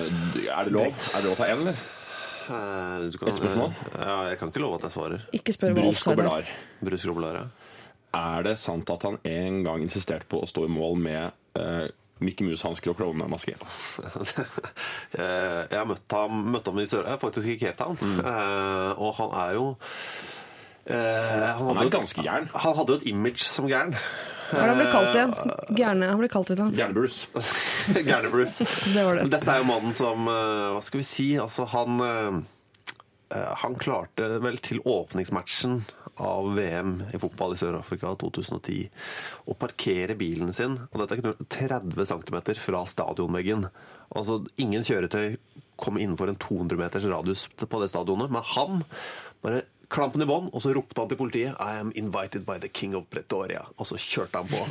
Er 0.46 0.70
det 0.70 0.76
lov? 0.76 0.92
Er 0.92 1.18
det 1.18 1.26
lov 1.30 1.36
å 1.38 1.42
ta 1.42 1.50
én, 1.50 1.66
eller? 1.66 1.82
Eh, 2.52 3.10
du 3.10 3.18
kan- 3.18 3.30
Et 3.30 3.36
spørsmål? 3.40 3.74
Ja, 3.98 4.30
jeg 4.30 4.40
kan 4.40 4.52
ikke 4.52 4.62
love 4.62 4.76
at 4.76 4.82
jeg 4.82 4.92
svarer. 4.92 5.22
Ikke 5.34 5.54
spør 5.54 5.74
hva 5.74 5.90
offside 5.90 6.20
er. 6.20 6.24
Koblar. 6.26 6.48
Brus 6.84 7.06
Robbelar, 7.06 7.36
ja. 7.36 7.46
Er 8.14 8.44
det 8.44 8.58
sant 8.60 8.90
at 8.90 9.04
han 9.04 9.18
en 9.24 9.64
gang 9.64 9.82
insisterte 9.82 10.28
på 10.28 10.42
å 10.44 10.48
stå 10.50 10.66
i 10.66 10.68
mål 10.68 10.98
med 11.00 11.32
uh, 11.56 11.88
Mickey 12.22 12.46
Mouse-hansker 12.48 12.94
og 12.94 12.98
klovnemaske? 13.02 13.56
Eh, 15.12 15.68
Jeg 15.72 15.78
har 15.78 15.86
møtt 15.90 16.14
ham, 16.16 16.44
møtte 16.54 16.72
ham 16.72 16.80
i 16.80 16.88
Sør... 16.88 17.08
Faktisk 17.22 17.48
i 17.52 17.58
Cape 17.60 17.78
Town. 17.82 17.98
Mm. 18.00 18.20
Uh, 18.24 19.02
og 19.02 19.16
han 19.18 19.34
er 19.42 19.56
jo 19.58 19.66
uh, 19.72 20.94
Han 20.94 21.68
han, 21.68 21.78
er 21.78 21.84
jo- 21.90 21.94
ganske 21.98 22.24
gæren. 22.26 22.48
Han 22.56 22.76
hadde 22.78 22.94
jo 22.96 23.00
et 23.02 23.08
image 23.12 23.44
som 23.46 23.68
gæren. 23.70 23.96
Hva 24.52 24.60
er 24.60 24.68
det 24.68 24.72
han 24.72 24.80
ble 24.82 24.88
kalt 24.92 25.16
igjen? 25.16 25.34
Gjerne, 25.78 26.08
Han 26.12 26.20
ble 26.24 26.30
kalt 26.32 26.50
annet. 26.56 26.76
Gærne-Bruce. 26.80 27.28
Gjerne 28.04 28.32
Bruce. 28.34 28.66
Det 28.96 29.06
var 29.06 29.20
det. 29.22 29.28
Dette 29.32 29.52
er 29.54 29.62
jo 29.62 29.68
mannen 29.70 29.94
som 29.96 30.26
Hva 30.28 30.82
skal 30.84 31.00
vi 31.04 31.08
si? 31.08 31.28
Altså, 31.40 31.68
han 31.72 32.02
Han 33.32 33.78
klarte 33.80 34.28
vel 34.44 34.58
til 34.64 34.82
åpningsmatchen 34.88 35.82
av 36.22 36.50
VM 36.58 36.98
i 37.16 37.20
fotball 37.22 37.56
i 37.56 37.60
Sør-Afrika 37.60 38.12
2010 38.20 38.90
å 39.48 39.56
parkere 39.58 40.18
bilen 40.20 40.52
sin 40.56 40.76
og 40.84 40.98
dette 41.00 41.16
er 41.16 41.22
ikke 41.22 41.30
noe, 41.32 41.50
30 41.56 42.10
cm 42.12 42.40
fra 42.60 42.84
stadionveggen. 42.92 43.68
Altså, 44.12 44.42
ingen 44.60 44.84
kjøretøy 44.86 45.38
kom 45.82 45.98
innenfor 45.98 46.30
en 46.30 46.40
200 46.42 46.82
meters 46.82 47.08
radius 47.10 47.48
på 47.62 47.82
det 47.82 47.90
stadionet, 47.94 48.34
men 48.34 48.46
han 48.54 48.84
bare 49.42 49.64
klampen 49.92 50.24
i 50.24 50.28
bånn, 50.30 50.48
og 50.56 50.64
så 50.64 50.72
ropte 50.76 51.02
han 51.04 51.10
til 51.12 51.20
politiet 51.20 51.58
I 51.60 51.78
am 51.82 51.92
invited 52.00 52.46
by 52.48 52.58
the 52.64 52.70
king 52.72 52.96
of 52.98 53.06
Pretoria. 53.12 53.66
Og 53.78 53.88
så 53.90 54.00
kjørte 54.00 54.42
han 54.42 54.48
på. 54.52 54.62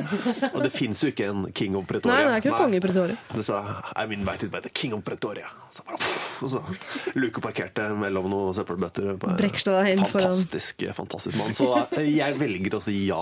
Og 0.54 0.60
det 0.64 0.72
fins 0.74 1.02
jo 1.04 1.10
ikke 1.12 1.28
en 1.30 1.46
king 1.56 1.76
of 1.78 1.86
Pretoria. 1.90 2.16
Nei, 2.16 2.26
det 2.26 2.32
er 2.38 2.44
ikke 2.44 2.52
en 2.54 2.60
konge 2.64 2.80
i 2.80 2.84
Pretoria. 2.84 3.18
Det 3.36 3.44
sa 3.46 3.60
I'm 4.00 4.14
invited 4.16 4.50
by 4.54 4.62
the 4.64 4.72
king 4.72 4.94
of 4.96 5.04
Pretoria. 5.06 5.50
Så 5.70 5.84
bare, 5.86 6.00
pff, 6.02 6.42
og 6.42 6.50
så 6.50 6.62
lukeparkerte 7.14 7.84
mellom 8.00 8.28
noen 8.32 8.54
søppelbøtter. 8.56 9.12
Brekstad 9.38 9.80
er 9.84 9.92
inn 9.94 10.02
foran. 10.06 10.34
Fantastisk, 10.34 10.84
fantastisk 10.96 11.38
mann. 11.38 11.54
Så 11.56 11.68
eh, 12.00 12.08
jeg 12.16 12.38
velger 12.40 12.78
å 12.78 12.82
si 12.84 12.96
ja. 13.06 13.20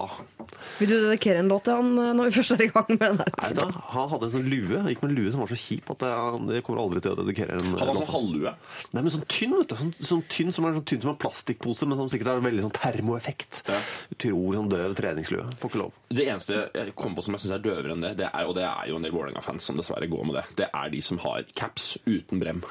Vil 0.78 0.90
du 0.90 0.96
dedikere 1.04 1.42
en 1.42 1.50
låt 1.50 1.66
til 1.66 1.76
han 1.76 1.90
eh, 2.00 2.12
når 2.16 2.30
vi 2.30 2.36
først 2.38 2.54
er 2.56 2.64
i 2.64 2.70
gang 2.72 2.88
med? 2.94 3.20
Nei, 3.42 3.50
da, 3.58 3.66
han 3.92 4.08
hadde 4.14 4.28
en 4.30 4.34
sånn 4.38 4.48
lue 4.48 4.80
gikk 4.88 5.02
med 5.04 5.10
en 5.12 5.16
lue 5.18 5.32
som 5.34 5.42
var 5.44 5.52
så 5.52 5.58
kjip 5.60 5.92
at 5.94 6.06
jeg, 6.08 6.40
jeg 6.56 6.64
kommer 6.66 6.82
aldri 6.84 7.02
til 7.04 7.12
å 7.14 7.18
dedikere 7.20 7.58
en 7.58 7.68
Han 7.74 7.78
var 7.82 7.92
låt. 7.92 8.00
sånn 8.04 8.12
halvlue. 8.14 8.54
Nei, 8.94 9.02
men 9.04 9.12
sånn 9.14 9.26
tynn, 9.28 9.56
vet 9.58 9.72
du. 9.74 9.76
Sånn, 9.82 9.92
sånn 10.12 10.24
tynn 10.32 10.54
som 10.56 10.68
er 10.68 10.78
sånn 10.78 10.86
tynn 10.88 11.04
som 11.04 11.12
en 11.12 11.20
plastikkpose, 11.20 11.87
men 11.88 11.98
som 12.00 12.08
sikkert 12.12 12.30
har 12.34 12.42
veldig 12.44 12.64
sånn 12.66 12.74
termoeffekt. 12.78 13.62
Ja. 13.68 13.80
tror 14.20 14.58
sånn 14.58 14.70
døv 14.72 14.94
treningslue. 14.98 15.46
Får 15.60 15.72
ikke 15.72 15.82
lov. 15.82 15.92
Det 16.12 16.26
eneste 16.28 16.62
jeg 16.74 16.94
kom 16.98 17.16
på 17.18 17.24
som 17.26 17.34
jeg 17.36 17.46
syns 17.46 17.56
er 17.58 17.64
døvere 17.64 17.96
enn 17.96 18.04
det, 18.04 18.14
det 18.22 18.28
er, 18.30 18.44
og 18.48 18.54
det 18.58 18.66
er 18.68 18.90
jo 18.92 19.00
en 19.00 19.06
del 19.08 19.14
Vålerenga-fans 19.16 19.64
som 19.70 19.80
dessverre 19.80 20.08
går 20.12 20.28
med 20.30 20.38
det, 20.42 20.46
det 20.62 20.68
er 20.72 20.92
de 20.94 21.00
som 21.04 21.18
har 21.24 21.48
caps 21.58 21.96
uten 22.06 22.38
brem. 22.44 22.62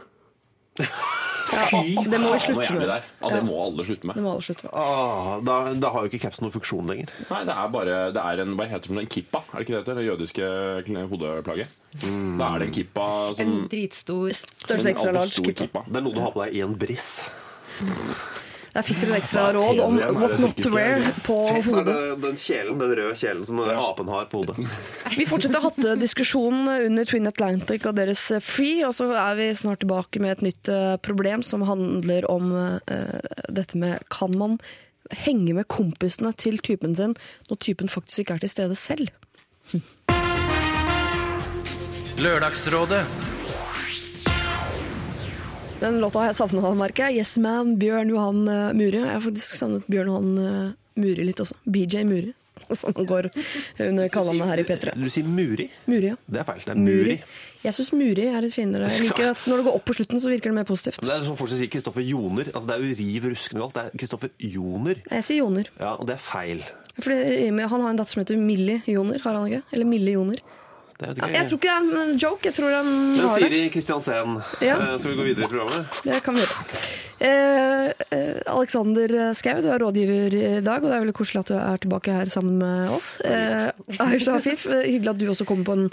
Ja, 0.78 1.72
det 2.06 2.20
må 2.22 2.34
vi 2.36 2.38
Faen, 2.38 2.42
slutte 2.44 2.74
med. 2.76 2.84
det. 2.90 2.98
Ja, 3.22 3.30
det 3.32 3.40
må 3.48 3.56
alle 3.64 3.86
slutte 3.88 4.04
Det 4.04 4.10
med. 4.12 4.18
må 4.26 4.34
alle 4.36 4.44
slutte 4.46 4.66
med. 4.68 4.74
Ah, 4.78 5.40
da, 5.48 5.56
da 5.80 5.90
har 5.96 6.04
jo 6.06 6.12
ikke 6.12 6.20
capsen 6.28 6.44
noen 6.46 6.54
funksjon 6.54 6.92
lenger. 6.92 7.14
Nei, 7.32 7.40
det 7.48 7.56
er 7.56 7.72
bare 7.74 7.96
det 8.14 8.22
er 8.22 8.42
en, 8.44 8.52
Hva 8.60 8.68
heter 8.70 8.92
det? 8.94 9.00
En 9.06 9.10
kippa? 9.16 9.42
Er 9.48 9.56
det 9.56 9.66
ikke 9.66 9.74
det 9.74 9.80
heter? 9.80 9.96
Det 10.02 10.06
jødiske 10.10 11.08
hodeplagget? 11.14 11.72
Mm. 12.04 12.36
Da 12.42 12.50
er 12.52 12.60
det 12.62 12.68
en 12.68 12.76
kippa 12.76 13.08
som 13.40 13.46
En 13.48 13.56
dritstor 13.72 14.36
Størrelse 14.38 14.84
en 14.84 14.92
ekstra 14.94 15.16
large. 15.18 15.40
kippa. 15.48 15.64
kippa. 15.64 15.86
Det 15.88 16.02
er 16.02 16.06
noe 16.06 16.18
du 16.20 16.22
har 16.28 16.36
på 16.36 16.44
deg 16.46 16.60
i 16.60 16.66
en 16.68 16.76
briss. 16.84 17.10
Der 18.78 18.86
fikk 18.86 19.00
dere 19.02 19.16
et 19.16 19.24
ekstra 19.24 19.48
råd 19.56 19.80
om 19.82 19.96
what 20.20 20.36
not 20.38 20.60
to 20.62 20.70
wear 20.70 21.02
på 21.26 21.36
Fes 21.50 21.66
er 21.66 21.80
hodet. 21.80 21.86
det 21.88 22.18
den 22.22 22.36
kjelen, 22.38 22.76
den 22.78 22.92
røde 23.00 23.16
kjelen 23.18 23.46
som 23.48 23.62
apen 23.66 24.12
har 24.14 24.28
på 24.30 24.44
hodet. 24.44 24.68
Vi 25.18 25.26
fortsetter 25.26 25.64
hattediskusjonen 25.64 26.70
under 26.86 27.08
Twin 27.10 27.26
Atlantic 27.26 27.88
og 27.90 27.96
deres 27.98 28.22
eh, 28.30 28.44
Free, 28.44 28.84
og 28.86 28.94
så 28.94 29.08
er 29.18 29.40
vi 29.40 29.48
snart 29.58 29.82
tilbake 29.82 30.22
med 30.22 30.36
et 30.36 30.44
nytt 30.46 30.70
eh, 30.70 30.94
problem 31.02 31.42
som 31.42 31.66
handler 31.66 32.28
om 32.30 32.54
eh, 32.54 33.18
dette 33.50 33.82
med 33.82 34.06
kan 34.14 34.38
man 34.38 34.60
henge 35.26 35.56
med 35.58 35.66
kompisene 35.74 36.36
til 36.38 36.62
typen 36.62 36.94
sin 37.00 37.18
når 37.50 37.62
typen 37.66 37.90
faktisk 37.90 38.28
ikke 38.28 38.38
er 38.38 38.46
til 38.46 38.54
stede 38.54 38.78
selv? 38.78 39.10
Lørdagsrådet 42.22 43.02
Den 45.80 46.00
låta 46.02 46.20
har 46.20 46.32
jeg 46.32 46.38
savna, 46.40 46.72
merker 46.74 47.12
jeg. 47.12 47.22
Yes 47.22 47.36
Man, 47.38 47.76
Bjørn 47.78 48.10
Johan 48.10 48.48
eh, 48.50 48.70
Muri. 48.74 48.98
Jeg 48.98 49.14
har 49.14 49.22
faktisk 49.22 49.60
savnet 49.60 49.86
Bjørn 49.86 50.10
Johan 50.10 50.32
eh, 50.42 50.72
Muri 50.98 51.26
litt 51.28 51.42
også. 51.44 51.54
BJ 51.70 52.02
Muri, 52.10 52.32
som 52.80 52.96
han 52.98 53.06
går 53.06 53.30
under 53.86 54.10
kallenavnet 54.10 54.50
her 54.50 54.64
i 54.64 54.66
P3. 54.66 54.96
Du 54.98 55.06
sier 55.14 55.30
Muri. 55.30 55.68
Muri, 55.86 56.10
ja. 56.10 56.18
Det 56.26 56.42
er 56.42 56.48
feil. 56.50 56.66
Det 56.66 56.74
er 56.74 56.82
Muri. 56.82 57.16
Jeg 57.62 57.78
syns 57.78 57.94
Muri 57.94 58.26
er 58.32 58.50
et 58.50 58.58
finere. 58.58 58.90
Jeg 58.96 59.06
liker 59.06 59.30
at 59.36 59.46
når 59.46 59.62
det 59.62 59.68
går 59.70 59.78
opp 59.78 59.88
på 59.92 59.98
slutten, 60.00 60.24
så 60.24 60.34
virker 60.34 60.50
det 60.50 60.58
mer 60.58 60.68
positivt. 60.72 61.02
Det 61.06 61.14
er 61.14 61.30
som 61.30 61.38
folk 61.38 61.54
som 61.54 61.62
sier 61.62 61.70
Kristoffer 61.78 62.10
Joner. 62.10 62.50
Altså, 62.56 62.66
det 62.72 62.78
er 62.80 62.84
jo 62.88 63.00
riv 63.04 63.32
ruskende 63.36 63.62
galt. 63.68 63.78
Det 63.78 63.86
er 63.86 64.02
Kristoffer 64.02 64.34
Joner. 64.58 65.06
Jeg 65.14 65.30
sier 65.30 65.44
Joner. 65.44 65.74
Ja, 65.78 65.94
og 65.94 66.10
det 66.10 66.18
er 66.18 66.26
feil. 66.26 66.66
Fordi 66.98 67.50
han 67.54 67.70
har 67.70 67.90
en 67.92 68.02
datter 68.02 68.18
som 68.18 68.26
heter 68.26 68.42
Millie 68.42 68.82
Joner, 68.90 69.22
har 69.22 69.38
han 69.38 69.52
ikke? 69.52 69.68
Eller 69.78 69.94
Mille 69.94 70.18
Joner. 70.18 70.42
Det 70.98 71.06
vet 71.12 71.18
ikke 71.20 71.28
jeg 71.38 71.46
tror 71.50 71.58
ikke 71.60 71.68
det 71.68 71.98
er 71.98 72.04
en 72.10 72.16
joke, 72.18 72.46
jeg 72.48 72.54
tror 72.58 72.72
han 72.74 72.88
Men 72.90 73.20
har. 73.28 73.38
Siri 73.44 73.70
Kristiansen, 73.70 74.38
Ja. 74.66 74.78
eh, 74.82 74.98
skal 74.98 75.12
vi 75.12 75.18
gå 75.20 75.26
videre 75.28 75.46
i 75.46 75.52
programmet? 75.52 76.00
Det 76.04 76.24
kan 76.26 76.34
vi 76.34 76.42
gjøre. 76.42 76.58
Eh, 77.20 77.92
eh, 78.14 78.42
Alexander 78.50 79.34
Skau, 79.34 79.62
du 79.62 79.70
er 79.74 79.80
rådgiver 79.82 80.34
i 80.34 80.62
dag, 80.62 80.82
og 80.82 80.90
det 80.90 80.96
er 80.98 81.04
veldig 81.06 81.14
koselig 81.18 81.40
at 81.44 81.48
du 81.48 81.56
er 81.58 81.78
tilbake 81.78 82.14
her 82.18 82.26
sammen 82.34 82.58
med 82.58 82.90
oss. 82.94 83.20
Eh, 83.22 83.70
Aisha 84.00 84.36
Afif, 84.38 84.66
eh, 84.66 84.84
hyggelig 84.90 85.10
at 85.14 85.18
du 85.22 85.28
også 85.30 85.46
kommer 85.46 85.66
på 85.66 85.74
en 85.78 85.90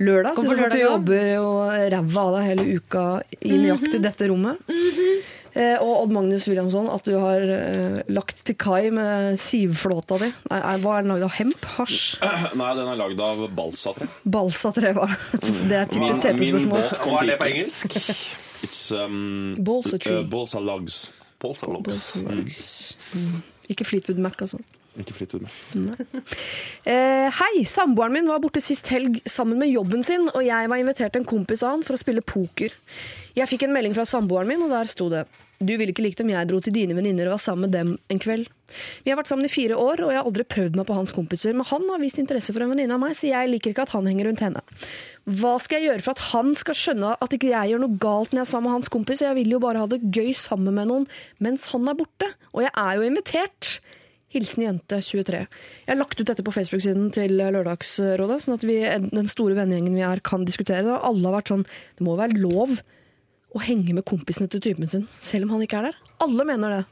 lørdag. 0.00 0.34
Kom 0.34 0.44
på 0.50 0.56
så 0.58 0.70
du 0.74 0.78
jobber 0.78 1.38
og 1.38 1.92
ræva 1.94 2.26
av 2.26 2.34
deg 2.38 2.50
hele 2.50 2.66
uka 2.78 3.06
i 3.42 3.58
nøyaktig 3.62 4.02
dette 4.02 4.26
rommet. 4.30 4.58
Eh, 4.68 5.47
og 5.82 6.04
Odd 6.04 6.12
Magnus 6.14 6.46
Williamson, 6.48 6.88
at 6.92 7.06
du 7.08 7.14
har 7.18 7.42
eh, 7.42 7.98
lagt 8.12 8.44
til 8.46 8.56
kai 8.60 8.90
med 8.94 9.38
sivflåta 9.42 10.18
di. 10.22 10.30
Nei, 10.52 10.60
hva 10.84 10.98
er 10.98 11.06
den 11.06 11.12
lagd 11.14 11.26
av? 11.26 11.34
Hemp? 11.38 11.68
Hasj? 11.78 12.18
Nei, 12.60 12.70
den 12.78 12.90
er 12.92 13.00
lagd 13.00 13.22
av 13.24 13.44
balsatre. 13.58 14.08
Balsatre? 14.22 14.94
Hva? 14.96 15.08
Det 15.70 15.80
er 15.82 15.90
typisk 15.90 16.22
TP-spørsmål. 16.24 16.88
Hva 17.02 17.22
er 17.22 17.32
det 17.32 17.38
på 17.42 17.50
engelsk? 17.52 17.98
It's 18.66 18.80
um, 18.90 19.54
Balsa 19.62 19.98
tree. 20.02 20.18
uh, 20.18 20.26
balsa 20.26 20.58
logs. 20.58 21.12
Balsa 21.38 21.68
logs. 21.70 22.96
Mm. 23.14 23.38
Ikke 23.70 23.86
Fleetwood 23.86 24.18
Mac, 24.18 24.40
altså. 24.42 24.58
Ikke 24.98 25.14
Fleetwood 25.14 25.44
Mac. 25.46 26.00
Eh, 26.88 27.28
hei! 27.38 27.62
Samboeren 27.70 28.16
min 28.16 28.26
var 28.26 28.40
borte 28.42 28.62
sist 28.64 28.88
helg 28.90 29.20
sammen 29.30 29.60
med 29.60 29.70
jobben 29.70 30.02
sin, 30.02 30.26
og 30.32 30.42
jeg 30.42 30.70
var 30.72 30.82
invitert 30.82 31.18
en 31.20 31.26
kompis 31.28 31.62
av 31.62 31.76
han 31.76 31.84
for 31.86 31.94
å 31.94 32.00
spille 32.00 32.24
poker. 32.26 32.74
Jeg 33.38 33.46
fikk 33.46 33.68
en 33.68 33.74
melding 33.74 33.94
fra 33.94 34.02
samboeren 34.08 34.48
min, 34.50 34.62
og 34.66 34.72
der 34.72 34.88
sto 34.90 35.06
det 35.12 35.26
Du 35.62 35.70
ville 35.76 35.92
ikke 35.92 36.02
likt 36.02 36.20
om 36.22 36.30
jeg 36.32 36.48
dro 36.50 36.58
til 36.62 36.74
dine 36.74 36.94
venninner 36.96 37.28
og 37.28 37.36
var 37.36 37.42
sammen 37.42 37.66
med 37.66 37.74
dem 37.74 37.90
en 38.10 38.20
kveld. 38.22 38.48
Vi 39.02 39.10
har 39.10 39.18
vært 39.18 39.30
sammen 39.30 39.46
i 39.46 39.50
fire 39.50 39.76
år, 39.78 40.02
og 40.04 40.12
jeg 40.12 40.18
har 40.20 40.26
aldri 40.28 40.46
prøvd 40.46 40.78
meg 40.78 40.86
på 40.88 40.96
hans 40.96 41.12
kompiser, 41.14 41.54
men 41.56 41.66
han 41.66 41.86
har 41.90 42.00
vist 42.02 42.18
interesse 42.22 42.54
for 42.54 42.64
en 42.64 42.72
venninne 42.72 42.94
av 42.94 43.02
meg, 43.02 43.14
så 43.18 43.30
jeg 43.30 43.50
liker 43.50 43.74
ikke 43.74 43.86
at 43.86 43.94
han 43.94 44.06
henger 44.10 44.28
rundt 44.28 44.42
henne. 44.44 44.62
Hva 45.38 45.54
skal 45.62 45.80
jeg 45.80 45.90
gjøre 45.90 46.04
for 46.06 46.14
at 46.14 46.24
han 46.32 46.52
skal 46.58 46.78
skjønne 46.78 47.14
at 47.18 47.36
ikke 47.36 47.52
jeg 47.52 47.72
gjør 47.72 47.82
noe 47.84 48.00
galt 48.02 48.34
når 48.34 48.42
jeg 48.42 48.46
er 48.46 48.52
sammen 48.52 48.68
med 48.68 48.76
hans 48.78 48.92
kompis? 48.94 49.24
Jeg 49.26 49.38
vil 49.38 49.54
jo 49.54 49.62
bare 49.62 49.82
ha 49.82 49.90
det 49.90 50.02
gøy 50.02 50.30
sammen 50.38 50.78
med 50.78 50.90
noen 50.90 51.08
mens 51.42 51.70
han 51.72 51.90
er 51.90 51.98
borte, 51.98 52.30
og 52.54 52.66
jeg 52.66 52.74
er 52.74 52.98
jo 52.98 53.08
invitert. 53.08 53.72
Hilsen 54.34 54.66
jente 54.66 55.00
23. 55.00 55.40
Jeg 55.40 55.88
har 55.88 55.98
lagt 55.98 56.20
ut 56.20 56.28
dette 56.28 56.44
på 56.44 56.52
Facebook-siden 56.52 57.08
til 57.16 57.38
Lørdagsrådet, 57.38 58.42
sånn 58.44 58.58
at 58.58 58.66
vi, 58.68 58.78
den 59.08 59.30
store 59.30 59.56
vennegjengen 59.56 59.96
vi 59.96 60.04
er, 60.04 60.22
kan 60.22 60.44
diskutere 60.44 60.84
det. 60.84 61.00
Alle 61.00 61.24
har 61.30 61.38
vært 61.40 61.54
sånn 61.54 61.64
Det 61.64 62.04
må 62.04 62.18
være 62.18 62.36
lov 62.36 62.76
å 63.56 63.62
henge 63.64 63.94
med 63.96 64.06
kompisene 64.08 64.50
til 64.52 64.62
typen 64.64 64.90
sin, 64.90 65.08
selv 65.22 65.46
om 65.46 65.56
han 65.56 65.64
ikke 65.64 65.80
er 65.80 65.90
der. 65.90 66.00
Alle 66.24 66.46
mener 66.48 66.76
det. 66.76 66.84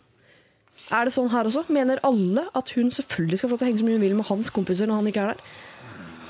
Er 0.94 1.08
det 1.08 1.14
sånn 1.16 1.30
her 1.32 1.48
også? 1.48 1.64
Mener 1.72 2.00
alle 2.06 2.46
at 2.56 2.70
hun 2.76 2.92
selvfølgelig 2.94 3.40
skal 3.40 3.50
få 3.50 3.56
lov 3.56 3.62
til 3.62 3.66
å 3.66 3.70
henge 3.70 3.82
så 3.82 3.88
mye 3.88 3.98
hun 3.98 4.04
vil 4.06 4.18
med 4.18 4.28
hans 4.28 4.52
kompiser 4.54 4.88
når 4.88 5.00
han 5.00 5.10
ikke 5.10 5.24
er 5.24 5.32
der? 5.32 5.48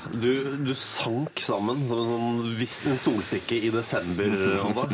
Du, 0.07 0.31
du 0.63 0.71
sank 0.79 1.41
sammen 1.43 1.81
som 1.89 2.11
en, 2.15 2.43
sånn, 2.71 2.99
solsikke 3.03 3.59
i 3.67 3.71
desember, 3.73 4.35
Odda. 4.63 4.87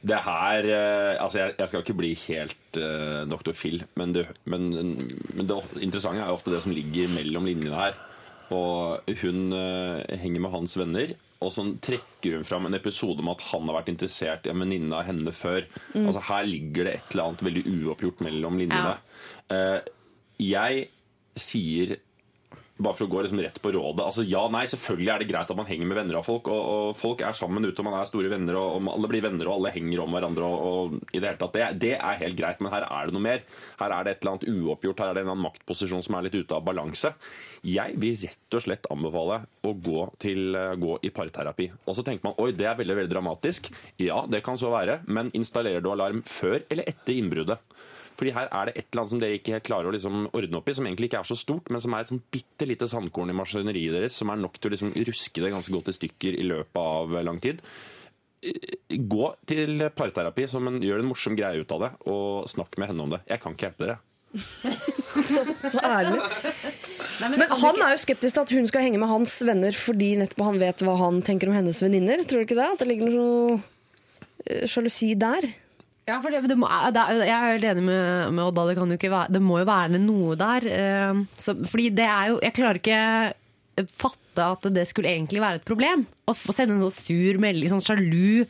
Det 0.00 0.16
her 0.24 0.64
eh, 0.64 1.14
Altså, 1.20 1.42
jeg, 1.42 1.54
jeg 1.58 1.68
skal 1.68 1.82
ikke 1.84 1.96
bli 1.98 2.10
helt 2.24 2.78
uh, 2.80 3.22
Dr. 3.28 3.52
Phil, 3.52 3.82
men, 4.00 4.14
det, 4.16 4.26
men, 4.48 4.70
men 5.36 5.48
det 5.48 5.58
interessante 5.84 6.24
er 6.24 6.30
jo 6.30 6.38
ofte 6.38 6.54
det 6.54 6.62
som 6.64 6.72
ligger 6.74 7.12
mellom 7.12 7.48
linjene 7.48 7.76
her. 7.76 7.98
Og 8.56 9.12
hun 9.22 9.52
uh, 9.54 10.00
henger 10.20 10.42
med 10.42 10.54
hans 10.56 10.74
venner, 10.80 11.12
og 11.40 11.52
så 11.54 11.64
trekker 11.80 12.36
hun 12.36 12.44
fram 12.44 12.68
en 12.68 12.76
episode 12.76 13.22
om 13.22 13.30
at 13.32 13.42
han 13.48 13.64
har 13.70 13.78
vært 13.78 13.90
interessert 13.94 14.44
i 14.44 14.52
en 14.52 14.60
venninne 14.60 14.92
av 14.96 15.06
henne 15.08 15.32
før. 15.32 15.64
Altså 15.96 16.20
Her 16.28 16.48
ligger 16.48 16.84
det 16.84 16.94
et 16.98 17.14
eller 17.14 17.30
annet 17.30 17.44
veldig 17.46 17.62
uoppgjort 17.78 18.20
mellom 18.26 18.58
linjene. 18.60 18.98
Eh, 19.56 19.78
jeg 20.44 20.84
sier 21.40 21.96
bare 22.82 22.96
for 22.96 23.06
å 23.06 23.10
gå 23.12 23.22
liksom 23.24 23.40
rett 23.44 23.60
på 23.62 23.72
rådet. 23.76 24.04
Altså 24.04 24.24
Ja, 24.26 24.42
nei, 24.52 24.64
selvfølgelig 24.70 25.12
er 25.12 25.22
det 25.22 25.28
greit 25.30 25.52
at 25.52 25.58
man 25.58 25.68
henger 25.68 25.90
med 25.90 25.98
venner 26.00 26.20
av 26.20 26.26
folk. 26.26 26.48
Og, 26.52 26.60
og 26.74 26.98
folk 26.98 27.24
er 27.26 27.36
sammen 27.36 27.66
ute, 27.66 27.76
og 27.80 27.88
man 27.88 27.98
er 28.00 28.08
store 28.08 28.32
venner, 28.32 28.58
og, 28.60 28.80
og 28.80 28.90
alle 28.94 29.10
blir 29.12 29.24
venner, 29.24 29.48
og 29.48 29.58
alle 29.58 29.74
henger 29.74 30.04
om 30.04 30.16
hverandre. 30.16 30.48
Og, 30.48 30.66
og 30.70 31.14
i 31.14 31.20
Det 31.20 31.28
hele 31.28 31.40
tatt, 31.40 31.56
det, 31.56 31.68
det 31.84 31.92
er 31.98 32.20
helt 32.24 32.38
greit, 32.40 32.62
men 32.64 32.72
her 32.74 32.88
er 32.88 33.08
det 33.08 33.16
noe 33.16 33.26
mer. 33.26 33.44
Her 33.80 33.96
er 33.96 34.06
det 34.06 34.14
et 34.16 34.24
eller 34.24 34.36
annet 34.36 34.48
uoppgjort, 34.50 35.04
her 35.04 35.12
er 35.12 35.20
det 35.20 35.26
en 35.26 35.44
maktposisjon 35.46 36.04
som 36.06 36.18
er 36.18 36.28
litt 36.28 36.38
ute 36.40 36.56
av 36.56 36.64
balanse. 36.66 37.12
Jeg 37.66 37.96
vil 38.00 38.16
rett 38.24 38.56
og 38.56 38.64
slett 38.64 38.88
anbefale 38.92 39.42
å 39.68 39.74
gå, 39.76 40.06
til, 40.22 40.54
eh, 40.56 40.74
gå 40.80 40.96
i 41.04 41.12
parterapi. 41.14 41.70
Og 41.86 41.98
så 41.98 42.04
tenker 42.06 42.30
man 42.30 42.38
oi, 42.40 42.52
det 42.56 42.68
er 42.70 42.78
veldig 42.78 42.96
veldig 43.02 43.12
dramatisk. 43.12 43.70
Ja, 44.00 44.24
det 44.30 44.42
kan 44.46 44.58
så 44.60 44.72
være, 44.72 45.00
men 45.06 45.32
installerer 45.36 45.84
du 45.84 45.90
alarm 45.92 46.24
før 46.26 46.62
eller 46.70 46.88
etter 46.88 47.18
innbruddet? 47.20 47.60
Fordi 48.18 48.34
her 48.36 48.50
er 48.50 48.68
det 48.68 48.74
et 48.76 48.88
eller 48.90 49.02
annet 49.02 49.12
som 49.14 49.22
dere 49.22 49.38
ikke 49.38 49.54
helt 49.56 49.68
klarer 49.68 49.88
å 49.88 49.94
liksom 49.94 50.26
ordne 50.36 50.58
opp 50.58 50.68
i, 50.68 50.74
som 50.76 50.88
egentlig 50.88 51.08
ikke 51.10 51.22
er 51.22 51.30
så 51.30 51.38
stort, 51.38 51.70
men 51.72 51.80
som 51.80 51.94
er 51.96 52.04
et 52.04 52.10
sånn 52.10 52.20
bitte 52.34 52.68
lite 52.68 52.88
sandkorn 52.90 53.32
i 53.32 53.36
maskineriet 53.36 53.96
deres, 53.96 54.18
som 54.20 54.32
er 54.32 54.42
nok 54.42 54.58
til 54.58 54.68
å 54.68 54.74
liksom 54.74 54.92
ruske 55.08 55.44
det 55.44 55.54
ganske 55.54 55.72
godt 55.72 55.88
i 55.92 55.96
stykker 55.96 56.36
i 56.36 56.44
løpet 56.50 56.82
av 56.82 57.16
lang 57.24 57.40
tid. 57.40 57.62
Gå 58.90 59.32
til 59.48 59.88
parterapi, 59.96 60.46
som 60.48 60.68
en, 60.68 60.78
gjør 60.84 61.02
en 61.02 61.10
morsom 61.12 61.36
greie 61.38 61.64
ut 61.64 61.74
av 61.76 61.86
det, 61.86 61.90
og 62.12 62.48
snakk 62.52 62.76
med 62.80 62.92
henne 62.92 63.06
om 63.06 63.16
det. 63.16 63.24
Jeg 63.30 63.42
kan 63.42 63.56
ikke 63.56 63.70
hjelpe 63.70 63.86
dere. 63.86 63.98
Så 64.30 65.80
ærlig. 65.82 66.20
Men 67.20 67.42
han 67.50 67.80
er 67.82 67.96
jo 67.96 68.02
skeptisk 68.04 68.36
til 68.36 68.44
at 68.44 68.52
hun 68.54 68.68
skal 68.70 68.84
henge 68.86 69.00
med 69.02 69.10
hans 69.10 69.34
venner 69.42 69.74
fordi 69.76 70.12
nettopp 70.20 70.44
han 70.46 70.60
vet 70.62 70.84
hva 70.86 70.94
han 71.00 71.18
tenker 71.26 71.50
om 71.50 71.56
hennes 71.56 71.80
venninner. 71.82 72.22
Tror 72.24 72.42
du 72.42 72.46
ikke 72.46 72.58
det? 72.58 72.68
At 72.76 72.84
det 72.84 72.88
ligger 72.92 73.10
noe 73.10 73.58
eh, 74.46 74.68
sjalusi 74.70 75.12
der? 75.18 75.50
Ja, 76.08 76.16
for 76.24 76.30
det, 76.32 76.40
det 76.48 76.56
må, 76.58 76.66
det, 76.94 77.02
er- 77.02 77.20
jeg 77.28 77.34
er 77.36 77.52
helt 77.52 77.66
enig 77.72 77.84
med, 77.86 78.32
med 78.34 78.44
Odda. 78.48 78.64
Det, 78.70 78.76
kan 78.80 78.88
jo 78.90 78.96
ikke 78.98 79.10
være, 79.12 79.32
det 79.36 79.42
må 79.44 79.60
jo 79.60 79.66
være 79.68 80.00
noe 80.00 80.34
der. 80.40 80.66
eh, 80.66 81.20
Så, 81.38 81.54
fordi 81.66 81.90
det 81.94 82.06
er 82.08 82.32
jo 82.32 82.40
Jeg 82.42 82.56
klarer 82.56 82.80
ikke 82.80 83.02
fatte 83.96 84.44
at 84.44 84.66
det 84.74 84.82
skulle 84.90 85.08
egentlig 85.08 85.40
være 85.40 85.60
et 85.60 85.64
problem. 85.64 86.02
Å 86.28 86.34
få 86.36 86.52
sende 86.52 86.74
en 86.74 86.82
sånn 86.82 86.92
sur 86.92 87.38
melding, 87.40 87.70
sånn 87.70 87.80
sjalu, 87.80 88.42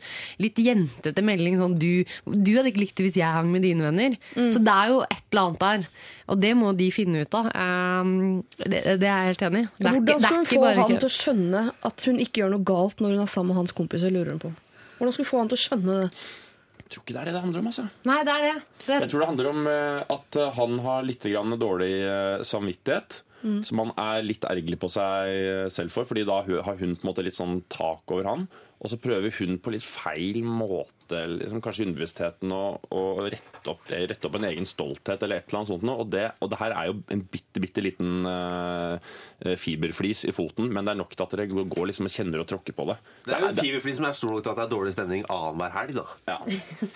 litt 0.43 0.57
jentete 0.59 1.23
melding 1.23 1.55
sånn 1.61 1.77
du, 1.79 2.03
du 2.27 2.49
hadde 2.57 2.71
ikke 2.73 2.81
likt 2.83 2.97
det 2.99 3.05
hvis 3.05 3.19
jeg 3.21 3.31
hang 3.31 3.47
med 3.53 3.63
dine 3.63 3.85
venner. 3.85 4.17
Så 4.35 4.59
det 4.59 4.73
er 4.73 4.91
jo 4.91 4.97
et 5.05 5.23
eller 5.31 5.45
annet 5.45 5.63
der. 5.63 5.85
Og 6.31 6.41
det 6.43 6.51
må 6.59 6.73
de 6.75 6.89
finne 6.91 7.23
ut 7.23 7.37
av. 7.39 7.47
Um, 7.55 8.43
det, 8.59 8.81
det 8.99 9.07
er 9.07 9.23
jeg 9.23 9.31
helt 9.31 9.45
enig 9.47 9.63
i. 9.63 9.69
Det 9.77 9.87
Hvordan 9.87 10.05
det 10.09 10.19
skal 10.19 10.35
hun 10.35 10.49
få 10.51 10.65
han 10.81 10.97
til 10.97 11.07
å 11.07 11.15
skjønne 11.15 11.63
at 11.91 12.05
hun 12.09 12.19
ikke 12.25 12.43
gjør 12.43 12.53
noe 12.57 12.67
galt 12.73 12.99
når 13.03 13.15
hun 13.15 13.23
er 13.23 13.31
sammen 13.31 13.53
med 13.53 13.61
hans 13.61 13.75
kompiser? 13.77 14.11
lurer 14.11 14.35
hun 14.35 14.43
på. 14.49 14.53
Hvordan 14.99 15.15
skal 15.15 15.25
hun 15.25 15.31
få 15.31 15.41
han 15.45 15.51
til 15.53 15.61
å 15.61 15.63
skjønne 15.65 15.97
det? 16.01 16.11
Jeg 16.91 16.97
tror 16.97 17.05
ikke 17.05 17.13
det 17.15 17.19
er 17.21 17.29
det 17.29 17.33
det 17.37 17.41
handler 17.45 17.61
om, 17.61 17.67
altså. 17.69 17.83
Nei, 18.03 18.15
det 18.27 18.31
er 18.33 18.41
det. 18.43 18.55
det 18.83 18.95
Jeg 18.99 19.11
tror 19.13 19.21
det 19.21 19.27
handler 19.29 19.47
om 19.47 19.67
eh, 19.71 19.99
at 20.11 20.37
eh, 20.41 20.49
han 20.57 20.73
har 20.83 21.05
litt 21.07 21.27
grann 21.31 21.55
dårlig 21.55 21.93
eh, 22.03 22.41
samvittighet. 22.43 23.21
Som 23.65 23.79
han 23.81 23.93
er 23.97 24.19
litt 24.21 24.43
ergerlig 24.45 24.77
på 24.77 24.85
seg 24.93 25.71
selv 25.73 25.89
for, 25.89 26.05
fordi 26.05 26.27
da 26.29 26.43
har 26.43 26.75
hun 26.77 26.91
på 26.93 27.01
en 27.01 27.07
måte 27.09 27.23
litt 27.25 27.33
sånn 27.33 27.63
tak 27.73 28.11
over 28.13 28.27
han. 28.29 28.43
Og 28.77 28.91
så 28.91 28.99
prøver 29.01 29.33
hun 29.39 29.55
på 29.57 29.73
litt 29.73 29.87
feil 29.87 30.43
måte, 30.45 31.00
liksom 31.11 31.61
kanskje 31.61 31.85
underbevisstheten, 31.87 32.51
og, 32.55 32.85
og 32.95 33.21
rette, 33.31 33.61
opp, 33.71 33.83
det- 33.89 34.01
rette 34.11 34.27
opp 34.29 34.35
en 34.39 34.47
egen 34.49 34.65
stolthet 34.69 35.23
eller 35.23 35.41
et 35.41 35.47
eller 35.49 35.59
annet 35.61 35.71
sånt. 35.73 35.83
noe. 35.87 35.99
Og 36.03 36.09
det, 36.13 36.25
og 36.41 36.49
det 36.53 36.59
her 36.61 36.75
er 36.77 36.89
jo 36.91 36.95
en 37.15 37.23
bitte, 37.31 37.61
bitte 37.63 37.83
liten 37.85 38.25
uh, 38.25 38.97
fiberflis 39.57 40.25
i 40.29 40.33
foten, 40.35 40.69
men 40.73 40.85
det 40.87 40.93
er 40.95 40.99
nok 41.01 41.15
til 41.15 41.25
at 41.25 41.35
dere 41.37 41.65
går 41.67 41.89
liksom 41.91 42.07
og 42.09 42.13
kjenner 42.13 42.43
og 42.43 42.49
tråkker 42.51 42.75
på 42.77 42.87
det. 42.91 42.97
Det 43.25 43.35
er 43.35 43.45
jo 43.45 43.51
en 43.51 43.59
fiberflis 43.61 43.99
som 43.99 44.07
er 44.09 44.17
stor 44.17 44.35
nok 44.35 44.45
til 44.45 44.53
at 44.53 44.61
det 44.61 44.65
er 44.67 44.73
dårlig 44.75 44.93
stemning 44.95 45.25
annenhver 45.31 45.75
helg, 45.77 45.95
da. 46.01 46.05
Ja. 46.31 46.37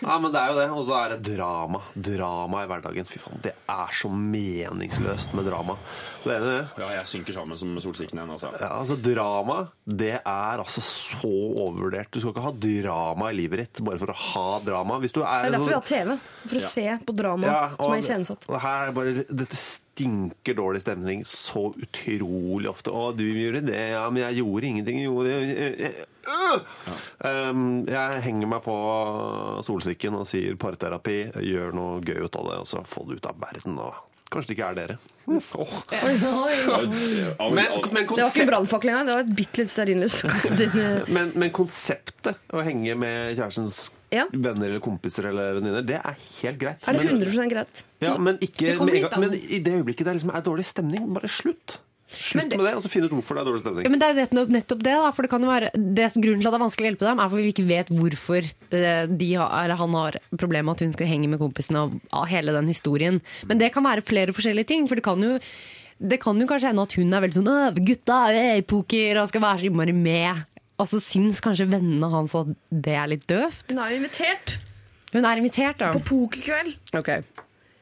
Ja, 0.06 0.18
men 0.22 0.32
det 0.34 0.42
er 0.42 0.52
jo 0.54 0.58
det. 0.60 0.68
Og 0.76 0.86
så 0.90 0.98
er 1.00 1.16
det 1.16 1.36
drama. 1.36 1.82
Drama 2.10 2.64
i 2.66 2.70
hverdagen. 2.70 3.08
Fy 3.10 3.22
faen, 3.22 3.42
det 3.46 3.54
er 3.72 3.96
så 3.96 4.10
meningsløst 4.12 5.34
med 5.38 5.48
drama. 5.50 5.78
Du 6.24 6.30
er 6.32 6.40
enig 6.40 6.50
i 6.50 6.56
det? 6.56 6.68
ja, 6.82 6.88
jeg 7.00 7.10
synker 7.12 7.36
sammen 7.38 7.60
som 7.60 7.76
solsikken 7.84 8.18
igjen, 8.20 8.32
altså. 8.34 8.50
Ja, 8.58 8.72
altså 8.80 8.96
Drama 9.06 9.60
det 9.86 10.16
er 10.18 10.62
altså 10.64 10.82
så 10.82 11.30
overvurdert. 11.30 12.10
Du 12.16 12.20
skal 12.22 12.32
ikke 12.34 12.46
ha 12.48 12.54
drama 12.66 13.30
i 13.30 13.36
livet 13.38 13.62
ditt 13.62 13.82
bare 13.86 14.00
for 14.02 14.05
å 14.12 14.16
ha 14.16 14.60
drama. 14.66 15.00
Hvis 15.00 15.14
du 15.16 15.22
er 15.24 15.46
Det 15.46 15.54
er 15.54 15.58
derfor 15.58 15.66
vi 15.66 15.74
sånn- 15.74 15.82
har 15.82 15.90
TV. 15.90 16.20
For 16.46 16.56
å 16.58 16.70
se 16.70 17.00
på 17.06 17.16
drama 17.16 17.46
Ja, 17.48 17.70
som 17.76 17.94
er 17.94 17.98
iscenesatt. 17.98 18.46
og 18.50 18.62
her 18.62 18.92
bare, 18.92 19.26
Dette 19.30 19.56
stinker 19.56 20.54
dårlig 20.54 20.82
stemning 20.82 21.24
så 21.24 21.74
utrolig 21.74 22.68
ofte. 22.70 22.92
'Å, 22.92 23.16
du 23.16 23.24
gjorde 23.24 23.66
det, 23.66 23.92
ja, 23.92 24.10
men 24.10 24.24
jeg 24.24 24.44
gjorde 24.44 24.64
ingenting.' 24.64 25.00
Jeg, 25.00 25.10
gjorde, 25.10 25.94
ja. 26.26 27.50
Um, 27.50 27.86
jeg 27.86 28.22
henger 28.22 28.48
meg 28.48 28.64
på 28.64 28.76
solsikken 29.64 30.16
og 30.16 30.28
sier 30.28 30.56
parterapi. 30.56 31.32
Gjør 31.40 31.74
noe 31.74 32.02
gøy 32.02 32.26
ut 32.26 32.36
av 32.36 32.50
det, 32.50 32.60
og 32.60 32.68
så 32.68 32.84
få 32.86 33.08
det 33.08 33.18
ut 33.18 33.26
av 33.26 33.40
verden. 33.40 33.80
Og 33.80 33.94
Kanskje 34.32 34.50
det 34.50 34.56
ikke 34.58 34.70
er 34.72 34.78
dere. 34.80 34.96
Oh. 35.28 35.74
Men, 37.54 37.70
men 37.94 38.06
konsept... 38.06 38.18
Det 38.18 38.24
var 38.26 38.32
ikke 38.34 38.50
brannfakling 38.50 38.50
brannfakkel 38.50 38.90
engang, 38.92 39.06
det 39.08 39.14
var 39.14 39.24
et 39.24 39.36
bitte 39.38 39.62
litt 39.64 39.72
stearinlys 39.74 40.18
men, 41.16 41.32
men 41.34 41.54
konseptet 41.56 42.54
å 42.54 42.62
henge 42.66 42.94
med 43.00 43.38
kjærestens 43.38 43.88
Ja. 44.12 44.26
venner 44.32 44.68
eller 44.70 44.80
kompiser 44.80 45.26
eller 45.30 45.56
venninner, 45.60 45.82
det 45.86 45.96
er 45.98 46.16
helt 46.42 46.60
greit. 46.60 46.78
Er 46.88 46.94
det 46.94 47.04
Men- 47.06 47.20
100 47.22 47.50
greit? 47.50 47.84
Ja, 48.02 48.18
men 48.18 48.38
ikke 48.38 48.58
Det 48.60 48.80
med 48.80 48.88
en 48.90 48.94
litt 48.94 49.10
gang. 49.12 49.14
an. 49.24 49.30
Men 49.30 49.40
i 49.40 49.60
det 49.60 49.74
øyeblikket 49.74 50.06
det 50.06 50.14
liksom 50.22 50.36
er 50.36 50.42
dårlig 50.42 50.66
stemning, 50.66 51.14
bare 51.14 51.28
slutt. 51.28 51.78
Slutt 52.08 52.50
det- 52.50 52.58
med 52.58 52.66
det, 52.68 52.76
og 52.76 52.84
så 52.84 52.90
finn 52.90 53.04
ut 53.04 53.12
hvorfor 53.12 53.34
det 53.34 53.42
er 53.42 53.50
dårlig 53.50 53.62
stemning. 53.62 53.84
Ja, 53.84 53.90
men 53.90 54.00
det 54.00 54.08
er 54.08 54.28
nettopp, 54.28 54.48
nettopp 54.50 54.84
det, 54.84 54.94
da. 54.94 55.12
For 55.12 55.22
det 55.24 55.30
kan 55.32 55.42
jo 55.42 55.48
være 55.50 55.72
det, 55.74 56.14
Grunnen 56.14 56.40
til 56.40 56.48
at 56.48 56.54
det 56.54 56.60
er 56.62 56.66
vanskelig 56.66 56.86
å 56.86 56.90
hjelpe 56.92 57.00
dem, 57.10 57.20
er 57.20 57.30
fordi 57.30 57.44
vi 57.44 57.54
ikke 57.54 57.68
vet 57.68 57.88
hvorfor 57.90 58.52
eh, 58.72 59.06
de 59.08 59.34
har, 59.34 59.64
eller 59.66 59.76
han 59.76 59.92
har 59.92 60.12
problemer 60.38 60.64
med 60.66 60.76
at 60.76 60.80
hun 60.86 60.94
skal 60.94 61.08
henge 61.08 61.28
med 61.28 61.40
kompisene 61.40 61.78
og 61.84 62.00
av 62.14 62.28
hele 62.28 62.52
den 62.54 62.68
historien. 62.68 63.22
Men 63.48 63.58
det 63.58 63.74
kan 63.74 63.84
være 63.84 64.04
flere 64.06 64.28
forskjellige 64.32 64.68
ting. 64.68 64.88
For 64.88 64.96
det 64.96 65.04
kan 65.04 65.20
jo, 65.20 65.40
det 66.00 66.20
kan 66.22 66.40
jo 66.40 66.46
kanskje 66.46 66.70
hende 66.70 66.82
at 66.84 66.94
hun 66.94 67.12
er 67.12 67.22
veldig 67.22 67.34
sånn 67.42 67.48
«Åh, 67.50 67.74
'Gutta, 67.74 68.28
jeg 68.32 68.54
er 68.54 68.58
i 68.58 68.62
poker', 68.62 69.22
og 69.22 69.28
skal 69.30 69.42
være 69.42 69.60
så 69.60 69.66
innmari 69.72 69.94
med. 69.94 70.46
Og 70.82 70.90
så 70.92 71.00
syns 71.04 71.40
kanskje 71.44 71.70
vennene 71.72 72.10
hans 72.12 72.36
at 72.36 72.52
det 72.70 72.96
er 73.00 73.10
litt 73.14 73.26
døvt. 73.30 73.70
Hun 73.72 73.80
er 73.86 73.96
invitert 73.96 74.58
Hun 75.14 75.24
er 75.24 75.40
invitert, 75.40 75.80
da. 75.80 75.94
på 75.96 76.02
pokerkveld. 76.10 76.76
Okay. 77.00 77.24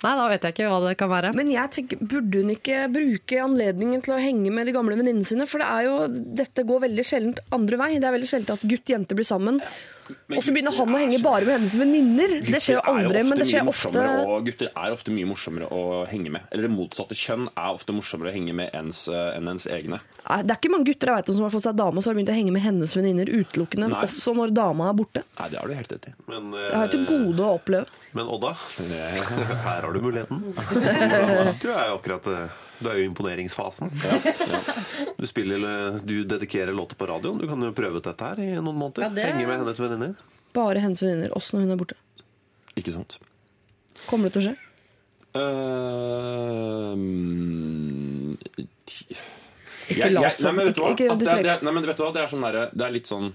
Nei, 0.04 0.12
da 0.20 0.26
vet 0.28 0.44
jeg 0.44 0.54
ikke 0.54 0.68
hva 0.68 0.80
det 0.84 0.98
kan 1.00 1.10
være. 1.10 1.32
Men 1.38 1.50
jeg 1.50 1.72
tenker, 1.72 2.02
burde 2.04 2.41
hun 2.44 2.52
ikke 2.52 2.82
bruke 2.91 3.39
anledningen 3.39 4.04
til 4.04 4.14
å 4.18 4.20
henge 4.20 4.52
med 4.52 4.68
de 4.68 4.74
gamle 4.76 4.98
venninnene 5.00 5.26
sine? 5.26 5.48
For 5.50 5.64
det 5.64 5.70
er 5.72 5.88
jo, 5.88 5.94
dette 6.41 6.66
går 6.68 6.84
veldig 6.89 7.06
sjeldent 7.08 7.39
andre 7.56 7.80
vei. 7.80 7.89
Det 7.96 8.10
er 8.10 8.16
veldig 8.18 8.30
sjelden 8.30 8.58
at 8.58 8.66
gutt 8.68 8.84
og 8.84 8.94
jente 8.98 9.18
blir 9.18 9.30
sammen. 9.30 9.62
Og 10.10 10.41
så 10.43 10.51
begynner 10.54 10.76
han 10.76 10.95
å 10.95 10.99
henge 10.99 11.20
bare 11.24 11.45
med 11.47 11.56
hennes 11.60 11.76
venninner. 11.80 12.34
Det 12.43 12.60
skjer 12.64 12.80
jo 12.80 12.84
aldri, 12.91 13.22
men 13.28 13.39
det 13.39 13.47
skjer 13.49 13.70
ofte. 13.72 14.04
Og 14.28 14.45
gutter 14.49 14.72
er 14.74 14.95
ofte 14.95 15.14
mye 15.16 15.30
morsommere 15.30 15.70
å 15.72 16.04
henge 16.10 16.32
med. 16.34 16.47
Eller 16.51 16.68
det 16.68 16.74
motsatte 16.76 17.16
kjønn 17.18 17.47
er 17.54 17.70
ofte 17.72 17.95
morsommere 17.95 18.34
å 18.34 18.36
henge 18.36 18.56
med 18.58 18.74
ens, 18.76 19.08
eh, 19.08 19.38
enn 19.38 19.47
ens 19.54 19.68
egne. 19.72 20.01
Nei, 20.24 20.41
Det 20.43 20.51
er 20.51 20.60
ikke 20.60 20.72
mange 20.72 20.86
gutter 20.88 21.08
jeg 21.12 21.16
vet 21.22 21.30
om 21.30 21.36
som 21.36 21.43
har 21.47 21.54
fått 21.56 21.66
seg 21.68 21.76
dame 21.80 21.97
og 21.99 22.04
så 22.04 22.12
har 22.12 22.16
begynt 22.20 22.32
å 22.34 22.38
henge 22.38 22.51
med 22.56 22.62
hennes 22.64 22.93
venninner 22.95 23.26
utelukkende, 23.28 23.89
Nei. 23.91 24.04
også 24.08 24.36
når 24.36 24.54
dama 24.54 24.89
er 24.89 24.93
borte. 24.93 25.24
Nei, 25.39 25.49
det 25.49 25.60
har 25.60 25.68
du 25.68 25.74
helt 25.74 25.91
rett 25.91 26.08
i. 26.08 26.14
Men, 26.28 26.51
Det 26.51 26.74
har 26.74 26.88
jeg 26.88 26.91
til 26.91 27.06
gode 27.06 27.43
å 27.43 27.60
oppleve. 27.60 27.86
men 28.14 28.26
Odda, 28.28 28.54
her 29.68 29.82
har 29.82 29.93
du 29.93 29.99
muligheten. 30.01 30.43
Du 31.64 31.70
er 31.72 31.88
jo 31.89 31.97
akkurat 31.99 32.28
eh, 32.28 32.47
Du 32.84 32.90
er 32.92 32.96
jo 33.00 33.04
i 33.06 33.10
imponeringsfasen. 33.10 33.90
Du 35.18 35.26
spiller 35.30 36.00
du 36.04 36.16
dedikerer 36.28 36.74
låter 36.76 36.96
på 37.00 37.08
radioen. 37.08 37.40
Du 37.40 37.48
kan 37.48 37.62
jo 37.64 37.72
prøve 37.76 37.98
ut 38.02 38.08
dette 38.10 38.24
her 38.28 38.38
i 38.44 38.50
noen 38.60 38.76
måneder. 38.76 39.02
Ja, 39.08 39.10
det- 39.16 39.26
Henge 39.32 39.48
med 39.48 39.58
hennes 39.64 39.80
venninner. 39.80 40.14
Bare 40.54 40.80
hennes 40.84 41.02
venninner, 41.02 41.32
også 41.34 41.54
når 41.56 41.62
hun 41.66 41.72
er 41.72 41.80
borte. 41.82 41.96
Ikke 42.78 42.92
sant? 42.94 43.18
Kommer 44.10 44.30
det 44.30 44.34
til 44.36 44.42
å 44.44 44.46
skje? 44.52 44.58
Ehm, 47.04 48.38
Ikke 49.90 50.10
lat 50.14 50.38
som. 50.40 50.56
Nei, 50.56 50.64
men 50.64 50.66
vet 50.68 50.76
du 50.76 50.82
hva? 50.82 50.94
Det 50.96 51.02
er- 51.04 51.08
trenger- 51.26 51.44
det 51.44 51.64
Nei, 51.64 51.72
men 51.74 51.84
vet 51.86 51.98
du 51.98 52.04
hva? 52.04 52.14
Det 52.14 52.30
sånn 52.30 52.72
Det 52.78 52.86
er 52.86 52.92
litt 52.92 53.08
sånn 53.08 53.34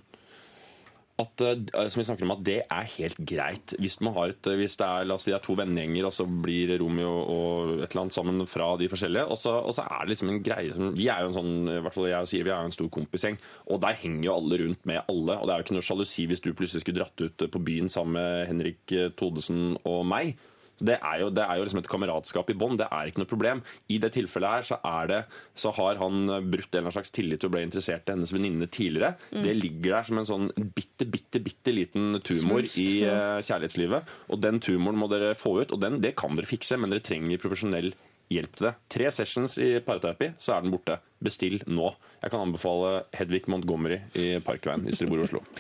at, 1.19 1.43
eh, 1.43 1.89
som 1.91 2.01
vi 2.01 2.07
snakker 2.07 2.27
om, 2.27 2.35
at 2.37 2.45
det 2.47 2.59
er 2.63 2.91
helt 2.95 3.19
greit 3.27 3.75
hvis 3.83 3.99
man 4.05 4.15
har 4.15 4.33
et, 4.33 4.51
hvis 4.61 4.77
det 4.79 4.87
er, 4.87 5.07
la 5.09 5.17
oss 5.19 5.27
si, 5.27 5.33
det 5.33 5.39
er 5.41 5.45
to 5.45 5.57
vennegjenger, 5.59 6.07
og 6.07 6.15
så 6.15 6.27
blir 6.29 6.75
Romeo 6.79 7.11
og 7.11 7.73
et 7.79 7.89
eller 7.89 8.05
annet 8.05 8.17
sammen 8.17 8.45
fra 8.51 8.71
de 8.81 8.91
forskjellige, 8.91 9.27
og 9.27 9.41
så, 9.41 9.57
og 9.59 9.75
så 9.77 9.87
er 9.87 10.05
det 10.05 10.15
liksom 10.15 10.33
en 10.33 10.43
greie 10.45 10.75
som 10.75 10.93
Vi 10.99 11.09
er 11.11 11.25
jo 11.25 11.33
en 11.33 11.39
sånn, 11.39 11.55
i 11.75 11.81
hvert 11.85 11.97
fall 11.97 12.11
jeg 12.11 12.27
og 12.27 12.31
Siri, 12.31 12.47
er 12.47 12.55
jo 12.55 12.71
en 12.71 12.77
stor 12.79 12.93
kompisgjeng, 12.95 13.41
og 13.67 13.83
der 13.83 13.99
henger 13.99 14.29
jo 14.29 14.37
alle 14.37 14.61
rundt 14.63 14.87
med 14.89 15.03
alle, 15.05 15.39
og 15.39 15.49
det 15.49 15.55
er 15.55 15.63
jo 15.63 15.67
ikke 15.67 15.79
noe 15.79 15.89
sjalusi 15.89 16.29
hvis 16.31 16.45
du 16.45 16.53
plutselig 16.53 16.85
skulle 16.85 17.03
dratt 17.03 17.25
ut 17.27 17.49
på 17.51 17.65
byen 17.67 17.91
sammen 17.93 18.19
med 18.19 18.47
Henrik 18.53 18.97
Todesen 19.19 19.75
og 19.83 20.05
meg. 20.09 20.39
Det 20.79 20.97
er, 20.97 21.17
jo, 21.23 21.29
det 21.35 21.43
er 21.43 21.59
jo 21.59 21.67
liksom 21.67 21.81
et 21.83 21.91
kameratskap 21.91 22.51
i 22.53 22.57
bånn. 22.59 22.79
Det 22.79 22.87
er 22.95 23.11
ikke 23.11 23.23
noe 23.23 23.31
problem. 23.31 23.63
I 23.91 23.99
det 24.03 24.13
tilfellet 24.15 24.55
her 24.59 24.67
så, 24.69 24.79
er 24.87 25.11
det, 25.11 25.21
så 25.59 25.73
har 25.75 25.99
han 26.03 26.27
brutt 26.29 26.69
en 26.69 26.79
eller 26.79 26.87
annen 26.87 26.97
slags 26.99 27.15
tillit 27.15 27.43
til 27.43 27.51
å 27.51 27.55
bli 27.57 27.65
interessert 27.67 28.09
i 28.09 28.15
hennes 28.15 28.35
venninne 28.35 28.69
tidligere. 28.71 29.15
Det 29.35 29.57
ligger 29.59 29.99
der 29.99 30.09
som 30.09 30.23
en 30.23 30.29
sånn 30.29 30.51
bitte, 30.77 31.09
bitte, 31.11 31.43
bitte 31.43 31.75
liten 31.75 32.21
tumor 32.27 32.67
i 32.79 32.89
eh, 33.03 33.41
kjærlighetslivet. 33.43 34.15
Og 34.31 34.43
den 34.45 34.63
tumoren 34.65 35.01
må 35.01 35.11
dere 35.11 35.35
få 35.39 35.59
ut, 35.63 35.75
og 35.75 35.83
den, 35.83 36.01
det 36.05 36.15
kan 36.19 36.39
dere 36.39 36.49
fikse, 36.49 36.79
men 36.79 36.95
dere 36.95 37.05
trenger 37.05 37.43
profesjonell 37.43 37.93
hjelp 38.33 38.57
til 38.59 38.69
det. 38.69 38.75
Tre 38.93 39.13
sessions 39.19 39.59
i 39.63 39.69
parterapi, 39.85 40.33
så 40.43 40.57
er 40.57 40.65
den 40.65 40.75
borte. 40.75 40.99
Bestill 41.25 41.63
nå. 41.67 41.93
Jeg 42.23 42.31
kan 42.31 42.45
anbefale 42.45 43.07
Hedvig 43.17 43.47
Montgomery 43.51 44.03
i 44.19 44.37
Parkveien 44.45 44.85
hvis 44.87 45.01
dere 45.03 45.11
bor 45.11 45.23
i 45.23 45.27
Oslo. 45.27 45.43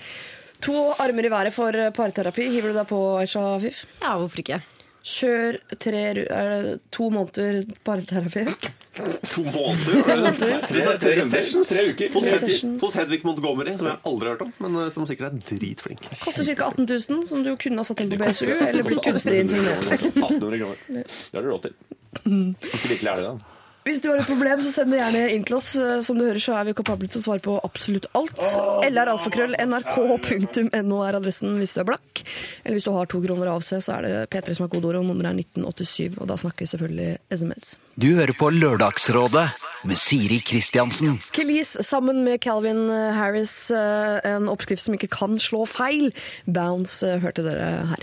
To 0.66 0.74
armer 0.98 1.22
i 1.22 1.30
været 1.30 1.54
for 1.54 1.76
parterapi. 1.94 2.48
Hiver 2.50 2.72
du 2.72 2.80
deg 2.80 2.88
på, 2.90 2.98
Aisha 3.20 3.44
Afif? 3.54 3.84
Ja, 4.02 4.16
hvorfor 4.18 4.42
ikke? 4.42 4.58
Kjør 5.08 5.56
tre, 5.80 6.00
er 6.12 6.50
det 6.52 6.72
to 6.92 7.06
måneder 7.12 7.62
parterapi. 7.86 8.42
To 9.32 9.44
måneder? 9.46 10.34
Tre, 10.36 10.56
tre, 10.68 10.94
tre 11.00 11.14
sessions? 11.30 11.70
Tre 11.70 11.84
uker? 11.92 12.18
Hedvig, 12.26 12.58
hos 12.82 12.96
Hedvig 12.98 13.20
Montgomery, 13.24 13.76
som 13.78 13.88
jeg 13.88 14.00
aldri 14.10 14.28
har 14.28 14.34
hørt 14.36 14.44
om, 14.48 14.52
men 14.64 14.80
eh, 14.82 14.88
som 14.92 15.06
sikkert 15.08 15.30
er 15.30 15.44
dritflink. 15.52 16.02
Koster 16.10 16.44
ca. 16.50 16.68
18 16.72 16.88
000, 16.90 17.22
som 17.30 17.44
du 17.46 17.52
kunne 17.62 17.80
ha 17.80 17.86
satt 17.88 18.02
inn 18.04 18.10
på 18.12 18.18
BSU 18.20 18.48
eller 18.50 18.84
blitt 18.88 19.04
kunstig 19.06 19.38
insignert. 19.44 19.86
1800 19.94 20.64
kroner. 20.64 20.82
Det 20.98 21.38
har 21.38 21.46
du 21.46 21.52
råd 21.54 21.68
til. 21.68 21.78
Hvis 22.26 22.82
du 22.84 22.90
virkelig 22.92 23.14
er 23.14 23.22
det, 23.22 23.30
da. 23.30 23.54
Hvis 23.86 24.02
du 24.04 24.08
har 24.10 24.18
et 24.20 24.28
problem, 24.28 24.58
så 24.64 24.70
send 24.74 24.88
det 24.92 24.98
gjerne 25.00 25.22
inn 25.34 25.44
til 25.48 25.56
oss. 25.58 25.68
Som 26.04 26.14
du 26.18 26.24
hører, 26.26 26.42
så 26.42 26.52
er 26.58 26.64
vi 26.68 26.72
kapable 26.76 27.08
til 27.08 27.18
å 27.20 27.24
svare 27.24 27.42
på 27.44 27.52
absolutt 27.64 28.06
alt. 28.18 28.36
LRalfakrøll.nrk.no 28.88 30.96
er 31.06 31.18
adressen 31.18 31.50
hvis 31.60 31.74
du 31.76 31.80
er 31.84 31.90
blakk. 31.92 32.12
Eller 32.64 32.74
hvis 32.76 32.88
du 32.88 32.92
har 32.94 33.06
to 33.08 33.18
kroner 33.24 33.48
av 33.54 33.60
seg, 33.66 33.78
så 33.84 33.90
er 33.96 34.00
det 34.04 34.12
P3 34.34 34.46
som 34.58 34.64
er 34.66 34.72
kodeordet, 34.74 35.00
og 35.00 35.06
nummeret 35.08 35.30
er 35.32 35.38
1987. 35.44 36.18
Og 36.18 36.24
da 36.28 36.34
snakker 36.40 36.60
vi 36.66 36.72
selvfølgelig 36.74 37.10
SMS. 37.32 37.64
Du 37.98 38.08
hører 38.14 38.34
på 38.38 38.46
Lørdagsrådet 38.54 39.46
med 39.88 39.96
Siri 39.98 40.38
Kristiansen. 40.46 41.12
Kelis 41.34 41.70
sammen 41.86 42.16
med 42.26 42.36
Calvin 42.44 42.82
Harris, 43.16 43.70
eh, 43.70 44.18
en 44.28 44.48
oppskrift 44.52 44.84
som 44.84 44.94
ikke 44.94 45.10
kan 45.16 45.38
slå 45.42 45.60
feil. 45.68 46.06
Bounce 46.46 47.06
eh, 47.06 47.20
hørte 47.24 47.42
dere 47.46 47.66
her. 47.94 48.02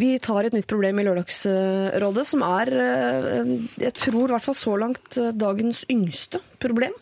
Vi 0.00 0.10
tar 0.22 0.46
et 0.48 0.54
nytt 0.56 0.68
problem 0.70 1.00
i 1.00 1.04
Lørdagsrådet, 1.04 2.22
som 2.28 2.44
er, 2.46 2.70
eh, 2.72 3.50
jeg 3.82 3.92
tror 3.98 4.28
i 4.30 4.32
hvert 4.34 4.46
fall 4.46 4.56
så 4.56 4.76
langt, 4.80 5.16
eh, 5.20 5.32
dagens 5.36 5.82
yngste 5.92 6.40
problem. 6.62 6.94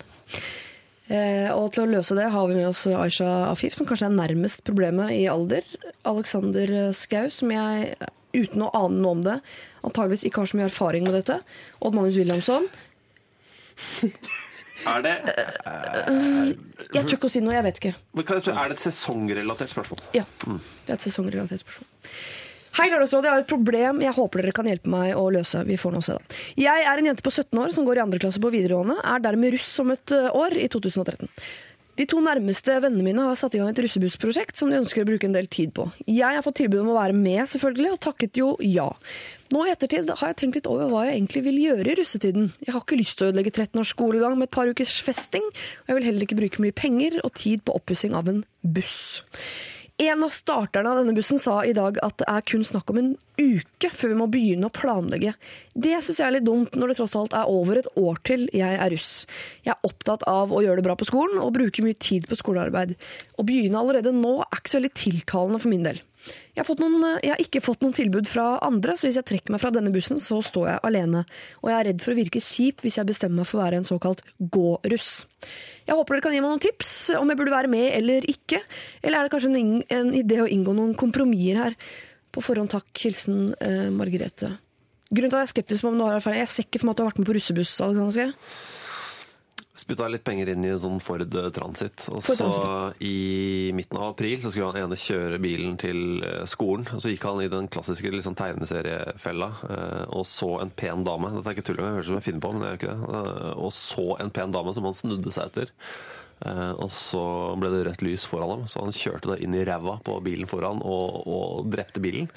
Eh, 1.08 1.48
Og 1.54 1.72
til 1.72 1.84
å 1.86 1.90
løse 1.90 2.14
det 2.16 2.26
har 2.30 2.48
vi 2.48 2.54
med 2.58 2.66
oss 2.68 2.86
Aisha 2.86 3.50
Afif, 3.52 3.72
som 3.74 3.86
kanskje 3.86 4.06
er 4.10 4.16
nærmest 4.18 4.62
problemet 4.64 5.10
i 5.14 5.24
alder. 5.30 5.62
Alexander 6.04 6.92
Skau, 6.92 7.30
som 7.30 7.48
jeg, 7.50 7.94
uten 8.34 8.60
å 8.66 8.70
ane 8.74 9.00
noe 9.00 9.10
om 9.12 9.22
det, 9.22 9.40
antageligvis 9.82 10.26
ikke 10.28 10.42
har 10.42 10.46
så 10.50 10.58
mye 10.58 10.68
erfaring 10.68 11.04
med 11.04 11.14
dette. 11.14 11.40
Odd 11.80 11.94
Magnus 11.94 12.16
Williamson. 12.16 12.68
Er 14.86 15.02
det, 15.02 15.14
Jeg 16.92 17.06
tør 17.06 17.16
ikke 17.16 17.26
å 17.26 17.30
si 17.30 17.40
noe, 17.40 17.54
jeg 17.54 17.64
vet 17.64 17.80
ikke. 17.80 17.94
er 18.14 18.68
det 18.68 18.76
et 18.76 18.84
sesongrelatert 18.84 19.70
spørsmål? 19.72 19.98
Ja. 20.14 20.24
Det 20.44 20.92
er 20.92 20.94
et 20.94 21.06
sesongrelatert 21.08 21.64
spørsmål. 21.64 21.88
Hei, 22.78 22.92
Lørdagsrådet. 22.92 23.26
Jeg 23.26 23.34
har 23.34 23.40
et 23.42 23.50
problem 23.50 24.02
jeg 24.04 24.14
håper 24.14 24.38
dere 24.38 24.54
kan 24.54 24.68
hjelpe 24.70 24.90
meg 24.92 25.16
å 25.18 25.24
løse. 25.34 25.64
Vi 25.66 25.74
får 25.82 25.96
nå 25.96 26.02
se, 26.06 26.14
da. 26.14 26.42
Jeg 26.62 26.84
er 26.86 27.00
en 27.00 27.08
jente 27.10 27.24
på 27.26 27.32
17 27.32 27.58
år 27.58 27.72
som 27.74 27.86
går 27.88 27.98
i 27.98 28.02
andre 28.04 28.20
klasse 28.22 28.38
på 28.38 28.52
videregående. 28.54 28.94
Er 29.02 29.24
dermed 29.24 29.56
russ 29.56 29.72
om 29.82 29.90
et 29.90 30.12
år, 30.14 30.54
i 30.54 30.68
2013. 30.70 31.26
De 31.98 32.04
to 32.06 32.20
nærmeste 32.22 32.76
vennene 32.78 33.02
mine 33.02 33.24
har 33.26 33.34
satt 33.40 33.56
i 33.56 33.58
gang 33.58 33.72
et 33.72 33.80
russebussprosjekt 33.82 34.60
som 34.60 34.70
de 34.70 34.78
ønsker 34.78 35.02
å 35.02 35.08
bruke 35.08 35.26
en 35.26 35.34
del 35.34 35.48
tid 35.50 35.72
på. 35.74 35.88
Jeg 36.06 36.36
har 36.36 36.44
fått 36.46 36.60
tilbud 36.60 36.84
om 36.84 36.92
å 36.92 37.00
være 37.00 37.16
med, 37.18 37.40
selvfølgelig, 37.50 37.96
og 37.96 37.98
takket 38.04 38.38
jo 38.38 38.52
ja. 38.62 38.86
Nå 39.50 39.64
i 39.66 39.72
ettertid 39.72 40.12
har 40.20 40.30
jeg 40.30 40.38
tenkt 40.44 40.60
litt 40.60 40.68
over 40.70 40.92
hva 40.92 41.00
jeg 41.08 41.16
egentlig 41.16 41.42
vil 41.48 41.58
gjøre 41.64 41.90
i 41.90 41.96
russetiden. 41.98 42.52
Jeg 42.62 42.76
har 42.76 42.84
ikke 42.86 43.00
lyst 43.00 43.18
til 43.18 43.26
å 43.26 43.32
ødelegge 43.32 43.56
13 43.56 43.82
års 43.82 43.90
skolegang 43.96 44.38
med 44.38 44.46
et 44.46 44.54
par 44.54 44.70
ukers 44.70 45.00
festing, 45.02 45.50
og 45.82 45.90
jeg 45.90 45.98
vil 45.98 46.06
heller 46.12 46.28
ikke 46.28 46.38
bruke 46.44 46.62
mye 46.62 46.78
penger 46.84 47.18
og 47.24 47.34
tid 47.42 47.66
på 47.66 47.74
oppussing 47.80 48.14
av 48.14 48.30
en 48.30 48.44
buss. 48.62 49.18
En 49.98 50.22
av 50.22 50.30
starterne 50.30 50.90
av 50.92 51.00
denne 51.00 51.12
bussen 51.16 51.40
sa 51.42 51.56
i 51.66 51.72
dag 51.74 51.96
at 52.06 52.20
det 52.20 52.26
er 52.30 52.44
kun 52.46 52.62
snakk 52.62 52.92
om 52.92 53.00
en 53.00 53.08
uke 53.34 53.88
før 53.90 54.12
vi 54.12 54.18
må 54.20 54.28
begynne 54.30 54.68
å 54.68 54.74
planlegge. 54.74 55.32
Det 55.74 55.96
syns 55.96 56.20
jeg 56.20 56.26
er 56.28 56.34
litt 56.36 56.46
dumt, 56.46 56.76
når 56.78 56.92
det 56.92 56.96
tross 57.00 57.16
alt 57.18 57.34
er 57.34 57.50
over 57.50 57.80
et 57.80 57.88
år 57.98 58.20
til 58.28 58.44
jeg 58.54 58.78
er 58.78 58.92
russ. 58.94 59.10
Jeg 59.66 59.74
er 59.74 59.88
opptatt 59.88 60.22
av 60.30 60.54
å 60.54 60.62
gjøre 60.62 60.78
det 60.78 60.86
bra 60.86 60.94
på 61.00 61.08
skolen 61.08 61.42
og 61.42 61.50
bruke 61.56 61.82
mye 61.82 61.98
tid 61.98 62.30
på 62.30 62.38
skolearbeid. 62.38 62.94
Å 63.34 63.46
begynne 63.48 63.82
allerede 63.82 64.14
nå 64.14 64.36
er 64.44 64.60
ikke 64.60 64.70
så 64.70 64.78
veldig 64.78 64.94
tiltalende 65.02 65.62
for 65.64 65.74
min 65.74 65.90
del. 65.90 65.98
Jeg 66.56 66.64
har, 66.66 66.80
noen, 66.82 67.06
jeg 67.22 67.32
har 67.32 67.42
ikke 67.42 67.62
fått 67.64 67.84
noen 67.84 67.94
tilbud 67.96 68.28
fra 68.28 68.46
andre, 68.64 68.96
så 68.98 69.08
hvis 69.08 69.18
jeg 69.20 69.28
trekker 69.28 69.54
meg 69.54 69.62
fra 69.62 69.72
denne 69.74 69.92
bussen, 69.94 70.20
så 70.22 70.40
står 70.44 70.68
jeg 70.72 70.82
alene. 70.88 71.24
Og 71.62 71.70
jeg 71.70 71.78
er 71.78 71.88
redd 71.90 72.04
for 72.04 72.14
å 72.14 72.18
virke 72.18 72.42
kjip 72.42 72.84
hvis 72.84 72.98
jeg 73.00 73.08
bestemmer 73.08 73.42
meg 73.42 73.50
for 73.50 73.60
å 73.60 73.64
være 73.64 73.80
en 73.80 73.88
såkalt 73.88 74.24
gå-russ. 74.38 75.12
Jeg 75.88 75.96
håper 75.96 76.18
dere 76.18 76.26
kan 76.26 76.36
gi 76.36 76.42
meg 76.44 76.52
noen 76.52 76.62
tips 76.62 76.92
om 77.16 77.30
jeg 77.30 77.40
burde 77.40 77.54
være 77.54 77.72
med 77.72 77.88
eller 77.96 78.26
ikke. 78.28 78.60
Eller 79.02 79.20
er 79.20 79.28
det 79.28 79.34
kanskje 79.34 79.52
en, 79.54 79.74
en 79.98 80.14
idé 80.16 80.42
å 80.44 80.48
inngå 80.50 80.74
noen 80.76 80.96
kompromisser 80.98 81.62
her? 81.62 81.76
På 82.34 82.42
forhånd 82.44 82.72
takk. 82.74 82.90
Hilsen 83.00 83.54
eh, 83.64 83.86
Margrethe. 83.94 84.52
Grunnen 85.08 85.32
til 85.32 85.38
at 85.38 85.46
jeg 85.46 85.48
er 85.48 85.54
skeptisk 85.54 85.86
om 85.88 85.96
du 85.96 86.04
har 86.04 86.18
erfaring 86.18 86.42
Jeg 86.42 86.50
ser 86.52 86.66
ikke 86.66 86.82
for 86.82 86.90
meg 86.90 86.92
at 86.92 86.98
du 86.98 87.02
har 87.04 87.10
vært 87.12 87.22
med 87.22 87.30
på 87.30 87.38
russebuss. 87.38 87.78
Alexander. 87.86 88.34
Spytta 89.78 90.08
litt 90.10 90.24
penger 90.26 90.48
inn 90.50 90.64
i 90.66 90.72
en 90.74 90.80
sånn 90.82 90.98
Ford 91.02 91.22
Transit. 91.54 92.08
Og 92.10 92.22
Ford 92.26 92.40
så 92.40 92.72
i 93.06 93.70
midten 93.76 94.00
av 94.00 94.08
april 94.12 94.40
så 94.42 94.50
skulle 94.50 94.72
han 94.72 94.80
ene 94.88 94.98
kjøre 94.98 95.38
bilen 95.42 95.76
til 95.78 96.00
eh, 96.26 96.42
skolen. 96.50 96.88
Og 96.96 97.02
så 97.04 97.12
gikk 97.12 97.26
han 97.28 97.42
i 97.44 97.50
den 97.52 97.68
klassiske 97.70 98.10
liksom, 98.10 98.34
tegneseriefella 98.38 99.50
eh, 99.70 100.04
og 100.18 100.26
så 100.26 100.56
en 100.64 100.74
pen 100.74 101.04
dame. 101.06 101.30
Dette 101.36 101.52
er 101.52 101.58
ikke 101.58 101.66
tull 101.70 101.78
det 101.78 101.86
høres 101.92 102.08
ut 102.08 102.10
som 102.12 102.18
jeg 102.20 102.26
finner 102.30 102.44
på, 102.44 102.52
men 102.56 102.64
det 102.64 102.68
er 102.68 102.74
jo 102.74 102.80
ikke 102.82 102.94
det. 102.94 103.22
Eh, 103.22 103.52
Og 103.68 103.72
så 103.78 104.06
en 104.24 104.34
pen 104.34 104.54
dame 104.58 104.74
som 104.74 104.88
han 104.90 104.98
snudde 104.98 105.34
seg 105.34 105.52
etter. 105.52 105.72
Eh, 106.46 106.72
Og 106.78 106.90
så 106.94 107.22
ble 107.58 107.70
det 107.72 107.80
rødt 107.88 108.02
lys 108.06 108.24
foran 108.28 108.50
ham, 108.52 108.66
så 108.70 108.82
han 108.84 108.92
kjørte 108.94 109.32
det 109.34 109.40
inn 109.44 109.54
i 109.58 109.64
ræva 109.66 109.96
på 110.06 110.18
bilen 110.22 110.46
foran 110.46 110.78
og, 110.84 111.26
og 111.26 111.66
drepte 111.72 112.00
bilen. 112.02 112.28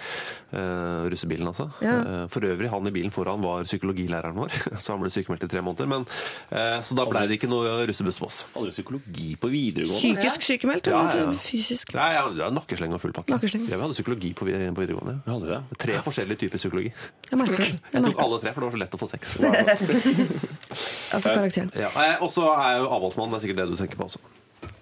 Eh, 0.52 1.06
russebilen, 1.12 1.48
altså. 1.52 1.68
Ja. 1.86 1.98
Eh, 2.02 2.24
For 2.34 2.42
øvrig, 2.48 2.70
han 2.74 2.88
i 2.88 2.94
bilen 2.96 3.12
foran 3.14 3.42
var 3.46 3.64
psykologilæreren 3.70 4.36
vår, 4.42 4.56
så 4.82 4.96
han 4.96 5.04
ble 5.04 5.12
sykemeldt 5.14 5.46
i 5.46 5.52
tre 5.54 5.62
måneder. 5.62 5.88
Men, 5.92 6.08
eh, 6.50 6.80
så 6.82 6.98
da 6.98 7.06
ble 7.10 7.26
det 7.30 7.38
ikke 7.40 7.50
noe 7.52 7.86
russebuss 7.90 8.20
på 8.24 8.30
oss. 8.32 8.42
Aldri 8.58 8.74
psykologi 8.74 9.36
på 9.42 9.52
videregående. 9.54 10.02
Psykisk 10.02 10.48
sykemeldt 10.50 10.90
Ja, 10.92 11.04
ja, 11.12 11.28
ja. 11.28 11.38
fysisk? 11.38 11.94
Nei, 11.98 12.10
ja, 12.18 12.26
ja, 12.42 12.50
Nakkesleng 12.54 12.94
og 12.98 13.02
full 13.04 13.14
pakke. 13.16 13.38
Ja, 13.38 13.42
vi 13.42 13.82
hadde 13.86 13.94
psykologi 13.98 14.34
på, 14.34 14.50
videregående. 14.50 15.20
Vi 15.26 15.32
hadde 15.36 15.52
det. 15.54 15.62
Tre 15.86 16.00
forskjellige 16.06 16.42
typer 16.48 16.58
psykologi. 16.62 16.92
Jeg 17.30 17.40
merker 17.40 17.62
det. 17.62 17.70
Jeg 17.72 18.02
Jeg 18.02 18.04
tok 18.10 18.22
alle 18.26 18.42
tre, 18.42 18.54
for 18.56 18.62
det 18.62 18.68
var 18.68 18.76
så 18.76 18.82
lett 18.82 18.98
å 18.98 19.02
få 19.02 19.12
sex. 19.14 19.38
Altså 21.12 21.34
karakteren. 21.36 21.72
Ja, 21.76 21.90
Og 22.24 22.30
så 22.32 22.46
er 22.56 22.70
jeg 22.76 22.84
jo 22.84 22.90
avholdsmann, 22.96 23.32
det 23.34 23.38
er 23.38 23.44
sikkert 23.44 23.58
det 23.60 23.66
du 23.72 23.76
tenker 23.80 23.91
på 24.00 24.08
altså. 24.08 24.20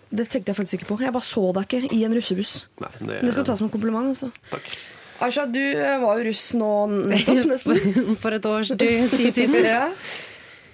Det 0.10 0.26
tenkte 0.30 0.50
jeg 0.50 0.58
faktisk 0.58 0.74
ikke 0.80 0.88
på. 0.90 0.98
Jeg 1.04 1.14
bare 1.14 1.26
så 1.26 1.44
deg 1.54 1.68
ikke 1.68 1.94
i 1.94 2.04
en 2.08 2.16
russebuss. 2.18 2.54
Nei, 2.82 2.90
det, 3.00 3.20
Det 3.22 3.32
skal 3.34 3.44
du 3.46 3.50
ta 3.52 3.56
som 3.60 3.68
en 3.68 3.74
kompliment. 3.74 4.08
altså. 4.10 4.32
Takk. 4.50 4.72
Aisha, 5.22 5.44
du 5.52 5.60
eh, 5.60 5.98
var 6.02 6.18
jo 6.18 6.30
russ 6.30 6.44
nå 6.58 6.72
nettopp, 7.12 7.46
nesten. 7.52 8.16
For 8.18 8.32
et 8.38 8.46
års 8.50 8.72
tid 8.80 9.34
siden. 9.36 9.60
Ja. 9.68 9.84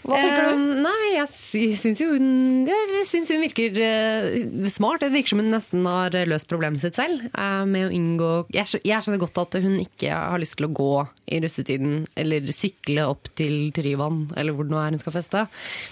Hva 0.05 0.19
tenker 0.21 0.45
du? 0.45 0.51
Um, 0.53 0.83
nei, 0.85 1.15
jeg 1.15 1.29
sy- 1.31 1.77
syns 1.79 2.01
jo 2.03 2.11
hun 2.13 2.67
Jeg 2.69 3.05
syns 3.09 3.31
hun 3.33 3.41
virker 3.41 3.79
uh, 3.81 4.67
smart. 4.71 5.01
Det 5.01 5.11
virker 5.13 5.33
som 5.33 5.41
hun 5.41 5.51
nesten 5.53 5.85
har 5.89 6.15
løst 6.29 6.49
problemet 6.51 6.83
sitt 6.83 6.97
selv. 6.99 7.25
Uh, 7.33 7.63
med 7.69 7.87
å 7.87 7.93
inngå 7.95 8.31
jeg, 8.53 8.81
jeg 8.85 9.01
skjønner 9.05 9.23
godt 9.23 9.41
at 9.41 9.57
hun 9.63 9.79
ikke 9.81 10.13
har 10.13 10.41
lyst 10.41 10.59
til 10.59 10.69
å 10.69 10.73
gå 10.75 10.91
i 11.25 11.39
russetiden 11.41 12.03
eller 12.21 12.45
sykle 12.53 13.07
opp 13.09 13.31
til 13.37 13.71
Tryvann 13.73 14.27
eller 14.37 14.53
hvor 14.53 14.67
det 14.67 14.75
nå 14.75 14.81
er 14.83 14.93
hun 14.93 15.01
skal 15.01 15.15
feste. 15.15 15.45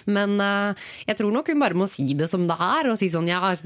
Men 0.05 0.37
uh, 0.37 0.77
jeg 1.07 1.17
tror 1.19 1.33
nok 1.33 1.49
hun 1.49 1.63
bare 1.63 1.77
må 1.79 1.89
si 1.89 2.05
det 2.17 2.29
som 2.29 2.45
det 2.49 2.57
er, 2.61 2.91
og 2.91 2.99
si 3.01 3.09
sånn 3.13 3.29
jeg 3.31 3.41
har 3.41 3.57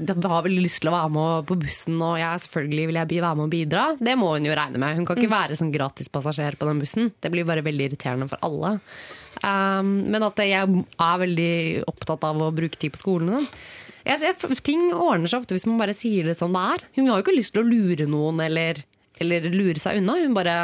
veldig 0.48 0.64
lyst 0.64 0.80
til 0.82 0.92
å 0.92 0.96
være 0.96 1.12
med 1.12 1.48
på 1.50 1.58
bussen, 1.60 2.00
og 2.00 2.16
jeg, 2.20 2.44
selvfølgelig 2.46 2.88
vil 2.88 3.00
jeg 3.02 3.12
være 3.20 3.36
med 3.36 3.48
og 3.48 3.52
bidra. 3.52 3.86
Det 4.00 4.16
må 4.18 4.32
hun 4.32 4.48
jo 4.48 4.56
regne 4.56 4.80
med. 4.80 4.96
Hun 4.96 5.08
kan 5.08 5.20
ikke 5.20 5.34
være 5.36 5.60
sånn 5.60 5.74
gratispassasjer 5.74 6.56
på 6.58 6.68
den 6.70 6.82
bussen. 6.82 7.12
Det 7.20 7.32
blir 7.34 7.48
bare 7.48 7.66
veldig 7.66 7.90
irriterende 7.90 8.30
for 8.30 8.40
alle. 8.48 8.78
Um, 9.42 9.90
men 10.10 10.22
at 10.26 10.40
jeg 10.42 10.52
er 10.58 11.18
veldig 11.22 11.52
opptatt 11.90 12.24
av 12.26 12.40
å 12.42 12.50
bruke 12.54 12.78
tid 12.80 12.92
på 12.96 13.02
skolen. 13.02 13.28
og 13.34 13.42
sånn. 13.44 13.48
Jeg, 14.08 14.22
jeg, 14.24 14.60
ting 14.64 14.86
ordner 14.94 15.28
seg 15.28 15.42
ofte 15.42 15.54
hvis 15.56 15.66
man 15.68 15.78
bare 15.82 15.92
sier 15.96 16.24
det 16.30 16.36
som 16.38 16.54
det 16.54 16.62
er. 16.74 16.84
Hun 16.96 17.08
har 17.10 17.18
jo 17.20 17.26
ikke 17.26 17.36
lyst 17.36 17.52
til 17.52 17.60
å 17.64 17.68
lure 17.68 18.06
noen 18.08 18.40
eller, 18.40 18.80
eller 19.20 19.48
lure 19.52 19.76
seg 19.82 19.98
unna. 20.00 20.14
Hun 20.22 20.32
bare 20.38 20.54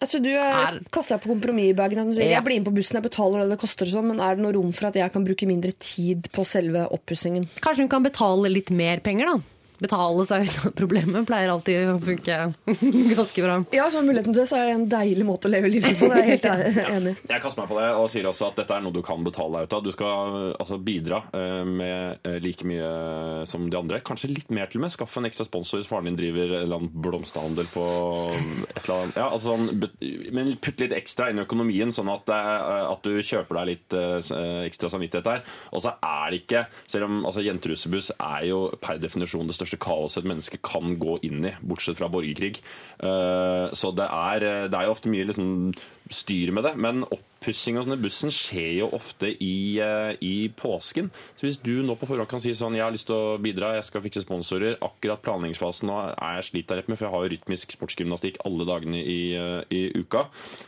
Altså, 0.00 0.22
du 0.24 0.30
er, 0.32 0.40
Er- 0.40 0.78
kaster 0.94 1.18
deg 1.18 1.26
på 1.26 1.34
kompromissbagen. 1.34 2.00
at 2.00 2.14
sier, 2.16 2.30
Ja. 2.30 2.38
Jeg 2.40 2.44
blir 2.46 2.60
med 2.62 2.68
på 2.70 2.74
bussen, 2.78 2.96
jeg 2.96 3.10
betaler 3.10 3.42
det 3.44 3.50
det 3.52 3.60
koster, 3.60 3.86
sånn, 3.92 4.08
men 4.08 4.20
er 4.24 4.36
det 4.38 4.44
noe 4.46 4.54
rom 4.56 4.72
for 4.72 4.86
at 4.88 4.94
jeg 4.96 5.12
kan 5.12 5.24
bruke 5.26 5.46
mindre 5.46 5.72
tid 5.78 6.30
på 6.32 6.46
selve 6.48 6.86
oppussingen? 6.96 7.46
Kanskje 7.60 7.84
hun 7.84 7.92
kan 7.92 8.02
betale 8.08 8.48
litt 8.48 8.70
mer 8.70 9.00
penger, 9.04 9.26
da. 9.34 9.42
Betale 9.84 10.24
seg 10.28 10.46
ut 10.48 10.60
av 10.64 10.72
problemet 10.78 11.26
pleier 11.28 11.52
alltid 11.52 11.90
å 11.92 11.96
funke 12.02 12.38
ganske 13.18 13.44
bra. 13.44 13.56
Ja, 13.74 13.88
så 13.92 14.02
muligheten 14.04 14.32
til 14.32 14.42
det, 14.42 14.48
så 14.50 14.58
er 14.60 14.68
det 14.70 14.76
en 14.78 14.86
deilig 14.92 15.26
måte 15.28 15.50
å 15.50 15.52
leve 15.52 15.70
livet 15.72 15.98
på. 16.00 16.08
Det 16.12 16.20
er 16.20 16.30
helt 16.30 16.48
enig 16.50 17.14
Ja, 17.18 17.34
Jeg 17.34 17.42
kaster 17.44 17.62
meg 17.62 17.70
på 17.72 17.78
det 17.80 17.88
og 17.98 18.08
sier 18.12 18.28
også 18.30 18.48
at 18.50 18.60
dette 18.62 18.76
er 18.78 18.84
noe 18.84 18.94
du 18.94 19.02
kan 19.04 19.24
betale 19.26 19.60
deg 19.60 19.68
ut 19.68 19.76
av. 19.78 19.84
Du 19.84 19.92
skal 19.94 20.36
altså, 20.60 20.78
bidra 20.84 21.20
eh, 21.36 21.62
med 21.68 22.24
eh, 22.24 22.38
like 22.44 22.66
mye 22.68 22.88
som 23.50 23.66
de 23.70 23.78
andre. 23.78 24.00
Kanskje 24.06 24.32
litt 24.32 24.52
mer 24.54 24.70
til 24.70 24.80
og 24.80 24.86
med. 24.86 24.94
Skaff 24.94 25.18
en 25.20 25.28
ekstra 25.28 25.46
sponsor 25.48 25.80
hvis 25.82 25.90
faren 25.90 26.08
din 26.08 26.18
driver 26.18 26.56
en 26.56 26.64
eller 26.64 26.80
annen 26.80 27.04
blomsterhandel 27.04 27.68
på 27.74 27.84
et 28.32 28.80
eller 28.84 28.94
annet. 28.96 29.20
Ja, 29.20 29.28
altså, 29.28 29.54
sånn, 29.54 30.32
men 30.34 30.54
putt 30.64 30.80
litt 30.82 30.94
ekstra 30.96 31.28
inn 31.30 31.42
i 31.42 31.44
økonomien, 31.44 31.92
sånn 31.94 32.12
at, 32.12 32.32
eh, 32.32 32.80
at 32.88 33.04
du 33.04 33.20
kjøper 33.20 33.60
deg 33.60 33.70
litt 33.74 33.98
ekstra 34.64 34.90
samvittighet 34.92 35.26
der. 35.28 35.44
Og 35.74 35.82
så 35.84 35.94
er 36.00 36.32
det 36.32 36.42
ikke 36.44 36.64
Selv 36.90 37.06
om 37.06 37.20
altså, 37.26 37.42
jenterussebuss 37.44 38.10
er 38.14 38.46
jo 38.48 38.58
per 38.82 38.98
definisjon 39.02 39.48
det 39.48 39.56
største 39.56 39.73
kaoset 39.80 40.22
et 40.22 40.30
menneske 40.30 40.60
kan 40.64 40.96
gå 41.00 41.18
inn 41.26 41.44
i, 41.48 41.54
bortsett 41.64 41.98
fra 42.00 42.10
borgerkrig. 42.12 42.60
Eh, 43.04 43.66
så 43.74 43.92
det 43.96 44.08
er, 44.08 44.48
det 44.70 44.78
er 44.78 44.88
jo 44.88 44.94
ofte 44.94 45.12
mye 45.12 45.28
liksom, 45.30 45.74
styr 46.10 46.52
med 46.52 46.64
det. 46.66 46.74
Men 46.76 47.04
oppussing 47.04 47.78
av 47.78 47.86
denne 47.86 48.00
bussen 48.00 48.32
skjer 48.32 48.80
jo 48.80 48.88
ofte 48.96 49.30
i, 49.32 49.78
eh, 49.80 50.16
i 50.24 50.48
påsken. 50.48 51.10
Så 51.36 51.46
hvis 51.46 51.60
du 51.62 51.82
nå 51.82 51.96
på 51.96 52.08
forhånd 52.08 52.28
kan 52.28 52.40
si 52.40 52.52
sånn 52.56 52.74
Jeg 52.74 52.82
har 52.82 52.92
lyst 52.92 53.06
til 53.06 53.16
å 53.16 53.38
bidra, 53.38 53.74
jeg 53.76 53.84
skal 53.84 54.02
fikse 54.02 54.24
sponsorer. 54.24 54.76
Akkurat 54.80 55.22
planleggingsfasen 55.22 55.88
nå 55.88 55.96
er 56.16 56.40
jeg 56.40 56.48
sliter 56.50 56.76
rett 56.76 56.88
med, 56.88 56.98
for 56.98 57.06
jeg 57.06 57.14
har 57.14 57.24
jo 57.24 57.32
rytmisk 57.34 57.76
sportsgymnastikk 57.76 58.40
alle 58.44 58.64
dagene 58.64 59.00
i, 59.00 59.34
eh, 59.34 59.62
i 59.70 59.92
uka. 59.94 60.26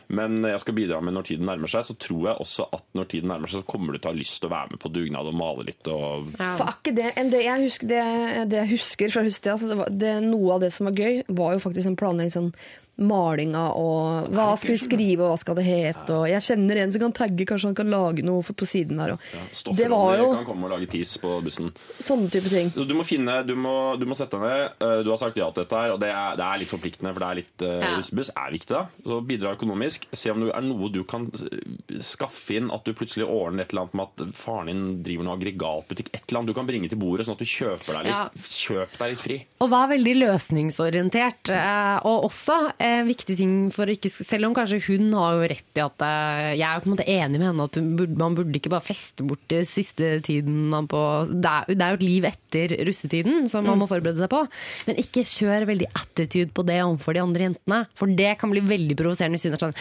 Men 0.09 0.41
jeg 0.43 0.59
skal 0.59 0.73
bidra 0.73 1.01
med 1.01 1.13
når 1.13 1.27
tiden 1.31 1.45
nærmer 1.45 1.67
seg. 1.67 1.85
Så 1.85 1.97
tror 1.97 2.29
jeg 2.29 2.37
også 2.39 2.69
at 2.73 2.83
når 2.93 3.07
tiden 3.07 3.29
nærmer 3.29 3.47
seg, 3.47 3.61
så 3.61 3.67
kommer 3.67 3.93
du 3.93 3.99
til 3.99 4.09
å 4.09 4.13
ha 4.13 4.19
lyst 4.19 4.39
til 4.41 4.49
å 4.49 4.55
være 4.55 4.71
med 4.71 4.79
på 4.79 4.93
dugnad 4.93 5.25
og 5.25 5.33
male 5.33 5.65
litt. 5.65 5.87
og 5.87 6.33
For 6.37 6.65
akkurat 6.65 6.95
det, 6.95 7.31
det, 7.31 7.43
jeg 7.43 7.63
husker, 7.63 7.87
det, 7.87 8.49
det 8.49 8.57
jeg 8.63 8.73
husker 8.77 9.09
fra 9.11 9.23
husstida, 9.23 9.53
altså 9.53 9.67
det 9.67 9.97
det, 9.97 10.23
noe 10.23 10.55
av 10.55 10.61
det 10.61 10.73
som 10.73 10.89
var 10.89 10.97
gøy, 10.97 11.23
var 11.27 11.55
jo 11.55 11.63
faktisk 11.63 11.87
en 11.87 11.99
planlegging 11.99 12.33
sånn 12.33 12.51
malinga 12.99 13.73
og 13.77 14.29
hva 14.33 14.57
skal 14.57 14.71
vi 14.73 14.77
skrive 14.81 15.21
og 15.25 15.31
hva 15.33 15.37
skal 15.39 15.55
det 15.59 15.65
hete. 15.67 16.09
Og 16.15 16.27
jeg 16.31 16.41
kjenner 16.41 16.77
en 16.83 16.91
som 16.91 17.01
kan 17.01 17.13
tagge, 17.13 17.45
kanskje 17.45 17.69
han 17.69 17.75
kan 17.75 17.89
lage 17.91 18.23
noe 18.25 18.41
for- 18.41 18.53
på 18.57 18.65
siden 18.65 18.97
der. 18.97 19.11
Og 19.13 19.75
det 19.77 19.89
var 19.89 20.17
jo 20.17 20.33
kan 20.33 20.45
komme 20.45 20.65
og 20.65 20.71
lage 20.71 20.87
pis 20.89 21.17
på 21.17 21.41
bussen. 21.43 21.71
sånne 21.99 22.29
type 22.31 22.49
ting. 22.49 22.69
Du 22.73 22.93
må 22.95 23.05
finne, 23.05 23.45
du 23.45 23.55
må, 23.55 23.97
du 23.99 24.05
må 24.05 24.15
sette 24.15 24.31
deg 24.31 24.41
ned. 24.41 24.71
Eh, 24.81 25.03
Du 25.03 25.09
har 25.11 25.17
sagt 25.17 25.37
ja 25.37 25.49
til 25.51 25.63
dette 25.63 25.75
her, 25.77 25.91
og 25.93 25.99
det 25.99 26.09
er, 26.09 26.35
det 26.35 26.43
er 26.45 26.59
litt 26.59 26.69
forpliktende, 26.69 27.13
for 27.13 27.19
det 27.19 27.29
er 27.29 27.35
litt 27.35 27.61
uh, 27.61 27.79
Ja. 27.85 27.95
russebuss 27.97 28.29
er 28.35 28.51
viktig. 28.51 28.67
da. 28.67 28.87
Så 29.05 29.21
bidra 29.25 29.55
økonomisk. 29.55 30.05
Se 30.13 30.29
om 30.31 30.39
det 30.41 30.55
er 30.55 30.61
noe 30.61 30.89
du 30.89 31.03
kan 31.03 31.29
skaffe 32.01 32.55
inn. 32.57 32.71
At 32.73 32.83
du 32.83 32.93
plutselig 32.93 33.27
ordner 33.27 33.63
et 33.63 33.71
eller 33.73 33.85
annet 33.87 33.93
med 33.93 34.07
at 34.07 34.33
faren 34.35 34.65
din 34.67 35.03
driver 35.03 35.23
noe 35.23 35.37
aggregatbutikk. 35.37 36.09
Et 36.13 36.23
eller 36.29 36.39
annet 36.41 36.47
du 36.47 36.53
kan 36.53 36.67
bringe 36.67 36.89
til 36.89 36.97
bordet, 36.99 37.25
sånn 37.27 37.37
at 37.37 37.39
du 37.39 37.45
kjøper 37.45 37.93
deg 37.93 38.03
litt, 38.05 38.13
Ja. 38.13 38.27
kjøp 38.35 38.97
deg 38.97 39.09
litt 39.13 39.19
fri. 39.23 39.37
Og 39.61 39.69
vær 39.69 39.87
veldig 39.89 40.15
løsningsorientert. 40.25 41.49
eh, 41.49 41.99
Og 42.07 42.25
også 42.29 42.73
en 42.87 43.07
viktig 43.07 43.35
ting 43.39 43.53
for 43.73 43.89
ikke 43.91 44.09
Selv 44.13 44.47
om 44.47 44.55
kanskje 44.57 44.79
hun 44.87 45.11
har 45.17 45.37
jo 45.37 45.49
rett 45.51 45.79
i 45.79 45.83
at 45.83 46.05
eh, 46.05 46.51
Jeg 46.59 46.65
er 46.67 46.77
jo 46.77 46.83
på 46.83 46.89
en 46.89 46.95
måte 46.95 47.07
enig 47.07 47.41
med 47.41 47.47
henne 47.49 47.67
at 47.67 47.79
burde, 47.99 48.17
man 48.19 48.37
burde 48.37 48.59
ikke 48.59 48.71
bare 48.73 48.85
feste 48.85 49.25
bort 49.27 49.43
det 49.51 49.63
siste 49.69 50.17
tiden 50.25 50.73
på 50.91 51.01
det 51.29 51.51
er, 51.51 51.69
det 51.73 51.83
er 51.83 51.93
jo 51.93 51.99
et 51.99 52.05
liv 52.05 52.27
etter 52.27 52.75
russetiden 52.87 53.47
som 53.51 53.65
man 53.67 53.79
må 53.79 53.87
forberede 53.89 54.21
seg 54.21 54.31
på. 54.31 54.41
Men 54.87 54.99
ikke 55.01 55.25
kjør 55.27 55.67
veldig 55.69 55.89
attitude 55.97 56.53
på 56.55 56.65
det 56.67 56.79
overfor 56.83 57.15
de 57.15 57.23
andre 57.23 57.47
jentene. 57.47 57.79
For 57.97 58.17
det 58.19 58.33
kan 58.41 58.51
bli 58.53 58.63
veldig 58.65 58.97
provoserende 58.99 59.37
hvis 59.39 59.47
hun 59.47 59.57
er 59.57 59.65
sånn 59.67 59.77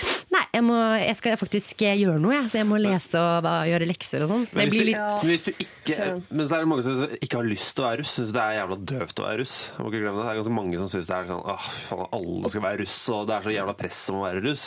jeg, 0.57 0.65
må, 0.65 0.77
jeg 1.03 1.17
skal 1.21 1.37
faktisk 1.39 1.85
gjøre 1.85 2.17
noe, 2.23 2.33
jeg. 2.39 2.49
Så 2.53 2.59
jeg 2.63 2.67
må 2.71 2.79
lese 2.81 3.21
og 3.21 3.45
hva- 3.45 3.67
gjøre 3.69 3.89
lekser 3.91 4.25
og 4.25 4.31
sånn. 4.33 4.47
Men 4.57 4.67
hvis, 4.67 4.73
blir 4.73 4.81
du, 4.81 4.89
litt 4.89 4.97
Ja. 4.97 5.11
hvis 5.21 5.45
du 5.47 5.53
ikke 5.53 6.09
Men 6.33 6.49
så 6.49 6.57
er 6.57 6.65
det 6.65 6.71
mange 6.73 6.87
som 6.87 7.05
ikke 7.21 7.37
har 7.43 7.49
lyst 7.51 7.75
til 7.77 7.85
å 7.85 7.89
være 7.91 8.01
russ. 8.03 8.15
Syns 8.17 8.33
det 8.35 8.43
er 8.43 8.57
jævla 8.59 8.79
døvt 8.93 9.21
å 9.23 9.27
være 9.29 9.39
russ. 9.45 9.55
Jeg 9.77 9.85
må 9.85 9.93
ikke 9.93 10.03
glemme 10.03 10.17
Det 10.17 10.27
Det 10.27 10.33
er 10.33 10.41
ganske 10.41 10.57
mange 10.57 10.81
som 10.81 10.89
syns 10.97 11.07
det 11.13 11.17
er 11.21 11.31
sånn 11.31 11.45
Åh, 11.55 11.69
faen, 11.91 12.09
alle 12.19 12.51
skal 12.57 12.65
være 12.67 12.81
russ, 12.83 12.99
og 13.15 13.27
det 13.29 13.37
er 13.37 13.47
så 13.47 13.55
jævla 13.57 13.77
press 13.85 14.01
om 14.11 14.19
å 14.21 14.27
være 14.27 14.45
russ. 14.49 14.67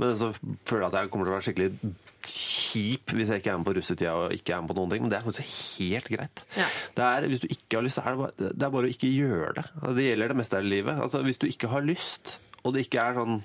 Men 0.00 0.16
så 0.16 0.32
føler 0.66 0.82
jeg 0.82 0.90
at 0.90 0.98
jeg 1.02 1.10
kommer 1.14 1.26
til 1.28 1.32
å 1.32 1.36
være 1.36 1.46
skikkelig 1.50 1.94
kjip 2.26 3.12
hvis 3.14 3.28
jeg 3.30 3.38
ikke 3.42 3.52
er 3.52 3.58
med 3.60 3.66
på 3.68 3.74
russetida 3.76 4.14
og 4.18 4.32
ikke 4.34 4.54
er 4.56 4.62
med 4.64 4.70
på 4.72 4.76
noen 4.80 4.90
ting. 4.90 5.02
Men 5.04 5.12
det 5.12 5.18
er 5.20 5.26
faktisk 5.28 5.78
helt 5.78 6.08
greit. 6.10 6.42
Ja. 6.58 6.66
Det 6.96 7.04
er, 7.06 7.28
hvis 7.30 7.44
du 7.44 7.48
ikke 7.52 7.78
har 7.78 7.86
lyst, 7.86 8.00
er 8.02 8.10
det 8.16 8.18
bare, 8.24 8.50
det 8.56 8.66
er 8.66 8.72
bare 8.74 8.88
å 8.88 8.94
ikke 8.96 9.12
gjøre 9.12 9.52
det. 9.60 9.66
Altså, 9.78 9.94
Det 10.00 10.08
gjelder 10.08 10.32
det 10.34 10.38
meste 10.40 10.58
av 10.58 10.66
livet. 10.66 10.98
Altså, 11.06 11.22
hvis 11.28 11.38
du 11.38 11.46
ikke 11.46 11.70
har 11.70 11.86
lyst, 11.86 12.38
og 12.64 12.74
det 12.74 12.86
ikke 12.88 13.04
er 13.04 13.14
sånn 13.20 13.36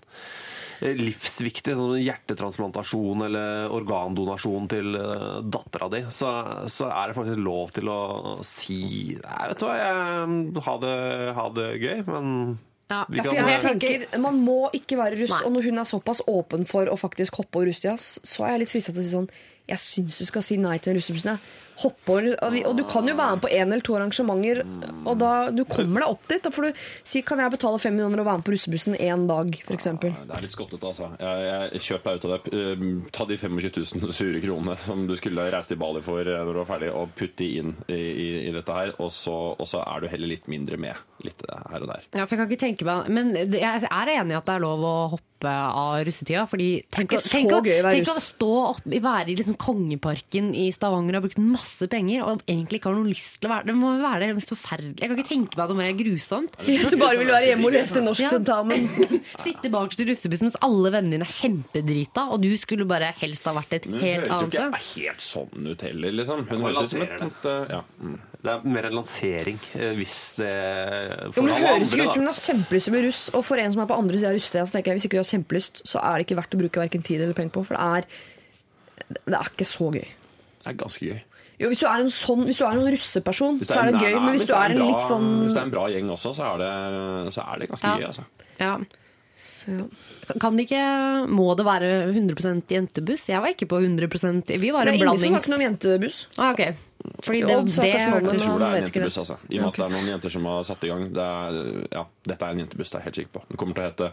livsviktig, 0.82 1.76
sånn 1.78 2.00
hjertetransplantasjon 2.02 3.26
eller 3.28 3.74
organdonasjon 3.76 4.68
til 4.72 4.98
uh, 4.98 5.38
dattera 5.46 5.92
di, 5.94 6.02
så, 6.14 6.32
så 6.72 6.90
er 6.90 7.12
det 7.12 7.18
faktisk 7.20 7.44
lov 7.46 7.72
til 7.76 7.92
å 7.92 8.02
si 8.46 8.82
Nei, 9.22 9.46
vet 9.52 9.62
du 9.62 9.68
hva, 9.68 9.78
jeg, 9.78 10.66
ha, 10.66 10.76
det, 10.82 10.98
ha 11.38 11.48
det 11.58 11.70
gøy, 11.84 12.04
men 12.10 12.36
Ja, 12.92 13.06
kan, 13.06 13.30
for 13.30 13.54
jeg 13.54 13.64
tenker, 13.64 14.06
Man 14.24 14.42
må 14.44 14.60
ikke 14.76 14.98
være 15.00 15.22
russ, 15.22 15.36
Nei. 15.36 15.44
og 15.46 15.56
når 15.56 15.70
hun 15.70 15.84
er 15.84 15.90
såpass 15.94 16.24
åpen 16.32 16.66
for 16.70 16.90
å 16.92 16.98
faktisk 17.00 17.40
hoppe 17.44 17.62
over 17.62 17.72
russetida, 17.72 17.96
så 18.02 18.48
er 18.48 18.56
jeg 18.56 18.66
litt 18.66 18.74
frista 18.74 18.96
til 18.96 19.04
å 19.04 19.06
si 19.06 19.14
sånn 19.14 19.32
Jeg 19.72 19.80
syns 19.82 20.20
du 20.22 20.26
skal 20.28 20.44
si 20.46 20.58
nei 20.60 20.78
til 20.84 20.98
russebussen. 21.00 21.40
Hopper, 21.82 22.12
over, 22.12 22.26
og, 22.46 22.52
vi- 22.54 22.62
og 22.68 22.76
du 22.78 22.84
kan 22.86 23.08
jo 23.10 23.16
være 23.18 23.38
med 23.38 23.42
på 23.42 23.50
én 23.50 23.64
eller 23.72 23.82
to 23.82 23.96
arrangementer, 23.98 24.60
og 25.08 25.16
da 25.18 25.30
du 25.50 25.64
kommer 25.66 26.04
deg 26.04 26.12
opp 26.14 26.28
dit. 26.30 26.44
Da 26.44 26.52
får 26.54 26.68
du 26.68 26.82
si 27.10 27.24
kan 27.26 27.40
jeg 27.42 27.54
betale 27.56 27.80
fem 27.82 27.96
millioner 27.96 28.22
og 28.22 28.28
være 28.28 28.42
med 28.42 28.46
på 28.46 28.54
russebussen 28.54 28.98
én 29.00 29.24
dag, 29.32 29.56
f.eks. 29.66 29.88
Det 30.04 30.12
er 30.12 30.44
litt 30.44 30.54
skottete, 30.54 30.92
altså. 30.92 31.08
Jeg, 31.18 31.48
jeg 31.72 31.82
Kjøp 31.88 32.04
deg 32.06 32.20
ut 32.20 32.28
av 32.28 32.36
det. 32.36 32.54
Eh, 32.60 32.86
Ta 33.18 33.26
de 33.32 33.40
25 33.42 33.72
000 34.04 34.14
sure 34.14 34.44
kronene 34.44 34.78
som 34.84 35.08
du 35.10 35.16
skulle 35.18 35.48
reist 35.56 35.74
til 35.74 35.80
Bali 35.82 36.04
for 36.06 36.22
eh, 36.22 36.44
når 36.44 36.54
du 36.54 36.62
var 36.62 36.70
ferdig, 36.76 36.92
og 36.94 37.16
putt 37.18 37.34
de 37.42 37.50
inn 37.64 37.74
i, 37.88 37.98
i, 37.98 38.30
i 38.52 38.54
dette 38.60 38.78
her, 38.78 38.94
og 39.02 39.10
så, 39.16 39.34
og 39.58 39.66
så 39.72 39.82
er 39.88 40.04
du 40.06 40.12
heller 40.12 40.36
litt 40.36 40.52
mindre 40.52 40.78
med. 40.78 41.02
Litt 41.26 41.42
her 41.50 41.82
og 41.82 41.90
der. 41.96 42.06
Ja, 42.14 42.28
for 42.28 42.36
jeg 42.38 42.44
kan 42.44 42.52
ikke 42.52 42.62
tenke 42.68 42.86
meg 42.88 43.10
Men 43.14 43.34
jeg 43.38 43.86
er 43.90 44.16
enig 44.20 44.34
i 44.34 44.38
at 44.44 44.48
det 44.48 44.56
er 44.60 44.64
lov 44.70 44.86
å 44.86 44.96
hoppe 45.16 45.28
løpet 45.42 45.76
av 45.82 46.06
russetida. 46.06 46.46
Fordi 46.50 46.70
tenk, 46.90 47.10
Det 47.10 47.18
er 47.18 47.22
å- 47.22 47.26
ikke 47.26 47.32
tenk, 47.32 47.50
så 47.50 47.58
å- 47.58 47.66
gøy 47.66 47.80
å 47.80 47.84
være 47.84 47.92
tenk 47.92 48.08
å 48.08 48.22
stå 48.22 48.52
opp, 48.70 48.84
være 48.86 49.30
i 49.30 49.36
liksom 49.36 49.58
Kongeparken 49.58 50.56
i 50.56 50.72
Stavanger 50.72 51.16
og 51.16 51.22
ha 51.22 51.28
brukt 51.28 51.38
masse 51.38 51.88
penger 51.90 52.24
og 52.24 52.42
egentlig 52.48 52.80
ikke 52.80 52.90
har 52.90 52.96
noe 52.96 53.10
lyst 53.10 53.40
til 53.42 53.50
å 53.50 53.54
være 53.56 53.66
Det 53.66 53.76
må 53.76 54.02
være 54.02 54.20
det 54.28 54.36
mest 54.36 54.50
forferdelige. 54.50 55.00
Jeg 55.00 55.10
kan 55.10 55.18
ikke 55.18 55.30
tenke 55.30 55.58
meg 55.58 55.68
noe 55.70 55.78
mer 55.78 55.94
grusomt. 55.94 56.52
Jeg 56.66 56.86
som 56.86 57.00
bare 57.00 57.18
vil 57.18 57.28
være 57.28 57.48
hjemme 57.52 57.66
og 57.66 57.74
lese 57.74 58.02
norsk 58.02 58.20
Ja. 58.22 58.30
Sitte 59.46 59.70
bakerst 59.72 60.02
i 60.02 60.06
russebussen 60.06 60.50
mens 60.50 60.58
alle 60.62 60.92
vennene 60.92 61.12
dine 61.12 61.26
er 61.26 61.34
kjempedrita, 61.34 62.32
og 62.32 62.42
du 62.42 62.56
skulle 62.58 62.86
bare 62.88 63.14
helst 63.20 63.46
ha 63.46 63.54
vært 63.54 63.74
et 63.74 63.86
helt 63.86 63.96
annet 63.96 64.02
Hun 64.02 64.22
høres 64.22 64.42
jo 64.42 64.48
ikke 64.48 65.06
helt 65.06 65.24
sånn 65.26 65.68
ut 65.72 65.82
heller, 65.82 66.12
liksom. 66.12 66.48
Hun 66.48 66.62
høres 66.62 66.82
ut 66.82 66.90
som 66.90 67.02
et 67.02 67.46
uh, 67.46 67.66
ja. 67.70 67.82
mm. 68.02 68.20
Det 68.42 68.50
er 68.50 68.64
mer 68.66 68.88
en 68.90 68.96
lansering, 68.98 69.58
eh, 69.78 69.92
hvis 70.00 70.16
det 70.40 70.50
Jo, 70.50 71.32
For 71.36 71.46
men 71.46 71.54
Det 71.54 71.68
høres 71.68 71.92
ikke 71.94 72.06
ut 72.08 72.14
som 72.16 72.22
hun 72.24 72.30
har 72.32 72.40
kjempelyst 72.42 72.88
til 72.88 72.92
å 72.92 72.96
bli 72.96 73.04
russ. 73.06 73.22
Og 73.38 73.44
for 73.46 73.62
en 73.62 73.72
som 73.76 73.82
er 73.84 73.90
på 73.92 73.98
andre 74.02 74.18
sida 74.18 74.32
av 74.32 74.38
russetida, 74.40 74.64
så 74.66 74.78
tenker 74.78 74.92
jeg 74.92 74.98
hvis 74.98 75.06
ikke 75.06 75.18
du 75.20 75.22
har 75.22 75.30
kjempelyst, 75.32 75.82
så 75.86 76.02
er 76.02 76.14
det 76.18 76.26
ikke 76.26 76.40
verdt 76.42 76.56
å 76.58 76.62
bruke 76.64 76.82
hverken 76.82 77.04
tid 77.06 77.22
eller 77.22 77.38
penger 77.38 77.54
på, 77.58 77.66
for 77.68 77.78
det 77.78 77.84
er, 77.86 78.08
det 79.30 79.38
er 79.38 79.52
ikke 79.52 79.68
så 79.70 79.92
gøy. 79.94 80.08
Det 80.62 80.72
er 80.72 80.80
ganske 80.82 81.12
gøy. 81.12 81.20
Jo, 81.62 81.70
hvis 81.70 81.84
du 81.84 81.86
er 81.86 82.02
en 82.02 82.10
sånn, 82.10 82.42
hvis 82.50 82.58
du 82.58 82.66
er 82.66 82.72
en 82.80 82.88
russeperson, 82.96 83.60
Hvis 83.62 83.70
så 83.70 83.78
er 83.78 83.92
det 83.92 83.94
nei, 84.00 84.02
gøy, 84.08 84.16
nei, 84.16 84.24
men 84.26 84.34
hvis 84.40 84.48
du 84.50 84.56
er 84.58 84.74
en 84.74 84.80
bra, 84.82 84.88
litt 84.90 85.06
sånn 85.06 85.28
Hvis 85.44 85.54
det 85.54 85.62
er 85.62 85.68
en 85.68 85.76
bra 85.76 85.84
gjeng 85.94 86.10
også, 86.10 86.34
så 86.34 86.48
er 86.48 86.58
det, 86.64 86.72
så 87.36 87.46
er 87.46 87.60
det 87.62 87.70
ganske 87.70 87.86
Ja. 87.92 87.98
gøy, 88.02 88.08
altså. 88.10 88.26
Ja. 88.62 88.74
Kan 90.42 90.58
det 90.58 90.66
ikke 90.66 91.30
Må 91.30 91.52
det 91.54 91.66
være 91.68 91.90
100% 92.10 92.66
jentebuss? 92.74 93.28
Jeg 93.30 93.42
var 93.44 93.54
ikke 93.54 93.68
på 93.70 93.78
100% 93.78 94.50
Vi 94.58 94.72
var 94.74 94.90
en 94.90 94.98
blandings... 94.98 95.22
Det 95.22 95.28
er 95.28 95.30
ingen 95.30 95.44
som 95.44 95.52
snakker 95.52 95.60
om 95.60 95.66
jentebuss. 95.68 96.18
Ah, 96.40 96.54
ok. 96.56 96.64
Fordi 97.22 97.42
det, 97.42 97.54
jo, 97.54 97.62
det 97.66 97.76
det, 97.76 97.90
Jeg 97.90 98.40
tror 98.42 98.60
det 98.62 98.68
er 98.68 98.76
en 98.76 98.82
jentebuss, 98.82 99.18
altså. 99.22 99.38
I 99.50 99.60
og 99.60 99.64
med 99.64 99.68
at 99.72 99.78
det 99.78 99.86
er 99.86 99.94
noen 99.96 100.10
jenter 100.12 100.34
som 100.34 100.48
har 100.50 100.64
satt 100.68 100.86
i 100.86 100.90
gang. 100.92 101.04
Det 101.16 101.26
er, 101.26 101.60
ja, 101.94 102.04
dette 102.28 102.48
er 102.48 102.56
en 102.56 102.62
jentebuss, 102.64 102.92
det 102.92 102.98
er 102.98 103.02
jeg 103.02 103.08
helt 103.10 103.20
sikker 103.22 103.34
på. 103.38 103.44
Den 103.50 103.62
kommer 103.62 103.78
til 103.78 103.84
å 103.84 103.90
hete 103.90 104.10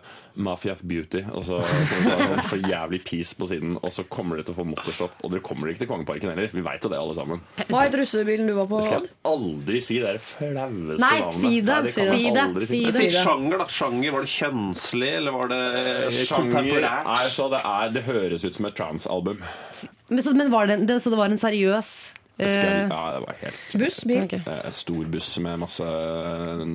Mafia 0.49 0.75
of 0.77 0.83
Beauty, 0.93 1.23
og 1.33 1.47
så 1.49 1.61
kommer 1.65 2.13
det 2.13 2.19
til 2.19 2.35
å 2.35 2.49
ha 2.51 2.73
jævlig 2.75 3.01
peace 3.09 3.39
på 3.39 3.49
siden, 3.51 3.77
og 3.81 3.95
så 3.97 4.05
kommer 4.13 4.41
det 4.41 4.47
til 4.49 4.57
å 4.57 4.59
få 4.61 4.67
motorstopp. 4.69 5.19
Og 5.25 5.35
dere 5.35 5.45
kommer 5.45 5.73
ikke 5.73 5.85
til 5.85 5.91
Kongeparken 5.93 6.33
heller. 6.35 6.51
Vi 6.53 6.65
veit 6.65 6.85
jo 6.85 6.93
det, 6.93 7.01
alle 7.01 7.17
sammen. 7.17 7.43
Hva 7.69 7.85
het 7.87 7.97
russebilen 8.01 8.49
du 8.49 8.55
var 8.59 8.71
på? 8.71 8.81
Det 8.83 8.91
skal 8.91 9.09
jeg 9.09 9.15
aldri 9.33 9.83
si. 9.85 9.99
Det 10.03 10.13
er 10.13 10.19
det 10.21 10.25
flaueste 10.25 11.03
Nei, 11.05 11.19
si 11.39 11.55
det. 11.61 11.79
Nei, 11.79 11.83
det 11.89 11.95
Si 11.99 12.23
det. 12.35 12.47
Si 12.69 12.83
det. 12.85 12.95
Si 12.97 13.09
sjanger, 13.15 13.63
da. 13.63 13.69
Sjanger, 13.73 14.15
Var 14.15 14.27
det 14.27 14.33
kjønnslig, 14.35 15.13
eller 15.21 15.37
var 15.37 15.53
det 15.53 15.63
kontemporært? 16.31 17.09
er 17.09 17.93
det 17.93 17.99
Det 17.99 18.05
høres 18.09 18.45
ut 18.45 18.55
som 18.55 18.69
et 18.69 18.77
trans-album. 18.79 19.43
Men, 20.09 20.23
så, 20.25 20.33
men 20.33 20.51
var 20.53 20.67
det, 20.71 20.79
det, 20.89 21.03
så 21.05 21.11
det 21.13 21.19
var 21.21 21.29
en 21.29 21.41
seriøs 21.41 21.89
skal- 22.39 22.71
eh, 22.71 22.89
Ja, 22.89 23.13
det 23.17 23.21
var 23.27 23.35
helt 23.43 23.77
Buss? 23.83 24.05
Bil? 24.05 24.23
Okay. 24.25 24.41
eh, 24.47 24.71
Stor 24.71 25.05
buss 25.11 25.39
med 25.43 25.59
masse 25.59 25.89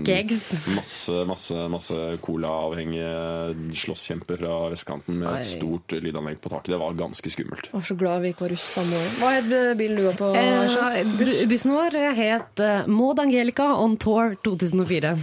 Gags. 0.04 0.68
Masse, 0.76 1.26
masse, 1.30 1.56
masse 1.72 1.98
colaavhengige 2.22 3.76
slåsskjemper 3.84 4.38
fra 4.42 4.58
vestkanten 4.74 5.20
med 5.22 5.30
Oi. 5.30 5.38
et 5.40 5.46
stort 5.48 5.96
lydanlegg 6.04 6.40
på 6.44 6.50
taket. 6.52 6.74
Det 6.74 6.80
var 6.82 6.94
ganske 7.00 7.32
skummelt. 7.34 7.70
Jeg 7.72 7.78
var 7.78 7.88
så 7.88 7.98
glad 8.00 8.22
vi 8.26 8.34
ikke 8.34 8.46
var 8.48 8.54
russ 8.56 8.68
samme 8.76 9.00
år. 9.00 9.10
Hva 9.22 9.32
het 9.38 9.78
bilen 9.80 9.96
du 10.00 10.04
var 10.10 10.20
på? 10.20 10.34
Eh, 10.36 11.04
buss? 11.18 11.46
Bussen 11.54 11.72
vår 11.76 11.98
het 12.18 12.60
eh, 12.60 12.88
Maud 12.88 13.20
Angelica 13.24 13.72
on 13.80 13.98
tour 13.98 14.36
2004. 14.44 15.16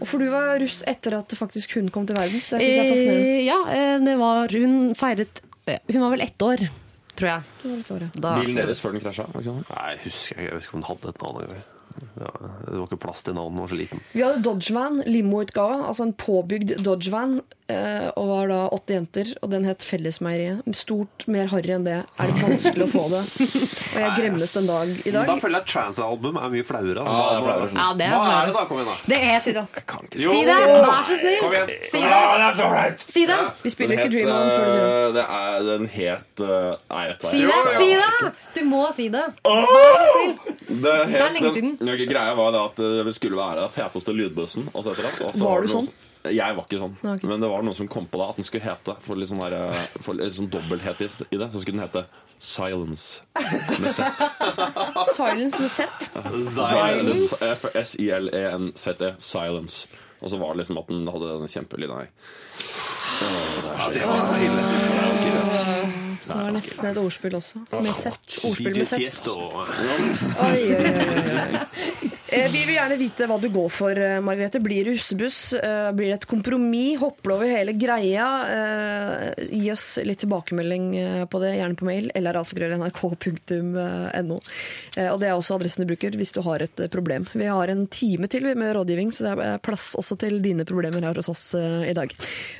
Og 0.00 0.06
for 0.06 0.20
du 0.20 0.28
var 0.28 0.58
russ 0.60 0.82
etter 0.86 1.14
at 1.16 1.32
faktisk 1.38 1.72
hun 1.78 1.88
kom 1.88 2.04
til 2.06 2.16
verden. 2.18 2.36
Det 2.50 2.60
syns 2.60 2.76
jeg 2.76 2.82
er 2.84 2.90
fascinerende. 2.92 3.30
Eh, 3.32 3.44
ja, 3.46 3.98
det 4.04 4.16
var 4.20 4.52
Hun 4.52 4.94
feiret 4.94 5.40
Hun 5.66 6.00
var 6.04 6.10
vel 6.12 6.20
ett 6.20 6.38
år, 6.46 6.60
tror 7.16 7.30
jeg. 7.32 7.42
Det 7.62 7.70
var 7.70 7.80
litt 7.80 7.94
året. 7.96 8.20
Da, 8.22 8.34
Bilen 8.40 8.60
deres 8.60 8.82
før 8.84 8.94
den 8.96 9.02
krasja? 9.04 9.26
Nei, 9.32 9.86
jeg 9.94 10.04
husker 10.04 10.36
ikke. 10.36 10.46
Jeg 10.46 10.54
vet 10.56 10.68
ikke 10.68 10.76
om 10.76 10.82
den 10.82 10.88
hadde 10.90 11.14
et 11.14 11.24
navn. 11.26 11.64
Ja, 12.20 12.30
det 12.66 12.76
var 12.78 12.86
ikke 12.86 12.98
plass 13.00 13.22
til 13.26 13.34
navnet, 13.36 13.52
den 13.56 13.60
var 13.64 13.68
så 13.72 13.76
liten. 13.78 14.00
Vi 14.12 14.22
hadde 14.24 14.42
Dodgevan, 14.44 15.02
limoutgave, 15.06 15.82
altså 15.88 16.06
en 16.06 16.12
påbygd 16.16 16.74
Dodgevan, 16.84 17.38
eh, 17.72 18.08
og 18.16 18.28
var 18.30 18.48
da 18.52 18.58
åtte 18.76 18.94
jenter, 18.96 19.30
og 19.42 19.50
den 19.52 19.64
het 19.68 19.84
Fellesmeieriet. 19.84 20.62
Stort, 20.76 21.26
mer 21.32 21.46
harry 21.52 21.72
enn 21.76 21.84
det 21.86 21.98
er 22.04 22.32
det 22.32 22.42
vanskelig 22.42 22.86
å 22.86 22.90
få 22.92 23.04
det. 23.12 23.22
Og 23.36 24.00
jeg 24.00 24.10
gremmes 24.18 24.52
den 24.56 24.66
dag 24.68 24.92
i 25.06 25.12
dag. 25.14 25.26
Da 25.30 25.36
føler 25.40 25.58
jeg 25.58 25.64
at 25.66 25.70
trans-album 25.72 26.36
er 26.40 26.52
mye 26.52 26.66
flauere. 26.68 27.04
Ja, 27.06 27.14
det 27.32 27.54
er 27.56 27.96
det 28.00 28.06
er 28.06 28.16
Hva 28.16 28.34
er 28.42 28.50
det 28.50 28.56
da? 28.56 28.64
Kom 28.68 28.80
igjen, 28.80 28.90
da. 28.92 28.96
det 29.06 29.20
er 29.22 29.40
det. 29.56 30.20
Jo! 30.26 30.32
Si 30.36 30.44
det! 30.48 30.58
Vær 30.86 31.04
så 31.10 31.18
snill! 31.20 31.40
Kom 31.44 31.56
igjen. 31.56 31.74
Si 31.92 32.00
det! 32.04 33.06
Si 33.06 33.26
det! 33.30 33.40
Vi 33.64 33.70
spiller 33.72 34.00
ikke 34.00 34.12
Dream 34.16 34.32
On 34.36 34.50
før 34.52 34.64
du 34.66 34.72
sier 34.72 35.16
det. 35.16 35.24
eh. 35.24 35.34
Er, 35.36 35.62
den 35.66 35.86
het 35.92 36.40
eh, 36.44 36.72
Nei, 36.92 37.04
vet 37.10 37.20
du 37.20 37.26
hva. 37.26 37.32
Si 37.32 37.40
det! 37.46 37.60
Si 37.80 37.88
det! 37.96 38.32
Du 38.56 38.62
må 38.68 38.82
si 38.96 39.08
det. 39.12 39.24
Det, 40.66 40.92
het, 41.06 41.12
Det 41.12 41.20
er 41.22 41.32
lenge 41.36 41.52
den- 41.54 41.76
Ja, 41.86 41.96
Greia 42.10 42.34
var 42.34 42.52
det 42.52 42.60
at 42.60 42.76
det 43.06 43.14
skulle 43.14 43.36
være 43.38 43.60
den 43.62 43.70
feteste 43.72 44.12
lydbussen. 44.16 44.68
Og 44.74 44.84
så 44.84 44.92
etter 44.92 45.02
det, 45.08 45.20
og 45.26 45.34
så 45.34 45.44
Var 45.44 45.62
du 45.62 45.68
sånn? 45.68 45.84
som- 45.86 46.02
Jeg 46.26 46.56
var 46.56 46.64
ikke 46.66 46.78
sånn. 46.80 46.96
Nei, 47.04 47.12
ok. 47.14 47.22
Men 47.30 47.40
det 47.40 47.48
var 47.52 47.62
noen 47.62 47.74
som 47.78 47.86
kom 47.88 48.06
på 48.10 48.18
det 48.18 48.28
at 48.28 48.36
den 48.36 48.44
skulle 48.44 48.64
hete 48.64 48.96
For 49.00 49.14
litt 49.14 49.28
sånn, 49.30 49.38
der, 49.48 49.54
eh, 49.70 49.84
for 50.02 50.14
litt 50.18 50.32
sånn 50.34 50.48
dobbelthet 50.50 51.00
i 51.00 51.04
i 51.30 51.38
det, 51.38 51.52
så 51.52 51.60
skulle 51.62 51.78
den 51.78 51.86
hete 51.86 52.06
Silence. 52.38 53.22
Med 53.78 53.92
Z. 53.94 54.02
Silence 55.14 55.60
med 55.60 55.70
Z. 55.70 55.86
Silence. 56.50 57.78
S-I-L-E-N-Z-E. 57.84 59.14
Silence. 59.18 59.86
Og 60.22 60.30
så 60.30 60.38
var 60.40 60.54
det 60.54 60.64
liksom 60.64 60.78
at 60.78 60.88
den 60.88 61.06
hadde 61.06 61.38
den 61.38 61.48
kjempelyden 61.48 61.94
her. 61.94 62.08
Ja, 63.22 63.88
Det 63.92 64.06
var 64.06 64.38
ille. 64.40 65.35
Så 66.26 66.34
var 66.34 66.50
nesten 66.56 66.88
et 66.90 66.98
ordspill 66.98 67.36
også. 67.38 67.60
Med 67.82 67.94
sett. 67.94 68.38
Ordspill 68.48 68.74
med 68.76 68.86
sett. 68.88 69.28
Oi, 69.30 70.62
oi, 70.74 70.82
oi, 70.82 70.94
oi. 71.38 72.10
Eh, 72.28 72.48
Vi 72.50 72.64
vil 72.66 72.74
gjerne 72.74 72.96
vite 72.98 73.26
hva 73.30 73.36
du 73.40 73.46
går 73.54 73.68
for, 73.70 73.90
eh, 73.94 74.18
Margrethe. 74.20 74.58
Blir 74.62 74.84
det 74.84 74.96
russebuss? 74.96 75.52
Eh, 75.54 75.92
Blir 75.94 76.10
det 76.10 76.16
et 76.18 76.26
kompromiss? 76.26 76.98
Hopper 76.98 77.30
du 77.30 77.34
over 77.36 77.46
hele 77.46 77.72
greia? 77.78 78.26
Gi 79.50 79.70
oss 79.70 79.98
litt 80.02 80.18
tilbakemelding 80.24 81.28
på 81.30 81.40
det, 81.40 81.52
gjerne 81.60 81.76
på 81.78 81.86
mail. 81.86 82.10
eller 82.14 82.34
Eh, 84.96 85.12
Og 85.12 85.20
det 85.20 85.28
er 85.28 85.36
også 85.36 85.54
adressen 85.60 85.86
du 85.86 85.94
bruker 85.94 86.10
hvis 86.16 86.32
du 86.32 86.42
har 86.42 86.62
et 86.62 86.90
problem. 86.90 87.26
Vi 87.32 87.44
har 87.46 87.68
en 87.68 87.86
time 87.86 88.26
til 88.28 88.42
med 88.56 88.74
rådgivning, 88.74 89.12
så 89.12 89.22
det 89.36 89.44
er 89.46 89.58
plass 89.58 89.94
også 89.94 90.18
til 90.18 90.40
dine 90.42 90.64
problemer 90.64 91.00
her 91.02 91.14
hos 91.14 91.28
oss 91.28 91.54
i 91.54 91.92
dag. 91.94 92.12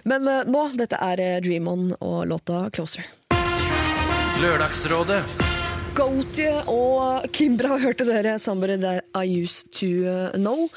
Men 0.05 0.23
nå, 0.23 0.77
dette 0.77 0.97
er 1.01 1.41
Dream 1.41 1.69
On 1.69 1.97
og 2.01 2.27
låta 2.29 2.71
Closer. 2.73 3.05
Lørdagsrådet. 4.37 5.23
Gautje 5.97 6.51
og 6.69 7.25
Kimbra 7.33 7.79
hørte 7.81 8.05
dere 8.05 8.39
'Somebody 8.39 8.77
That 8.83 9.05
I 9.17 9.43
Used 9.43 9.73
To 9.81 9.87
Know'. 10.37 10.69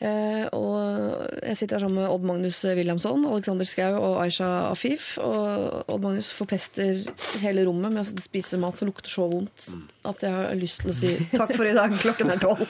Eh, 0.00 0.46
og 0.56 1.26
jeg 1.44 1.58
sitter 1.58 1.76
her 1.76 1.82
sammen 1.84 1.98
med 2.00 2.08
Odd 2.08 2.22
Magnus 2.24 2.62
Williamson, 2.64 3.26
Alexander 3.28 3.68
Schou 3.68 3.98
og 3.98 4.14
Aisha 4.22 4.48
Afif. 4.70 5.10
Og 5.20 5.84
Odd 5.92 6.06
Magnus 6.06 6.30
forpester 6.32 7.02
hele 7.42 7.66
rommet 7.68 7.92
med 7.92 8.00
å 8.00 8.22
spise 8.24 8.56
mat 8.60 8.80
som 8.80 8.88
lukter 8.88 9.12
så 9.12 9.26
vondt 9.28 9.66
at 10.08 10.22
jeg 10.24 10.32
har 10.32 10.54
lyst 10.56 10.80
til 10.80 10.92
å 10.92 10.96
si 10.96 11.10
takk 11.40 11.52
for 11.52 11.68
i 11.68 11.74
dag, 11.76 11.92
klokken 12.00 12.32
er 12.32 12.40
tolv. 12.40 12.64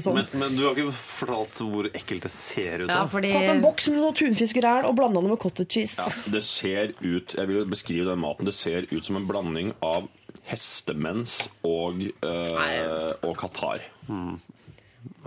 Som. 0.00 0.16
Men, 0.16 0.30
men 0.40 0.56
du 0.56 0.64
har 0.64 0.78
ikke 0.78 0.94
fortalt 0.96 1.60
hvor 1.60 1.88
ekkelt 1.90 2.24
det 2.24 2.32
ser 2.32 2.86
ut? 2.86 2.92
Ja, 2.92 3.02
fordi 3.10 3.32
Tatt 3.34 3.50
en 3.52 3.62
boks 3.64 3.90
med 3.92 4.00
noe 4.00 4.16
tunfiskeræl 4.16 4.88
og 4.88 4.96
blanda 4.96 5.20
det 5.24 5.32
med 5.34 5.40
cottage 5.42 5.70
cheese. 5.70 6.06
Det 6.32 6.42
ser 6.44 6.94
ut 7.02 7.36
Jeg 7.36 7.48
vil 7.50 7.68
beskrive 7.68 8.08
den 8.08 8.22
maten. 8.22 8.48
Det 8.48 8.56
ser 8.56 8.88
ut 8.90 9.04
som 9.04 9.20
en 9.20 9.28
blanding 9.28 9.74
av 9.84 10.08
hestemens 10.48 11.42
og, 11.66 12.00
øh, 12.24 13.12
og 13.26 13.36
Qatar. 13.38 13.84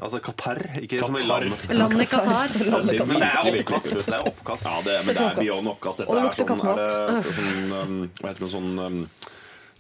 Altså 0.04 0.20
Qatar, 0.22 0.60
ikke 0.84 1.00
som 1.02 1.16
i 1.18 1.24
landet. 1.26 1.62
Landet 1.74 2.10
Qatar. 2.12 2.52
Det 2.54 2.98
Men 3.08 3.20
det 3.20 3.30
er 3.30 3.48
oppkast. 3.50 3.94
Det 4.06 4.14
er 4.18 4.28
oppkast. 4.30 4.66
Ja, 4.68 4.74
det, 4.86 4.98
men 5.08 5.16
det 5.18 5.24
er 5.26 5.40
beyond 5.40 5.70
oppkast. 5.74 6.02
Dette 6.04 6.10
Og 6.10 6.18
det 6.18 6.22
er 6.22 6.28
lukter 6.28 6.46
sånn, 6.50 6.66
er 6.74 7.30
sånn 7.38 7.78
um, 7.78 7.96
Hva 8.20 8.32
heter 8.34 8.46
det 8.46 8.52
sånn 8.54 8.72
um, 8.84 9.00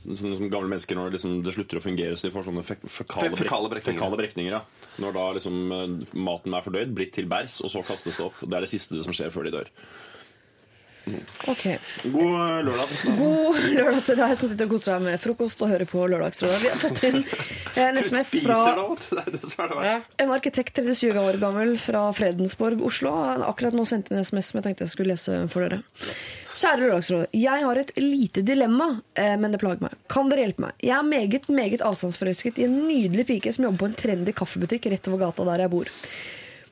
Sånn 0.03 0.33
som 0.35 0.49
gamle 0.51 0.67
mennesker 0.73 0.97
når 0.99 1.05
det, 1.11 1.15
liksom, 1.15 1.35
det 1.45 1.53
slutter 1.55 1.79
å 1.79 1.83
fungere, 1.85 2.15
så 2.19 2.27
de 2.27 2.33
får 2.35 2.43
sånne 2.49 2.63
fe 2.67 2.75
fekale, 2.91 3.29
Fe- 3.31 3.37
fekale 3.45 3.69
brekninger. 3.71 3.99
fekale 4.01 4.17
brekninger. 4.19 4.55
Ja. 4.57 4.89
Når 4.99 5.13
da 5.15 5.27
liksom 5.37 5.59
uh, 5.71 5.85
maten 6.27 6.57
er 6.57 6.65
fordøyd, 6.65 6.91
blitt 6.97 7.13
til 7.15 7.29
bærs, 7.31 7.61
og 7.63 7.71
så 7.71 7.85
kastes 7.87 8.17
det 8.19 8.25
opp. 8.25 8.41
Det 8.43 8.57
er 8.57 8.65
det 8.67 8.71
siste 8.73 8.99
som 9.05 9.15
skjer 9.15 9.31
før 9.31 9.47
de 9.47 9.53
dør. 9.55 9.71
Ok. 11.47 11.63
God 12.03 12.23
uh, 12.23 12.59
lørdag. 12.63 12.87
forresten. 12.87 13.17
God 13.17 13.57
lørdag 13.75 14.03
til 14.07 14.19
deg 14.21 14.35
som 14.39 14.51
sitter 14.51 14.69
og 14.69 14.75
koser 14.75 14.93
deg 14.93 15.07
med 15.07 15.23
frokost 15.23 15.63
og 15.65 15.71
hører 15.73 15.89
på 15.89 16.05
Lørdagsrådet. 16.07 16.59
Vi 16.63 16.69
har 16.71 16.79
fått 16.79 17.01
inn 17.09 17.19
en 17.83 17.99
SMS 17.99 18.31
fra. 18.45 18.59
En 20.23 20.31
arkitekt 20.31 20.79
37 20.79 21.19
år 21.19 21.39
gammel 21.41 21.75
fra 21.81 22.05
Fredensborg, 22.15 22.79
Oslo. 22.87 23.11
Akkurat 23.49 23.75
nå 23.75 23.83
sendte 23.89 24.15
en 24.15 24.23
SMS 24.23 24.51
som 24.51 24.61
jeg 24.61 24.69
tenkte 24.69 24.87
jeg 24.87 24.93
skulle 24.93 25.17
lese 25.17 25.41
for 25.51 25.67
dere. 25.67 25.81
Kjære 26.53 26.85
Lørdagsrådet. 26.85 27.33
Jeg 27.35 27.65
har 27.65 27.81
et 27.81 27.91
lite 27.97 28.43
dilemma, 28.45 28.87
eh, 29.19 29.33
men 29.41 29.51
det 29.51 29.59
plager 29.59 29.83
meg. 29.83 29.97
Kan 30.07 30.29
dere 30.31 30.45
hjelpe 30.45 30.67
meg? 30.67 30.77
Jeg 30.85 30.95
er 30.95 31.09
meget, 31.09 31.49
meget 31.49 31.83
avstandsforelsket 31.83 32.61
i 32.61 32.67
en 32.69 32.77
nydelig 32.87 33.27
pike 33.27 33.51
som 33.51 33.67
jobber 33.67 33.83
på 33.83 33.89
en 33.91 33.99
trendy 33.99 34.35
kaffebutikk 34.37 34.87
rett 34.93 35.09
over 35.09 35.25
gata 35.25 35.47
der 35.49 35.65
jeg 35.65 35.73
bor. 35.73 35.91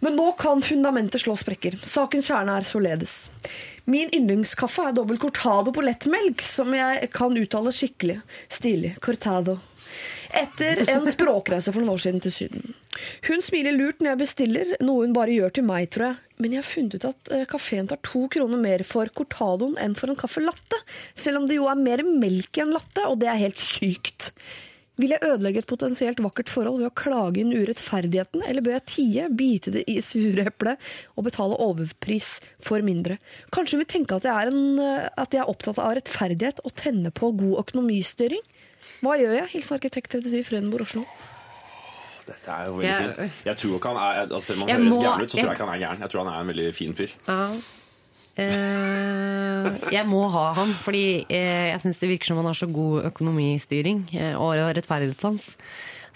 Men 0.01 0.15
nå 0.17 0.31
kan 0.37 0.63
fundamentet 0.65 1.21
slå 1.21 1.35
sprekker. 1.37 1.75
Sakens 1.85 2.29
kjerne 2.31 2.55
er 2.57 2.65
således. 2.65 3.29
Min 3.89 4.11
yndlingskaffe 4.13 4.89
er 4.89 4.95
dobbel 4.95 5.17
cortado 5.21 5.73
på 5.73 5.83
lettmelk, 5.85 6.43
som 6.45 6.73
jeg 6.77 7.09
kan 7.13 7.37
uttale 7.37 7.73
skikkelig 7.75 8.19
stilig. 8.51 8.95
Cortado. 9.01 9.57
Etter 10.31 10.85
en 10.89 11.07
språkreise 11.11 11.73
for 11.73 11.81
noen 11.81 11.95
år 11.95 12.03
siden 12.05 12.21
til 12.23 12.33
Syden. 12.35 12.75
Hun 13.27 13.43
smiler 13.43 13.75
lurt 13.75 13.99
når 13.99 14.13
jeg 14.13 14.21
bestiller, 14.21 14.73
noe 14.83 15.05
hun 15.05 15.15
bare 15.15 15.33
gjør 15.35 15.55
til 15.57 15.67
meg, 15.67 15.89
tror 15.91 16.11
jeg. 16.11 16.19
Men 16.41 16.55
jeg 16.55 16.63
har 16.63 16.69
funnet 16.69 16.95
ut 16.97 17.07
at 17.09 17.31
eh, 17.35 17.45
kafeen 17.49 17.89
tar 17.89 17.99
to 18.05 18.23
kroner 18.31 18.61
mer 18.61 18.83
for 18.87 19.11
cortadoen 19.17 19.75
enn 19.81 19.97
for 19.97 20.11
en 20.11 20.19
caffè 20.19 20.43
latte. 20.43 20.79
Selv 21.13 21.41
om 21.41 21.47
det 21.49 21.59
jo 21.59 21.67
er 21.71 21.79
mer 21.79 22.05
melk 22.07 22.57
i 22.57 22.63
en 22.63 22.73
latte, 22.77 23.05
og 23.07 23.19
det 23.21 23.29
er 23.31 23.41
helt 23.43 23.61
sykt. 23.61 24.31
Vil 25.01 25.13
jeg 25.15 25.23
ødelegge 25.25 25.63
et 25.63 25.67
potensielt 25.69 26.19
vakkert 26.21 26.49
forhold 26.51 26.77
ved 26.83 26.91
å 26.91 26.95
klage 27.01 27.41
inn 27.41 27.53
urettferdigheten, 27.55 28.43
eller 28.45 28.61
bør 28.65 28.75
jeg 28.77 28.85
tie, 28.91 29.27
bite 29.33 29.71
det 29.73 29.83
i 29.89 29.97
sure 30.05 30.45
eplet 30.51 30.77
og 31.17 31.25
betale 31.25 31.57
overpris 31.63 32.35
for 32.61 32.83
mindre? 32.85 33.17
Kanskje 33.55 33.77
hun 33.79 33.83
vil 33.83 33.91
tenke 33.95 34.19
at 34.19 34.27
jeg, 34.29 34.35
er 34.35 34.51
en, 34.53 34.79
eh, 34.79 35.09
at 35.17 35.33
jeg 35.33 35.41
er 35.41 35.49
opptatt 35.49 35.79
av 35.81 35.95
rettferdighet 35.97 36.61
og 36.63 36.75
tenner 36.77 37.09
på 37.17 37.31
god 37.39 37.63
økonomistyring? 37.65 38.43
Hva 39.01 39.17
gjør 39.17 39.35
jeg? 39.39 39.49
Hilsen 39.55 39.77
arkitekt 39.79 40.13
37 40.21 40.43
Fredenborg 40.47 40.85
Oslo. 40.87 41.05
Dette 42.27 42.53
er 42.53 42.67
jo 42.69 42.77
veldig 42.77 42.89
Jeg- 42.91 43.15
fint. 43.17 43.31
Jeg 43.45 43.57
tror 43.57 43.75
ikke 43.79 43.89
han 43.91 43.97
er 43.97 44.27
altså, 44.35 44.55
man 44.57 44.67
Jeg 44.69 44.77
høres 44.77 44.93
må- 44.93 45.01
gæren 45.03 45.21
ut, 45.21 45.29
så 45.29 45.35
tror 45.37 45.41
jeg- 45.41 45.51
ikke 45.57 45.65
han 45.65 45.73
er 45.81 45.87
gæren. 45.87 45.99
Jeg 45.99 46.09
tror 46.09 46.23
han 46.25 46.33
er 46.33 46.41
en 46.41 46.47
veldig 46.55 46.73
fin 46.73 46.93
fyr. 46.93 47.09
Ja. 47.27 47.47
Eh, 48.39 49.65
jeg 49.91 50.07
må 50.07 50.21
ha 50.31 50.45
han, 50.57 50.71
fordi 50.85 51.23
eh, 51.27 51.71
jeg 51.73 51.81
syns 51.83 51.99
det 52.01 52.11
virker 52.13 52.31
som 52.31 52.39
han 52.39 52.47
har 52.51 52.57
så 52.57 52.69
god 52.71 53.09
økonomistyring 53.11 54.05
eh, 54.15 54.35
og 54.39 54.55
rettferdighetssans. 54.77 55.51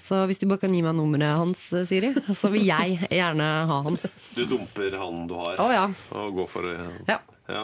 Så 0.06 0.22
hvis 0.30 0.40
du 0.40 0.46
bare 0.48 0.62
kan 0.62 0.74
gi 0.76 0.84
meg 0.86 0.96
nummeret 0.96 1.40
hans, 1.40 1.64
Siri, 1.90 2.14
så 2.42 2.52
vil 2.54 2.68
jeg 2.68 3.00
gjerne 3.10 3.48
ha 3.72 3.80
han. 3.88 3.98
Du 4.38 4.44
dumper 4.48 5.00
han 5.02 5.26
du 5.30 5.34
har, 5.40 5.58
Å 5.60 5.72
ja. 5.74 5.88
og 6.16 6.38
går 6.40 6.52
for 6.52 6.70
ja. 7.10 7.20
Ja. 7.46 7.64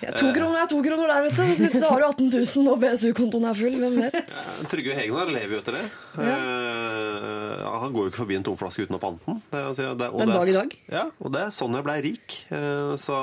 Ja, 0.00 0.12
to 0.16 0.30
kroner 0.32 0.62
er 0.62 0.68
to 0.70 0.78
kroner 0.84 1.10
der, 1.10 1.26
vet 1.26 1.36
du. 1.36 1.42
Plutselig 1.58 1.88
har 1.90 2.00
du 2.00 2.06
18 2.06 2.30
000 2.32 2.70
og 2.72 2.78
BSU-kontoen 2.80 3.46
er 3.50 3.58
full. 3.58 3.76
Hvem 3.82 3.98
vet? 4.00 4.32
Trygve 4.72 4.96
Hegnar 4.96 5.32
lever 5.34 5.56
jo 5.56 5.60
etter 5.60 5.76
det. 5.76 5.82
Eh, 6.24 7.66
han 7.82 7.92
går 7.92 8.06
jo 8.06 8.12
ikke 8.12 8.22
forbi 8.22 8.38
en 8.38 8.46
tomflaske 8.48 8.86
uten 8.86 8.96
å 8.96 9.02
pante 9.02 9.28
den. 9.28 9.42
Den 9.52 10.00
det 10.00 10.32
dag 10.32 10.48
i 10.48 10.56
dag. 10.56 10.74
Ja, 10.88 11.04
og 11.20 11.36
det 11.36 11.44
er 11.44 11.54
sånn 11.54 11.76
jeg 11.76 11.86
blei 11.86 11.98
rik. 12.08 12.40
Uh, 12.48 12.96
så 13.00 13.20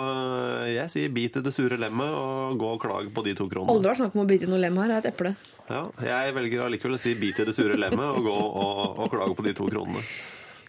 jeg 0.70 0.94
sier 0.94 1.14
bit 1.14 1.42
i 1.42 1.46
det 1.46 1.54
sure 1.56 1.80
lemmet 1.82 2.14
og 2.14 2.62
gå 2.62 2.72
og 2.78 2.82
klag 2.86 3.10
på 3.14 3.26
de 3.26 3.34
to 3.38 3.50
kronene. 3.50 3.74
Aldri 3.74 3.94
vært 3.94 4.04
snakk 4.04 4.18
om 4.18 4.26
å 4.26 4.30
bite 4.30 4.46
i 4.46 4.54
noe 4.54 4.62
lem 4.62 4.78
her. 4.82 4.94
Det 4.94 5.00
er 5.00 5.06
et 5.06 5.12
eple. 5.16 5.36
Ja, 5.68 5.84
jeg 6.06 6.38
velger 6.38 6.68
allikevel 6.68 7.00
å 7.00 7.02
si 7.02 7.18
bit 7.20 7.42
i 7.42 7.48
det 7.48 7.58
sure 7.58 7.78
lemmet 7.80 8.06
og 8.06 8.28
gå 8.30 8.38
og, 8.38 9.02
og 9.02 9.14
klage 9.14 9.34
på 9.38 9.50
de 9.50 9.58
to 9.58 9.70
kronene. 9.72 10.06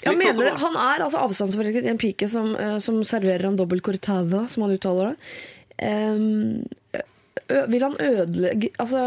Sånn 0.02 0.18
mener, 0.18 0.50
du, 0.52 0.58
Han 0.62 0.76
er 0.78 1.04
altså 1.06 1.18
avstandsforelsket 1.26 1.84
i 1.88 1.92
en 1.92 1.98
pike 1.98 2.28
som, 2.30 2.52
eh, 2.56 2.78
som 2.84 3.00
serverer 3.04 3.48
en 3.50 3.56
dobbel 3.58 3.80
cortada, 3.82 4.44
som 4.48 4.62
han 4.66 4.76
uttaler 4.76 5.14
det. 5.14 5.16
Um, 5.78 6.64
vil 7.70 7.84
han 7.86 7.92
ødelegge 8.02 8.72
Altså 8.82 9.02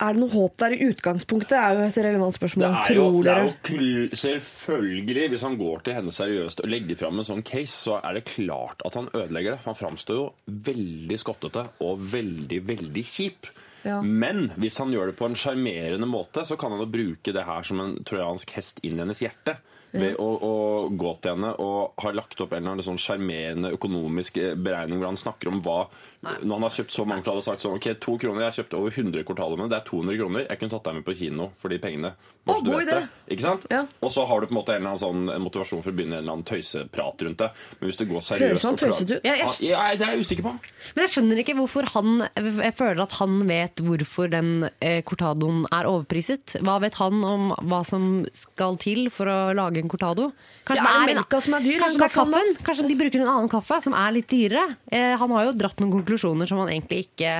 Er 0.00 0.14
det 0.14 0.20
noe 0.22 0.30
håp 0.30 0.54
der 0.62 0.74
i 0.76 0.86
utgangspunktet? 0.88 1.54
er 1.58 1.74
jo 1.78 1.82
et 1.88 1.98
relevant 1.98 2.32
Det 2.34 2.38
spørsmål. 2.38 2.64
er, 2.78 2.94
jo, 2.94 3.22
det 3.22 3.32
er 3.32 3.42
jo 3.44 3.52
kl- 3.66 4.14
selvfølgelig, 4.18 5.28
hvis 5.32 5.42
han 5.46 5.56
går 5.58 5.82
til 5.86 5.94
henne 5.94 6.12
seriøst 6.14 6.62
og 6.64 6.70
legger 6.70 6.98
fram 6.98 7.18
en 7.22 7.26
sånn 7.28 7.44
case, 7.46 7.74
så 7.88 8.00
er 8.02 8.14
det 8.18 8.24
klart 8.26 8.82
at 8.86 8.94
han 8.98 9.06
ødelegger 9.14 9.54
det. 9.54 9.60
For 9.62 9.72
han 9.72 9.78
framstår 9.82 10.18
jo 10.18 10.24
veldig 10.66 11.18
skottete 11.22 11.66
og 11.86 12.02
veldig, 12.12 12.58
veldig 12.66 13.04
kjip. 13.06 13.46
Ja. 13.84 14.00
Men 14.02 14.48
hvis 14.56 14.78
han 14.80 14.92
gjør 14.94 15.12
det 15.12 15.18
på 15.18 15.28
en 15.28 15.36
sjarmerende 15.38 16.08
måte, 16.08 16.46
så 16.48 16.56
kan 16.60 16.72
han 16.72 16.82
jo 16.82 16.90
bruke 16.90 17.34
det 17.36 17.46
her 17.46 17.66
som 17.66 17.82
en 17.84 17.96
trojansk 18.06 18.56
hest 18.56 18.80
inn 18.82 18.98
i 18.98 19.04
hennes 19.04 19.22
hjerte. 19.24 19.58
Ved 19.94 20.16
å, 20.18 20.26
å 20.26 20.54
gå 20.90 21.10
til 21.22 21.36
henne 21.36 21.52
og 21.62 22.00
ha 22.02 22.10
lagt 22.10 22.40
opp 22.42 22.50
en 22.50 22.64
eller 22.64 22.72
annen 22.72 22.86
sånn 22.86 22.98
sjarmerende 22.98 23.70
økonomisk 23.76 24.40
eh, 24.42 24.56
beregning 24.58 24.98
hvor 24.98 25.12
han 25.12 25.20
snakker 25.20 25.52
om 25.52 25.60
hva 25.62 25.84
Når 26.24 26.54
han 26.56 26.62
har 26.68 26.70
kjøpt 26.76 26.90
så 26.94 27.04
mange 27.06 27.22
plater 27.26 27.42
og 27.42 27.44
sagt 27.44 27.60
sånn 27.64 27.76
OK, 27.76 27.88
to 28.00 28.16
kroner, 28.18 28.40
jeg 28.44 28.50
har 28.52 28.58
kjøpt 28.64 28.74
over 28.78 28.90
100 28.90 29.24
kortaler 29.28 29.56
med 29.60 29.70
det, 29.70 29.80
er 29.82 29.88
200 29.90 30.16
kroner, 30.20 30.46
jeg 30.48 30.58
kunne 30.60 30.70
tatt 30.74 30.84
deg 30.88 30.94
med 31.00 31.04
på 31.04 31.16
kino 31.18 31.50
for 31.60 31.68
de 31.68 31.78
pengene. 31.82 32.14
Bare 32.44 32.58
Å, 32.58 32.60
så 32.60 32.64
du 32.64 32.70
god 32.70 32.80
vet 32.82 32.88
idé. 32.92 32.96
det. 33.00 33.32
Ikke 33.34 33.40
sant? 33.46 33.62
Ja. 33.72 33.78
Og 34.04 34.10
så 34.12 34.24
har 34.28 34.40
du 34.40 34.46
på 34.46 34.52
en 34.52 34.58
måte 34.58 34.74
en 34.74 34.82
eller 34.82 34.90
annen 34.92 35.00
sånn 35.00 35.32
en 35.32 35.44
motivasjon 35.46 35.80
for 35.82 35.90
å 35.90 35.96
begynne 35.96 36.18
en 36.18 36.24
eller 36.26 36.34
annen 36.34 36.44
tøyseprat 36.44 37.22
rundt 37.24 37.38
det. 37.40 37.48
Men 37.80 37.88
hvis 37.88 37.96
du 37.96 38.04
går 38.04 38.18
Høres 38.20 38.28
seriøst 38.34 38.66
han 38.68 38.74
og 38.74 38.78
klar- 38.82 38.92
tøysete 38.92 39.16
ut? 39.16 39.24
Ja, 39.24 39.34
jeg- 39.34 39.70
Ja, 39.70 39.84
det 39.96 40.02
er 40.04 40.12
jeg 40.16 40.20
usikker 40.26 40.42
på. 40.44 40.52
Men 40.94 41.06
jeg 41.06 41.10
skjønner 41.14 41.40
ikke 41.40 41.54
hvorfor 41.56 41.88
han 41.94 42.28
Jeg 42.36 42.74
føler 42.76 43.00
at 43.02 43.12
han 43.12 43.38
vet 43.48 43.76
hvorfor 43.76 44.28
den 44.30 44.68
eh, 44.82 45.00
cortadoen 45.02 45.64
er 45.72 45.84
overpriset. 45.88 46.60
Hva 46.60 46.78
vet 46.84 46.94
han 47.00 47.24
om 47.24 47.50
hva 47.64 47.80
som 47.86 48.26
skal 48.36 48.76
til 48.76 49.08
for 49.08 49.24
å 49.26 49.54
lage 49.56 49.78
en 49.80 49.88
cortado? 49.88 50.32
Det 50.68 50.76
er 50.76 51.14
melka 51.14 51.40
som 51.40 51.54
er 51.54 51.60
dyr, 51.60 51.78
Kanskje, 51.80 51.98
kanskje, 51.98 52.12
kaffen 52.12 52.32
kaffen? 52.32 52.64
Kanskje 52.64 52.88
de 52.88 52.94
bruker 53.00 53.20
en 53.20 53.28
annen 53.28 53.48
kaffe 53.48 53.82
som 53.82 53.94
er 53.94 54.12
litt 54.12 54.28
dyrere? 54.28 54.76
Eh, 54.92 55.16
han 55.16 55.30
har 55.30 55.44
jo 55.46 55.52
dratt 55.52 55.80
noen 55.80 55.92
konklusjoner 55.92 56.13
som 56.20 56.60
man 56.60 56.70
egentlig 56.72 57.06
ikke 57.06 57.32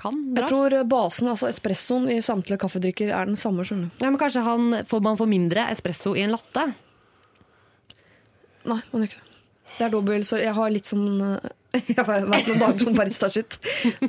kan 0.00 0.20
dra. 0.34 0.44
Jeg 0.44 0.52
tror 0.52 0.76
basen, 0.90 1.30
altså 1.32 1.48
espressoen 1.50 2.10
i 2.12 2.20
samtlige 2.24 2.60
kaffedrikker, 2.62 3.12
er 3.14 3.30
den 3.30 3.38
samme. 3.40 3.64
skjønner. 3.66 3.90
Ja, 4.00 4.10
men 4.10 4.20
kanskje 4.20 4.44
han, 4.46 4.84
får 4.88 5.02
man 5.04 5.18
får 5.20 5.30
mindre 5.30 5.66
espresso 5.72 6.14
i 6.16 6.24
en 6.26 6.36
latte? 6.36 6.68
Nei, 8.68 8.80
man 8.92 9.02
gjør 9.02 9.08
ikke 9.08 9.22
det. 9.22 9.26
Det 9.70 9.86
er 9.86 9.92
dobbel, 9.94 10.24
så 10.28 10.36
jeg 10.40 10.52
har 10.52 10.72
litt 10.72 10.88
sånn 10.90 11.20
Jeg 11.86 11.94
har 11.96 12.08
vært 12.26 12.48
noen 12.50 12.58
dager 12.60 12.82
som 12.82 12.96
barista-shit. 12.98 13.56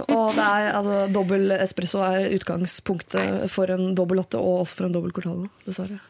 Og 0.07 0.33
det 0.33 0.45
er, 0.45 0.71
altså, 0.73 0.95
dobbel 1.13 1.53
espresso 1.59 2.01
er 2.03 2.31
utgangspunktet 2.33 3.45
for 3.53 3.69
en 3.71 3.93
dobbel 3.97 4.23
latte, 4.23 4.41
og 4.41 4.63
også 4.63 4.79
for 4.79 4.89
en 4.89 4.95
dobbel 4.97 5.13
cortado. 5.15 5.45
Dessverre. 5.67 6.01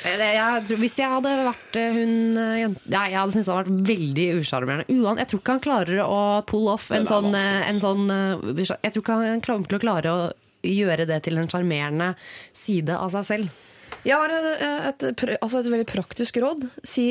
Jeg, 0.00 0.64
tror, 0.66 0.78
hvis 0.80 0.96
jeg 0.96 1.12
hadde 1.12 1.32
vært 1.44 1.76
eh, 1.76 1.96
hun 1.96 2.38
eh, 2.40 2.62
Nei, 2.88 3.02
Jeg 3.12 3.18
hadde 3.18 3.34
syntes 3.34 3.48
det 3.48 3.54
hadde 3.54 3.72
vært 3.74 3.90
veldig 3.90 4.26
usjarmerende. 4.40 4.86
Jeg 5.20 5.30
tror 5.30 5.42
ikke 5.42 5.56
han 5.56 5.64
klarer 5.66 6.02
å 6.04 6.20
pull 6.48 6.70
off 6.72 6.88
en 6.96 7.08
sånn, 7.08 7.34
eh, 7.36 7.58
en 7.68 7.80
sånn 7.80 8.06
eh, 8.14 8.62
Jeg 8.72 8.94
tror 8.94 9.04
ikke 9.04 9.18
han 9.20 9.44
kommer 9.44 9.68
til 9.68 9.80
å 9.80 9.82
klare 9.82 10.14
å 10.14 10.22
gjøre 10.66 11.06
det 11.08 11.22
til 11.24 11.40
en 11.40 11.48
sjarmerende 11.52 12.14
side 12.56 12.96
av 12.96 13.12
seg 13.14 13.28
selv. 13.28 13.60
Jeg 14.04 14.16
har 14.16 14.32
et, 14.32 14.64
et, 15.04 15.22
altså 15.40 15.60
et 15.60 15.70
veldig 15.72 15.88
praktisk 15.88 16.40
råd. 16.40 16.66
Si 16.88 17.06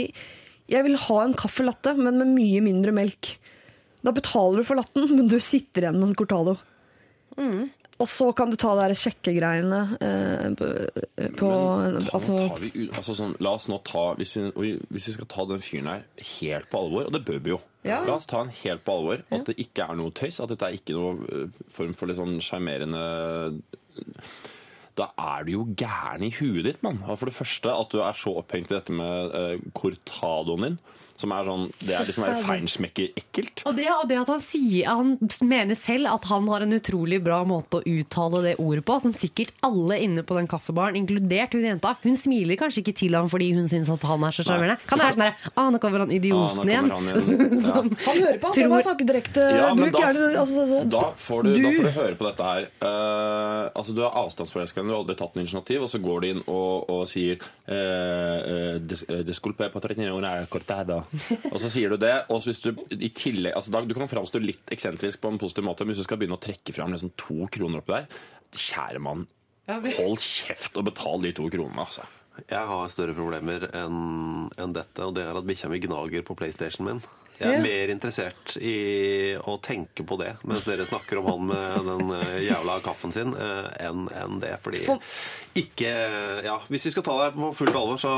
jeg 0.70 0.86
vil 0.86 0.98
ha 1.08 1.18
en 1.24 1.36
caffè 1.38 1.66
latte, 1.66 1.96
men 1.98 2.18
med 2.22 2.34
mye 2.36 2.62
mindre 2.66 2.94
melk. 2.94 3.34
Da 4.06 4.14
betaler 4.16 4.62
du 4.62 4.68
for 4.68 4.80
latten, 4.80 5.10
men 5.18 5.30
du 5.32 5.40
sitter 5.44 5.86
igjen 5.86 6.00
med 6.02 6.12
en 6.12 6.18
cortado. 6.18 6.58
Og 8.00 8.08
så 8.08 8.30
kan 8.36 8.50
du 8.50 8.56
ta 8.56 8.72
de 8.80 8.96
sjekkegreiene 8.96 9.80
eh, 10.00 10.46
på- 10.56 11.32
på 11.36 11.50
Men 11.84 12.06
ta, 12.06 12.14
altså, 12.16 12.38
vi 12.62 12.86
altså 12.96 13.16
sånn, 13.18 13.34
la 13.44 13.52
oss 13.58 13.68
nå 13.68 13.82
ta 13.84 14.14
hvis 14.16 14.38
vi, 14.56 14.70
hvis 14.90 15.10
vi 15.10 15.16
skal 15.18 15.28
ta 15.34 15.46
den 15.50 15.60
fyren 15.66 15.90
her 15.92 16.06
helt 16.40 16.70
på 16.72 16.80
alvor, 16.80 17.10
og 17.10 17.12
det 17.18 17.26
bør 17.28 17.42
vi 17.44 17.56
jo 17.56 17.60
Ja. 17.88 18.02
La 18.04 18.16
oss 18.18 18.26
ta 18.28 18.42
han 18.42 18.50
helt 18.64 18.84
på 18.84 18.92
alvor, 18.92 19.22
at 19.32 19.46
det 19.48 19.56
ikke 19.60 19.86
er 19.90 19.96
noe 19.96 20.12
tøys, 20.12 20.40
at 20.44 20.50
dette 20.52 20.68
er 20.68 20.76
ikke 20.76 20.96
noe 20.98 21.28
øh, 21.32 21.60
form 21.72 21.94
for 21.96 22.08
litt 22.12 22.18
sånn 22.20 22.40
sjarmerende 22.44 23.04
Da 25.00 25.08
er 25.18 25.46
du 25.48 25.52
jo 25.54 25.66
gæren 25.80 26.24
i 26.28 26.32
huet 26.36 26.66
ditt, 26.68 26.82
mann. 26.84 27.00
For 27.16 27.30
det 27.30 27.36
første 27.38 27.72
at 27.72 27.92
du 27.94 28.02
er 28.04 28.18
så 28.20 28.34
opphengt 28.42 28.72
i 28.72 28.76
dette 28.76 28.92
med 28.96 29.32
uh, 29.36 29.72
cortadoen 29.76 30.66
din. 30.66 30.80
Som 31.20 31.34
er 31.36 31.44
sånn, 31.44 31.66
Det 31.84 31.92
er 31.98 32.06
liksom 32.08 32.24
feinschmecker-ekkelt. 32.48 33.64
Og 33.68 33.76
det, 33.76 33.88
og 33.92 34.06
det 34.08 34.18
at 34.22 34.30
han 34.32 34.40
sier 34.44 34.88
Han 34.88 35.10
mener 35.44 35.76
selv 35.76 36.08
at 36.14 36.26
han 36.30 36.48
har 36.48 36.64
en 36.64 36.76
utrolig 36.78 37.20
bra 37.24 37.42
måte 37.48 37.82
å 37.82 37.84
uttale 37.84 38.42
det 38.46 38.54
ordet 38.64 38.86
på, 38.88 38.96
som 39.04 39.12
sikkert 39.14 39.52
alle 39.66 39.98
inne 40.06 40.24
på 40.24 40.38
den 40.38 40.48
kaffebaren, 40.48 40.96
inkludert 41.00 41.54
hun 41.58 41.66
jenta, 41.68 41.96
hun 42.06 42.16
smiler 42.20 42.56
kanskje 42.60 42.84
ikke 42.86 42.96
til 43.02 43.18
ham 43.18 43.28
fordi 43.32 43.52
hun 43.58 43.68
syns 43.68 43.90
at 43.92 44.06
han 44.08 44.24
er 44.24 44.32
så 44.38 44.46
sjarmerende. 44.48 44.78
Kan 44.88 45.02
det 45.02 45.06
være 45.10 45.18
sånn 45.18 45.26
herre 45.28 45.54
ah, 45.60 45.70
nå 45.76 45.82
kommer 45.84 46.06
han 46.06 46.10
Ah, 46.10 46.16
idioten 46.16 46.72
igjen. 46.72 46.90
han 46.96 47.10
igjen. 47.12 47.58
Ja. 47.70 47.74
Han 47.76 47.90
hører 48.24 48.40
på, 48.40 48.48
han 48.50 48.56
Tror- 48.56 48.70
Bare 48.70 48.86
snakke 48.88 49.06
direkte. 49.10 49.44
Ja, 49.60 49.68
men 49.76 49.90
Bruk 49.90 49.98
da, 50.00 50.06
gjerne 50.08 50.40
altså, 50.40 50.64
altså, 50.64 50.80
da, 50.96 51.04
får 51.20 51.44
du, 51.44 51.50
du- 51.54 51.62
da 51.64 51.72
får 51.76 51.84
du 51.90 51.92
høre 52.00 52.16
på 52.20 52.28
dette 52.30 52.48
her. 52.50 52.68
Uh, 52.82 53.70
altså 53.76 53.94
Du 53.96 54.02
er 54.06 54.16
avstandsforelska, 54.24 54.84
du 54.86 54.94
har 54.94 55.02
aldri 55.02 55.16
tatt 55.20 55.36
noe 55.36 55.44
initiativ, 55.44 55.84
og 55.86 55.90
så 55.92 56.02
går 56.02 56.22
du 56.24 56.28
inn 56.32 56.42
og, 56.48 56.90
og 56.90 57.04
sier 57.12 57.38
uh, 57.40 57.74
uh, 57.76 58.80
«Dis- 58.80 59.06
Disculpe 59.28 59.70
patrine 59.74 60.10
una 60.16 60.34
cortada. 60.50 61.04
Og 61.54 61.58
så 61.62 61.70
sier 61.74 61.90
du 61.90 61.98
det, 62.02 62.14
og 62.30 62.44
hvis 62.46 62.60
du 62.62 62.70
i 62.94 63.10
tillegg 63.16 63.56
altså 63.58 63.72
da, 63.74 63.82
Du 63.88 63.96
kan 63.98 64.10
framstå 64.12 64.42
litt 64.44 64.70
eksentrisk 64.76 65.22
på 65.24 65.32
en 65.34 65.40
positiv 65.42 65.66
måte, 65.66 65.82
men 65.86 65.94
hvis 65.96 66.04
du 66.04 66.08
skal 66.08 66.20
begynne 66.22 66.38
å 66.38 66.44
trekke 66.44 66.74
fram 66.76 66.94
liksom 66.94 67.12
to 67.18 67.48
kroner 67.54 67.82
oppi 67.82 67.96
der 67.98 68.08
Kjære 68.54 69.02
mann, 69.06 69.28
hold 69.70 70.18
kjeft 70.26 70.78
og 70.82 70.88
betal 70.90 71.22
de 71.22 71.32
to 71.38 71.46
kronene, 71.54 71.84
altså. 71.86 72.02
Jeg 72.50 72.66
har 72.72 72.90
større 72.90 73.14
problemer 73.14 73.68
enn 73.76 74.48
en 74.58 74.74
dette, 74.74 75.04
og 75.06 75.14
det 75.18 75.26
er 75.28 75.38
at 75.38 75.46
bikkja 75.46 75.70
mi 75.70 75.78
gnager 75.84 76.24
på 76.26 76.34
PlayStation 76.40 76.88
min. 76.88 77.02
Jeg 77.40 77.48
er 77.54 77.54
Ja. 77.56 77.62
mer 77.64 77.92
interessert 77.94 78.56
i 78.60 79.36
å 79.38 79.54
tenke 79.64 80.04
på 80.04 80.18
det 80.20 80.34
mens 80.44 80.66
dere 80.68 80.84
snakker 80.90 81.22
om 81.22 81.28
han 81.30 81.46
med 81.48 81.86
den 81.88 82.10
eh, 82.18 82.40
jævla 82.50 82.80
kaffen 82.84 83.14
sin, 83.16 83.32
eh, 83.38 83.70
enn 83.86 84.10
en 84.12 84.40
det. 84.42 84.58
Fordi 84.66 84.82
For- 84.84 85.00
ikke 85.62 85.92
Ja, 86.46 86.56
hvis 86.72 86.86
vi 86.88 86.92
skal 86.94 87.04
ta 87.06 87.16
deg 87.24 87.36
på 87.38 87.50
fullt 87.58 87.76
alvor, 87.76 88.00
så, 88.02 88.12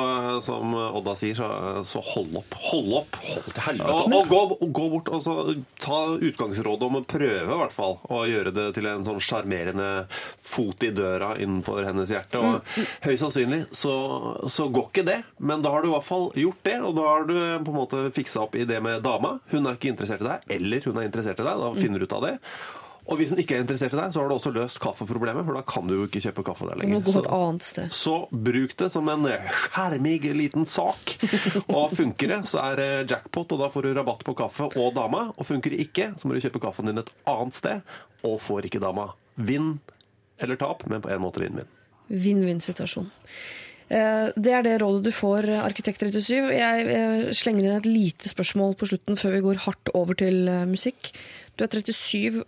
som 0.45 0.73
Odda 0.77 1.15
sier, 1.19 1.35
så, 1.37 1.47
så 1.87 2.01
hold 2.13 2.37
opp. 2.41 2.55
Hold 2.69 2.93
opp! 3.01 3.17
Hold 3.25 3.47
til 3.51 3.63
helvete. 3.67 3.95
Og, 3.95 4.15
og 4.19 4.29
gå, 4.31 4.41
og 4.61 4.71
gå 4.77 4.85
bort 4.95 5.11
og 5.17 5.23
så 5.25 5.35
ta 5.81 5.99
utgangsrådet 6.17 6.87
om 6.89 6.99
å 7.01 7.03
prøve 7.07 7.45
i 7.55 7.59
hvert 7.63 7.75
fall 7.75 7.97
å 8.13 8.21
gjøre 8.29 8.53
det 8.55 8.67
til 8.77 8.89
en 8.91 9.05
sånn 9.07 9.21
sjarmerende 9.23 9.89
fot 10.45 10.83
i 10.87 10.91
døra 10.95 11.33
innenfor 11.41 11.83
hennes 11.89 12.11
hjerte. 12.13 12.39
Og 12.41 12.49
Mm. 12.61 12.85
høyst 13.05 13.21
sannsynlig 13.23 13.61
så, 13.75 13.91
så 14.51 14.65
går 14.73 14.89
ikke 14.89 15.05
det, 15.07 15.19
men 15.39 15.61
da 15.63 15.71
har 15.73 15.81
du 15.85 15.89
i 15.89 15.93
hvert 15.95 16.05
fall 16.07 16.27
gjort 16.37 16.61
det, 16.67 16.75
og 16.83 16.95
da 16.97 17.05
har 17.07 17.25
du 17.29 17.33
på 17.65 17.71
en 17.73 17.77
måte 17.77 18.01
fiksa 18.15 18.43
opp 18.45 18.55
i 18.59 18.65
det 18.69 18.77
med 18.83 19.01
dama. 19.05 19.37
Hun 19.53 19.65
er 19.69 19.77
ikke 19.79 19.91
interessert 19.93 20.21
i 20.23 20.27
deg, 20.27 20.45
eller 20.57 20.85
hun 20.87 20.99
er 21.01 21.07
interessert 21.09 21.39
i 21.41 21.47
deg. 21.47 21.61
Da 21.63 21.71
finner 21.79 22.01
du 22.03 22.05
ut 22.09 22.15
av 22.17 22.25
det. 22.27 22.35
Og 23.09 23.17
hvis 23.17 23.31
den 23.33 23.39
ikke 23.41 23.55
er 23.57 23.63
interessert 23.63 23.93
i 23.95 23.97
deg, 23.97 24.11
så 24.13 24.21
har 24.21 24.29
du 24.29 24.35
også 24.35 24.51
løst 24.53 24.79
kaffeproblemet, 24.79 25.43
for 25.47 25.57
da 25.57 25.61
kan 25.67 25.87
du 25.89 25.95
jo 25.95 26.03
ikke 26.07 26.21
kjøpe 26.21 26.43
kaffe 26.45 26.67
der 26.69 26.75
lenger. 26.81 27.01
gå 27.01 27.11
Så- 27.11 27.23
et 27.23 27.31
annet 27.33 27.63
sted. 27.63 27.89
så 27.89 28.27
bruk 28.31 28.75
det 28.77 28.91
som 28.93 29.09
en 29.09 29.25
skjermig 29.25 30.21
liten 30.37 30.65
sak. 30.67 31.17
Og 31.69 31.91
funker 31.97 32.27
det, 32.27 32.39
så 32.47 32.61
er 32.71 32.75
det 32.75 33.09
jackpot, 33.09 33.51
og 33.51 33.59
da 33.59 33.69
får 33.69 33.81
du 33.83 33.93
rabatt 33.97 34.23
på 34.23 34.35
kaffe 34.37 34.69
og 34.77 34.93
dama. 34.95 35.33
Og 35.37 35.45
funker 35.45 35.71
det 35.73 35.79
ikke, 35.89 36.13
så 36.19 36.25
må 36.29 36.33
du 36.37 36.41
kjøpe 36.47 36.61
kaffen 36.61 36.85
din 36.85 36.97
et 37.01 37.09
annet 37.25 37.53
sted, 37.57 37.81
og 38.23 38.39
får 38.39 38.69
ikke 38.69 38.79
dama. 38.79 39.09
Vinn 39.37 39.79
eller 40.39 40.55
tap, 40.55 40.85
men 40.87 41.01
på 41.01 41.09
en 41.09 41.21
måte 41.21 41.41
vinn-vinn. 41.41 41.67
Vinn-vinn-situasjon. 42.11 43.09
Eh, 43.91 44.31
Det 44.37 44.53
er 44.53 44.61
det 44.63 44.79
rådet 44.81 45.03
du 45.03 45.11
får, 45.11 45.49
eh, 45.49 45.65
arkitekt 45.65 45.99
37. 45.99 46.51
Jeg 46.53 46.87
eh, 46.87 47.33
slenger 47.33 47.65
inn 47.65 47.75
et 47.77 47.85
lite 47.85 48.29
spørsmål 48.29 48.75
på 48.77 48.87
slutten 48.87 49.17
før 49.17 49.31
vi 49.35 49.41
går 49.41 49.55
hardt 49.65 49.89
over 49.93 50.13
til 50.13 50.47
eh, 50.47 50.65
musikk. 50.65 51.11
Du 51.57 51.63
er 51.65 51.67
37 51.67 52.43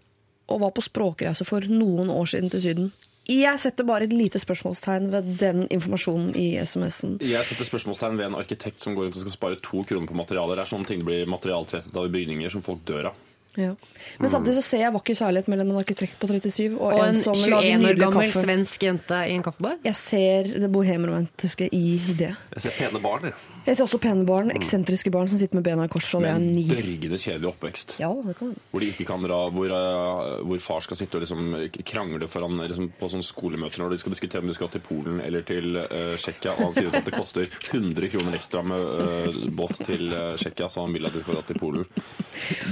og 0.48 0.60
var 0.62 0.72
på 0.76 0.84
språkreise 0.84 1.46
for 1.48 1.66
noen 1.70 2.10
år 2.14 2.26
siden 2.34 2.50
til 2.54 2.62
Syden. 2.62 2.92
Jeg 3.24 3.56
setter 3.64 3.86
bare 3.88 4.04
et 4.04 4.12
lite 4.12 4.36
spørsmålstegn 4.42 5.06
ved 5.14 5.30
den 5.40 5.62
informasjonen 5.72 6.34
i 6.36 6.58
SMS-en. 6.60 7.14
Jeg 7.24 7.46
setter 7.48 7.70
spørsmålstegn 7.70 8.18
ved 8.20 8.26
en 8.28 8.36
arkitekt 8.36 8.84
som 8.84 8.98
går 8.98 9.08
rundt 9.08 9.16
og 9.16 9.24
skal 9.24 9.38
spare 9.38 9.60
to 9.64 9.84
kroner 9.88 10.10
på 10.10 10.18
materialer. 10.20 10.60
Det 10.60 10.66
er 10.66 10.72
sånne 10.74 10.90
ting 10.90 11.00
det 11.00 11.08
blir 11.08 11.30
materialtrettet 11.32 11.96
av 11.96 12.10
i 12.10 12.12
bygninger 12.18 12.52
som 12.52 12.66
folk 12.66 12.84
dør 12.90 13.14
av. 13.14 13.22
Ja. 13.56 13.76
Men 14.18 14.32
samtidig 14.34 14.58
så 14.58 14.66
ser 14.66 14.80
jeg 14.82 14.94
vakker 14.96 15.16
særlighet 15.16 15.48
mellom 15.54 15.72
en 15.72 15.80
arkitekt 15.84 16.16
på 16.20 16.28
37 16.28 16.74
og, 16.74 16.88
Og 16.90 17.04
en 17.06 17.16
som 17.16 17.38
21 17.38 17.52
lager 17.54 17.86
år 17.94 18.00
gammel 18.02 18.32
kaffe. 18.32 18.42
svensk 18.48 18.84
jente 18.90 19.20
i 19.30 19.36
en 19.38 19.44
kaffebar. 19.46 19.78
Jeg 19.86 19.96
ser 19.96 20.50
det 20.66 20.72
bohemromantiske 20.74 21.70
i 21.72 22.00
det. 22.18 22.34
Jeg 22.58 22.66
ser 22.66 22.80
pene 22.82 23.00
barn, 23.04 23.30
jeg. 23.30 23.53
Jeg 23.64 23.78
ser 23.78 23.86
også 23.86 24.00
pene 24.04 24.26
barn, 24.28 24.52
eksentriske 24.52 25.12
barn 25.14 25.30
som 25.32 25.40
sitter 25.40 25.56
med 25.56 25.64
bena 25.64 25.86
i 25.88 25.92
kors 25.92 26.08
fra 26.10 26.20
det 26.20 26.28
Med 26.28 26.34
er 26.34 26.42
en 26.42 26.56
ni. 26.56 26.64
dørgende 26.68 27.20
kjedelig 27.22 27.48
oppvekst. 27.54 27.96
Ja, 28.02 28.10
det 28.26 28.36
kan 28.36 28.52
Hvor 28.72 28.84
de 28.84 28.90
ikke 28.92 29.06
kan 29.08 29.24
dra, 29.24 29.38
hvor, 29.56 29.72
uh, 29.72 30.42
hvor 30.44 30.60
far 30.60 30.84
skal 30.84 31.00
sitte 31.00 31.16
og 31.20 31.24
liksom 31.24 31.54
krangle 31.88 32.28
foran 32.28 32.60
liksom, 32.60 32.90
på 33.00 33.10
sånne 33.14 33.24
skolemøter 33.24 33.80
når 33.80 33.96
de 33.96 34.00
skal 34.02 34.16
diskutere 34.16 34.44
om 34.44 34.52
de 34.52 34.58
skal 34.58 34.72
til 34.74 34.84
Polen 34.84 35.22
eller 35.24 35.46
til 35.48 35.80
uh, 35.80 36.18
Tsjekkia. 36.20 36.58
Og 36.58 36.66
han 36.66 36.76
sier 36.76 36.90
ut 36.92 37.00
at 37.00 37.08
det 37.08 37.16
koster 37.16 37.48
100 37.48 38.12
kroner 38.18 38.36
ekstra 38.36 38.66
med 38.68 38.84
uh, 38.84 39.40
båt 39.56 39.80
til 39.86 40.12
uh, 40.12 40.36
Tsjekkia, 40.36 40.68
så 40.68 40.84
han 40.84 40.98
vil 40.98 41.08
at 41.08 41.16
de 41.16 41.24
skal 41.24 41.40
dra 41.40 41.46
til 41.48 41.62
Polen. 41.62 41.88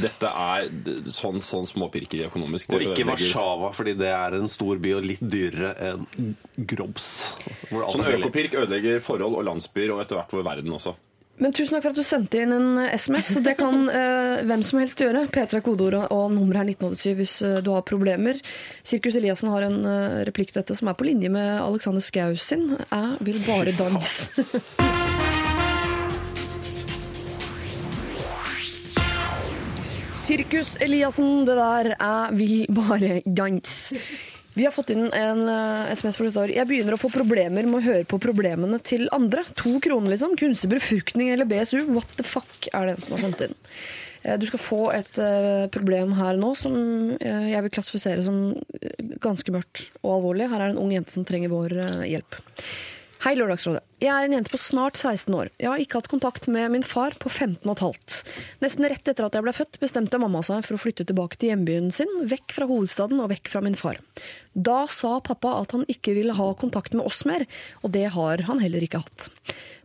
Dette 0.03 0.27
er 0.27 0.67
sånn, 1.07 1.39
sånn 1.39 1.69
småpirkeri 1.69 2.25
økonomisk. 2.27 2.75
Og 2.75 2.83
ikke 2.89 3.07
Warszawa, 3.07 3.71
fordi 3.77 3.95
det 3.99 4.11
er 4.11 4.35
en 4.41 4.51
stor 4.51 4.81
by 4.83 4.95
og 4.97 5.07
litt 5.07 5.23
dyrere 5.23 5.71
enn 5.87 6.35
Grobs. 6.67 7.07
Sånn 7.71 8.03
økopirk 8.17 8.59
ødelegger 8.59 8.99
forhold 9.03 9.39
og 9.39 9.47
landsbyer, 9.47 9.95
og 9.95 10.03
etter 10.03 10.19
hvert 10.19 10.35
vår 10.35 10.45
verden 10.51 10.75
også. 10.75 10.80
Men 11.41 11.55
tusen 11.57 11.73
takk 11.73 11.87
for 11.87 11.95
at 11.95 11.97
du 11.97 12.05
sendte 12.05 12.37
inn 12.43 12.51
en 12.53 12.77
SMS. 12.93 13.31
Det 13.41 13.55
kan 13.57 13.89
eh, 13.99 14.43
hvem 14.45 14.63
som 14.67 14.81
helst 14.81 15.01
gjøre. 15.01 15.25
P3 15.33 15.57
er 15.57 15.63
kodeord, 15.65 15.97
og 16.13 16.29
nummeret 16.35 16.61
er 16.61 16.69
1987 16.75 17.17
hvis 17.17 17.35
eh, 17.47 17.61
du 17.65 17.71
har 17.73 17.81
problemer. 17.87 18.37
Sirkus 18.85 19.17
Eliassen 19.17 19.49
har 19.49 19.65
en 19.65 19.79
uh, 19.87 20.21
replikk 20.27 20.51
til 20.51 20.61
dette 20.61 20.77
som 20.77 20.91
er 20.91 20.97
på 20.99 21.07
linje 21.07 21.29
med 21.33 21.49
Alexander 21.63 22.03
Schou 22.05 22.37
sin. 22.37 22.77
Jeg 22.77 23.17
vil 23.25 23.41
bare 23.47 23.73
danse. 23.73 24.45
Sirkus 30.21 30.77
Eliassen, 30.79 31.41
det 31.49 31.57
der 31.57 31.95
er 31.97 32.37
vil 32.37 32.69
bare 32.69 33.21
dans. 33.25 33.91
Vi 34.53 34.65
har 34.67 34.73
fått 34.75 34.91
inn 34.91 35.07
en 35.15 35.45
uh, 35.47 35.87
SMS 35.95 36.17
hvor 36.19 36.27
det 36.27 36.33
står 36.35 36.51
Jeg 36.55 36.67
begynner 36.67 36.97
å 36.97 36.99
få 36.99 37.11
problemer 37.13 37.67
med 37.67 37.79
å 37.79 37.85
høre 37.85 38.07
på 38.09 38.19
problemene 38.19 38.79
til 38.83 39.07
andre. 39.15 39.45
To 39.63 39.77
kroner, 39.83 40.11
liksom. 40.11 40.35
Kunstig 40.39 40.71
befruktning 40.73 41.31
eller 41.31 41.47
BSU. 41.47 41.85
What 41.95 42.11
the 42.19 42.25
fuck 42.27 42.67
er 42.73 42.89
det 42.89 42.97
en 42.97 43.05
som 43.05 43.15
har 43.15 43.23
sendt 43.23 43.45
inn. 43.47 43.55
Eh, 44.23 44.37
Du 44.41 44.45
skal 44.49 44.63
få 44.63 44.81
et 44.95 45.21
eh, 45.23 45.65
problem 45.71 46.17
her 46.19 46.39
nå 46.39 46.51
som 46.59 46.75
jeg 47.21 47.63
vil 47.63 47.73
klassifisere 47.73 48.23
som 48.27 48.41
ganske 49.23 49.55
mørkt 49.55 49.87
og 50.01 50.17
alvorlig. 50.17 50.49
Her 50.51 50.59
er 50.59 50.71
det 50.71 50.75
en 50.75 50.83
ung 50.83 50.91
jente 50.97 51.15
som 51.15 51.27
trenger 51.27 51.53
vår 51.53 51.77
hjelp. 52.11 52.41
Hei, 53.21 53.35
Lørdagsrådet. 53.37 53.83
Jeg 54.01 54.09
er 54.09 54.25
en 54.25 54.33
jente 54.33 54.49
på 54.49 54.57
snart 54.57 54.95
16 54.97 55.35
år. 55.37 55.51
Jeg 55.61 55.69
har 55.69 55.81
ikke 55.83 55.99
hatt 55.99 56.07
kontakt 56.09 56.47
med 56.49 56.71
min 56.73 56.81
far 56.81 57.13
på 57.21 57.29
15 57.29 57.69
15,5. 57.69 58.15
Nesten 58.63 58.87
rett 58.89 59.11
etter 59.11 59.27
at 59.27 59.37
jeg 59.37 59.45
ble 59.45 59.53
født, 59.53 59.77
bestemte 59.77 60.17
mamma 60.17 60.41
seg 60.41 60.63
for 60.65 60.73
å 60.73 60.81
flytte 60.81 61.05
tilbake 61.05 61.37
til 61.37 61.51
hjembyen 61.51 61.91
sin, 61.93 62.09
vekk 62.25 62.55
fra 62.57 62.65
hovedstaden 62.65 63.21
og 63.21 63.29
vekk 63.29 63.51
fra 63.53 63.61
min 63.61 63.77
far. 63.77 64.01
Da 64.57 64.87
sa 64.89 65.19
pappa 65.21 65.53
at 65.59 65.77
han 65.77 65.85
ikke 65.85 66.15
ville 66.17 66.33
ha 66.33 66.49
kontakt 66.57 66.97
med 66.97 67.05
oss 67.05 67.21
mer, 67.29 67.45
og 67.85 67.93
det 67.93 68.07
har 68.17 68.41
han 68.49 68.63
heller 68.63 68.81
ikke 68.81 69.03
hatt. 69.05 69.29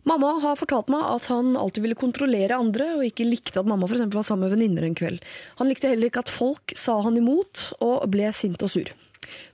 Mamma 0.09 0.33
har 0.41 0.57
fortalt 0.57 0.89
meg 0.89 1.05
at 1.05 1.29
han 1.29 1.53
alltid 1.61 1.85
ville 1.85 1.99
kontrollere 1.99 2.57
andre, 2.57 2.95
og 2.97 3.05
ikke 3.05 3.29
likte 3.29 3.61
at 3.61 3.69
mamma 3.69 3.85
for 3.85 4.01
var 4.01 4.25
sammen 4.25 4.47
med 4.47 4.57
venninner 4.57 4.89
en 4.89 4.97
kveld. 4.97 5.21
Han 5.61 5.69
likte 5.69 5.93
heller 5.93 6.09
ikke 6.09 6.25
at 6.25 6.33
folk 6.33 6.73
sa 6.73 7.03
han 7.05 7.21
imot, 7.21 7.67
og 7.85 8.09
ble 8.09 8.33
sint 8.33 8.65
og 8.65 8.73
sur. 8.73 8.97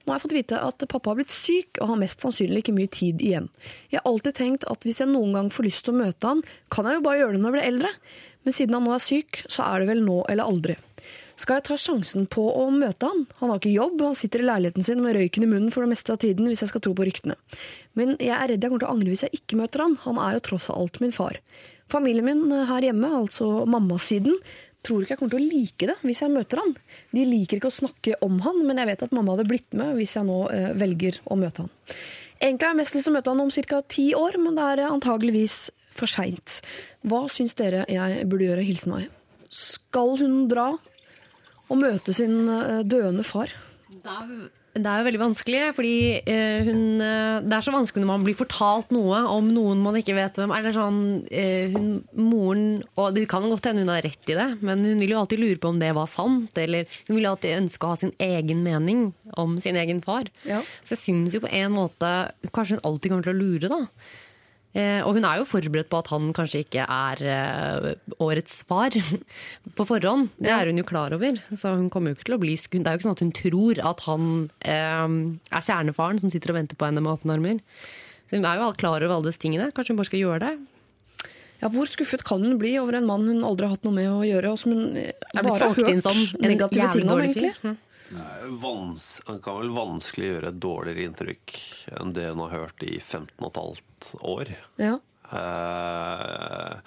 Nå 0.03 0.11
har 0.11 0.19
jeg 0.19 0.25
fått 0.25 0.37
vite 0.37 0.61
at 0.67 0.85
pappa 0.89 1.11
har 1.11 1.19
blitt 1.21 1.33
syk 1.33 1.79
og 1.81 1.93
har 1.93 2.01
mest 2.01 2.23
sannsynlig 2.23 2.63
ikke 2.63 2.75
mye 2.75 2.91
tid 2.91 3.23
igjen. 3.23 3.49
Jeg 3.91 4.01
har 4.01 4.09
alltid 4.11 4.37
tenkt 4.39 4.67
at 4.71 4.87
hvis 4.87 5.01
jeg 5.03 5.11
noen 5.11 5.35
gang 5.37 5.51
får 5.53 5.69
lyst 5.69 5.85
til 5.87 5.95
å 5.95 6.01
møte 6.03 6.29
han, 6.29 6.45
kan 6.73 6.89
jeg 6.89 6.99
jo 6.99 7.05
bare 7.07 7.21
gjøre 7.23 7.37
det 7.37 7.43
når 7.43 7.49
jeg 7.49 7.57
blir 7.57 7.69
eldre. 7.71 7.93
Men 8.43 8.55
siden 8.55 8.75
han 8.75 8.83
nå 8.87 8.95
er 8.95 9.03
syk, 9.03 9.43
så 9.47 9.67
er 9.67 9.81
det 9.81 9.91
vel 9.93 10.03
nå 10.03 10.23
eller 10.31 10.49
aldri. 10.49 10.75
Skal 11.39 11.57
jeg 11.57 11.65
ta 11.67 11.77
sjansen 11.79 12.27
på 12.29 12.43
å 12.45 12.67
møte 12.71 13.07
han? 13.09 13.23
Han 13.39 13.51
har 13.51 13.59
ikke 13.59 13.73
jobb, 13.73 14.01
han 14.05 14.17
sitter 14.17 14.43
i 14.43 14.47
leiligheten 14.47 14.85
sin 14.85 15.01
med 15.03 15.15
røyken 15.17 15.45
i 15.45 15.49
munnen 15.49 15.71
for 15.73 15.83
det 15.83 15.93
meste 15.95 16.13
av 16.13 16.19
tiden, 16.21 16.45
hvis 16.49 16.61
jeg 16.63 16.71
skal 16.71 16.83
tro 16.85 16.93
på 16.97 17.07
ryktene. 17.07 17.37
Men 17.97 18.13
jeg 18.19 18.35
er 18.35 18.51
redd 18.51 18.63
jeg 18.63 18.69
kommer 18.69 18.83
til 18.83 18.91
å 18.91 18.93
angre 18.93 19.13
hvis 19.13 19.25
jeg 19.25 19.39
ikke 19.39 19.59
møter 19.63 19.85
han. 19.85 19.97
Han 20.05 20.19
er 20.21 20.37
jo 20.37 20.43
tross 20.49 20.69
alt 20.73 20.99
min 21.03 21.15
far. 21.15 21.39
Familien 21.91 22.27
min 22.27 22.45
her 22.69 22.85
hjemme, 22.85 23.09
altså 23.23 23.65
mammasiden, 23.69 24.37
tror 24.83 25.03
ikke 25.03 25.15
jeg 25.15 25.21
kommer 25.21 25.35
til 25.35 25.43
å 25.43 25.51
like 25.53 25.87
det 25.89 25.95
hvis 26.03 26.21
jeg 26.23 26.33
møter 26.33 26.61
han. 26.61 26.73
De 27.15 27.23
liker 27.27 27.59
ikke 27.59 27.71
å 27.71 27.77
snakke 27.77 28.17
om 28.25 28.41
han, 28.45 28.61
men 28.67 28.81
jeg 28.81 28.91
vet 28.91 29.05
at 29.07 29.15
mamma 29.15 29.35
hadde 29.35 29.47
blitt 29.49 29.77
med 29.79 29.95
hvis 29.99 30.17
jeg 30.17 30.27
nå 30.27 30.39
eh, 30.53 30.71
velger 30.79 31.19
å 31.25 31.39
møte 31.39 31.65
han. 31.65 31.73
Egentlig 32.43 32.67
har 32.67 32.73
jeg 32.73 32.81
mest 32.81 32.97
lyst 32.97 33.07
til 33.07 33.13
å 33.13 33.17
møte 33.17 33.31
han 33.33 33.43
om 33.45 33.53
ca. 33.53 33.81
ti 33.87 34.07
år, 34.19 34.39
men 34.43 34.57
det 34.57 34.69
er 34.71 34.83
eh, 34.83 34.95
antageligvis 34.95 35.59
for 35.93 36.11
seint. 36.11 36.59
Hva 37.07 37.25
syns 37.31 37.55
dere 37.59 37.85
jeg 37.91 38.25
burde 38.29 38.49
gjøre? 38.49 38.65
Hilsen 38.67 38.95
Mai. 38.95 39.05
Skal 39.53 40.17
hun 40.19 40.47
dra 40.51 40.71
og 41.69 41.79
møte 41.79 42.15
sin 42.15 42.41
eh, 42.49 42.81
døende 42.83 43.25
far? 43.27 43.53
Det 44.73 44.89
er 44.89 45.01
jo 45.01 45.05
veldig 45.05 45.19
vanskelig, 45.21 45.59
fordi 45.77 45.97
eh, 46.25 46.63
hun, 46.65 47.01
eh, 47.05 47.43
det 47.45 47.53
er 47.53 47.65
så 47.65 47.73
vanskelig 47.75 48.01
når 48.01 48.09
man 48.09 48.23
blir 48.25 48.37
fortalt 48.39 48.89
noe 48.95 49.19
om 49.29 49.51
noen 49.53 49.83
man 49.83 49.99
ikke 49.99 50.15
vet 50.17 50.39
hvem 50.39 50.53
er. 50.55 50.69
Sånn, 50.73 50.97
eh, 51.29 51.69
hun, 51.75 51.91
moren, 52.17 52.81
og 52.97 53.13
Det 53.13 53.27
kan 53.29 53.45
godt 53.45 53.69
hende 53.69 53.83
hun 53.85 53.93
har 53.93 54.01
rett 54.01 54.33
i 54.33 54.37
det, 54.39 54.47
men 54.65 54.81
hun 54.81 55.03
vil 55.03 55.13
jo 55.13 55.21
alltid 55.21 55.43
lure 55.43 55.61
på 55.61 55.69
om 55.69 55.77
det 55.83 55.93
var 55.93 56.09
sant. 56.09 56.57
Eller 56.57 56.89
hun 57.05 57.19
vil 57.19 57.29
alltid 57.29 57.59
ønske 57.59 57.85
å 57.85 57.93
ha 57.93 58.01
sin 58.01 58.15
egen 58.17 58.65
mening 58.65 59.11
om 59.37 59.59
sin 59.61 59.77
egen 59.77 60.01
far. 60.01 60.25
Ja. 60.49 60.63
Så 60.81 60.97
jeg 60.97 61.03
syns 61.03 61.37
jo 61.37 61.43
på 61.45 61.53
en 61.53 61.77
måte 61.77 62.13
kanskje 62.49 62.79
hun 62.79 62.85
alltid 62.89 63.13
kommer 63.13 63.29
til 63.29 63.35
å 63.35 63.41
lure, 63.43 63.69
da. 63.69 63.83
Eh, 64.73 65.05
og 65.05 65.13
hun 65.13 65.25
er 65.29 65.37
jo 65.37 65.45
forberedt 65.45 65.89
på 65.91 65.99
at 66.01 66.07
han 66.09 66.31
kanskje 66.33 66.63
ikke 66.63 66.85
er 66.89 67.19
eh, 67.29 67.89
årets 68.23 68.63
far 68.65 68.95
på 69.77 69.85
forhånd. 69.85 70.31
Det 70.41 70.49
er 70.49 70.71
hun 70.71 70.81
jo 70.81 70.87
klar 70.89 71.13
over. 71.13 71.37
Så 71.53 71.75
hun 71.77 71.91
kommer 71.93 72.11
jo 72.11 72.17
ikke 72.17 72.31
til 72.31 72.37
å 72.39 72.41
bli 72.41 72.55
Det 72.57 72.81
er 72.81 72.95
jo 72.95 73.01
ikke 73.01 73.07
sånn 73.07 73.17
at 73.19 73.25
hun 73.25 73.35
tror 73.37 73.83
at 73.93 74.05
han 74.07 74.27
eh, 74.65 75.13
er 75.53 75.67
kjernefaren 75.69 76.23
som 76.23 76.33
sitter 76.33 76.55
og 76.55 76.61
venter 76.63 76.79
på 76.79 76.89
henne 76.89 77.05
med 77.05 77.13
åpne 77.13 77.37
armer. 77.37 77.61
Så 78.25 78.39
hun 78.39 78.49
er 78.49 78.57
jo 78.57 78.71
klar 78.81 78.97
over 78.97 79.19
alle 79.19 79.29
disse 79.29 79.43
tingene. 79.45 79.69
Kanskje 79.77 79.93
hun 79.93 80.01
bare 80.01 80.09
skal 80.09 80.23
gjøre 80.23 80.41
det. 80.47 80.53
Ja, 81.61 81.69
Hvor 81.71 81.87
skuffet 81.87 82.25
kan 82.27 82.41
hun 82.43 82.57
bli 82.59 82.73
over 82.81 82.97
en 82.97 83.05
mann 83.07 83.29
hun 83.29 83.45
aldri 83.45 83.69
har 83.69 83.77
hatt 83.77 83.85
noe 83.85 83.95
med 83.95 84.09
å 84.09 84.25
gjøre, 84.25 84.51
og 84.51 84.59
som 84.59 84.73
hun 84.73 84.89
bare 84.97 85.53
har 85.53 85.77
hørt 85.77 86.41
negative 86.41 86.89
ting 86.97 87.07
om, 87.13 87.21
egentlig? 87.23 87.53
fyr. 87.61 87.77
Vans, 88.63 89.21
han 89.25 89.41
kan 89.41 89.59
vel 89.61 89.71
vanskelig 89.75 90.29
gjøre 90.29 90.51
et 90.51 90.61
dårligere 90.61 91.07
inntrykk 91.07 91.55
enn 91.99 92.13
det 92.15 92.29
hun 92.31 92.43
har 92.45 92.55
hørt 92.57 92.83
i 92.85 92.97
15 92.99 93.33
15 93.43 94.19
år. 94.21 94.55
Ja. 94.75 94.99
Eh, 95.31 96.77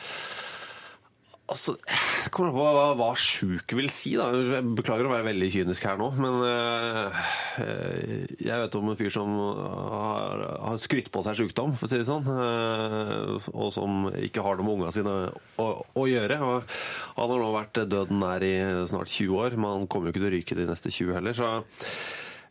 altså, 1.53 1.75
jeg 1.87 2.31
kommer 2.35 2.53
på 2.55 2.65
hva, 2.65 2.85
hva 2.99 3.09
sjuk 3.19 3.75
vil 3.79 3.89
si. 3.95 4.15
Da. 4.19 4.29
Jeg 4.35 4.65
beklager 4.79 5.09
å 5.09 5.13
være 5.13 5.29
veldig 5.29 5.49
kynisk 5.55 5.87
her 5.87 5.99
nå, 6.01 6.09
men 6.19 6.39
eh, 6.47 7.21
jeg 8.43 8.63
vet 8.63 8.79
om 8.79 8.91
en 8.91 8.99
fyr 8.99 9.13
som 9.15 9.35
har, 9.37 10.45
har 10.67 10.81
skrytt 10.83 11.11
på 11.15 11.23
seg 11.27 11.39
sykdom, 11.41 11.77
for 11.79 11.89
å 11.89 11.93
si 11.93 12.01
det 12.01 12.09
sånn, 12.09 12.27
eh, 12.33 13.51
og 13.53 13.71
som 13.75 14.09
ikke 14.11 14.45
har 14.47 14.59
noe 14.59 14.67
med 14.67 14.79
ungene 14.79 14.97
sine 14.97 15.17
å, 15.63 15.69
å 15.87 16.09
gjøre. 16.11 16.41
Og 16.47 16.77
han 17.19 17.35
har 17.35 17.45
nå 17.45 17.53
vært 17.55 17.83
døden 17.85 18.23
nær 18.23 18.47
i 18.47 18.55
snart 18.91 19.13
20 19.13 19.39
år, 19.45 19.59
men 19.59 19.81
han 19.81 19.91
kommer 19.91 20.11
jo 20.11 20.17
ikke 20.17 20.25
til 20.25 20.31
å 20.31 20.35
ryke 20.37 20.59
de 20.59 20.69
neste 20.71 20.93
20 20.95 21.21
heller, 21.21 21.37
så 21.37 21.55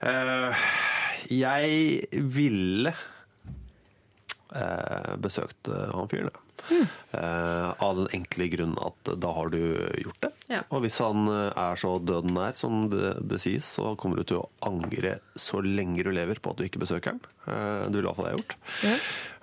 eh, 0.06 0.66
jeg 1.34 2.24
ville 2.32 2.96
besøkt 5.20 5.68
han 5.68 6.08
fyren, 6.08 6.30
ja. 6.32 6.45
Eh, 7.16 7.70
av 7.86 8.00
den 8.00 8.10
enkle 8.18 8.48
grunn 8.52 8.74
at 8.82 9.12
da 9.22 9.32
har 9.38 9.52
du 9.54 9.60
gjort 10.02 10.26
det. 10.26 10.32
Ja. 10.52 10.64
Og 10.70 10.84
hvis 10.86 10.98
han 11.04 11.30
eh, 11.32 11.52
er 11.52 11.80
så 11.80 11.96
døden 12.04 12.36
nær 12.36 12.58
som 12.60 12.90
det, 12.92 13.16
det 13.24 13.40
sies, 13.44 13.68
så 13.78 13.94
kommer 14.00 14.20
du 14.20 14.28
til 14.28 14.42
å 14.42 14.50
angre 14.68 15.20
så 15.40 15.62
lenge 15.64 16.04
du 16.06 16.12
lever 16.16 16.42
på 16.42 16.52
at 16.54 16.60
du 16.60 16.68
ikke 16.68 16.84
besøker 16.84 17.16
han. 17.16 17.24
Det 17.46 17.94
ville 17.94 18.10
hvert 18.10 18.18
fall 18.18 18.32
jeg 18.32 18.40
gjort. 18.40 18.56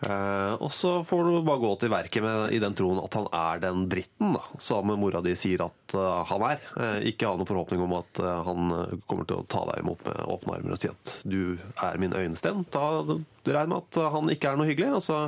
Eh, 0.03 0.53
og 0.59 0.73
så 0.75 0.97
får 1.07 1.29
du 1.29 1.37
bare 1.47 1.63
gå 1.63 1.71
til 1.79 1.93
verket 1.93 2.25
med, 2.25 2.55
i 2.57 2.61
den 2.63 2.75
troen 2.79 2.99
at 3.03 3.15
han 3.15 3.29
er 3.39 3.63
den 3.63 3.85
dritten 3.91 4.35
da, 4.35 4.43
som 4.63 4.91
mora 4.99 5.23
di 5.23 5.37
sier 5.39 5.63
at 5.69 5.95
uh, 5.95 6.25
han 6.27 6.47
er. 6.49 6.65
Uh, 6.75 6.99
ikke 7.07 7.31
ha 7.31 7.39
noen 7.39 7.49
forhåpning 7.49 7.85
om 7.85 7.95
at 8.01 8.23
han 8.49 8.75
kommer 9.07 9.29
til 9.29 9.39
å 9.39 9.47
ta 9.47 9.63
deg 9.71 9.85
imot 9.85 10.03
med 10.09 10.23
åpne 10.35 10.59
armer 10.59 10.75
og 10.75 10.83
si 10.83 10.91
at 10.91 11.17
du 11.23 11.57
er 11.79 12.03
min 12.03 12.17
øyensten. 12.19 12.65
Da 12.75 12.87
regner 13.07 13.71
med 13.71 13.79
at 13.85 14.01
han 14.17 14.33
ikke 14.35 14.51
er 14.51 14.59
noe 14.59 14.71
hyggelig. 14.71 14.93
Altså, 14.99 15.21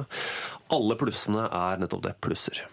alle 0.74 0.98
plussene 0.98 1.46
er 1.48 1.82
nettopp 1.82 2.06
det, 2.08 2.16
plusser. 2.24 2.64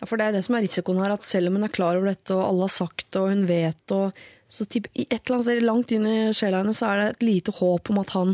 Ja, 0.00 0.06
for 0.08 0.16
det 0.16 0.30
er 0.30 0.38
det 0.38 0.46
som 0.46 0.56
er 0.56 0.64
risikoen 0.64 1.00
her, 1.02 1.12
at 1.12 1.26
selv 1.26 1.50
om 1.50 1.58
hun 1.58 1.66
er 1.66 1.74
klar 1.74 1.98
over 1.98 2.12
dette, 2.12 2.32
og 2.32 2.46
alle 2.46 2.68
har 2.68 2.76
sagt 2.78 3.08
det, 3.10 3.20
og 3.20 3.32
hun 3.34 3.48
vet 3.50 3.96
og 3.96 4.22
så 4.50 4.64
typ, 4.66 4.88
i 4.98 5.04
et 5.06 5.20
eller 5.20 5.36
annet 5.36 5.46
sted 5.46 5.62
langt 5.62 5.92
inn 5.94 6.06
i 6.10 6.16
sjela 6.34 6.64
hennes 6.64 6.80
er 6.82 6.98
det 6.98 7.10
et 7.12 7.22
lite 7.22 7.54
håp 7.54 7.90
om 7.92 8.00
at 8.02 8.10
han 8.16 8.32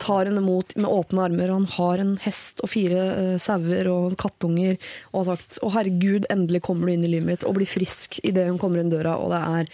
tar 0.00 0.28
henne 0.28 0.42
imot 0.42 0.74
med 0.80 0.90
åpne 0.90 1.26
armer. 1.28 1.52
Han 1.52 1.68
har 1.76 2.02
en 2.02 2.16
hest 2.24 2.62
og 2.64 2.72
fire 2.72 3.06
uh, 3.14 3.36
sauer 3.42 3.90
og 3.92 4.16
kattunger 4.20 4.76
og 5.12 5.22
har 5.22 5.30
sagt 5.34 5.60
'Å, 5.60 5.72
herregud, 5.76 6.28
endelig 6.32 6.64
kommer 6.66 6.88
du 6.88 6.96
inn 6.96 7.06
i 7.06 7.14
livet 7.14 7.28
mitt', 7.28 7.46
og 7.48 7.56
blir 7.58 7.68
frisk 7.68 8.20
idet 8.24 8.48
hun 8.48 8.60
kommer 8.60 8.82
inn 8.82 8.92
døra, 8.92 9.16
og 9.20 9.34
det 9.34 9.40
er 9.40 9.72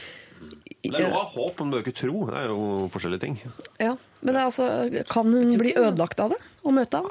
Det 0.87 0.95
er 0.95 1.09
lov 1.09 1.17
å 1.17 1.23
ha 1.25 1.31
håp, 1.33 1.61
men 1.61 1.71
du 1.71 1.77
bør 1.77 1.83
ikke 1.83 1.99
tro. 1.99 2.19
Det 2.31 2.39
er 2.39 2.53
jo 2.53 2.89
forskjellige 2.95 3.23
ting. 3.25 3.39
Ja, 3.83 3.97
men 4.21 4.35
det 4.37 4.43
altså, 4.45 4.67
kan 5.11 5.33
hun 5.33 5.59
bli 5.59 5.75
ødelagt 5.75 6.21
av 6.23 6.31
det? 6.35 6.39
Å 6.63 6.75
møte 6.75 7.03
han? 7.03 7.11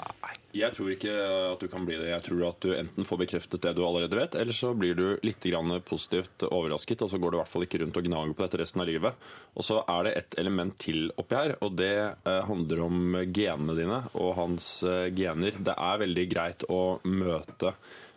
Jeg 0.56 0.72
tror 0.72 0.91
ikke 0.94 1.14
at 1.52 1.60
du 1.60 1.68
kan 1.72 1.84
bli 1.88 1.98
det. 1.99 2.07
Jeg 2.14 2.23
tror 2.30 2.44
at 2.48 2.64
du 2.64 2.72
enten 2.76 3.07
får 3.07 3.19
bekreftet 3.26 3.64
det 3.65 3.73
du 3.76 3.82
allerede 3.84 4.15
vet, 4.15 4.38
eller 4.40 4.56
så 4.56 4.72
blir 4.77 4.95
du 4.95 5.06
litt 5.26 5.44
positivt 5.84 6.45
overrasket, 6.48 7.02
og 7.03 7.11
så 7.11 7.19
går 7.19 7.32
du 7.32 7.38
i 7.38 7.41
hvert 7.41 7.52
fall 7.52 7.65
ikke 7.68 7.82
rundt 7.84 7.99
og 7.99 8.07
gnager 8.07 8.34
på 8.34 8.45
dette 8.45 8.61
resten 8.61 8.82
av 8.82 8.88
livet. 8.88 9.27
Og 9.56 9.68
så 9.68 9.82
er 9.84 10.07
det 10.07 10.15
et 10.15 10.40
element 10.40 10.77
til 10.80 11.11
oppi 11.19 11.36
her, 11.36 11.56
og 11.60 11.76
det 11.76 11.95
eh, 11.98 12.41
handler 12.48 12.86
om 12.86 13.19
genene 13.36 13.76
dine 13.76 14.02
og 14.14 14.36
hans 14.40 14.69
eh, 14.88 15.11
gener. 15.15 15.60
Det 15.60 15.76
er 15.76 16.03
veldig 16.06 16.26
greit 16.32 16.68
å 16.72 16.82
møte 17.03 17.76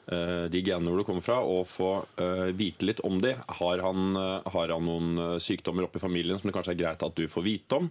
de 0.09 0.60
genene 0.64 0.89
hvor 0.89 1.02
du 1.02 1.05
kommer 1.05 1.24
fra, 1.24 1.39
og 1.44 1.66
få 1.68 1.90
eh, 2.22 2.48
vite 2.56 2.86
litt 2.89 3.02
om 3.05 3.18
de. 3.20 3.35
Har 3.59 3.82
han, 3.85 4.16
eh, 4.16 4.51
har 4.55 4.72
han 4.72 4.86
noen 4.89 5.22
eh, 5.24 5.35
sykdommer 5.43 5.85
oppe 5.85 6.01
i 6.01 6.05
familien 6.05 6.40
som 6.40 6.48
det 6.48 6.55
kanskje 6.56 6.72
er 6.76 6.80
greit 6.80 7.05
at 7.05 7.18
du 7.18 7.26
får 7.28 7.44
vite 7.44 7.76
om? 7.76 7.90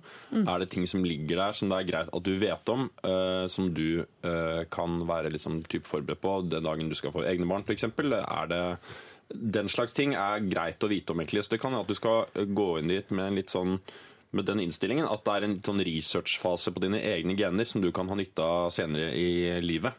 Er 0.50 0.64
det 0.64 0.72
ting 0.74 0.88
som 0.90 1.06
ligger 1.06 1.44
der 1.44 1.58
som 1.58 1.70
det 1.70 1.78
er 1.78 1.90
greit 1.92 2.10
at 2.10 2.26
du 2.26 2.34
vet 2.42 2.74
om, 2.74 2.88
eh, 3.06 3.46
som 3.54 3.70
du 3.74 4.02
eh, 4.02 4.64
kan 4.74 4.98
være 5.10 5.34
liksom, 5.36 5.62
typ 5.70 5.86
forberedt 5.90 6.24
på 6.24 6.40
den 6.50 6.66
dagen 6.66 6.90
du 6.90 6.98
skal 6.98 7.14
få 7.14 7.26
egne 7.30 7.46
barn, 7.50 7.68
f.eks.? 7.68 7.86
Er 7.86 8.52
det 8.52 8.64
den 9.28 9.68
slags 9.70 9.96
ting 9.96 10.16
er 10.16 10.44
greit 10.48 10.84
å 10.84 10.90
vite 10.90 11.14
om, 11.14 11.22
egentlig. 11.22 11.44
Så 11.46 11.56
det 11.56 11.62
kan 11.62 11.74
hende 11.74 11.86
at 11.86 11.92
du 11.92 11.98
skal 11.98 12.28
eh, 12.34 12.48
gå 12.48 12.70
inn 12.80 12.92
dit 12.92 13.14
med 13.14 13.30
en 13.30 13.42
litt 13.42 13.54
sånn 13.54 13.78
med 14.36 14.44
den 14.44 14.60
innstillingen 14.60 15.08
at 15.08 15.24
det 15.24 15.34
er 15.34 15.46
en 15.46 15.54
sånn 15.64 15.80
researchfase 15.88 16.74
på 16.76 16.82
dine 16.84 17.00
egne 17.00 17.38
gener 17.40 17.68
som 17.68 17.80
du 17.80 17.94
kan 17.96 18.10
ha 18.12 18.18
nytte 18.20 18.44
av 18.44 18.74
senere 18.76 19.14
i 19.16 19.56
livet. 19.64 19.96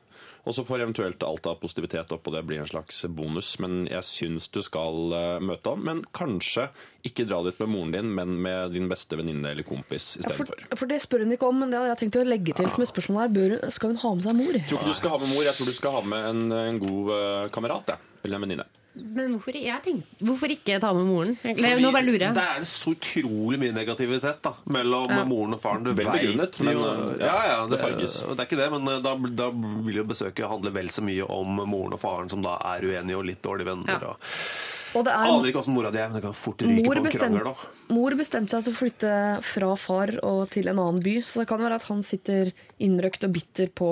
Og 0.48 0.54
så 0.56 0.64
får 0.64 0.80
eventuelt 0.80 1.22
alt 1.22 1.46
av 1.46 1.58
positivitet 1.60 2.12
opp, 2.14 2.24
og 2.24 2.32
det 2.32 2.40
blir 2.48 2.62
en 2.62 2.70
slags 2.70 3.02
bonus. 3.12 3.50
Men 3.60 3.82
jeg 3.90 4.06
syns 4.08 4.48
du 4.48 4.62
skal 4.64 5.12
eh, 5.12 5.42
møte 5.44 5.74
han. 5.74 5.82
Men 5.84 6.00
kanskje 6.16 6.70
ikke 7.04 7.26
dra 7.28 7.42
dit 7.44 7.60
med 7.60 7.68
moren 7.74 7.92
din, 7.92 8.08
men 8.16 8.38
med 8.44 8.72
din 8.72 8.88
beste 8.88 9.18
venninne 9.20 9.52
eller 9.52 9.66
kompis 9.68 10.14
Ja, 10.22 10.32
for, 10.32 10.48
for 10.72 10.88
det 10.88 11.02
spør 11.04 11.26
hun 11.26 11.36
ikke 11.36 11.52
om, 11.52 11.60
men 11.60 11.72
det 11.72 11.80
hadde 11.80 11.92
jeg 11.92 12.02
tenkt 12.06 12.20
å 12.22 12.24
legge 12.24 12.56
til 12.56 12.70
som 12.72 12.84
et 12.86 12.92
spørsmål 12.94 13.26
her. 13.26 13.36
Bør, 13.36 13.56
skal 13.76 13.92
hun 13.92 14.02
ha 14.06 14.14
med 14.16 14.24
seg 14.24 14.40
mor? 14.40 14.56
Jeg 14.56 14.66
tror 14.70 14.80
ikke 14.80 14.96
du 14.96 15.00
skal 15.02 15.14
ha 15.14 15.20
med 15.22 15.32
mor, 15.34 15.44
jeg 15.44 15.58
tror 15.58 15.68
du 15.68 15.76
skal 15.76 15.96
ha 15.98 16.02
med 16.14 16.32
en, 16.32 16.58
en 16.62 16.82
god 16.86 17.14
eh, 17.18 17.46
kamerat. 17.58 17.92
Ja. 17.92 18.00
Eller 18.24 18.40
en 18.40 18.48
venninne. 18.48 18.68
Men 18.98 19.32
hvorfor, 19.36 19.56
jeg 19.56 19.82
tenker, 19.84 20.06
hvorfor 20.28 20.52
ikke 20.54 20.78
ta 20.82 20.92
med 20.96 21.06
moren? 21.08 21.34
Fordi, 21.42 21.74
nå 21.82 21.92
bare 21.94 22.04
lurer 22.06 22.34
Det 22.36 22.44
er 22.44 22.64
så 22.68 22.92
utrolig 22.94 23.58
mye 23.62 23.74
negativitet 23.76 24.40
da, 24.44 24.52
mellom 24.74 25.10
Ja. 25.10 25.24
moren 25.24 25.54
og 25.54 25.60
faren. 25.62 25.84
Du 25.84 25.92
Vel 25.92 26.06
vet 26.06 26.14
begrunnet, 26.18 26.60
men, 26.66 26.76
uh, 26.78 27.16
ja, 27.20 27.36
ja, 27.52 27.58
det 27.70 27.78
farges. 27.80 28.18
Det 28.22 28.38
er 28.38 28.46
ikke 28.48 28.60
det, 28.62 28.70
men 28.74 28.88
uh, 28.88 28.98
da, 29.04 29.14
da 29.42 29.50
vil 29.86 30.00
jo 30.02 30.04
besøket 30.10 30.48
handle 30.50 30.72
vel 30.74 30.88
så 30.94 31.04
mye 31.06 31.24
om 31.28 31.62
moren 31.68 31.94
og 31.96 32.00
faren, 32.02 32.28
som 32.32 32.42
da 32.42 32.58
er 32.74 32.84
uenige 32.88 33.16
og 33.20 33.24
litt 33.30 33.42
dårlige 33.44 33.70
venner. 33.72 34.02
Ja. 34.08 34.16
Og 34.88 34.96
Og 34.96 35.04
det 35.04 35.12
er 35.12 35.28
aner 35.28 35.50
ikke 35.50 35.60
åssen 35.60 35.74
mora 35.76 35.90
di 35.92 35.98
er, 36.00 36.08
men 36.08 36.16
det 36.16 36.22
kan 36.24 36.32
fort 36.32 36.62
ryke 36.64 36.82
Mor, 36.86 36.96
på 36.96 37.10
en 37.10 37.12
krangel. 37.12 37.44
da. 37.44 37.94
mor 37.94 38.14
bestemte 38.16 38.50
seg 38.56 38.64
til 38.64 38.72
å 38.72 38.78
flytte 38.78 39.10
fra 39.44 39.74
far 39.76 40.14
og 40.24 40.48
til 40.48 40.66
en 40.72 40.78
annen 40.80 41.02
by, 41.04 41.18
så 41.20 41.42
det 41.42 41.48
kan 41.50 41.60
være 41.60 41.76
at 41.76 41.84
han 41.90 42.00
sitter 42.02 42.52
innrøkt 42.80 43.26
og 43.28 43.34
bitter 43.36 43.68
på 43.68 43.90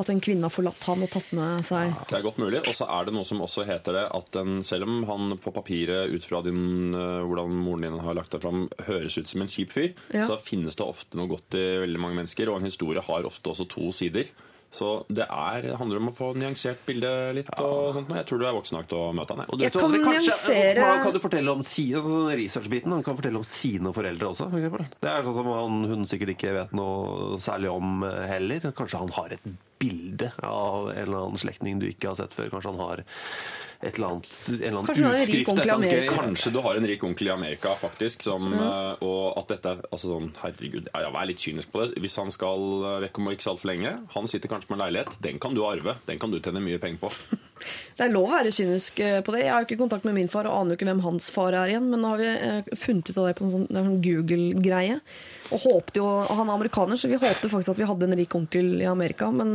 at 0.00 0.10
en 0.12 0.20
kvinne 0.24 0.46
har 0.48 0.52
forlatt 0.54 0.82
han 0.88 1.02
og 1.04 1.10
tatt 1.12 1.30
med 1.36 1.64
seg 1.68 1.92
Det 2.08 2.16
er 2.18 2.24
godt 2.24 2.40
mulig. 2.42 2.62
Og 2.66 2.74
så 2.76 2.88
er 2.88 3.06
det 3.08 3.14
noe 3.16 3.28
som 3.28 3.42
også 3.44 3.66
heter 3.68 3.96
det 3.98 4.04
at 4.16 4.30
den, 4.36 4.60
selv 4.66 4.88
om 4.88 5.02
han 5.08 5.36
på 5.42 5.52
papiret 5.54 6.10
ut 6.14 6.24
fra 6.26 6.40
din, 6.46 6.94
eh, 6.96 7.20
hvordan 7.28 7.54
moren 7.60 7.86
din 7.88 7.98
har 8.04 8.16
lagt 8.18 8.32
deg 8.34 8.42
fram, 8.44 8.66
høres 8.88 9.18
ut 9.20 9.28
som 9.30 9.42
en 9.44 9.50
kjip 9.52 9.72
fyr, 9.76 9.92
Ja. 10.14 10.26
så 10.26 10.38
finnes 10.42 10.76
det 10.76 10.86
ofte 10.86 11.16
noe 11.20 11.28
godt 11.30 11.54
i 11.60 11.64
veldig 11.84 12.00
mange 12.00 12.16
mennesker, 12.22 12.48
og 12.50 12.58
en 12.60 12.70
historie 12.70 13.00
har 13.04 13.28
ofte 13.28 13.50
også 13.52 13.68
to 13.68 13.90
sider. 13.92 14.24
Så 14.70 15.04
det 15.10 15.24
er, 15.26 15.62
det 15.66 15.76
handler 15.80 15.98
om 15.98 16.08
å 16.12 16.14
få 16.14 16.28
nyansert 16.38 16.84
bildet 16.86 17.34
litt. 17.34 17.48
og 17.58 17.88
sånt. 17.96 18.08
Jeg 18.14 18.26
tror 18.28 18.38
du 18.38 18.44
er 18.46 18.54
voksen 18.54 18.76
nok 18.78 18.86
til 18.92 18.98
å 19.00 19.08
møte 19.18 19.34
han. 19.34 19.40
jeg. 19.42 19.50
Og 19.50 19.58
du 19.58 19.64
Jeg 19.64 19.72
kan 19.74 19.82
aldri, 19.88 20.00
kanskje, 20.04 20.30
nyansere- 20.30 21.02
kan 21.02 21.12
du 21.12 21.18
fortelle 21.24 21.50
om 21.56 21.62
sine, 21.66 21.96
altså, 21.98 22.12
sånn 22.14 22.36
researchbiten. 22.38 22.92
Han 22.94 23.02
kan 23.02 23.16
fortelle 23.18 23.36
om 23.42 23.48
sine 23.50 23.92
foreldre 23.92 24.28
også. 24.30 24.46
For 24.50 24.86
det 25.02 25.10
er 25.10 25.22
sånn 25.26 25.34
som 25.40 25.50
han, 25.50 25.80
hun 25.90 26.04
sikkert 26.06 26.36
ikke 26.36 26.52
vet 26.54 26.72
noe 26.72 27.38
særlig 27.42 27.72
om 27.74 28.04
eh, 28.04 28.26
heller. 28.30 28.60
Kanskje 28.78 28.98
han 29.02 29.10
har 29.18 29.32
et 29.34 29.50
bilde 29.80 30.30
av 30.44 30.90
en 30.92 30.96
eller 31.02 31.18
annen 31.24 31.40
slektning 31.40 31.80
du 31.80 31.88
ikke 31.88 32.12
har 32.12 32.14
sett 32.20 32.30
før. 32.36 32.50
Kanskje 32.54 32.70
han 32.70 32.78
har 32.86 33.02
et 33.80 33.96
eller 33.96 34.10
annet, 34.10 34.34
en 34.48 34.54
eller 34.54 34.68
annen 34.68 34.86
Kanskje 34.86 35.04
han 35.06 35.14
en 35.14 35.20
rik 35.20 35.30
utskrift. 35.30 35.60
eller 35.62 35.74
annet 35.74 36.10
Kanskje 36.12 36.50
du 36.52 36.58
har 36.60 36.76
en 36.76 36.86
rik 36.86 37.04
onkel 37.04 37.30
i 37.30 37.32
Amerika, 37.32 37.72
faktisk. 37.80 38.22
Som, 38.22 38.50
mm. 38.52 39.04
og 39.06 39.38
at 39.40 39.54
dette 39.54 39.72
er 39.72 39.78
altså 39.88 40.10
sånn, 40.10 40.26
Herregud, 40.42 40.90
ja, 40.90 41.00
jeg 41.06 41.16
er 41.22 41.30
litt 41.30 41.44
kynisk 41.46 41.72
på 41.72 41.80
det. 41.80 42.02
Hvis 42.04 42.18
han 42.20 42.28
skal 42.34 42.66
eh, 42.90 42.98
vekk 43.06 43.20
om 43.22 43.30
ikke 43.32 43.46
så 43.46 43.54
altfor 43.54 43.70
lenge 43.70 43.94
Han 44.12 44.28
sitter 44.28 44.52
kanskje 44.52 44.68
med 44.72 44.76
en 44.76 44.82
leilighet. 44.84 45.16
Den 45.24 45.40
kan 45.40 45.56
du 45.56 45.62
arve. 45.64 45.96
Den 46.10 46.20
kan 46.20 46.32
du 46.32 46.36
tjene 46.42 46.60
mye 46.64 46.80
penger 46.82 47.06
på. 47.06 47.12
Det 47.96 48.06
er 48.06 48.12
lov 48.12 48.28
å 48.28 48.34
være 48.34 48.52
kynisk 48.56 49.00
eh, 49.04 49.18
på 49.24 49.32
det. 49.32 49.46
Jeg 49.46 49.52
har 49.54 49.64
jo 49.64 49.68
ikke 49.70 49.80
kontakt 49.80 50.04
med 50.08 50.16
min 50.16 50.28
far 50.32 50.48
og 50.48 50.58
aner 50.58 50.74
jo 50.74 50.78
ikke 50.78 50.88
hvem 50.88 51.02
hans 51.04 51.30
far 51.32 51.56
er 51.56 51.72
igjen, 51.72 51.88
men 51.92 52.00
nå 52.04 52.12
har 52.12 52.20
vi 52.20 52.76
funnet 52.80 53.10
ut 53.10 53.18
av 53.20 53.26
det 53.28 53.34
på 53.36 53.44
en 53.44 53.52
sånn, 53.52 53.66
sånn 53.68 53.98
Google-greie. 54.04 55.00
Og 55.52 55.66
håpte 55.66 56.00
jo, 56.00 56.06
Han 56.28 56.48
er 56.48 56.54
amerikaner, 56.54 57.00
så 57.00 57.08
vi 57.08 57.20
håpte 57.20 57.52
faktisk 57.52 57.74
at 57.74 57.80
vi 57.80 57.88
hadde 57.88 58.08
en 58.08 58.16
rik 58.16 58.36
onkel 58.36 58.72
i 58.80 58.88
Amerika, 58.88 59.28
men 59.32 59.52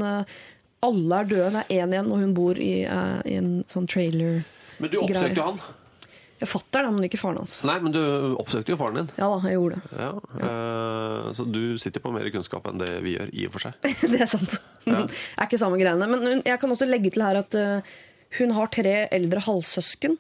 alle 0.86 1.22
er 1.22 1.32
døde. 1.32 1.50
Det 1.56 1.64
er 1.64 1.82
én 1.82 1.96
igjen, 1.96 2.12
og 2.12 2.22
hun 2.22 2.36
bor 2.38 2.62
i, 2.62 2.76
uh, 2.86 3.20
i 3.26 3.40
en 3.40 3.58
sånn 3.72 3.90
trailer. 3.90 4.46
Men 4.78 4.94
du 4.94 5.02
oppsøkte 5.02 5.40
jo 5.40 5.50
han. 5.50 5.60
Jeg 6.36 6.52
fatter 6.52 6.84
det, 6.84 6.92
men 6.92 7.06
ikke 7.08 7.20
faren 7.20 7.38
hans. 7.40 7.54
Nei, 7.64 7.78
men 7.80 7.94
du 7.96 8.02
oppsøkte 8.42 8.74
jo 8.74 8.78
faren 8.80 8.98
din. 9.00 9.12
Ja 9.16 9.30
da, 9.32 9.38
jeg 9.48 9.56
gjorde 9.56 9.78
det. 9.80 10.00
Ja, 10.04 10.10
eh, 10.50 11.30
så 11.38 11.46
du 11.48 11.62
sitter 11.80 12.04
på 12.04 12.12
mer 12.12 12.28
kunnskap 12.34 12.68
enn 12.68 12.82
det 12.82 12.90
vi 13.06 13.14
gjør, 13.16 13.32
i 13.32 13.46
og 13.48 13.54
for 13.54 13.64
seg. 13.64 13.88
det 14.12 14.20
er 14.20 14.30
sant. 14.30 14.58
Det 14.84 14.98
er 15.00 15.48
ikke 15.48 15.62
samme 15.62 15.80
greiene. 15.80 16.10
Men 16.12 16.44
jeg 16.44 16.60
kan 16.60 16.76
også 16.76 16.90
legge 16.90 17.14
til 17.16 17.24
her 17.24 17.40
at 17.40 17.56
uh, 17.56 17.96
hun 18.42 18.52
har 18.58 18.72
tre 18.76 18.98
eldre 19.16 19.46
halvsøsken 19.48 20.20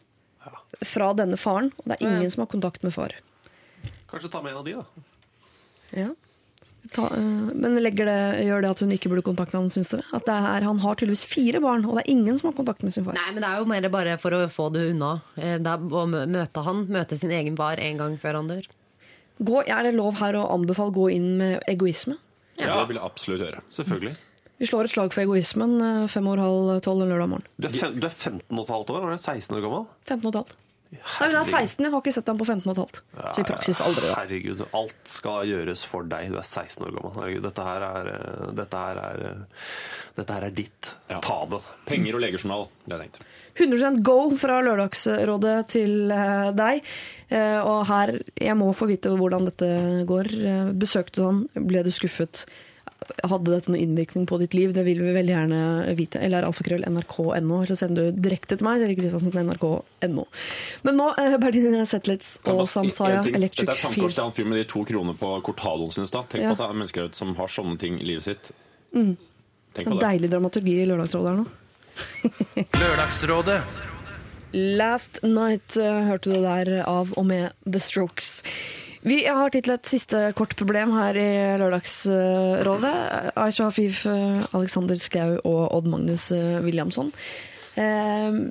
fra 0.87 1.11
denne 1.19 1.39
faren, 1.39 1.73
og 1.81 1.91
det 1.91 1.97
er 1.97 2.07
ingen 2.07 2.31
som 2.31 2.45
har 2.45 2.51
kontakt 2.51 2.87
med 2.87 2.95
far. 2.95 3.17
Kanskje 4.07 4.31
ta 4.31 4.39
med 4.43 4.55
en 4.55 4.61
av 4.61 4.69
de, 4.69 4.79
da. 4.79 5.05
Ja. 5.95 6.09
Ta, 6.94 7.07
eh, 7.16 7.52
men 7.56 7.78
legger 7.82 8.06
det, 8.06 8.45
gjør 8.45 8.62
det 8.62 8.70
at 8.76 8.82
hun 8.84 8.91
ikke 8.94 9.10
burde 9.10 9.24
kontakte 9.26 9.57
han, 9.57 9.70
syns 9.74 9.90
dere? 9.94 10.03
At 10.14 10.26
det 10.28 10.36
er, 10.36 10.66
han 10.68 10.80
har 10.84 10.95
tydeligvis 10.99 11.26
fire 11.26 11.62
barn, 11.64 11.86
og 11.88 11.95
det 11.98 12.03
er 12.06 12.12
ingen 12.14 12.38
som 12.38 12.52
har 12.52 12.57
kontakt 12.60 12.84
med 12.86 12.94
sin 12.94 13.03
far. 13.07 13.18
Nei, 13.18 13.32
men 13.34 13.41
det 13.41 13.49
er 13.49 13.57
jo 13.64 13.66
mer 13.72 13.88
bare 13.90 14.18
for 14.22 14.36
å 14.38 14.41
få 14.53 14.68
det 14.76 14.84
unna. 14.94 15.22
Eh, 15.38 15.57
Det 15.57 15.72
er 15.72 15.78
å 16.02 16.06
møte 16.07 16.64
han, 16.68 16.86
møte 16.91 17.18
sin 17.18 17.32
egen 17.32 17.57
far 17.57 17.80
en 17.82 17.98
gang 18.03 18.18
før 18.22 18.41
han 18.41 18.48
dør. 18.52 18.68
Gå, 19.41 19.64
er 19.68 19.84
det 19.84 19.95
lov 19.98 20.16
her 20.22 20.38
å 20.40 20.45
anbefale 20.53 20.94
gå 20.95 21.10
inn 21.12 21.38
med 21.41 21.64
egoisme? 21.68 22.16
Ja, 22.60 22.70
Det 22.82 22.88
vil 22.94 22.99
jeg 23.02 23.06
absolutt 23.06 23.41
gjøre. 23.44 23.62
Selvfølgelig. 23.72 24.16
Vi 24.57 24.68
slår 24.70 24.88
et 24.88 24.91
slag 24.94 25.12
for 25.12 25.22
egoismen 25.26 25.74
eh, 25.84 26.06
fem 26.07 26.28
år 26.32 26.40
halv 26.40 26.70
tolv 26.86 27.03
en 27.03 27.10
lørdag 27.12 27.28
morgen. 27.34 27.48
Du 27.60 27.68
er, 27.68 27.74
fem, 27.76 27.98
du 27.99 28.06
er 28.07 28.14
15 28.14 28.45
og 28.56 28.62
et 28.64 28.72
halvt 28.72 28.94
år, 28.94 29.02
Var 29.03 29.10
du 29.12 29.18
er 29.18 29.26
16 29.41 29.57
år 29.57 29.66
gammel. 29.66 29.90
15 30.07 30.22
og 30.24 30.30
et 30.32 30.40
halvt. 30.40 30.56
Nei, 30.95 31.28
hun 31.30 31.38
er 31.40 31.48
16, 31.48 31.84
jeg 31.86 31.91
har 31.91 32.02
ikke 32.02 32.14
sett 32.16 32.30
ham 32.30 32.38
på 32.40 32.45
15 32.48 32.70
og 32.70 32.74
et 32.74 32.82
halvt. 32.82 32.99
Så 33.36 33.41
i 33.41 33.45
praksis 33.48 33.80
aldri. 33.84 34.06
da. 34.07 34.18
Herregud, 34.20 34.62
alt 34.80 35.10
skal 35.12 35.49
gjøres 35.49 35.84
for 35.90 36.07
deg. 36.10 36.30
Du 36.32 36.38
er 36.40 36.45
16 36.45 36.86
år 36.86 36.94
gammel. 36.95 37.16
Herregud, 37.18 37.48
dette 37.48 37.66
her 37.66 37.86
er, 37.88 38.12
eh, 38.14 38.45
dette 38.60 38.84
her 38.84 39.02
er, 39.02 39.24
eh, 39.30 39.66
dette 40.20 40.38
her 40.38 40.45
er 40.48 40.56
ditt. 40.60 40.91
Ja. 41.10 41.20
Ta 41.26 41.40
det. 41.52 41.62
Penger 41.90 42.20
og 42.20 42.24
legejournal, 42.26 42.68
det 42.86 42.95
jeg 42.95 43.03
tenkt. 43.06 43.26
100 43.56 44.03
go 44.03 44.18
fra 44.36 44.60
Lørdagsrådet 44.66 45.57
til 45.72 46.12
eh, 46.12 46.52
deg. 46.52 46.95
Og 47.66 47.80
her, 47.90 48.12
jeg 48.38 48.56
må 48.56 48.70
få 48.78 48.86
vite 48.88 49.10
hvordan 49.10 49.48
dette 49.49 49.68
går. 50.06 50.30
Besøkte 50.78 51.18
du 51.18 51.26
han? 51.26 51.40
Ble 51.57 51.82
du 51.84 51.90
skuffet? 51.91 52.45
Hadde 53.26 53.52
dette 53.53 53.72
noen 53.72 53.82
innvirkning 53.84 54.26
på 54.30 54.38
ditt 54.41 54.53
liv? 54.57 54.73
Det 54.76 54.84
vil 54.86 55.02
vi 55.06 55.14
veldig 55.15 55.34
gjerne 55.34 55.60
vite. 55.98 56.19
Eller 56.26 56.45
alfakrøll 56.48 56.86
nrk.no. 56.90 57.32
Eller 57.36 57.69
så 57.69 57.77
sender 57.80 58.10
du 58.11 58.19
direkte 58.26 58.57
til 58.57 58.65
meg, 58.68 58.82
Erik 58.86 58.99
Kristiansen, 59.02 59.36
nrk.no. 59.49 60.26
Men 60.88 60.98
nå, 60.99 61.10
Berdine 61.15 61.40
Bertine 61.45 61.86
Zetlitz 61.90 62.36
og 62.52 62.64
Samsaya 62.69 63.22
Electric 63.23 63.65
Field 63.65 63.69
Dette 63.69 63.77
er 63.77 63.84
tankekors 63.84 63.95
Feel. 63.95 64.15
til 64.15 64.23
han 64.23 64.36
fyren 64.38 64.49
med 64.53 64.61
de 64.61 64.68
to 64.72 64.84
kroner 64.90 65.18
på 65.19 65.34
Cortadoen 65.48 65.91
sin 65.95 66.07
i 66.07 66.11
stad. 66.11 66.30
Tenk 66.30 66.44
Ja. 66.44 66.53
på 66.53 66.57
at 66.57 66.64
det 66.64 66.69
er 66.69 66.80
mennesker 66.82 67.10
som 67.15 67.36
har 67.36 67.48
sånne 67.48 67.77
ting 67.82 67.99
i 68.02 68.06
livet 68.06 68.23
sitt. 68.23 68.52
Tenk 68.94 69.18
En 69.88 69.91
på 69.94 69.99
det. 69.99 70.06
deilig 70.07 70.30
dramaturgi 70.32 70.77
i 70.82 70.86
Lørdagsrådet 70.90 71.30
her 71.34 71.38
nå. 71.44 71.48
Lørdagsrådet. 72.82 73.61
Last 74.56 75.19
Night 75.23 75.76
eh, 75.77 76.02
hørte 76.07 76.32
du 76.32 76.40
der 76.41 76.84
av 76.88 77.11
og 77.19 77.26
med 77.27 77.52
The 77.65 77.80
Strokes. 77.84 78.41
Vi 79.06 79.19
har 79.30 79.52
til 79.53 79.69
et 79.69 79.86
siste 79.86 80.18
kort 80.34 80.56
problem 80.57 80.95
her 80.95 81.14
i 81.14 81.30
Lørdagsrådet. 81.61 82.94
Aisha 83.38 83.68
Hafif, 83.68 83.99
eh, 84.10 84.41
Alexander 84.57 84.98
Skau 84.98 85.36
og 85.45 85.76
Odd 85.77 85.90
Magnus 85.91 86.32
eh, 86.34 86.57
Williamson. 86.65 87.11
Eh, 87.77 88.49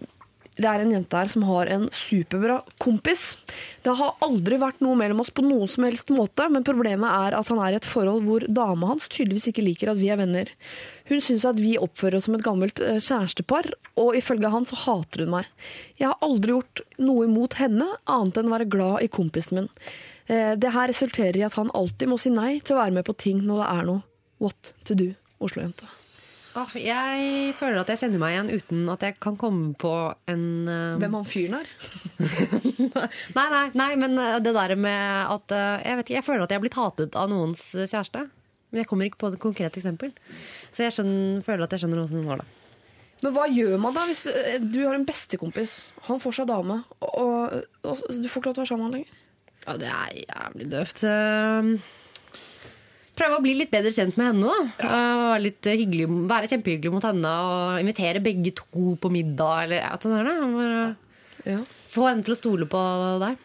Det 0.54 0.68
er 0.70 0.84
en 0.84 0.92
jente 0.94 1.18
her 1.18 1.26
som 1.26 1.42
har 1.42 1.66
en 1.66 1.88
superbra 1.90 2.60
kompis. 2.78 3.42
Det 3.82 3.90
har 3.98 4.14
aldri 4.22 4.54
vært 4.54 4.78
noe 4.86 4.94
mellom 4.94 5.24
oss 5.24 5.32
på 5.34 5.42
noen 5.42 5.66
som 5.66 5.82
helst 5.82 6.14
måte, 6.14 6.46
men 6.46 6.62
problemet 6.62 7.10
er 7.10 7.34
at 7.34 7.50
han 7.50 7.58
er 7.58 7.74
i 7.74 7.80
et 7.80 7.90
forhold 7.90 8.22
hvor 8.22 8.46
dama 8.46 8.92
hans 8.92 9.08
tydeligvis 9.10 9.48
ikke 9.50 9.66
liker 9.66 9.90
at 9.90 9.98
vi 9.98 10.12
er 10.14 10.22
venner. 10.22 10.46
Hun 11.10 11.18
syns 11.18 11.42
at 11.50 11.58
vi 11.58 11.74
oppfører 11.74 12.20
oss 12.20 12.30
som 12.30 12.38
et 12.38 12.46
gammelt 12.46 12.78
kjærestepar, 12.78 13.72
og 13.98 14.14
ifølge 14.14 14.54
han 14.54 14.70
så 14.70 14.78
hater 14.86 15.26
hun 15.26 15.34
meg. 15.40 15.50
Jeg 15.98 16.12
har 16.12 16.22
aldri 16.22 16.54
gjort 16.54 16.86
noe 17.02 17.26
imot 17.26 17.58
henne, 17.58 17.90
annet 18.06 18.38
enn 18.38 18.46
å 18.46 18.54
være 18.54 18.70
glad 18.70 19.02
i 19.02 19.10
kompisen 19.10 19.58
min. 19.64 19.72
Eh, 20.26 20.54
Det 20.56 20.72
her 20.72 20.88
resulterer 20.88 21.36
i 21.36 21.44
at 21.44 21.58
han 21.58 21.72
alltid 21.74 22.08
må 22.08 22.18
si 22.20 22.32
nei 22.32 22.56
til 22.60 22.76
å 22.76 22.80
være 22.82 22.96
med 22.96 23.04
på 23.04 23.16
ting 23.16 23.42
når 23.44 23.60
det 23.60 23.68
er 23.74 23.90
noe 23.90 24.02
what 24.42 24.72
to 24.84 24.96
do, 24.96 25.12
Oslo-jente. 25.40 25.86
Oh, 26.54 26.70
jeg 26.78 27.50
føler 27.58 27.80
at 27.80 27.88
jeg 27.90 27.98
kjenner 28.04 28.20
meg 28.22 28.36
igjen 28.36 28.50
uten 28.54 28.82
at 28.92 29.02
jeg 29.02 29.16
kan 29.18 29.34
komme 29.36 29.72
på 29.74 29.90
en 30.30 30.44
uh... 30.70 30.94
Hvem 31.02 31.16
han 31.18 31.26
fyren 31.26 31.56
er? 31.58 31.70
Nei, 33.34 33.46
nei, 33.50 33.64
nei, 33.74 33.88
men 33.98 34.14
eh, 34.22 34.36
det 34.38 34.52
der 34.54 34.76
med 34.78 35.32
at 35.34 35.50
uh, 35.50 35.82
Jeg 35.82 35.98
vet 35.98 36.06
ikke, 36.06 36.18
jeg 36.20 36.26
føler 36.28 36.44
at 36.44 36.54
jeg 36.54 36.60
har 36.60 36.62
blitt 36.62 36.78
hatet 36.78 37.18
av 37.18 37.26
noens 37.32 37.64
kjæreste. 37.74 38.22
Men 38.70 38.80
jeg 38.82 38.88
kommer 38.90 39.10
ikke 39.10 39.18
på 39.24 39.32
et 39.32 39.40
konkret 39.42 39.80
eksempel. 39.80 40.14
Så 40.70 40.86
jeg 40.86 40.94
skjønner, 40.94 41.42
føler 41.42 41.66
at 41.66 41.74
jeg 41.74 41.82
skjønner 41.82 42.04
hvordan 42.04 42.22
det 42.22 42.30
var, 42.30 42.44
det. 42.44 42.46
Men 43.24 43.34
hva 43.34 43.48
gjør 43.50 43.76
man 43.82 43.98
da 43.98 44.06
hvis 44.06 44.24
du 44.62 44.80
har 44.84 44.94
en 44.94 45.06
bestekompis, 45.08 45.74
han 46.06 46.22
får 46.22 46.38
seg 46.38 46.48
dame, 46.50 46.80
og, 47.02 47.60
og 47.82 48.02
du 48.14 48.30
får 48.30 48.42
ikke 48.42 48.50
lov 48.50 48.56
til 48.56 48.60
å 48.60 48.62
være 48.62 48.70
sammen 48.70 48.84
med 48.84 48.90
han 48.90 48.96
lenger? 49.00 49.20
Ja, 49.64 49.76
det 49.80 49.88
er 49.88 50.16
jævlig 50.24 50.66
døvt. 50.72 51.04
Eh, 51.08 51.62
Prøve 53.14 53.36
å 53.38 53.42
bli 53.44 53.52
litt 53.54 53.70
bedre 53.70 53.92
kjent 53.94 54.16
med 54.18 54.26
henne. 54.32 54.50
da 54.50 54.88
Eh, 54.88 54.90
Være, 54.90 55.40
litt 55.44 55.62
hyggelig, 55.70 56.08
være 56.28 56.48
kjempehyggelig 56.50 56.92
mot 56.96 57.04
henne 57.06 57.30
og 57.46 57.80
invitere 57.80 58.20
begge 58.24 58.50
to 58.58 58.96
på 59.00 59.10
middag. 59.14 59.64
Eller, 59.68 59.86
sånn 60.02 60.18
er 60.18 60.24
det. 60.28 60.36
Bare 60.58 60.96
Ja. 61.44 61.60
Få 61.94 62.08
henne 62.08 62.24
til 62.24 62.34
å 62.34 62.40
stole 62.40 62.66
på 62.66 62.80
deg. 63.22 63.36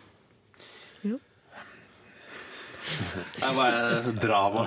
Det 2.89 3.45
er 3.45 3.53
bare 3.53 4.11
drama. 4.17 4.63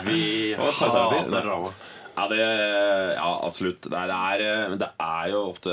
Vi 0.04 0.52
hater 0.58 1.30
drama. 1.40 1.70
Ja, 2.14 2.28
det, 2.30 2.38
ja 3.18 3.30
absolutt. 3.42 3.88
Det, 3.90 3.98
er, 3.98 4.42
det 4.78 4.88
er 5.02 5.30
jo 5.32 5.40
ofte 5.48 5.72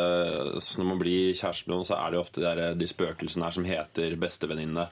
Når 0.80 0.88
man 0.90 0.98
blir 1.02 1.36
kjæreste 1.38 1.70
med 1.70 1.76
noen, 1.78 1.86
så 1.86 2.00
er 2.00 2.10
det 2.10 2.18
jo 2.18 2.24
ofte 2.24 2.42
de, 2.42 2.48
der- 2.58 2.78
de 2.80 2.88
spøkelsene 2.90 3.46
her 3.46 3.54
som 3.58 3.68
heter 3.70 4.16
bestevenninne. 4.22 4.88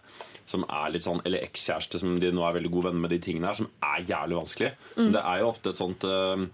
Som 0.50 0.64
er 0.70 0.92
litt 0.94 1.06
sånn, 1.06 1.22
Eller 1.26 1.44
ekskjæreste, 1.48 2.00
som 2.02 2.16
de 2.22 2.30
nå 2.34 2.46
er 2.46 2.56
veldig 2.60 2.72
gode 2.74 2.90
venner 2.92 3.02
med 3.08 3.14
de 3.16 3.20
tingene 3.26 3.50
her. 3.50 3.58
Som 3.58 3.70
er 3.82 4.06
jævlig 4.06 4.38
vanskelig. 4.40 4.72
Men 4.98 5.12
det 5.18 5.24
er 5.26 5.42
jo 5.42 5.50
ofte 5.50 5.74
et 5.74 5.82
sånt 5.82 6.06
eh, 6.10 6.46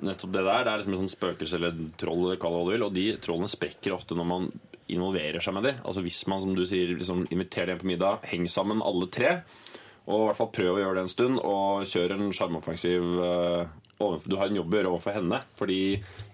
Nettopp 0.00 0.32
det 0.32 0.42
der. 0.46 0.64
Det 0.64 0.72
er 0.72 0.80
liksom 0.80 0.94
et 0.96 1.00
sånt 1.02 1.12
spøkelse 1.18 1.58
eller 1.60 1.80
troll, 2.00 2.22
eller 2.24 2.40
kall 2.40 2.54
det 2.56 2.60
hva 2.62 2.64
du 2.64 2.72
vil. 2.72 2.84
Og 2.88 2.94
de 2.96 3.06
trollene 3.20 3.52
sprekker 3.52 3.92
ofte 3.92 4.16
når 4.16 4.28
man 4.32 4.46
involverer 4.90 5.44
seg 5.44 5.54
med 5.58 5.68
dem. 5.68 5.82
Altså 5.84 6.00
Hvis 6.06 6.22
man 6.32 6.40
som 6.40 6.54
du 6.56 6.64
sier, 6.66 6.94
liksom 6.96 7.26
inviterer 7.28 7.74
dem 7.74 7.82
på 7.84 7.90
middag, 7.92 8.24
heng 8.32 8.48
sammen 8.48 8.80
alle 8.82 9.10
tre. 9.12 9.34
Og 10.08 10.22
i 10.22 10.26
hvert 10.30 10.38
fall 10.40 10.48
prøv 10.56 10.78
å 10.78 10.80
gjøre 10.80 10.96
det 10.96 11.04
en 11.04 11.12
stund, 11.12 11.38
og 11.44 11.84
kjør 11.86 12.16
en 12.16 12.32
sjarmoffensiv 12.34 13.04
uh, 13.20 13.68
Du 14.00 14.36
har 14.40 14.48
en 14.48 14.60
jobb 14.60 14.74
å 14.74 14.78
gjøre 14.80 14.92
overfor 14.94 15.16
henne. 15.18 15.42
Fordi 15.58 15.80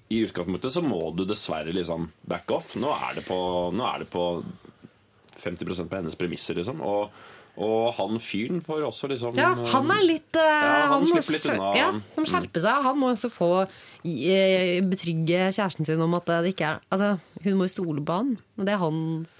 i 0.08 0.20
utgangspunktet 0.22 0.74
så 0.74 0.82
må 0.86 1.00
du 1.18 1.24
dessverre 1.26 1.74
liksom 1.74 2.10
back 2.30 2.50
off. 2.54 2.76
Nå 2.78 2.92
er 2.94 3.18
det 3.18 3.24
på, 3.26 3.38
er 3.74 4.04
det 4.04 4.10
på 4.12 4.26
50% 5.36 5.90
på 5.90 5.98
hennes 5.98 6.18
premisser, 6.18 6.60
liksom. 6.60 6.80
Og, 6.86 7.10
og 7.56 7.90
han 7.96 8.20
fyren 8.22 8.62
får 8.64 8.86
også 8.86 9.10
liksom 9.10 9.36
Ja, 9.40 9.50
han 9.72 9.90
er 9.94 10.02
litt 10.04 10.36
ja, 10.38 10.86
han 10.92 11.02
må 11.02 11.10
slipper 11.10 11.36
litt 11.36 11.50
unna. 11.54 11.72
Ja, 11.76 11.90
han 11.96 12.22
må 12.22 12.30
skjerpe 12.30 12.62
seg. 12.62 12.86
Han 12.86 13.00
må 13.02 13.10
også 13.14 13.32
få 13.32 13.50
eh, 13.64 14.78
betrygge 14.86 15.50
kjæresten 15.50 15.88
sin 15.88 16.06
om 16.06 16.16
at 16.20 16.30
det 16.30 16.54
ikke 16.54 16.74
er 16.76 16.82
Altså, 16.94 17.16
hun 17.42 17.58
må 17.58 17.68
jo 17.68 17.74
stole 17.74 18.04
på 18.06 18.20
han. 18.20 18.34
Og 18.56 18.68
det 18.68 18.76
er 18.76 18.82
hans 18.84 19.36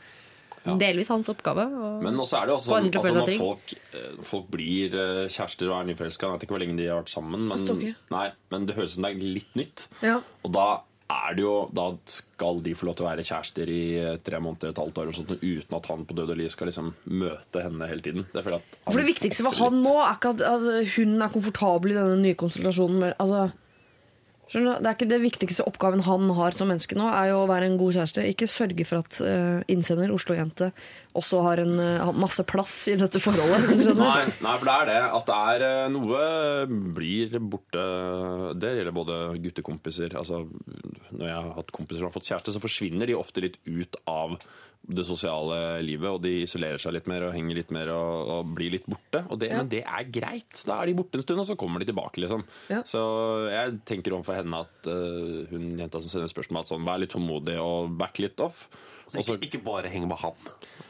delvis 0.81 1.11
hans 1.13 1.31
oppgave. 1.33 1.67
Og 1.71 2.03
Men 2.05 2.19
også 2.23 2.41
er 2.41 2.51
det 2.51 2.57
også 2.57 2.73
sånn 2.73 2.91
altså 2.91 3.15
når 3.15 3.33
folk, 3.39 3.77
eh, 3.93 4.19
folk 4.27 4.51
blir 4.53 4.99
eh, 4.99 5.23
kjærester 5.31 5.71
og 5.71 5.79
er 5.79 5.89
nyforelska 5.93 6.27
Jeg 6.27 6.35
vet 6.35 6.47
ikke 6.47 6.57
hvor 6.57 6.65
lenge 6.65 6.77
de 6.81 6.91
har 6.91 7.01
vært 7.01 7.15
sammen, 7.15 7.47
men, 7.51 7.95
nei, 8.13 8.27
men 8.53 8.69
det 8.69 8.77
høres 8.79 8.95
ut 8.95 8.99
som 8.99 9.09
det 9.09 9.15
er 9.15 9.33
litt 9.39 9.59
nytt. 9.59 9.87
Ja. 10.05 10.21
Og 10.47 10.55
da 10.57 10.69
er 11.07 11.37
det 11.39 11.45
jo 11.45 11.55
Da 11.75 11.85
skal 12.11 12.63
de 12.65 12.73
få 12.75 12.89
lov 12.89 12.97
til 12.99 13.07
å 13.07 13.11
være 13.11 13.27
kjærester 13.27 13.71
i 13.71 13.83
eh, 14.01 14.17
tre 14.27 14.41
måneder, 14.43 14.73
et 14.73 14.81
halvt 14.83 15.03
år, 15.03 15.13
og 15.13 15.19
sånt, 15.19 15.37
uten 15.43 15.79
at 15.79 15.91
han 15.93 16.07
på 16.09 16.17
død 16.19 16.33
og 16.35 16.41
liv 16.41 16.51
skal 16.53 16.71
liksom 16.71 16.95
møte 17.07 17.63
henne 17.63 17.91
hele 17.91 18.03
tiden. 18.03 18.27
Det 18.33 18.43
For 18.43 18.99
det 18.99 19.07
viktigste 19.13 19.47
for 19.47 19.61
han 19.61 19.79
nå 19.85 19.95
er 20.03 20.19
ikke 20.19 20.35
at, 20.35 20.43
at 20.51 20.97
hun 20.97 21.15
er 21.23 21.33
komfortabel 21.33 21.95
i 21.95 21.99
denne 22.01 22.19
nye 22.25 22.39
konstellasjonen. 22.39 23.13
Altså? 23.15 23.47
Det 24.53 24.63
er 24.63 24.93
ikke 24.93 25.09
det 25.11 25.19
viktigste 25.25 25.65
oppgaven 25.67 26.05
han 26.07 26.29
har 26.37 26.55
som 26.55 26.69
menneske 26.71 26.95
nå, 26.95 27.09
er 27.11 27.33
jo 27.33 27.41
å 27.41 27.49
være 27.51 27.67
en 27.67 27.79
god 27.81 27.97
kjæreste. 27.97 28.27
Ikke 28.31 28.47
sørge 28.51 28.87
for 28.87 29.03
at 29.03 29.19
uh, 29.19 29.65
innsender, 29.73 30.13
Oslo-jente, 30.15 30.69
også 31.19 31.41
har 31.43 31.63
en 31.65 31.75
uh, 31.81 32.13
masse 32.15 32.45
plass 32.47 32.77
i 32.93 32.95
dette 33.01 33.19
forholdet. 33.23 33.83
Nei, 33.99 34.23
nei, 34.45 34.55
for 34.61 34.69
det 34.69 34.77
er 34.77 34.91
det. 34.93 35.01
At 35.19 35.27
det 35.27 35.39
er 35.51 35.65
eh, 35.67 35.89
noe 35.91 36.21
blir 36.97 37.35
borte 37.41 37.83
Det 38.59 38.71
gjelder 38.77 38.95
både 38.95 39.17
guttekompiser 39.43 40.15
altså, 40.19 40.43
Når 41.11 41.27
jeg 41.27 41.35
har 41.35 41.51
hatt 41.57 41.73
kompiser 41.75 42.03
som 42.03 42.11
har 42.11 42.15
fått 42.15 42.29
kjæreste, 42.29 42.55
så 42.55 42.63
forsvinner 42.63 43.09
de 43.09 43.17
ofte 43.19 43.43
litt 43.43 43.59
ut 43.67 43.99
av 44.11 44.37
det 44.87 45.05
sosiale 45.07 45.83
livet, 45.83 46.09
og 46.09 46.21
de 46.23 46.33
isolerer 46.45 46.79
seg 46.79 46.95
litt 46.95 47.09
mer 47.11 47.27
og 47.27 47.35
henger 47.35 47.59
litt 47.59 47.73
mer 47.75 47.91
og, 47.95 48.31
og 48.37 48.53
blir 48.55 48.75
litt 48.77 48.87
borte. 48.87 49.25
Og 49.31 49.41
det, 49.43 49.51
Ja. 49.51 49.59
Men 49.59 49.71
det 49.73 49.83
er 49.83 50.11
greit. 50.15 50.63
Da 50.67 50.79
er 50.81 50.91
de 50.91 50.97
borte 50.99 51.19
en 51.19 51.25
stund, 51.25 51.43
og 51.43 51.49
så 51.49 51.57
kommer 51.59 51.83
de 51.83 51.89
tilbake. 51.91 52.23
liksom. 52.23 52.45
Ja. 52.71 52.83
Så 52.87 53.01
jeg 53.51 53.81
tenker 53.89 54.15
overfor 54.15 54.39
henne 54.39 54.63
at 54.63 54.91
uh, 54.91 55.47
hun 55.51 55.73
jenta 55.81 56.03
som 56.03 56.13
sender 56.13 56.31
spørsmål, 56.31 56.63
at 56.63 56.71
sånn, 56.71 56.87
vær 56.87 57.03
litt 57.03 57.15
tålmodig 57.15 57.59
og 57.63 57.97
back 57.99 58.21
litt 58.23 58.41
off. 58.45 58.69
Så 59.07 59.21
ikke, 59.23 59.37
ikke 59.47 59.61
bare 59.63 59.91
heng 59.93 60.09
med 60.11 60.19
han. 60.19 60.35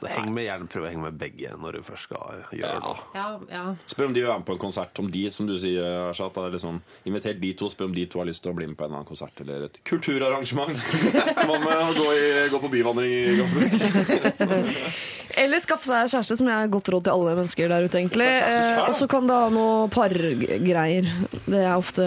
Heng 0.08 0.30
med, 0.32 0.46
gjerne 0.46 0.68
prøv 0.72 0.86
å 0.86 0.88
henge 0.88 1.02
med 1.04 1.18
begge 1.20 1.50
når 1.60 1.78
du 1.78 1.82
først 1.84 2.08
skal 2.08 2.44
gjøre 2.56 2.78
det. 2.80 2.94
Ja, 3.16 3.26
ja. 3.52 3.64
Spør 3.88 4.08
om 4.08 4.14
de 4.16 4.22
vil 4.22 4.30
være 4.30 4.40
med 4.40 4.48
på 4.48 4.56
en 4.56 4.62
konsert. 4.62 5.00
Om 5.02 5.10
de, 5.12 5.24
som 5.32 5.48
du 5.48 5.54
sier, 5.60 5.84
Arshat, 6.08 6.38
er 6.40 6.54
liksom 6.54 6.80
invitert 7.08 7.42
de 7.42 7.52
to. 7.60 7.68
Spør 7.72 7.90
om 7.90 7.96
de 7.96 8.06
to 8.08 8.22
har 8.22 8.28
lyst 8.28 8.44
til 8.44 8.54
å 8.54 8.56
bli 8.56 8.70
med 8.70 8.78
på 8.78 8.86
en 8.86 8.90
eller 8.90 9.02
annen 9.02 9.10
konsert 9.10 9.44
eller 9.44 9.68
et 9.68 9.76
kulturarrangement. 9.88 10.80
Hva 11.46 11.60
med 11.60 11.76
å 11.76 11.92
gå, 11.96 12.08
i, 12.16 12.24
gå 12.52 12.62
på 12.64 12.72
byvandring 12.72 13.12
i 13.12 13.36
Gammelby? 13.42 14.74
Eller 15.36 15.60
skaffe 15.60 15.84
seg 15.84 16.08
kjæreste, 16.08 16.38
som 16.38 16.48
jeg 16.48 16.56
har 16.56 16.70
godt 16.72 16.88
råd 16.94 17.04
til 17.04 17.12
alle 17.12 17.32
mennesker 17.36 17.68
der 17.68 17.84
ute, 17.84 17.98
egentlig. 18.00 18.28
Eh, 18.30 18.78
og 18.86 18.94
så 18.96 19.08
kan 19.10 19.26
det 19.28 19.36
ha 19.36 19.50
noe 19.52 19.88
pargreier. 19.92 21.10
Det 21.44 21.60
er 21.60 21.74
ofte, 21.74 22.06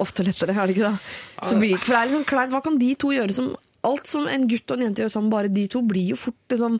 ofte 0.00 0.24
lettere, 0.24 0.56
er 0.56 0.70
det 0.70 0.76
ikke 0.78 0.88
det? 0.88 1.10
Så 1.42 1.58
blir, 1.60 1.76
for 1.76 1.92
det 1.92 1.98
er 2.00 2.10
liksom 2.10 2.24
kleint. 2.30 2.54
Hva 2.54 2.62
kan 2.64 2.78
de 2.80 2.88
to 2.96 3.12
gjøre 3.12 3.36
som 3.36 3.52
Alt 3.86 4.10
som 4.10 4.26
en 4.30 4.46
gutt 4.50 4.70
og 4.72 4.78
en 4.78 4.86
jente 4.88 5.04
gjør 5.04 5.12
sammen, 5.14 5.32
bare 5.32 5.50
de 5.52 5.66
to, 5.70 5.82
blir 5.86 6.12
jo 6.12 6.18
fort 6.20 6.52
liksom 6.52 6.78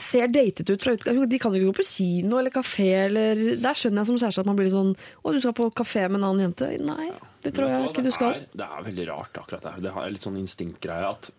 ser 0.00 0.30
datet 0.32 0.70
ut 0.70 0.82
fra 0.82 0.96
utgang. 0.96 1.22
De 1.28 1.40
kan 1.42 1.54
jo 1.54 1.60
ikke 1.60 1.72
gå 1.72 1.78
på 1.80 1.88
kino 1.88 2.40
eller 2.40 2.54
kafé 2.54 2.88
eller 3.06 3.40
Der 3.62 3.78
skjønner 3.78 4.02
jeg 4.02 4.10
som 4.10 4.20
kjæreste 4.20 4.44
at 4.44 4.48
man 4.48 4.58
blir 4.58 4.70
sånn 4.72 4.92
Å, 4.96 5.32
du 5.32 5.40
skal 5.42 5.56
på 5.56 5.70
kafé 5.76 6.06
med 6.08 6.20
en 6.20 6.28
annen 6.30 6.48
jente? 6.48 6.70
Nei, 6.86 7.10
det 7.44 7.54
tror 7.56 7.72
jeg 7.72 7.90
ikke 7.90 8.06
du 8.06 8.12
skal. 8.14 8.38
Det 8.38 8.46
er, 8.46 8.60
det 8.62 8.68
er 8.68 8.86
veldig 8.90 9.08
rart, 9.12 9.42
akkurat 9.42 9.66
det. 9.68 9.74
Det 9.86 9.92
er 9.92 10.14
litt 10.14 10.26
sånn 10.26 10.38
instinktgreie 10.40 11.10
at 11.10 11.30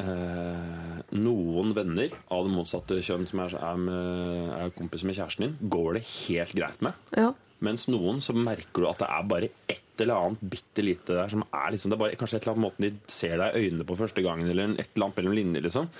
eh, 0.00 0.98
noen 1.18 1.72
venner 1.76 2.18
av 2.32 2.46
det 2.46 2.54
motsatte 2.54 3.00
kjønn 3.04 3.26
som 3.30 3.42
er, 3.44 3.56
er, 3.58 3.80
med, 3.88 4.52
er 4.58 4.76
kompis 4.76 5.06
med 5.08 5.18
kjæresten 5.18 5.48
din, 5.48 5.56
går 5.72 5.98
det 5.98 6.04
helt 6.10 6.54
greit 6.58 6.84
med. 6.84 7.08
Ja. 7.16 7.32
Mens 7.62 7.86
noen 7.92 8.20
så 8.24 8.34
merker 8.34 8.82
du 8.82 8.88
at 8.90 9.02
det 9.02 9.08
er 9.08 9.28
bare 9.30 9.50
et 9.70 10.02
eller 10.02 10.18
annet 10.18 10.44
bitte 10.54 10.82
lite 10.82 11.14
der 11.14 11.30
som 11.30 11.44
er 11.46 11.74
liksom, 11.74 11.92
Det 11.92 11.96
er 11.98 12.02
bare 12.02 12.18
kanskje 12.18 12.40
et 12.40 12.46
eller 12.46 12.56
annet 12.56 12.66
måten 12.66 12.86
de 12.88 13.12
ser 13.12 13.36
deg 13.38 13.54
i 13.54 13.66
øynene 13.66 13.86
på 13.86 13.98
første 13.98 14.24
gangen, 14.24 14.48
eller 14.50 14.74
et 14.74 14.88
eller 14.94 15.08
annet 15.08 15.20
mellom 15.20 15.36
linjer, 15.38 15.66
liksom. 15.68 15.90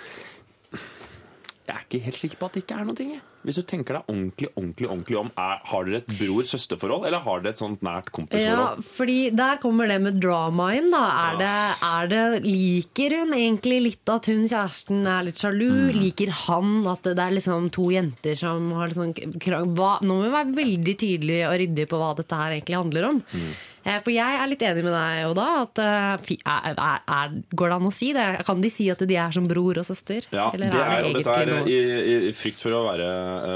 Jeg 0.72 1.76
er 1.76 1.84
ikke 1.86 2.02
helt 2.08 2.18
sikker 2.18 2.40
på 2.40 2.48
at 2.48 2.56
det 2.56 2.64
ikke 2.64 2.80
er 2.80 2.88
noe. 2.88 3.06
jeg. 3.12 3.22
Hvis 3.42 3.58
du 3.58 3.64
tenker 3.66 3.98
deg 3.98 4.10
ordentlig 4.12 4.50
ordentlig, 4.54 4.88
ordentlig 4.88 5.18
om, 5.18 5.30
er, 5.38 5.58
har 5.70 5.88
dere 5.88 6.00
et 6.02 6.12
bror-søster-forhold, 6.18 7.06
eller 7.08 7.24
har 7.24 7.42
dere 7.42 7.54
et 7.56 7.62
sånt 7.62 7.82
nært 7.84 8.12
kompisforhold? 8.14 8.82
Ja, 8.82 8.86
fordi 8.98 9.18
der 9.38 9.58
kommer 9.62 9.90
det 9.90 9.98
med 10.04 10.20
drama 10.22 10.68
inn, 10.76 10.90
da. 10.94 11.02
Er 11.22 11.40
det, 11.40 11.56
er 11.88 12.12
det, 12.12 12.22
liker 12.46 13.16
hun 13.20 13.34
egentlig 13.36 13.80
litt 13.88 14.12
at 14.12 14.30
hun 14.30 14.46
kjæresten 14.50 15.02
er 15.08 15.26
litt 15.28 15.42
sjalu? 15.42 15.68
Mm. 15.72 15.98
Liker 15.98 16.32
han 16.44 16.78
at 16.92 17.10
det 17.10 17.18
er 17.18 17.36
liksom 17.38 17.68
to 17.74 17.88
jenter 17.94 18.38
som 18.38 18.70
har 18.78 18.92
liksom 18.92 19.36
krang... 19.42 19.74
Hva? 19.76 19.96
Nå 20.02 20.16
må 20.16 20.22
vi 20.26 20.32
være 20.36 20.56
veldig 20.62 20.96
tydelige 21.00 21.50
og 21.50 21.60
ryddige 21.62 21.90
på 21.90 22.00
hva 22.00 22.14
dette 22.18 22.38
her 22.38 22.56
egentlig 22.56 22.80
handler 22.80 23.10
om. 23.10 23.22
Mm. 23.32 23.52
Eh, 23.82 23.98
For 24.02 24.14
jeg 24.14 24.38
er 24.38 24.50
litt 24.50 24.62
enig 24.62 24.84
med 24.86 24.94
deg, 24.94 25.22
Oda. 25.32 25.46
At, 25.64 25.80
eh, 25.82 26.36
er, 26.46 26.76
er, 26.78 27.34
går 27.50 27.72
det 27.72 27.78
an 27.78 27.88
å 27.88 27.94
si 27.94 28.12
det? 28.14 28.26
Kan 28.46 28.62
de 28.62 28.70
si 28.72 28.88
at 28.92 29.02
de 29.08 29.18
er 29.18 29.34
som 29.34 29.48
bror 29.50 29.80
og 29.82 29.88
søster? 29.88 30.28
Ja, 30.30 30.50
Eller 30.54 30.70
det 30.72 30.82
er, 30.82 31.06
jo 31.06 31.14
dette 31.18 31.34
er 31.34 31.52
egentlig 31.56 31.78
i, 31.80 32.18
i, 32.30 32.34
frykt 32.36 32.62
for 32.62 32.78
å 32.78 32.84
være 32.90 33.08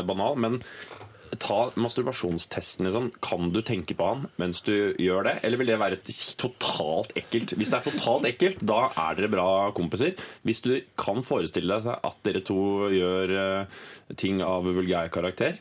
banal, 0.07 0.39
men 0.41 0.61
ta 1.39 1.71
masturbasjonstesten. 1.75 2.87
Liksom. 2.87 3.11
Kan 3.21 3.51
du 3.53 3.63
tenke 3.63 3.97
på 3.97 4.09
han 4.09 4.27
mens 4.41 4.63
du 4.67 4.95
gjør 5.03 5.27
det, 5.29 5.35
eller 5.47 5.61
vil 5.61 5.73
det 5.73 5.79
være 5.81 6.01
totalt 6.41 7.15
ekkelt? 7.19 7.57
Hvis 7.59 7.73
det 7.73 7.81
er 7.81 7.89
totalt 7.89 8.29
ekkelt, 8.31 8.63
da 8.67 8.87
er 8.91 9.19
dere 9.19 9.33
bra 9.33 9.49
kompiser. 9.77 10.15
Hvis 10.47 10.63
du 10.67 10.77
kan 10.99 11.25
forestille 11.27 11.81
deg 11.83 11.97
at 11.97 12.23
dere 12.27 12.45
to 12.47 12.91
gjør 12.95 13.35
eh, 13.41 13.83
ting 14.19 14.43
av 14.45 14.69
vulgær 14.69 15.11
karakter, 15.13 15.59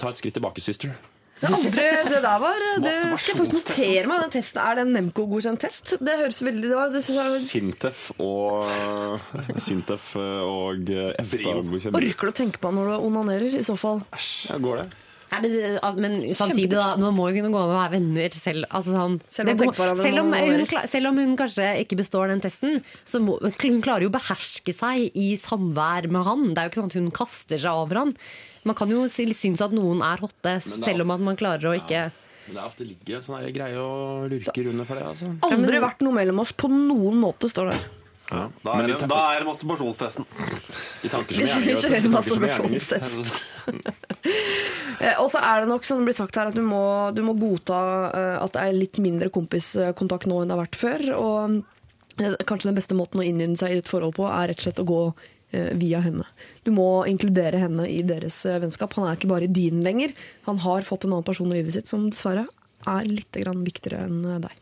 ta 0.00 0.10
et 0.10 0.20
skritt 0.20 0.36
tilbake, 0.38 0.62
sister. 0.64 0.96
Det, 1.40 1.48
andre, 1.48 1.84
det 2.04 2.18
der 2.20 2.40
var 2.42 2.64
Det 2.84 2.90
skal 2.92 3.30
jeg 3.32 3.38
faktisk 3.40 3.70
notere 3.70 4.06
meg. 4.10 4.22
Den 4.26 4.32
testen, 4.34 4.60
er 4.60 4.74
det 4.76 4.82
en 4.84 4.92
Nemco-godkjent 4.98 5.62
test? 5.64 5.94
Det 6.04 6.16
høres 6.20 6.40
veldig 6.44 6.68
det 6.68 6.76
var, 6.76 6.90
det 6.92 7.00
synes 7.06 7.20
jeg, 7.20 7.44
Sintef 7.48 8.02
og 8.20 9.60
Sintef 9.60 10.10
og 10.20 10.90
EFTA-godkjent. 10.90 11.96
Orker 11.96 12.28
du 12.28 12.34
å 12.34 12.38
tenke 12.44 12.60
på 12.62 12.72
når 12.76 12.90
du 12.92 13.06
onanerer, 13.10 13.56
i 13.56 13.64
så 13.64 13.76
fall? 13.80 14.02
Ja, 14.50 14.58
går 14.60 14.82
det? 14.82 14.90
Nei, 15.30 15.38
men, 15.46 15.76
men 16.02 16.14
samtidig, 16.34 16.72
da, 16.74 16.88
man 16.98 17.14
må 17.14 17.28
jo 17.30 17.36
kunne 17.38 17.52
gå 17.54 17.58
an 17.60 17.70
å 17.70 17.74
være 17.76 17.92
venner 17.92 18.32
selv. 18.34 18.64
Altså, 18.74 18.96
sånn, 18.96 19.12
Selv 19.30 19.52
om 19.52 19.60
det 19.60 19.68
går- 19.68 19.92
selv, 20.00 20.22
om 20.24 20.32
hun, 20.34 20.64
selv 20.90 21.10
om 21.12 21.20
hun 21.22 21.36
kanskje 21.38 21.68
ikke 21.84 22.00
består 22.00 22.32
den 22.32 22.42
testen, 22.42 22.80
så 23.06 23.20
må, 23.22 23.36
hun 23.38 23.78
klarer 23.84 24.02
jo 24.08 24.10
å 24.10 24.16
beherske 24.16 24.74
seg 24.74 25.14
i 25.14 25.28
samvær 25.38 26.10
med 26.10 26.26
han. 26.26 26.48
Det 26.50 26.58
er 26.58 26.66
jo 26.66 26.72
ikke 26.74 26.80
sånn 26.82 26.90
at 26.90 26.98
hun 26.98 27.10
kaster 27.14 27.62
seg 27.62 27.70
over 27.84 28.02
han. 28.02 28.16
Man 28.68 28.76
kan 28.76 28.90
jo 28.92 29.06
synes 29.08 29.62
at 29.64 29.72
noen 29.72 30.02
er 30.04 30.20
hotte, 30.20 30.56
er 30.58 30.60
selv 30.60 31.06
om 31.06 31.14
at 31.14 31.22
man 31.30 31.38
klarer 31.40 31.70
å 31.70 31.76
ikke 31.78 32.10
Men 32.10 32.56
det 32.56 32.60
er 32.60 32.66
ofte 32.66 32.84
ligger 32.84 33.16
en 33.16 33.24
sånn 33.24 33.46
greie 33.54 33.78
og 33.80 34.26
lurker 34.32 34.68
under 34.72 34.84
for 34.88 34.98
det. 35.00 35.06
altså. 35.12 35.30
Aldri 35.46 35.80
vært 35.80 36.04
noe 36.04 36.16
mellom 36.16 36.42
oss 36.42 36.52
på 36.52 36.68
noen 36.72 37.16
måte, 37.22 37.48
står 37.52 37.70
det. 37.72 37.78
Ja, 38.30 38.44
da, 38.62 38.74
er, 38.78 38.92
da 39.10 39.20
er 39.34 39.44
masturbasjonstesten. 39.48 40.26
I 41.02 41.08
tanker 41.10 41.34
som 41.34 41.48
gjerninger. 41.48 41.74
Vi 41.74 41.80
kjører 41.82 42.12
masturbasjonstest. 42.14 43.32
Eh, 45.00 45.16
Og 45.16 45.30
så 45.32 45.40
er 45.40 45.62
det 45.62 45.70
nok 45.70 45.86
som 45.88 46.02
det 46.02 46.10
blir 46.10 46.16
sagt 46.18 46.36
her, 46.36 46.50
at 46.50 46.56
du 46.56 46.60
må, 46.60 46.80
du 47.16 47.22
må 47.24 47.32
godta 47.40 47.78
eh, 48.12 48.34
at 48.42 48.52
det 48.52 48.60
er 48.66 48.74
litt 48.76 48.98
mindre 49.00 49.30
kompiskontakt 49.32 50.26
nå 50.28 50.42
enn 50.42 50.50
det 50.50 50.52
har 50.52 50.60
vært 50.60 50.76
før. 50.76 51.04
Og 51.16 51.54
eh, 52.20 52.34
kanskje 52.44 52.68
den 52.68 52.76
beste 52.76 52.98
måten 52.98 53.22
å 53.22 53.24
innynde 53.24 53.56
seg 53.56 53.72
i 53.72 53.78
et 53.80 53.88
forhold 53.88 54.12
på, 54.18 54.26
er 54.28 54.50
rett 54.52 54.60
og 54.60 54.66
slett 54.66 54.82
å 54.84 54.88
gå 54.90 54.98
via 55.52 56.00
henne. 56.04 56.24
Du 56.64 56.70
må 56.74 57.04
inkludere 57.10 57.58
henne 57.62 57.88
i 57.90 58.00
deres 58.06 58.44
eh, 58.46 58.58
vennskap. 58.62 58.94
Han 58.98 59.08
er 59.10 59.18
ikke 59.18 59.30
bare 59.32 59.50
din 59.50 59.82
lenger. 59.86 60.14
Han 60.46 60.58
har 60.64 60.86
fått 60.86 61.04
en 61.04 61.12
annen 61.16 61.26
person 61.26 61.50
i 61.52 61.58
livet 61.58 61.74
sitt 61.78 61.90
som 61.90 62.08
dessverre 62.10 62.46
er 62.88 63.04
litt 63.10 63.36
viktigere 63.36 64.06
enn 64.06 64.24
eh, 64.24 64.42
deg. 64.46 64.56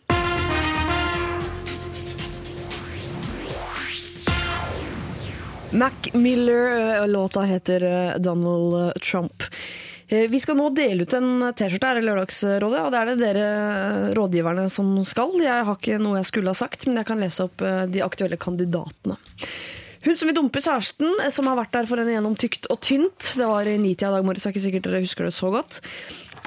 Mac 5.70 5.93
Miller, 6.15 7.01
eh, 7.02 7.09
låta 7.09 7.43
heter 7.43 7.82
eh, 7.82 8.16
Donald 8.19 8.93
Trump. 9.02 9.43
Eh, 10.09 10.31
Vi 10.31 10.40
skal 10.40 10.56
nå 10.56 10.70
dele 10.73 11.02
ut 11.05 11.12
en 11.12 11.52
T-skjorte 11.52 11.90
her 11.90 12.01
i 12.01 12.05
Lørdagsrådet, 12.06 12.81
og 12.86 12.93
det 12.94 13.01
er 13.02 13.10
det 13.10 13.16
dere 13.20 13.48
eh, 13.48 14.06
rådgiverne 14.16 14.65
som 14.73 14.94
skal. 15.05 15.35
Jeg 15.44 15.66
har 15.69 15.77
ikke 15.77 16.01
noe 16.01 16.23
jeg 16.23 16.31
skulle 16.31 16.55
ha 16.55 16.56
sagt, 16.56 16.86
men 16.89 16.97
jeg 17.02 17.10
kan 17.10 17.20
lese 17.20 17.44
opp 17.44 17.60
eh, 17.60 17.85
de 17.93 18.01
aktuelle 18.06 18.40
kandidatene. 18.40 19.19
Hun 20.05 20.16
som 20.16 20.29
vil 20.31 20.37
dumpe 20.37 20.61
kjæresten, 20.62 21.09
eh, 21.25 21.31
som 21.35 21.49
har 21.51 21.59
vært 21.59 21.75
der 21.75 21.89
for 21.91 22.01
henne 22.01 22.15
gjennom 22.15 22.37
tykt 22.39 22.69
og 22.70 22.81
tynt. 22.87 23.33
Det 23.39 23.47
var 23.49 23.66
i 23.66 23.79
nitida 23.81 24.12
i 24.12 24.19
dag 24.19 24.27
morges, 24.27 24.45
det 24.45 24.51
er 24.51 24.55
ikke 24.55 24.66
sikkert 24.69 24.87
dere 24.87 25.03
husker 25.03 25.27
det 25.27 25.35
så 25.35 25.51
godt. 25.55 25.81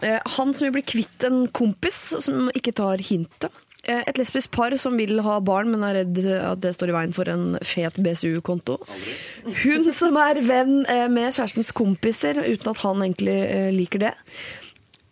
Eh, 0.04 0.20
Han 0.38 0.54
som 0.54 0.66
vil 0.68 0.78
bli 0.80 0.86
kvitt 0.88 1.26
en 1.28 1.48
kompis 1.48 2.00
som 2.24 2.50
ikke 2.56 2.74
tar 2.74 2.98
hintet. 3.04 3.52
Eh, 3.84 4.04
Et 4.08 4.18
lesbisk 4.18 4.52
par 4.52 4.72
som 4.78 4.96
vil 4.98 5.20
ha 5.22 5.40
barn, 5.40 5.70
men 5.72 5.84
er 5.84 6.06
redd 6.06 6.18
at 6.40 6.62
det 6.62 6.76
står 6.76 6.90
i 6.90 6.96
veien 6.96 7.14
for 7.14 7.28
en 7.28 7.58
fet 7.62 7.94
BSU-konto. 8.00 8.80
Hun 9.64 9.92
som 9.92 10.16
er 10.18 10.40
venn 10.42 10.86
med 11.12 11.34
kjærestens 11.34 11.74
kompiser, 11.74 12.38
uten 12.40 12.70
at 12.70 12.78
han 12.78 13.02
egentlig 13.02 13.74
liker 13.76 14.00
det. 14.00 14.14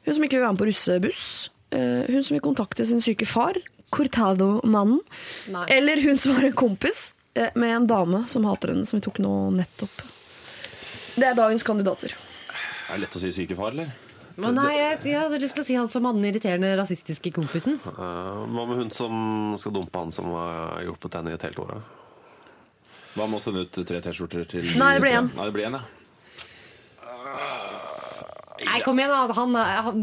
Hun 0.06 0.14
som 0.14 0.24
ikke 0.24 0.38
vil 0.38 0.46
være 0.48 0.54
med 0.54 0.62
på 0.64 0.70
russebuss. 0.70 1.50
Hun 1.74 2.24
som 2.24 2.36
vil 2.36 2.42
kontakte 2.42 2.86
sin 2.86 3.02
syke 3.02 3.26
far. 3.28 3.54
Cortado-mannen. 3.92 5.02
Eller 5.68 6.02
hun 6.02 6.18
som 6.18 6.36
har 6.36 6.46
en 6.46 6.54
kompis 6.54 7.14
med 7.60 7.76
en 7.76 7.88
dame 7.90 8.24
som 8.32 8.46
hater 8.50 8.74
henne, 8.74 8.86
som 8.90 9.00
vi 9.00 9.06
tok 9.06 9.20
nå 9.24 9.34
nettopp. 9.56 10.02
Det 11.20 11.28
er 11.30 11.38
dagens 11.38 11.66
kandidater. 11.68 12.14
Er 12.90 12.98
det 12.98 13.04
lett 13.06 13.18
å 13.20 13.22
si 13.22 13.32
sykefar, 13.36 13.76
eller? 13.76 13.92
Men 14.40 14.56
Nei, 14.56 14.70
jeg, 14.78 15.00
jeg 15.12 15.20
hadde 15.20 15.40
lyst 15.42 15.58
til 15.58 15.64
å 15.66 15.68
si 15.68 15.76
han 15.76 15.90
som 15.92 16.06
han 16.08 16.24
irriterende 16.24 16.70
rasistiske 16.80 17.32
kompisen. 17.36 17.76
Eh, 17.92 18.44
Hva 18.48 18.66
med 18.70 18.78
hun 18.80 18.92
som 18.96 19.14
skal 19.60 19.76
dumpe 19.76 20.00
han 20.00 20.14
som 20.16 20.30
har 20.32 20.80
hjulpet 20.86 21.18
henne 21.20 21.34
i 21.34 21.36
et 21.36 21.44
helt 21.50 21.60
år? 21.60 21.74
da? 21.76 21.82
Hva 23.18 23.28
med 23.28 23.40
å 23.40 23.44
sende 23.44 23.66
ut 23.66 23.80
tre 23.90 24.00
T-skjorter 24.06 24.48
til 24.48 24.70
Nei, 24.80 24.94
det 24.96 25.04
blir 25.04 25.18
en. 25.20 25.32
Nei, 25.36 25.50
det 25.50 25.56
blir 25.58 25.68
en, 25.68 25.80
ja. 25.82 25.84
Nei, 28.66 28.80
kom 28.86 29.00
igjen, 29.00 29.12
da. 29.14 29.36
Han, 29.38 29.56
han, 29.56 30.02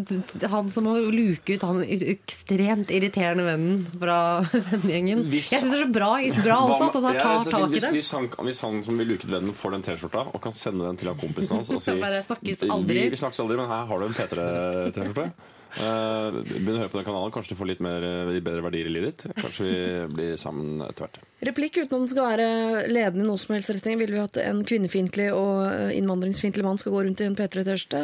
han 0.52 0.70
som 0.72 0.86
må 0.88 0.96
luke 1.12 1.56
ut 1.56 1.64
han 1.66 1.82
ekstremt 1.86 2.92
irriterende 2.94 3.46
vennen 3.46 3.82
fra 3.92 4.18
vennegjengen. 4.70 5.24
Jeg 5.32 5.46
syns 5.48 5.66
det 5.72 5.80
er 5.80 5.84
så 5.84 5.90
bra, 5.92 6.12
bra 6.44 6.60
også 6.64 6.88
at 6.88 6.98
han 6.98 7.06
tar 7.06 7.18
ja, 7.18 7.34
tak 7.50 7.76
i 7.76 7.82
det. 7.82 7.92
Hvis 7.96 8.12
han, 8.16 8.30
hvis 8.48 8.62
han 8.64 8.80
som 8.86 9.02
vil 9.02 9.12
luke 9.14 9.28
ut 9.28 9.34
vennen, 9.34 9.56
får 9.56 9.76
den 9.76 9.86
T-skjorta 9.86 10.28
og 10.30 10.40
kan 10.44 10.56
sende 10.56 10.86
den 10.86 11.00
til 11.00 11.12
han 11.12 11.20
kompisen 11.20 11.58
hans 11.58 11.72
og 11.72 11.82
si 11.86 11.96
snakkes 12.30 12.64
aldri. 12.70 13.02
Vi, 13.04 13.12
vi 13.16 13.20
snakkes 13.20 13.44
aldri, 13.44 13.60
men 13.60 13.70
her 13.70 13.86
har 13.90 14.02
du 14.02 14.08
en 14.08 14.16
P3-T-skjorte. 14.16 15.30
Uh, 15.76 16.40
Begynn 16.40 16.72
å 16.72 16.78
høre 16.80 16.88
på 16.92 16.96
den 17.00 17.04
kanalen. 17.08 17.32
Kanskje 17.34 17.52
du 17.52 17.58
får 17.58 17.68
litt 17.68 17.82
mer, 17.84 18.00
eh, 18.00 18.30
bedre 18.40 18.62
verdier 18.64 18.86
i 18.88 18.92
livet 18.94 19.08
ditt. 19.26 19.34
Kanskje 19.36 19.66
vi 19.66 19.74
blir 20.16 20.32
sammen 20.40 20.80
etter 20.86 21.04
hvert. 21.04 21.18
Replikk 21.44 21.76
uten 21.82 21.90
at 21.90 21.96
den 21.98 22.08
skal 22.08 22.28
være 22.30 22.46
ledende 22.88 23.24
i 23.26 23.28
noe 23.28 23.40
som 23.42 23.52
helst 23.56 23.70
retning. 23.74 23.98
Vil 24.00 24.14
vi 24.14 24.22
at 24.22 24.38
en 24.40 24.62
kvinnefiendtlig 24.66 25.28
og 25.36 25.66
eh, 25.68 25.92
innvandringsfiendtlig 25.98 26.64
mann 26.64 26.80
skal 26.80 26.94
gå 26.96 27.00
rundt 27.04 27.20
i 27.20 27.28
en 27.28 27.36
P3-T-skjorte? 27.36 28.00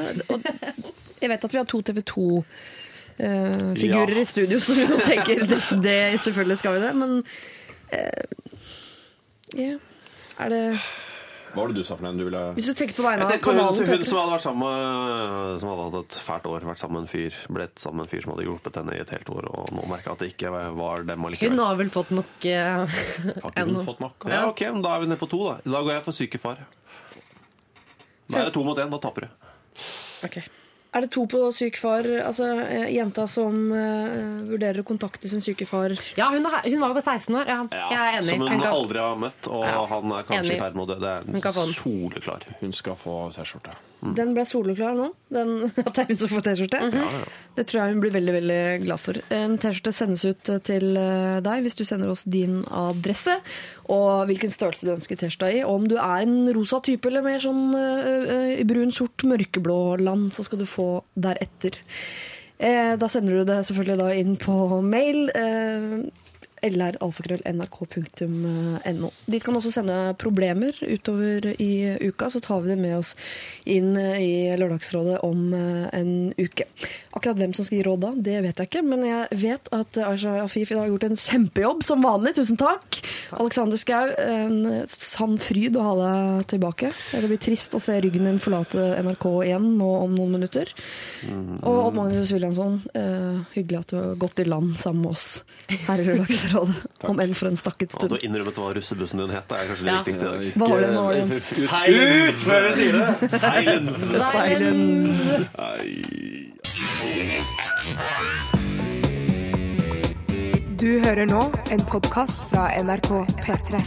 Jeg 1.22 1.28
vet 1.32 1.44
at 1.48 1.54
vi 1.54 1.60
har 1.62 1.68
to 1.70 1.80
TV 1.86 1.98
2-figurer 2.12 4.16
Ja. 4.16 4.20
i 4.20 4.24
studio, 4.26 4.60
som 4.60 4.74
vi 4.76 4.86
tenker 5.06 5.46
det, 5.46 5.60
det, 5.84 5.98
selvfølgelig 6.24 6.58
skal 6.58 6.74
vi 6.76 6.80
det, 6.84 6.92
men 6.98 7.10
uh, 7.92 8.24
yeah. 9.54 9.78
Er 10.40 10.48
det 10.48 10.80
Hva 11.52 11.60
var 11.60 11.68
det 11.68 11.82
du 11.82 11.84
sa 11.84 11.96
for 11.98 12.06
noe? 12.06 12.16
Du 12.16 12.24
ville 12.24 12.40
Hvis 12.56 12.68
du 12.70 12.72
tenker 12.76 12.96
på 12.96 13.04
vegne 13.04 13.26
av 13.26 13.32
kanalen 13.44 13.76
hun, 13.76 13.90
hun 13.92 14.04
som 14.08 14.18
hadde 14.22 14.32
vært 14.32 14.44
sammen 14.46 14.62
med 14.64 15.58
Som 15.60 15.68
hadde 15.72 15.84
hatt 15.84 15.98
et 16.00 16.16
fælt 16.24 16.46
år, 16.48 16.64
vært 16.70 16.80
sammen 16.80 16.96
med 16.96 17.04
en 17.04 17.10
fyr 17.12 17.40
Blitt 17.58 17.82
sammen 17.82 18.00
med 18.00 18.06
en 18.06 18.12
fyr 18.14 18.24
som 18.24 18.32
hadde 18.32 18.46
hjulpet 18.46 18.78
henne 18.80 18.94
i 18.96 19.02
et 19.02 19.12
helt 19.12 19.32
år 19.34 19.48
Og 19.50 19.74
nå 19.76 19.84
merka 19.90 20.14
at 20.14 20.24
det 20.24 20.30
ikke 20.32 20.52
var 20.78 21.04
dem 21.08 21.28
allikevel. 21.28 21.52
Hun 21.52 21.64
har 21.66 21.76
vel 21.82 21.92
fått 21.92 22.14
nok 22.16 22.48
ennå 22.48 22.88
Har 23.44 23.52
ikke 23.52 23.66
hun 23.68 23.84
fått 23.90 24.00
nok? 24.06 24.28
Ja, 24.32 24.40
ok, 24.48 24.64
men 24.72 24.86
da 24.86 24.94
er 24.96 25.04
vi 25.04 25.12
nede 25.12 25.20
på 25.20 25.28
to 25.34 25.42
da 25.50 25.58
Da 25.66 25.84
går 25.84 25.92
jeg 25.98 26.06
for 26.08 26.16
syke 26.22 26.40
far 26.40 26.64
Da 28.32 28.40
er 28.40 28.48
det 28.48 28.56
to 28.56 28.64
mot 28.64 28.80
en, 28.80 28.92
da 28.96 29.02
taper 29.04 29.28
du 29.28 29.30
Ok. 30.28 30.40
Er 30.92 31.06
det 31.06 31.08
to 31.14 31.22
på 31.24 31.38
syk 31.56 31.78
far? 31.80 32.04
Altså 32.20 32.44
eh, 32.66 32.90
jenta 32.92 33.24
som 33.30 33.54
uh, 33.72 34.42
vurderer 34.50 34.82
å 34.82 34.84
kontakte 34.84 35.28
sin 35.30 35.40
syke 35.40 35.64
far. 35.64 35.94
Ja, 36.18 36.26
hun, 36.34 36.44
er, 36.44 36.58
hun 36.68 36.82
var 36.82 36.92
jo 36.92 36.98
på 36.98 37.04
16 37.06 37.38
år. 37.40 37.48
Ja, 37.48 37.60
jeg 37.72 37.96
er 37.96 38.18
enig. 38.18 38.26
Som 38.28 38.42
hun 38.44 38.50
Hun 38.52 38.60
kan- 38.60 38.74
aldri 38.76 39.00
har 39.00 39.16
møtt 39.22 39.48
Og 39.48 39.64
Ja, 39.64 39.86
han 39.88 40.12
er 40.12 40.26
kanskje 40.28 40.52
i 40.52 40.60
ferd 40.60 40.76
med 40.76 40.84
å 40.84 40.92
dø 40.92 40.98
Det 41.00 41.14
Hun 41.32 41.40
kan 41.40 41.56
få 41.56 41.62
er 41.64 41.70
den. 41.70 41.78
soleklar 41.78 42.44
Hun 42.60 42.76
skal 42.76 42.98
få 43.00 43.16
T-skjorte. 43.32 43.76
Den 44.02 44.34
ble 44.34 44.44
soleklar 44.44 44.96
nå. 44.98 45.08
Den, 45.32 45.52
at 45.86 45.92
det 45.94 46.04
er 46.04 46.08
hun 46.12 46.20
som 46.20 46.32
får 46.34 46.44
T-skjorte. 46.50 46.80
Det 47.52 47.66
tror 47.68 47.82
jeg 47.82 47.92
hun 47.92 48.00
blir 48.00 48.14
veldig 48.14 48.34
veldig 48.38 48.60
glad 48.86 49.00
for. 49.02 49.18
En 49.34 49.58
T-skjorte 49.60 49.92
sendes 49.92 50.24
ut 50.24 50.50
til 50.64 50.96
eh, 50.96 51.40
deg 51.44 51.64
hvis 51.64 51.76
du 51.76 51.84
sender 51.84 52.12
oss 52.12 52.24
din 52.24 52.62
adresse 52.72 53.34
og 53.92 54.24
hvilken 54.30 54.52
størrelse 54.52 54.88
du 54.88 54.94
ønsker 54.94 55.20
T-skjorta 55.20 55.50
i. 55.52 55.60
Og 55.66 55.82
om 55.82 55.88
du 55.90 55.98
er 55.98 56.24
en 56.24 56.48
rosa 56.56 56.80
type 56.84 57.10
eller 57.10 57.24
mer 57.26 57.42
sånn 57.44 57.74
eh, 57.76 58.32
eh, 58.36 58.64
brun, 58.68 58.94
sort, 58.94 59.26
mørkeblå 59.28 59.80
land, 60.00 60.30
så 60.32 60.46
skal 60.46 60.62
du 60.62 60.68
få 60.68 60.88
deretter. 61.12 61.76
Da 62.62 63.08
sender 63.10 63.40
du 63.40 63.48
det 63.48 63.56
selvfølgelig 63.66 64.20
inn 64.20 64.36
på 64.38 64.54
mail. 64.86 65.24
Lralfakrøll.nrk.no. 66.62 69.10
Dit 69.26 69.44
kan 69.44 69.56
også 69.58 69.72
sende 69.74 70.14
problemer 70.20 70.72
utover 70.82 71.54
i 71.56 71.96
uka, 72.00 72.30
så 72.30 72.40
tar 72.42 72.60
vi 72.62 72.68
det 72.72 72.80
med 72.80 72.98
oss 73.00 73.10
inn 73.68 73.96
i 73.98 74.56
Lørdagsrådet 74.58 75.18
om 75.26 75.54
eh, 75.56 75.98
en 75.98 76.32
uke. 76.38 76.64
Akkurat 77.12 77.38
hvem 77.40 77.54
som 77.56 77.64
skal 77.66 77.78
gi 77.78 77.86
råd 77.86 78.00
da, 78.04 78.10
det 78.28 78.38
vet 78.46 78.58
jeg 78.60 78.66
ikke, 78.70 78.84
men 78.86 79.00
jeg 79.06 79.22
vet 79.42 79.64
at 79.74 79.90
Aisha 80.06 80.30
Afif 80.42 80.68
i 80.70 80.74
dag 80.76 80.84
har 80.84 80.92
gjort 80.92 81.08
en 81.08 81.22
kjempejobb, 81.24 81.80
som 81.86 82.06
vanlig. 82.06 82.30
Tusen 82.38 82.58
takk! 82.60 82.88
Alexander 83.38 83.78
Skau, 83.80 84.06
en 84.22 84.56
sann 84.90 85.36
fryd 85.42 85.76
å 85.78 85.86
ha 85.86 85.94
deg 85.98 86.46
tilbake. 86.54 86.88
Det 87.12 87.30
blir 87.30 87.42
trist 87.42 87.76
å 87.76 87.82
se 87.82 87.94
ryggen 88.02 88.26
din 88.28 88.42
forlate 88.42 88.80
NRK 89.02 89.26
igjen 89.48 89.66
nå 89.78 89.90
om 90.04 90.12
noen 90.16 90.32
minutter. 90.38 90.66
Og 91.62 91.76
Odd 91.88 91.98
Magnus 91.98 92.32
Williamson, 92.34 92.80
eh, 92.94 93.42
hyggelig 93.56 93.82
at 93.82 93.92
du 93.92 93.96
har 93.98 94.20
gått 94.20 94.42
i 94.42 94.48
land 94.48 94.76
sammen 94.80 95.06
med 95.06 95.16
oss 95.16 95.28
her 95.88 96.02
i 96.02 96.06
Lørdagsrådet. 96.06 96.51
Om 96.60 97.20
enn 97.22 97.34
for 97.34 97.46
en 97.50 97.56
stakket 97.56 97.94
Og 97.98 98.08
du 98.08 98.14
har 98.16 98.24
innrømmet 98.26 98.54
hva 98.60 98.72
russebussen 98.76 99.18
din 99.22 99.30
het 99.34 99.48
Det 99.48 99.56
er 99.58 99.66
kanskje 99.70 99.84
det 99.84 99.92
Ja. 99.92 99.96
viktigste 100.02 100.24
i 100.24 100.28
dag 100.28 100.40
Hva 100.56 100.66
var 100.68 100.78
det 100.80 100.90
nå? 100.94 101.04
Ut 101.22 102.36
før 102.46 102.60
du 102.68 102.70
sier 102.78 102.92
det! 102.98 103.06
Silence! 103.38 104.00
Silence. 104.32 105.30
Du 110.82 110.98
hører 111.04 111.26
nå 111.30 111.42
en 111.70 111.82
podkast 111.86 112.48
fra 112.50 112.64
NRK 112.82 113.10
P3. 113.44 113.78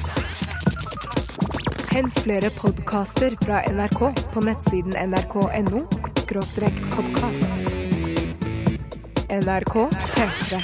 Hent 1.96 2.20
flere 2.24 2.50
podkaster 2.56 3.36
fra 3.44 3.62
NRK 3.72 4.02
på 4.34 4.44
nettsiden 4.46 4.96
nrk.no 5.12 5.84
podkast. 6.96 7.44
NRK 9.36 9.76
P3. 10.16 10.62